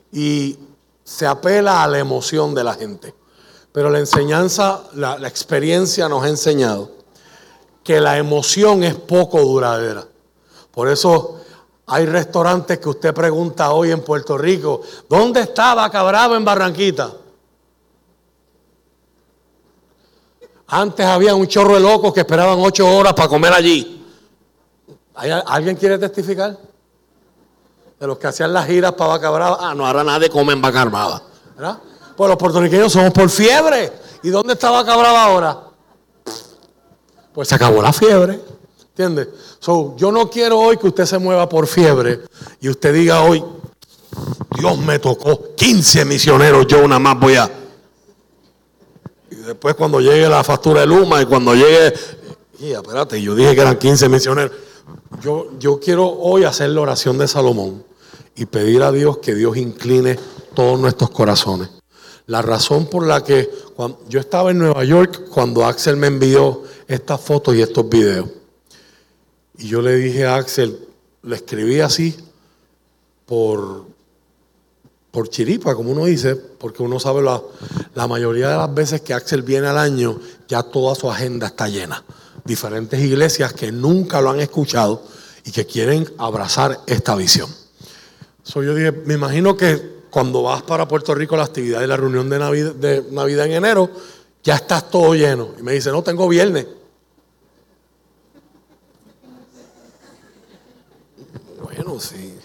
y 0.09 0.57
se 1.03 1.27
apela 1.27 1.84
a 1.84 1.88
la 1.88 1.99
emoción 1.99 2.55
de 2.55 2.63
la 2.63 2.76
gente. 2.76 3.13
Pero 3.73 3.89
la 3.89 3.99
enseñanza, 3.99 4.84
la, 4.93 5.17
experiencia 5.27 6.07
nos 6.07 6.23
ha 6.23 6.30
enseñado 6.30 6.91
que 7.84 7.99
la 7.99 8.17
emoción 8.17 8.85
es 8.85 8.95
poco 8.95 9.41
duradera. 9.41 10.07
Por 10.71 10.88
eso 10.88 11.41
hay 11.85 12.05
restaurantes 12.05 12.80
que 12.80 12.88
usted 12.88 13.13
pregunta 13.13 13.71
hoy 13.71 13.91
en 13.91 13.99
Puerto 13.99 14.38
Rico, 14.38 14.80
¿dónde 15.09 15.41
estaba 15.41 15.91
Cabravo 15.91 16.38
en 16.38 16.45
Barranquita? 16.45 17.11
Antes 20.71 21.05
había 21.05 21.33
un 21.33 21.47
chorro 21.47 21.73
de 21.73 21.79
locos 21.79 22.13
que 22.13 22.19
esperaban 22.19 22.59
ocho 22.59 22.87
horas 22.87 23.13
para 23.13 23.27
comer 23.27 23.51
allí. 23.53 24.05
¿Alguien 25.15 25.75
quiere 25.75 25.97
testificar? 25.97 26.57
De 27.99 28.07
los 28.07 28.17
que 28.17 28.27
hacían 28.27 28.53
las 28.53 28.67
giras 28.67 28.93
para 28.93 29.11
Vaca 29.11 29.29
Brava. 29.31 29.57
Ah, 29.59 29.73
no, 29.73 29.85
ahora 29.85 30.03
nadie 30.03 30.29
come 30.29 30.53
en 30.53 30.61
Vaca 30.61 30.81
Armada. 30.81 31.23
¿Verdad? 31.55 31.79
Pues 32.15 32.29
los 32.29 32.37
puertorriqueños 32.37 32.93
somos 32.93 33.11
por 33.11 33.29
fiebre. 33.29 33.91
¿Y 34.21 34.29
dónde 34.29 34.53
está 34.53 34.69
Vaca 34.69 34.95
Brava 34.95 35.23
ahora? 35.23 35.59
Pues 37.33 37.47
se 37.47 37.55
acabó 37.55 37.81
la 37.81 37.91
fiebre. 37.91 38.39
¿Entiendes? 38.89 39.29
So, 39.59 39.95
yo 39.97 40.11
no 40.11 40.29
quiero 40.29 40.59
hoy 40.59 40.77
que 40.77 40.87
usted 40.87 41.05
se 41.05 41.17
mueva 41.17 41.49
por 41.49 41.65
fiebre 41.67 42.21
y 42.61 42.69
usted 42.69 42.93
diga 42.93 43.23
hoy, 43.23 43.43
Dios 44.57 44.77
me 44.77 44.99
tocó 44.99 45.55
15 45.55 46.05
misioneros, 46.05 46.67
yo 46.67 46.87
nada 46.87 46.99
más 46.99 47.19
voy 47.19 47.35
a. 47.35 47.59
Después 49.49 49.73
cuando 49.73 49.99
llegue 49.99 50.30
la 50.30 50.43
factura 50.43 50.81
de 50.81 50.85
Luma 50.85 51.23
y 51.23 51.26
cuando 51.26 51.55
llegue, 51.55 51.91
y 52.59 52.71
espérate, 52.71 53.19
yo 53.19 53.34
dije 53.34 53.55
que 53.55 53.61
eran 53.61 53.80
15 53.80 54.07
misioneros. 54.07 54.51
Yo, 55.23 55.57
yo 55.57 55.80
quiero 55.80 56.07
hoy 56.07 56.43
hacer 56.43 56.69
la 56.69 56.81
oración 56.81 57.17
de 57.17 57.27
Salomón 57.27 57.84
y 58.35 58.45
pedir 58.45 58.84
a 58.84 58.91
Dios 58.91 59.17
que 59.17 59.34
Dios 59.34 59.57
incline 59.57 60.19
todos 60.53 60.80
nuestros 60.80 61.09
corazones. 61.09 61.67
La 62.27 62.43
razón 62.43 62.91
por 62.91 63.07
la 63.07 63.23
que 63.23 63.49
yo 64.07 64.19
estaba 64.19 64.51
en 64.51 64.59
Nueva 64.59 64.84
York 64.84 65.30
cuando 65.31 65.65
Axel 65.65 65.97
me 65.97 66.05
envió 66.05 66.61
estas 66.88 67.19
fotos 67.19 67.55
y 67.55 67.63
estos 67.63 67.89
videos. 67.89 68.30
Y 69.57 69.67
yo 69.67 69.81
le 69.81 69.95
dije 69.95 70.27
a 70.27 70.35
Axel, 70.35 70.88
le 71.23 71.38
escribí 71.38 71.80
así 71.80 72.15
por, 73.26 73.85
por 75.11 75.30
chiripa, 75.30 75.76
como 75.76 75.91
uno 75.91 76.06
dice, 76.06 76.36
porque 76.36 76.84
uno 76.84 76.99
sabe 76.99 77.22
la, 77.22 78.07
mayoría 78.07 78.49
de 78.49 78.57
las 78.57 78.73
veces 78.73 79.02
que 79.02 79.14
Axel 79.14 79.41
viene 79.41 79.68
al 79.68 79.77
año, 79.77 80.19
ya 80.48 80.64
toda 80.64 80.95
su 80.95 81.10
agenda 81.10 81.48
está 81.48 81.68
llena. 81.68 82.03
Diferentes 82.45 82.99
iglesias 82.99 83.53
que 83.53 83.72
nunca 83.72 84.22
lo 84.22 84.30
han 84.30 84.40
escuchado 84.40 85.03
y 85.45 85.52
que 85.52 85.65
quieren 85.65 86.07
abrazar 86.18 86.80
esta 86.86 87.15
visión. 87.15 87.49
So 88.44 88.64
yo 88.64 88.73
dije, 88.76 88.91
me 88.91 89.15
imagino 89.15 89.57
que 89.57 89.99
cuando 90.10 90.44
vas 90.44 90.64
para 90.64 90.88
Puerto 90.88 91.14
Rico 91.14 91.36
la 91.36 91.44
actividad 91.44 91.80
de 91.81 91.88
la 91.88 91.98
reunión 91.98 92.30
de 92.30 92.40
Navidad, 92.40 92.73
de 92.76 93.06
Navidad 93.11 93.45
en 93.45 93.53
enero, 93.53 93.90
ya 94.44 94.56
estás 94.56 94.90
todo 94.90 95.14
lleno. 95.14 95.49
Y 95.60 95.64
me 95.64 95.73
dice, 95.73 95.91
no, 95.91 96.02
tengo 96.03 96.27
viernes. 96.27 96.65
bueno, 101.61 101.99
si, 101.99 102.38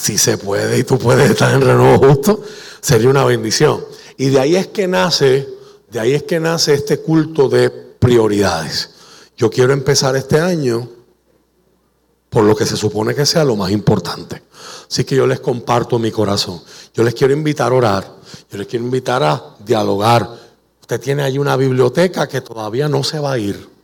si 0.00 0.16
se 0.16 0.38
puede 0.38 0.78
y 0.78 0.84
tú 0.84 0.96
puedes 0.96 1.30
estar 1.30 1.52
en 1.52 1.60
renuevo 1.60 2.08
justo, 2.08 2.42
sería 2.80 3.10
una 3.10 3.24
bendición. 3.24 3.84
Y 4.16 4.28
de 4.28 4.38
ahí 4.38 4.56
es 4.56 4.68
que 4.68 4.86
nace, 4.86 5.48
de 5.90 6.00
ahí 6.00 6.14
es 6.14 6.22
que 6.22 6.38
nace 6.38 6.74
este 6.74 7.00
culto 7.00 7.48
de 7.48 7.70
prioridades. 7.70 8.90
Yo 9.36 9.50
quiero 9.50 9.72
empezar 9.72 10.14
este 10.16 10.38
año 10.38 10.88
por 12.30 12.44
lo 12.44 12.54
que 12.54 12.64
se 12.64 12.76
supone 12.76 13.14
que 13.14 13.26
sea 13.26 13.44
lo 13.44 13.56
más 13.56 13.70
importante. 13.72 14.42
Así 14.88 15.04
que 15.04 15.16
yo 15.16 15.26
les 15.26 15.40
comparto 15.40 15.98
mi 15.98 16.10
corazón. 16.10 16.62
Yo 16.94 17.02
les 17.02 17.14
quiero 17.14 17.32
invitar 17.32 17.72
a 17.72 17.74
orar. 17.74 18.16
Yo 18.50 18.58
les 18.58 18.66
quiero 18.66 18.84
invitar 18.84 19.22
a 19.22 19.56
dialogar. 19.64 20.28
Usted 20.80 21.00
tiene 21.00 21.22
ahí 21.22 21.38
una 21.38 21.56
biblioteca 21.56 22.28
que 22.28 22.40
todavía 22.40 22.88
no 22.88 23.02
se 23.02 23.18
va 23.18 23.32
a 23.32 23.38
ir 23.38 23.77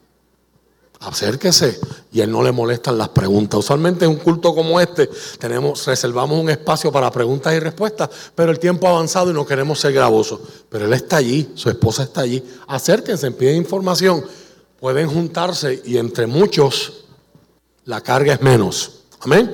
acérquese 1.07 1.79
y 2.13 2.21
él 2.21 2.31
no 2.31 2.43
le 2.43 2.53
molestan 2.53 2.99
las 2.99 3.11
preguntas. 3.11 3.61
Usualmente 3.61 4.05
en 4.05 4.13
un 4.13 4.17
culto 4.17 4.55
como 4.55 4.81
este 4.81 5.09
tenemos, 5.39 5.87
reservamos 5.87 6.39
un 6.39 6.51
espacio 6.51 6.91
para 6.91 7.11
preguntas 7.11 7.55
y 7.55 7.59
respuestas, 7.59 8.11
pero 8.35 8.51
el 8.51 8.59
tiempo 8.59 8.87
ha 8.87 8.91
avanzado 8.91 9.31
y 9.31 9.35
no 9.35 9.47
queremos 9.47 9.81
ser 9.81 9.93
gravosos. 9.93 10.41
Pero 10.69 10.87
él 10.87 10.93
está 10.93 11.17
allí, 11.17 11.51
su 11.55 11.69
esposa 11.69 12.05
está 12.05 12.23
allí. 12.23 12.43
Acérquense, 12.67 13.31
piden 13.33 13.57
información, 13.57 14.25
pueden 14.81 15.09
juntarse 15.09 15.83
y 15.85 15.99
entre 15.99 16.27
muchos 16.27 17.05
la 17.85 18.01
carga 18.01 18.35
es 18.35 18.41
menos. 18.41 19.03
Amén. 19.21 19.53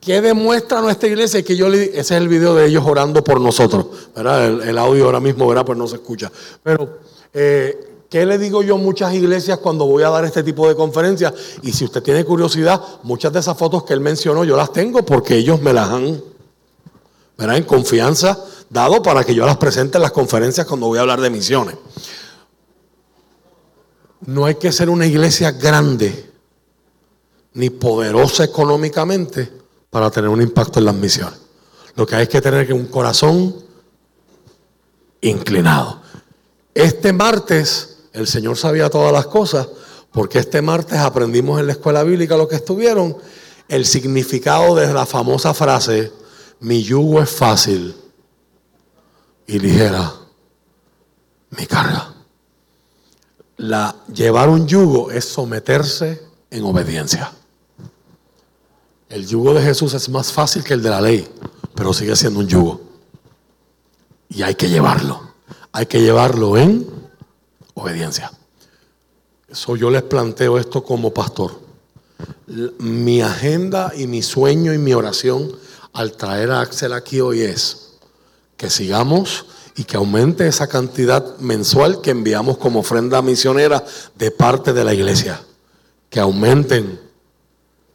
¿Qué 0.00 0.22
demuestra 0.22 0.80
nuestra 0.80 1.08
iglesia? 1.08 1.42
Que 1.42 1.56
yo 1.56 1.68
le, 1.68 1.84
ese 1.84 2.00
es 2.00 2.10
el 2.12 2.28
video 2.28 2.54
de 2.54 2.66
ellos 2.66 2.82
orando 2.86 3.22
por 3.22 3.40
nosotros. 3.40 3.86
¿verdad? 4.16 4.66
El, 4.66 4.78
audio 4.78 5.04
ahora 5.04 5.20
mismo, 5.20 5.46
¿verdad? 5.46 5.66
Pues 5.66 5.76
no 5.76 5.86
se 5.86 5.96
escucha. 5.96 6.32
Pero 6.62 7.00
eh, 7.34 7.89
¿Qué 8.10 8.26
le 8.26 8.38
digo 8.38 8.64
yo 8.64 8.74
a 8.74 8.78
muchas 8.78 9.14
iglesias 9.14 9.58
cuando 9.58 9.86
voy 9.86 10.02
a 10.02 10.08
dar 10.10 10.24
este 10.24 10.42
tipo 10.42 10.68
de 10.68 10.74
conferencias? 10.74 11.32
Y 11.62 11.72
si 11.72 11.84
usted 11.84 12.02
tiene 12.02 12.24
curiosidad, 12.24 12.82
muchas 13.04 13.32
de 13.32 13.38
esas 13.38 13.56
fotos 13.56 13.84
que 13.84 13.92
él 13.92 14.00
mencionó 14.00 14.42
yo 14.44 14.56
las 14.56 14.72
tengo 14.72 15.04
porque 15.04 15.36
ellos 15.36 15.62
me 15.62 15.72
las 15.72 15.88
han, 15.88 16.20
¿verdad? 17.38 17.56
En 17.56 17.62
confianza 17.62 18.36
dado 18.68 19.00
para 19.00 19.22
que 19.22 19.32
yo 19.32 19.46
las 19.46 19.58
presente 19.58 19.98
en 19.98 20.02
las 20.02 20.10
conferencias 20.10 20.66
cuando 20.66 20.88
voy 20.88 20.98
a 20.98 21.02
hablar 21.02 21.20
de 21.20 21.30
misiones. 21.30 21.76
No 24.26 24.44
hay 24.44 24.56
que 24.56 24.72
ser 24.72 24.90
una 24.90 25.06
iglesia 25.06 25.52
grande 25.52 26.32
ni 27.54 27.70
poderosa 27.70 28.42
económicamente 28.42 29.52
para 29.88 30.10
tener 30.10 30.30
un 30.30 30.42
impacto 30.42 30.80
en 30.80 30.86
las 30.86 30.94
misiones. 30.96 31.38
Lo 31.94 32.04
que 32.06 32.16
hay 32.16 32.24
es 32.24 32.28
que 32.28 32.40
tener 32.40 32.72
un 32.72 32.86
corazón 32.86 33.54
inclinado. 35.20 36.00
Este 36.74 37.12
martes 37.12 37.89
el 38.12 38.26
Señor 38.26 38.56
sabía 38.56 38.90
todas 38.90 39.12
las 39.12 39.26
cosas 39.26 39.68
porque 40.12 40.40
este 40.40 40.62
martes 40.62 40.98
aprendimos 40.98 41.60
en 41.60 41.66
la 41.66 41.72
escuela 41.72 42.02
bíblica 42.02 42.36
lo 42.36 42.48
que 42.48 42.56
estuvieron, 42.56 43.16
el 43.68 43.86
significado 43.86 44.74
de 44.74 44.92
la 44.92 45.06
famosa 45.06 45.54
frase, 45.54 46.12
mi 46.60 46.82
yugo 46.82 47.22
es 47.22 47.30
fácil 47.30 47.94
y 49.46 49.58
ligera 49.58 50.12
mi 51.50 51.66
carga. 51.66 52.14
La, 53.58 53.94
llevar 54.12 54.48
un 54.48 54.66
yugo 54.66 55.10
es 55.10 55.24
someterse 55.26 56.20
en 56.50 56.64
obediencia. 56.64 57.32
El 59.08 59.26
yugo 59.26 59.54
de 59.54 59.62
Jesús 59.62 59.94
es 59.94 60.08
más 60.08 60.32
fácil 60.32 60.64
que 60.64 60.74
el 60.74 60.82
de 60.82 60.90
la 60.90 61.00
ley, 61.00 61.28
pero 61.74 61.92
sigue 61.92 62.16
siendo 62.16 62.40
un 62.40 62.48
yugo. 62.48 62.80
Y 64.28 64.42
hay 64.42 64.54
que 64.54 64.68
llevarlo. 64.68 65.20
Hay 65.72 65.86
que 65.86 66.00
llevarlo 66.00 66.56
en 66.56 66.99
obediencia. 67.80 68.30
Eso 69.48 69.76
yo 69.76 69.90
les 69.90 70.02
planteo 70.02 70.58
esto 70.58 70.84
como 70.84 71.12
pastor. 71.12 71.52
Mi 72.78 73.22
agenda 73.22 73.92
y 73.96 74.06
mi 74.06 74.22
sueño 74.22 74.72
y 74.72 74.78
mi 74.78 74.92
oración 74.92 75.50
al 75.92 76.12
traer 76.12 76.50
a 76.50 76.60
Axel 76.60 76.92
aquí 76.92 77.20
hoy 77.20 77.42
es 77.42 77.94
que 78.56 78.70
sigamos 78.70 79.46
y 79.76 79.84
que 79.84 79.96
aumente 79.96 80.46
esa 80.46 80.68
cantidad 80.68 81.38
mensual 81.38 82.00
que 82.00 82.10
enviamos 82.10 82.58
como 82.58 82.80
ofrenda 82.80 83.22
misionera 83.22 83.84
de 84.16 84.30
parte 84.30 84.72
de 84.72 84.84
la 84.84 84.94
iglesia. 84.94 85.40
Que 86.08 86.20
aumenten 86.20 87.00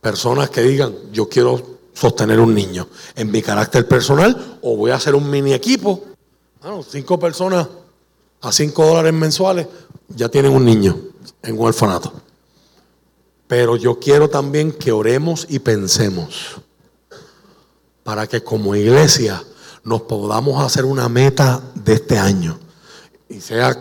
personas 0.01 0.49
que 0.49 0.61
digan, 0.61 0.93
yo 1.11 1.29
quiero 1.29 1.77
sostener 1.93 2.39
un 2.39 2.53
niño 2.53 2.87
en 3.15 3.31
mi 3.31 3.41
carácter 3.41 3.87
personal 3.87 4.57
o 4.61 4.75
voy 4.75 4.91
a 4.91 4.95
hacer 4.95 5.15
un 5.15 5.29
mini 5.29 5.53
equipo. 5.53 6.03
cinco 6.89 7.17
personas 7.19 7.67
a 8.45 8.51
cinco 8.51 8.85
dólares 8.85 9.13
mensuales 9.13 9.67
ya 10.09 10.29
tienen 10.29 10.51
un 10.51 10.63
niño 10.63 10.95
en 11.41 11.57
un 11.57 11.65
orfanato. 11.65 12.13
Pero 13.47 13.75
yo 13.75 13.99
quiero 13.99 14.29
también 14.29 14.71
que 14.71 14.91
oremos 14.91 15.47
y 15.49 15.59
pensemos 15.59 16.57
para 18.03 18.27
que 18.27 18.43
como 18.43 18.75
iglesia 18.75 19.43
nos 19.83 20.01
podamos 20.03 20.63
hacer 20.63 20.85
una 20.85 21.09
meta 21.09 21.61
de 21.73 21.93
este 21.93 22.19
año. 22.19 22.59
Y 23.29 23.41
sea 23.41 23.75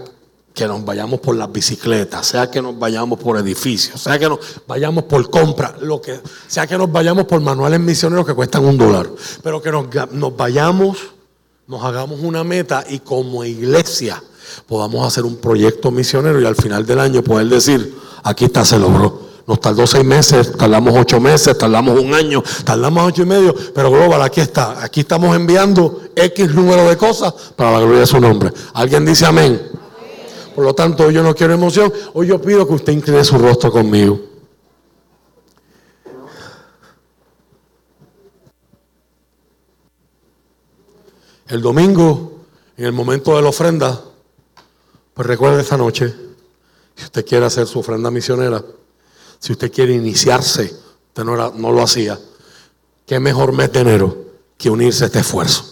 que 0.54 0.66
nos 0.66 0.82
vayamos 0.82 1.20
por 1.20 1.36
las 1.36 1.52
bicicletas, 1.52 2.26
sea 2.26 2.50
que 2.50 2.62
nos 2.62 2.78
vayamos 2.78 3.18
por 3.18 3.36
edificios, 3.36 4.00
sea 4.00 4.18
que 4.18 4.28
nos 4.28 4.38
vayamos 4.66 5.04
por 5.04 5.28
compra, 5.28 5.76
lo 5.80 6.00
que, 6.00 6.20
sea 6.46 6.66
que 6.66 6.78
nos 6.78 6.90
vayamos 6.90 7.24
por 7.24 7.40
manuales 7.40 7.80
misioneros 7.80 8.24
que 8.24 8.34
cuestan 8.34 8.64
un 8.64 8.78
dólar, 8.78 9.10
pero 9.42 9.60
que 9.60 9.72
nos, 9.72 9.86
nos 10.12 10.36
vayamos, 10.36 10.98
nos 11.66 11.82
hagamos 11.82 12.20
una 12.20 12.44
meta 12.44 12.84
y 12.88 13.00
como 13.00 13.44
iglesia 13.44 14.22
podamos 14.66 15.06
hacer 15.06 15.24
un 15.24 15.36
proyecto 15.36 15.90
misionero 15.90 16.40
y 16.40 16.46
al 16.46 16.56
final 16.56 16.86
del 16.86 17.00
año 17.00 17.22
poder 17.22 17.48
decir, 17.48 17.96
aquí 18.22 18.46
está, 18.46 18.64
se 18.64 18.78
logró. 18.78 19.24
Nos 19.46 19.60
tardó 19.60 19.86
seis 19.86 20.04
meses, 20.04 20.52
tardamos 20.56 20.94
ocho 20.96 21.20
meses, 21.20 21.56
tardamos 21.58 22.00
un 22.00 22.14
año, 22.14 22.42
tardamos 22.64 23.06
ocho 23.06 23.22
y 23.22 23.26
medio, 23.26 23.54
pero 23.74 23.90
Global, 23.90 24.22
aquí 24.22 24.40
está. 24.40 24.82
Aquí 24.82 25.00
estamos 25.00 25.36
enviando 25.36 26.00
X 26.16 26.54
número 26.54 26.88
de 26.88 26.96
cosas 26.96 27.34
para 27.54 27.72
la 27.72 27.80
gloria 27.80 28.00
de 28.00 28.06
su 28.06 28.18
nombre. 28.18 28.50
¿Alguien 28.72 29.04
dice 29.04 29.26
amén? 29.26 29.60
Por 30.54 30.64
lo 30.64 30.74
tanto, 30.74 31.04
hoy 31.04 31.14
yo 31.14 31.22
no 31.22 31.34
quiero 31.34 31.52
emoción, 31.52 31.92
hoy 32.14 32.28
yo 32.28 32.40
pido 32.40 32.66
que 32.66 32.74
usted 32.74 32.92
incline 32.92 33.24
su 33.24 33.36
rostro 33.36 33.70
conmigo. 33.70 34.18
El 41.48 41.60
domingo, 41.60 42.32
en 42.76 42.86
el 42.86 42.92
momento 42.92 43.36
de 43.36 43.42
la 43.42 43.48
ofrenda, 43.48 44.00
pues 45.14 45.28
recuerde 45.28 45.62
esta 45.62 45.76
noche, 45.76 46.12
si 46.96 47.04
usted 47.04 47.24
quiere 47.24 47.46
hacer 47.46 47.66
su 47.66 47.78
ofrenda 47.78 48.10
misionera, 48.10 48.62
si 49.38 49.52
usted 49.52 49.70
quiere 49.72 49.94
iniciarse, 49.94 50.74
usted 51.08 51.24
no, 51.24 51.52
no 51.52 51.72
lo 51.72 51.82
hacía, 51.82 52.18
qué 53.06 53.20
mejor 53.20 53.52
mes 53.52 53.72
de 53.72 53.80
enero 53.80 54.16
que 54.58 54.70
unirse 54.70 55.04
a 55.04 55.06
este 55.06 55.20
esfuerzo. 55.20 55.64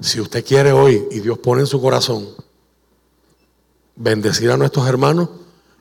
Si 0.00 0.20
usted 0.20 0.44
quiere 0.44 0.72
hoy 0.72 1.06
y 1.10 1.20
Dios 1.20 1.38
pone 1.38 1.62
en 1.62 1.66
su 1.66 1.80
corazón 1.80 2.28
bendecir 3.94 4.50
a 4.50 4.56
nuestros 4.56 4.86
hermanos 4.86 5.28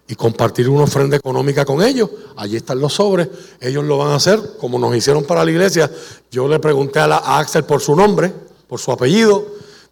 y 0.07 0.15
compartir 0.15 0.69
una 0.69 0.83
ofrenda 0.83 1.17
económica 1.17 1.65
con 1.65 1.81
ellos, 1.81 2.09
allí 2.35 2.57
están 2.57 2.79
los 2.79 2.93
sobres, 2.93 3.29
ellos 3.59 3.83
lo 3.83 3.97
van 3.97 4.11
a 4.11 4.15
hacer 4.15 4.57
como 4.59 4.79
nos 4.79 4.95
hicieron 4.95 5.23
para 5.23 5.43
la 5.43 5.51
iglesia. 5.51 5.91
Yo 6.31 6.47
le 6.47 6.59
pregunté 6.59 6.99
a, 6.99 7.07
la, 7.07 7.17
a 7.17 7.39
Axel 7.39 7.63
por 7.63 7.81
su 7.81 7.95
nombre, 7.95 8.33
por 8.67 8.79
su 8.79 8.91
apellido, 8.91 9.45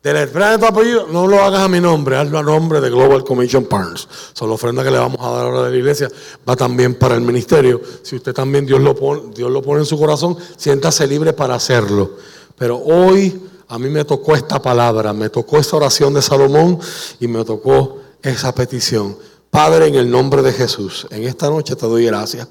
de 0.03 0.11
la 0.13 0.25
de 0.25 0.57
tu 0.57 0.65
apellido, 0.65 1.07
no 1.07 1.27
lo 1.27 1.41
hagas 1.41 1.61
a 1.61 1.69
mi 1.69 1.80
nombre, 1.80 2.17
hazlo 2.17 2.38
a 2.38 2.43
nombre 2.43 2.81
de 2.81 2.89
Global 2.89 3.23
Commission 3.23 3.63
Partners. 3.63 4.05
So, 4.34 4.45
la 4.45 4.53
ofrenda 4.53 4.84
que 4.84 4.91
le 4.91 4.97
vamos 4.97 5.17
a 5.21 5.31
dar 5.31 5.45
ahora 5.45 5.63
de 5.63 5.71
la 5.71 5.77
iglesia 5.77 6.09
va 6.47 6.57
también 6.57 6.95
para 6.95 7.15
el 7.15 7.21
ministerio. 7.21 7.80
Si 8.01 8.17
usted 8.17 8.34
también 8.34 8.65
Dios 8.65 8.81
lo 8.81 8.93
pone, 8.95 9.34
Dios 9.34 9.49
lo 9.49 9.61
pone 9.61 9.80
en 9.80 9.85
su 9.85 9.97
corazón, 9.97 10.35
siéntase 10.57 11.07
libre 11.07 11.31
para 11.31 11.55
hacerlo. 11.55 12.17
Pero 12.57 12.80
hoy 12.80 13.41
a 13.69 13.80
mí 13.80 13.88
me 13.88 14.03
tocó 14.03 14.35
esta 14.35 14.61
palabra, 14.61 15.13
me 15.13 15.30
tocó 15.30 15.57
esa 15.57 15.77
oración 15.77 16.13
de 16.13 16.21
Salomón 16.21 16.80
y 17.21 17.27
me 17.30 17.45
tocó 17.45 17.99
esa 18.21 18.53
petición. 18.53 19.15
Padre, 19.53 19.85
en 19.85 19.93
el 19.93 20.09
nombre 20.09 20.41
de 20.41 20.51
Jesús, 20.51 21.05
en 21.11 21.25
esta 21.25 21.47
noche 21.47 21.75
te 21.75 21.85
doy 21.85 22.07
gracias. 22.07 22.47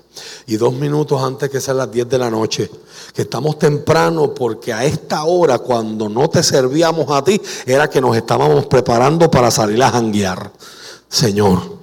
Y 0.46 0.56
dos 0.56 0.72
minutos 0.72 1.20
antes 1.20 1.50
que 1.50 1.60
sean 1.60 1.78
las 1.78 1.90
10 1.90 2.08
de 2.08 2.16
la 2.16 2.30
noche, 2.30 2.70
que 3.12 3.22
estamos 3.22 3.58
temprano 3.58 4.32
porque 4.32 4.72
a 4.72 4.84
esta 4.84 5.24
hora, 5.24 5.58
cuando 5.58 6.08
no 6.08 6.30
te 6.30 6.44
servíamos 6.44 7.10
a 7.10 7.24
ti, 7.24 7.42
era 7.66 7.90
que 7.90 8.00
nos 8.00 8.16
estábamos 8.16 8.66
preparando 8.66 9.28
para 9.28 9.50
salir 9.50 9.82
a 9.82 9.90
janguear. 9.90 10.52
Señor, 11.08 11.76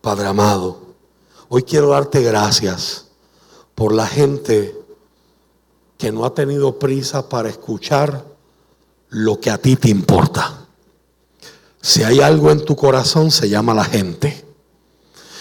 Padre 0.00 0.28
amado, 0.28 0.78
hoy 1.48 1.64
quiero 1.64 1.88
darte 1.88 2.22
gracias 2.22 3.06
por 3.74 3.92
la 3.92 4.06
gente 4.06 4.78
que 5.98 6.12
no 6.12 6.24
ha 6.24 6.32
tenido 6.32 6.78
prisa 6.78 7.28
para 7.28 7.48
escuchar 7.48 8.24
lo 9.08 9.40
que 9.40 9.50
a 9.50 9.58
ti 9.58 9.74
te 9.74 9.88
importa. 9.88 10.63
Si 11.84 12.02
hay 12.02 12.20
algo 12.20 12.50
en 12.50 12.64
tu 12.64 12.74
corazón, 12.76 13.30
se 13.30 13.50
llama 13.50 13.74
la 13.74 13.84
gente. 13.84 14.42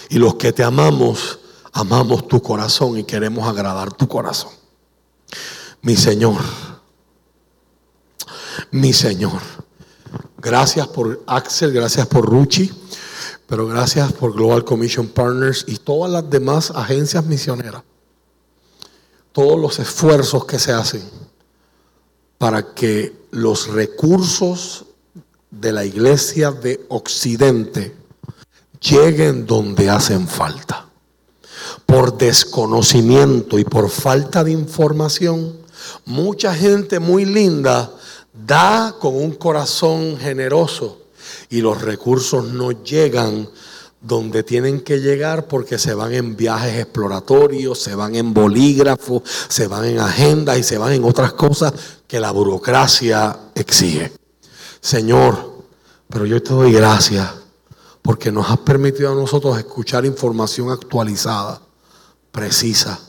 Y 0.09 0.17
los 0.17 0.35
que 0.35 0.51
te 0.51 0.61
amamos, 0.61 1.39
amamos 1.71 2.27
tu 2.27 2.41
corazón 2.41 2.97
y 2.97 3.05
queremos 3.05 3.47
agradar 3.47 3.93
tu 3.93 4.09
corazón. 4.09 4.51
Mi 5.81 5.95
Señor, 5.95 6.41
mi 8.71 8.91
Señor, 8.91 9.39
gracias 10.37 10.85
por 10.89 11.23
Axel, 11.27 11.71
gracias 11.71 12.07
por 12.07 12.25
Ruchi, 12.29 12.69
pero 13.47 13.65
gracias 13.65 14.11
por 14.11 14.33
Global 14.33 14.65
Commission 14.65 15.07
Partners 15.07 15.63
y 15.65 15.77
todas 15.77 16.11
las 16.11 16.29
demás 16.29 16.71
agencias 16.71 17.25
misioneras. 17.25 17.83
Todos 19.31 19.57
los 19.57 19.79
esfuerzos 19.79 20.43
que 20.43 20.59
se 20.59 20.73
hacen 20.73 21.09
para 22.37 22.73
que 22.73 23.27
los 23.31 23.69
recursos 23.69 24.87
de 25.59 25.71
la 25.71 25.85
iglesia 25.85 26.51
de 26.51 26.85
Occidente 26.89 27.95
lleguen 28.81 29.45
donde 29.45 29.89
hacen 29.89 30.27
falta. 30.27 30.87
Por 31.85 32.17
desconocimiento 32.17 33.59
y 33.59 33.63
por 33.63 33.89
falta 33.89 34.43
de 34.43 34.51
información, 34.51 35.57
mucha 36.05 36.53
gente 36.55 36.99
muy 36.99 37.25
linda 37.25 37.91
da 38.33 38.95
con 38.99 39.15
un 39.15 39.33
corazón 39.33 40.17
generoso 40.17 40.99
y 41.49 41.61
los 41.61 41.81
recursos 41.81 42.45
no 42.45 42.71
llegan 42.71 43.47
donde 44.01 44.43
tienen 44.43 44.81
que 44.81 44.99
llegar 44.99 45.47
porque 45.47 45.77
se 45.77 45.93
van 45.93 46.13
en 46.13 46.35
viajes 46.35 46.77
exploratorios, 46.77 47.79
se 47.79 47.95
van 47.95 48.15
en 48.15 48.33
bolígrafos, 48.33 49.21
se 49.47 49.67
van 49.67 49.85
en 49.85 49.99
agendas 49.99 50.57
y 50.57 50.63
se 50.63 50.77
van 50.77 50.93
en 50.93 51.05
otras 51.05 51.33
cosas 51.33 51.73
que 52.07 52.19
la 52.19 52.31
burocracia 52.31 53.37
exige. 53.55 54.22
Señor, 54.83 55.63
pero 56.09 56.25
yo 56.25 56.43
te 56.43 56.53
doy 56.53 56.73
gracias 56.73 57.31
porque 58.01 58.33
nos 58.33 58.51
has 58.51 58.57
permitido 58.59 59.13
a 59.13 59.15
nosotros 59.15 59.57
escuchar 59.57 60.05
información 60.05 60.71
actualizada, 60.71 61.61
precisa, 62.33 62.99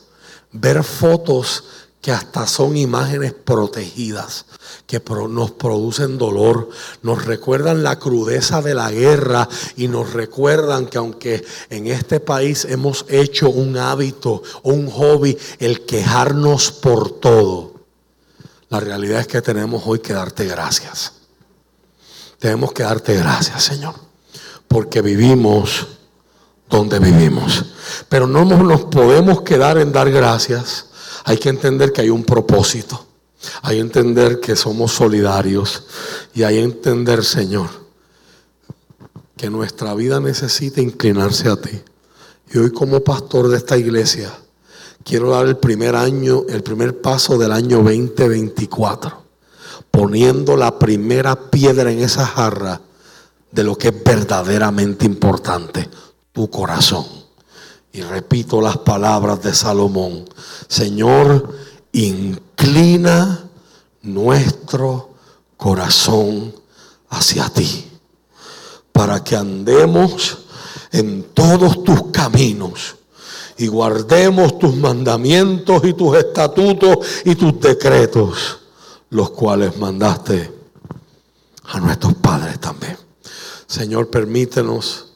ver 0.52 0.84
fotos 0.84 1.64
que 2.00 2.12
hasta 2.12 2.46
son 2.46 2.76
imágenes 2.76 3.32
protegidas, 3.32 4.46
que 4.86 5.02
nos 5.28 5.50
producen 5.50 6.16
dolor, 6.16 6.68
nos 7.02 7.24
recuerdan 7.24 7.82
la 7.82 7.98
crudeza 7.98 8.62
de 8.62 8.74
la 8.74 8.92
guerra 8.92 9.48
y 9.74 9.88
nos 9.88 10.12
recuerdan 10.12 10.86
que 10.86 10.98
aunque 10.98 11.44
en 11.70 11.88
este 11.88 12.20
país 12.20 12.66
hemos 12.66 13.04
hecho 13.08 13.50
un 13.50 13.76
hábito 13.78 14.44
un 14.62 14.88
hobby 14.88 15.36
el 15.58 15.84
quejarnos 15.86 16.70
por 16.70 17.18
todo, 17.18 17.74
la 18.68 18.78
realidad 18.78 19.18
es 19.18 19.26
que 19.26 19.42
tenemos 19.42 19.82
hoy 19.86 19.98
que 19.98 20.12
darte 20.12 20.44
gracias. 20.44 21.13
Tenemos 22.44 22.74
que 22.74 22.82
darte 22.82 23.14
gracias, 23.14 23.64
Señor, 23.64 23.94
porque 24.68 25.00
vivimos 25.00 25.86
donde 26.68 26.98
vivimos. 26.98 27.64
Pero 28.10 28.26
no 28.26 28.44
nos 28.44 28.84
podemos 28.84 29.40
quedar 29.40 29.78
en 29.78 29.92
dar 29.92 30.10
gracias. 30.10 30.88
Hay 31.24 31.38
que 31.38 31.48
entender 31.48 31.90
que 31.90 32.02
hay 32.02 32.10
un 32.10 32.22
propósito. 32.22 33.06
Hay 33.62 33.76
que 33.76 33.80
entender 33.80 34.40
que 34.40 34.56
somos 34.56 34.92
solidarios. 34.92 35.84
Y 36.34 36.42
hay 36.42 36.56
que 36.56 36.64
entender, 36.64 37.24
Señor, 37.24 37.70
que 39.38 39.48
nuestra 39.48 39.94
vida 39.94 40.20
necesita 40.20 40.82
inclinarse 40.82 41.48
a 41.48 41.56
ti. 41.56 41.80
Y 42.52 42.58
hoy 42.58 42.72
como 42.72 43.00
pastor 43.00 43.48
de 43.48 43.56
esta 43.56 43.78
iglesia, 43.78 44.30
quiero 45.02 45.30
dar 45.30 45.46
el 45.46 45.56
primer 45.56 45.96
año, 45.96 46.42
el 46.50 46.62
primer 46.62 47.00
paso 47.00 47.38
del 47.38 47.52
año 47.52 47.78
2024, 47.78 49.23
poniendo 49.94 50.56
la 50.56 50.76
primera 50.76 51.50
piedra 51.50 51.92
en 51.92 52.00
esa 52.00 52.26
jarra 52.26 52.80
de 53.52 53.62
lo 53.62 53.78
que 53.78 53.88
es 53.88 54.04
verdaderamente 54.04 55.06
importante, 55.06 55.88
tu 56.32 56.50
corazón. 56.50 57.06
Y 57.92 58.02
repito 58.02 58.60
las 58.60 58.78
palabras 58.78 59.40
de 59.40 59.54
Salomón, 59.54 60.24
Señor, 60.66 61.48
inclina 61.92 63.48
nuestro 64.02 65.10
corazón 65.56 66.52
hacia 67.10 67.48
ti, 67.50 67.86
para 68.90 69.22
que 69.22 69.36
andemos 69.36 70.38
en 70.90 71.22
todos 71.34 71.84
tus 71.84 72.10
caminos 72.10 72.96
y 73.56 73.68
guardemos 73.68 74.58
tus 74.58 74.74
mandamientos 74.74 75.84
y 75.84 75.92
tus 75.92 76.16
estatutos 76.16 76.98
y 77.24 77.36
tus 77.36 77.60
decretos, 77.60 78.58
los 79.14 79.30
cuales 79.30 79.76
mandaste 79.78 80.52
a 81.62 81.78
nuestros 81.78 82.14
padres 82.14 82.58
también. 82.58 82.96
Señor, 83.68 84.10
permítenos 84.10 85.12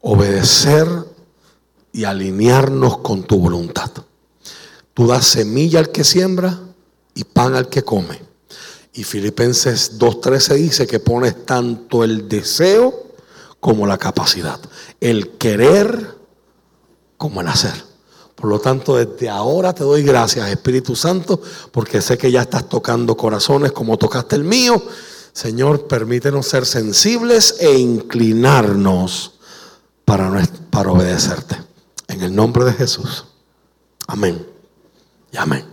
obedecer 0.00 0.88
y 1.92 2.02
alinearnos 2.02 2.98
con 2.98 3.22
tu 3.22 3.38
voluntad. 3.38 3.92
Tú 4.92 5.06
das 5.06 5.24
semilla 5.24 5.78
al 5.78 5.92
que 5.92 6.02
siembra 6.02 6.58
y 7.14 7.22
pan 7.22 7.54
al 7.54 7.68
que 7.68 7.84
come. 7.84 8.20
Y 8.92 9.04
Filipenses 9.04 10.00
2.13 10.00 10.54
dice 10.56 10.86
que 10.88 10.98
pones 10.98 11.46
tanto 11.46 12.02
el 12.02 12.28
deseo 12.28 12.92
como 13.60 13.86
la 13.86 13.98
capacidad, 13.98 14.58
el 15.00 15.36
querer 15.38 16.16
como 17.16 17.40
el 17.40 17.46
hacer. 17.46 17.87
Por 18.38 18.50
lo 18.50 18.60
tanto, 18.60 18.96
desde 18.96 19.28
ahora 19.28 19.72
te 19.72 19.82
doy 19.82 20.04
gracias, 20.04 20.48
Espíritu 20.48 20.94
Santo, 20.94 21.40
porque 21.72 22.00
sé 22.00 22.16
que 22.16 22.30
ya 22.30 22.42
estás 22.42 22.68
tocando 22.68 23.16
corazones 23.16 23.72
como 23.72 23.98
tocaste 23.98 24.36
el 24.36 24.44
mío. 24.44 24.80
Señor, 25.32 25.88
permítenos 25.88 26.46
ser 26.46 26.64
sensibles 26.64 27.56
e 27.58 27.76
inclinarnos 27.78 29.32
para, 30.04 30.30
para 30.70 30.92
obedecerte. 30.92 31.56
En 32.06 32.22
el 32.22 32.34
nombre 32.34 32.64
de 32.64 32.74
Jesús. 32.74 33.24
Amén. 34.06 34.46
Y 35.32 35.36
amén. 35.36 35.64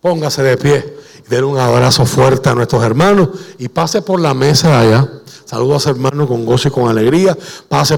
Póngase 0.00 0.42
de 0.42 0.56
pie 0.56 0.98
y 1.24 1.30
den 1.30 1.44
un 1.44 1.58
abrazo 1.58 2.04
fuerte 2.04 2.48
a 2.48 2.54
nuestros 2.54 2.82
hermanos 2.82 3.28
y 3.58 3.68
pase 3.68 4.02
por 4.02 4.20
la 4.20 4.34
mesa 4.34 4.80
allá. 4.80 5.08
Saludos 5.44 5.86
a 5.86 5.90
hermanos 5.90 6.26
con 6.26 6.44
gozo 6.44 6.66
y 6.66 6.70
con 6.72 6.88
alegría. 6.88 7.38
Pase 7.68 7.94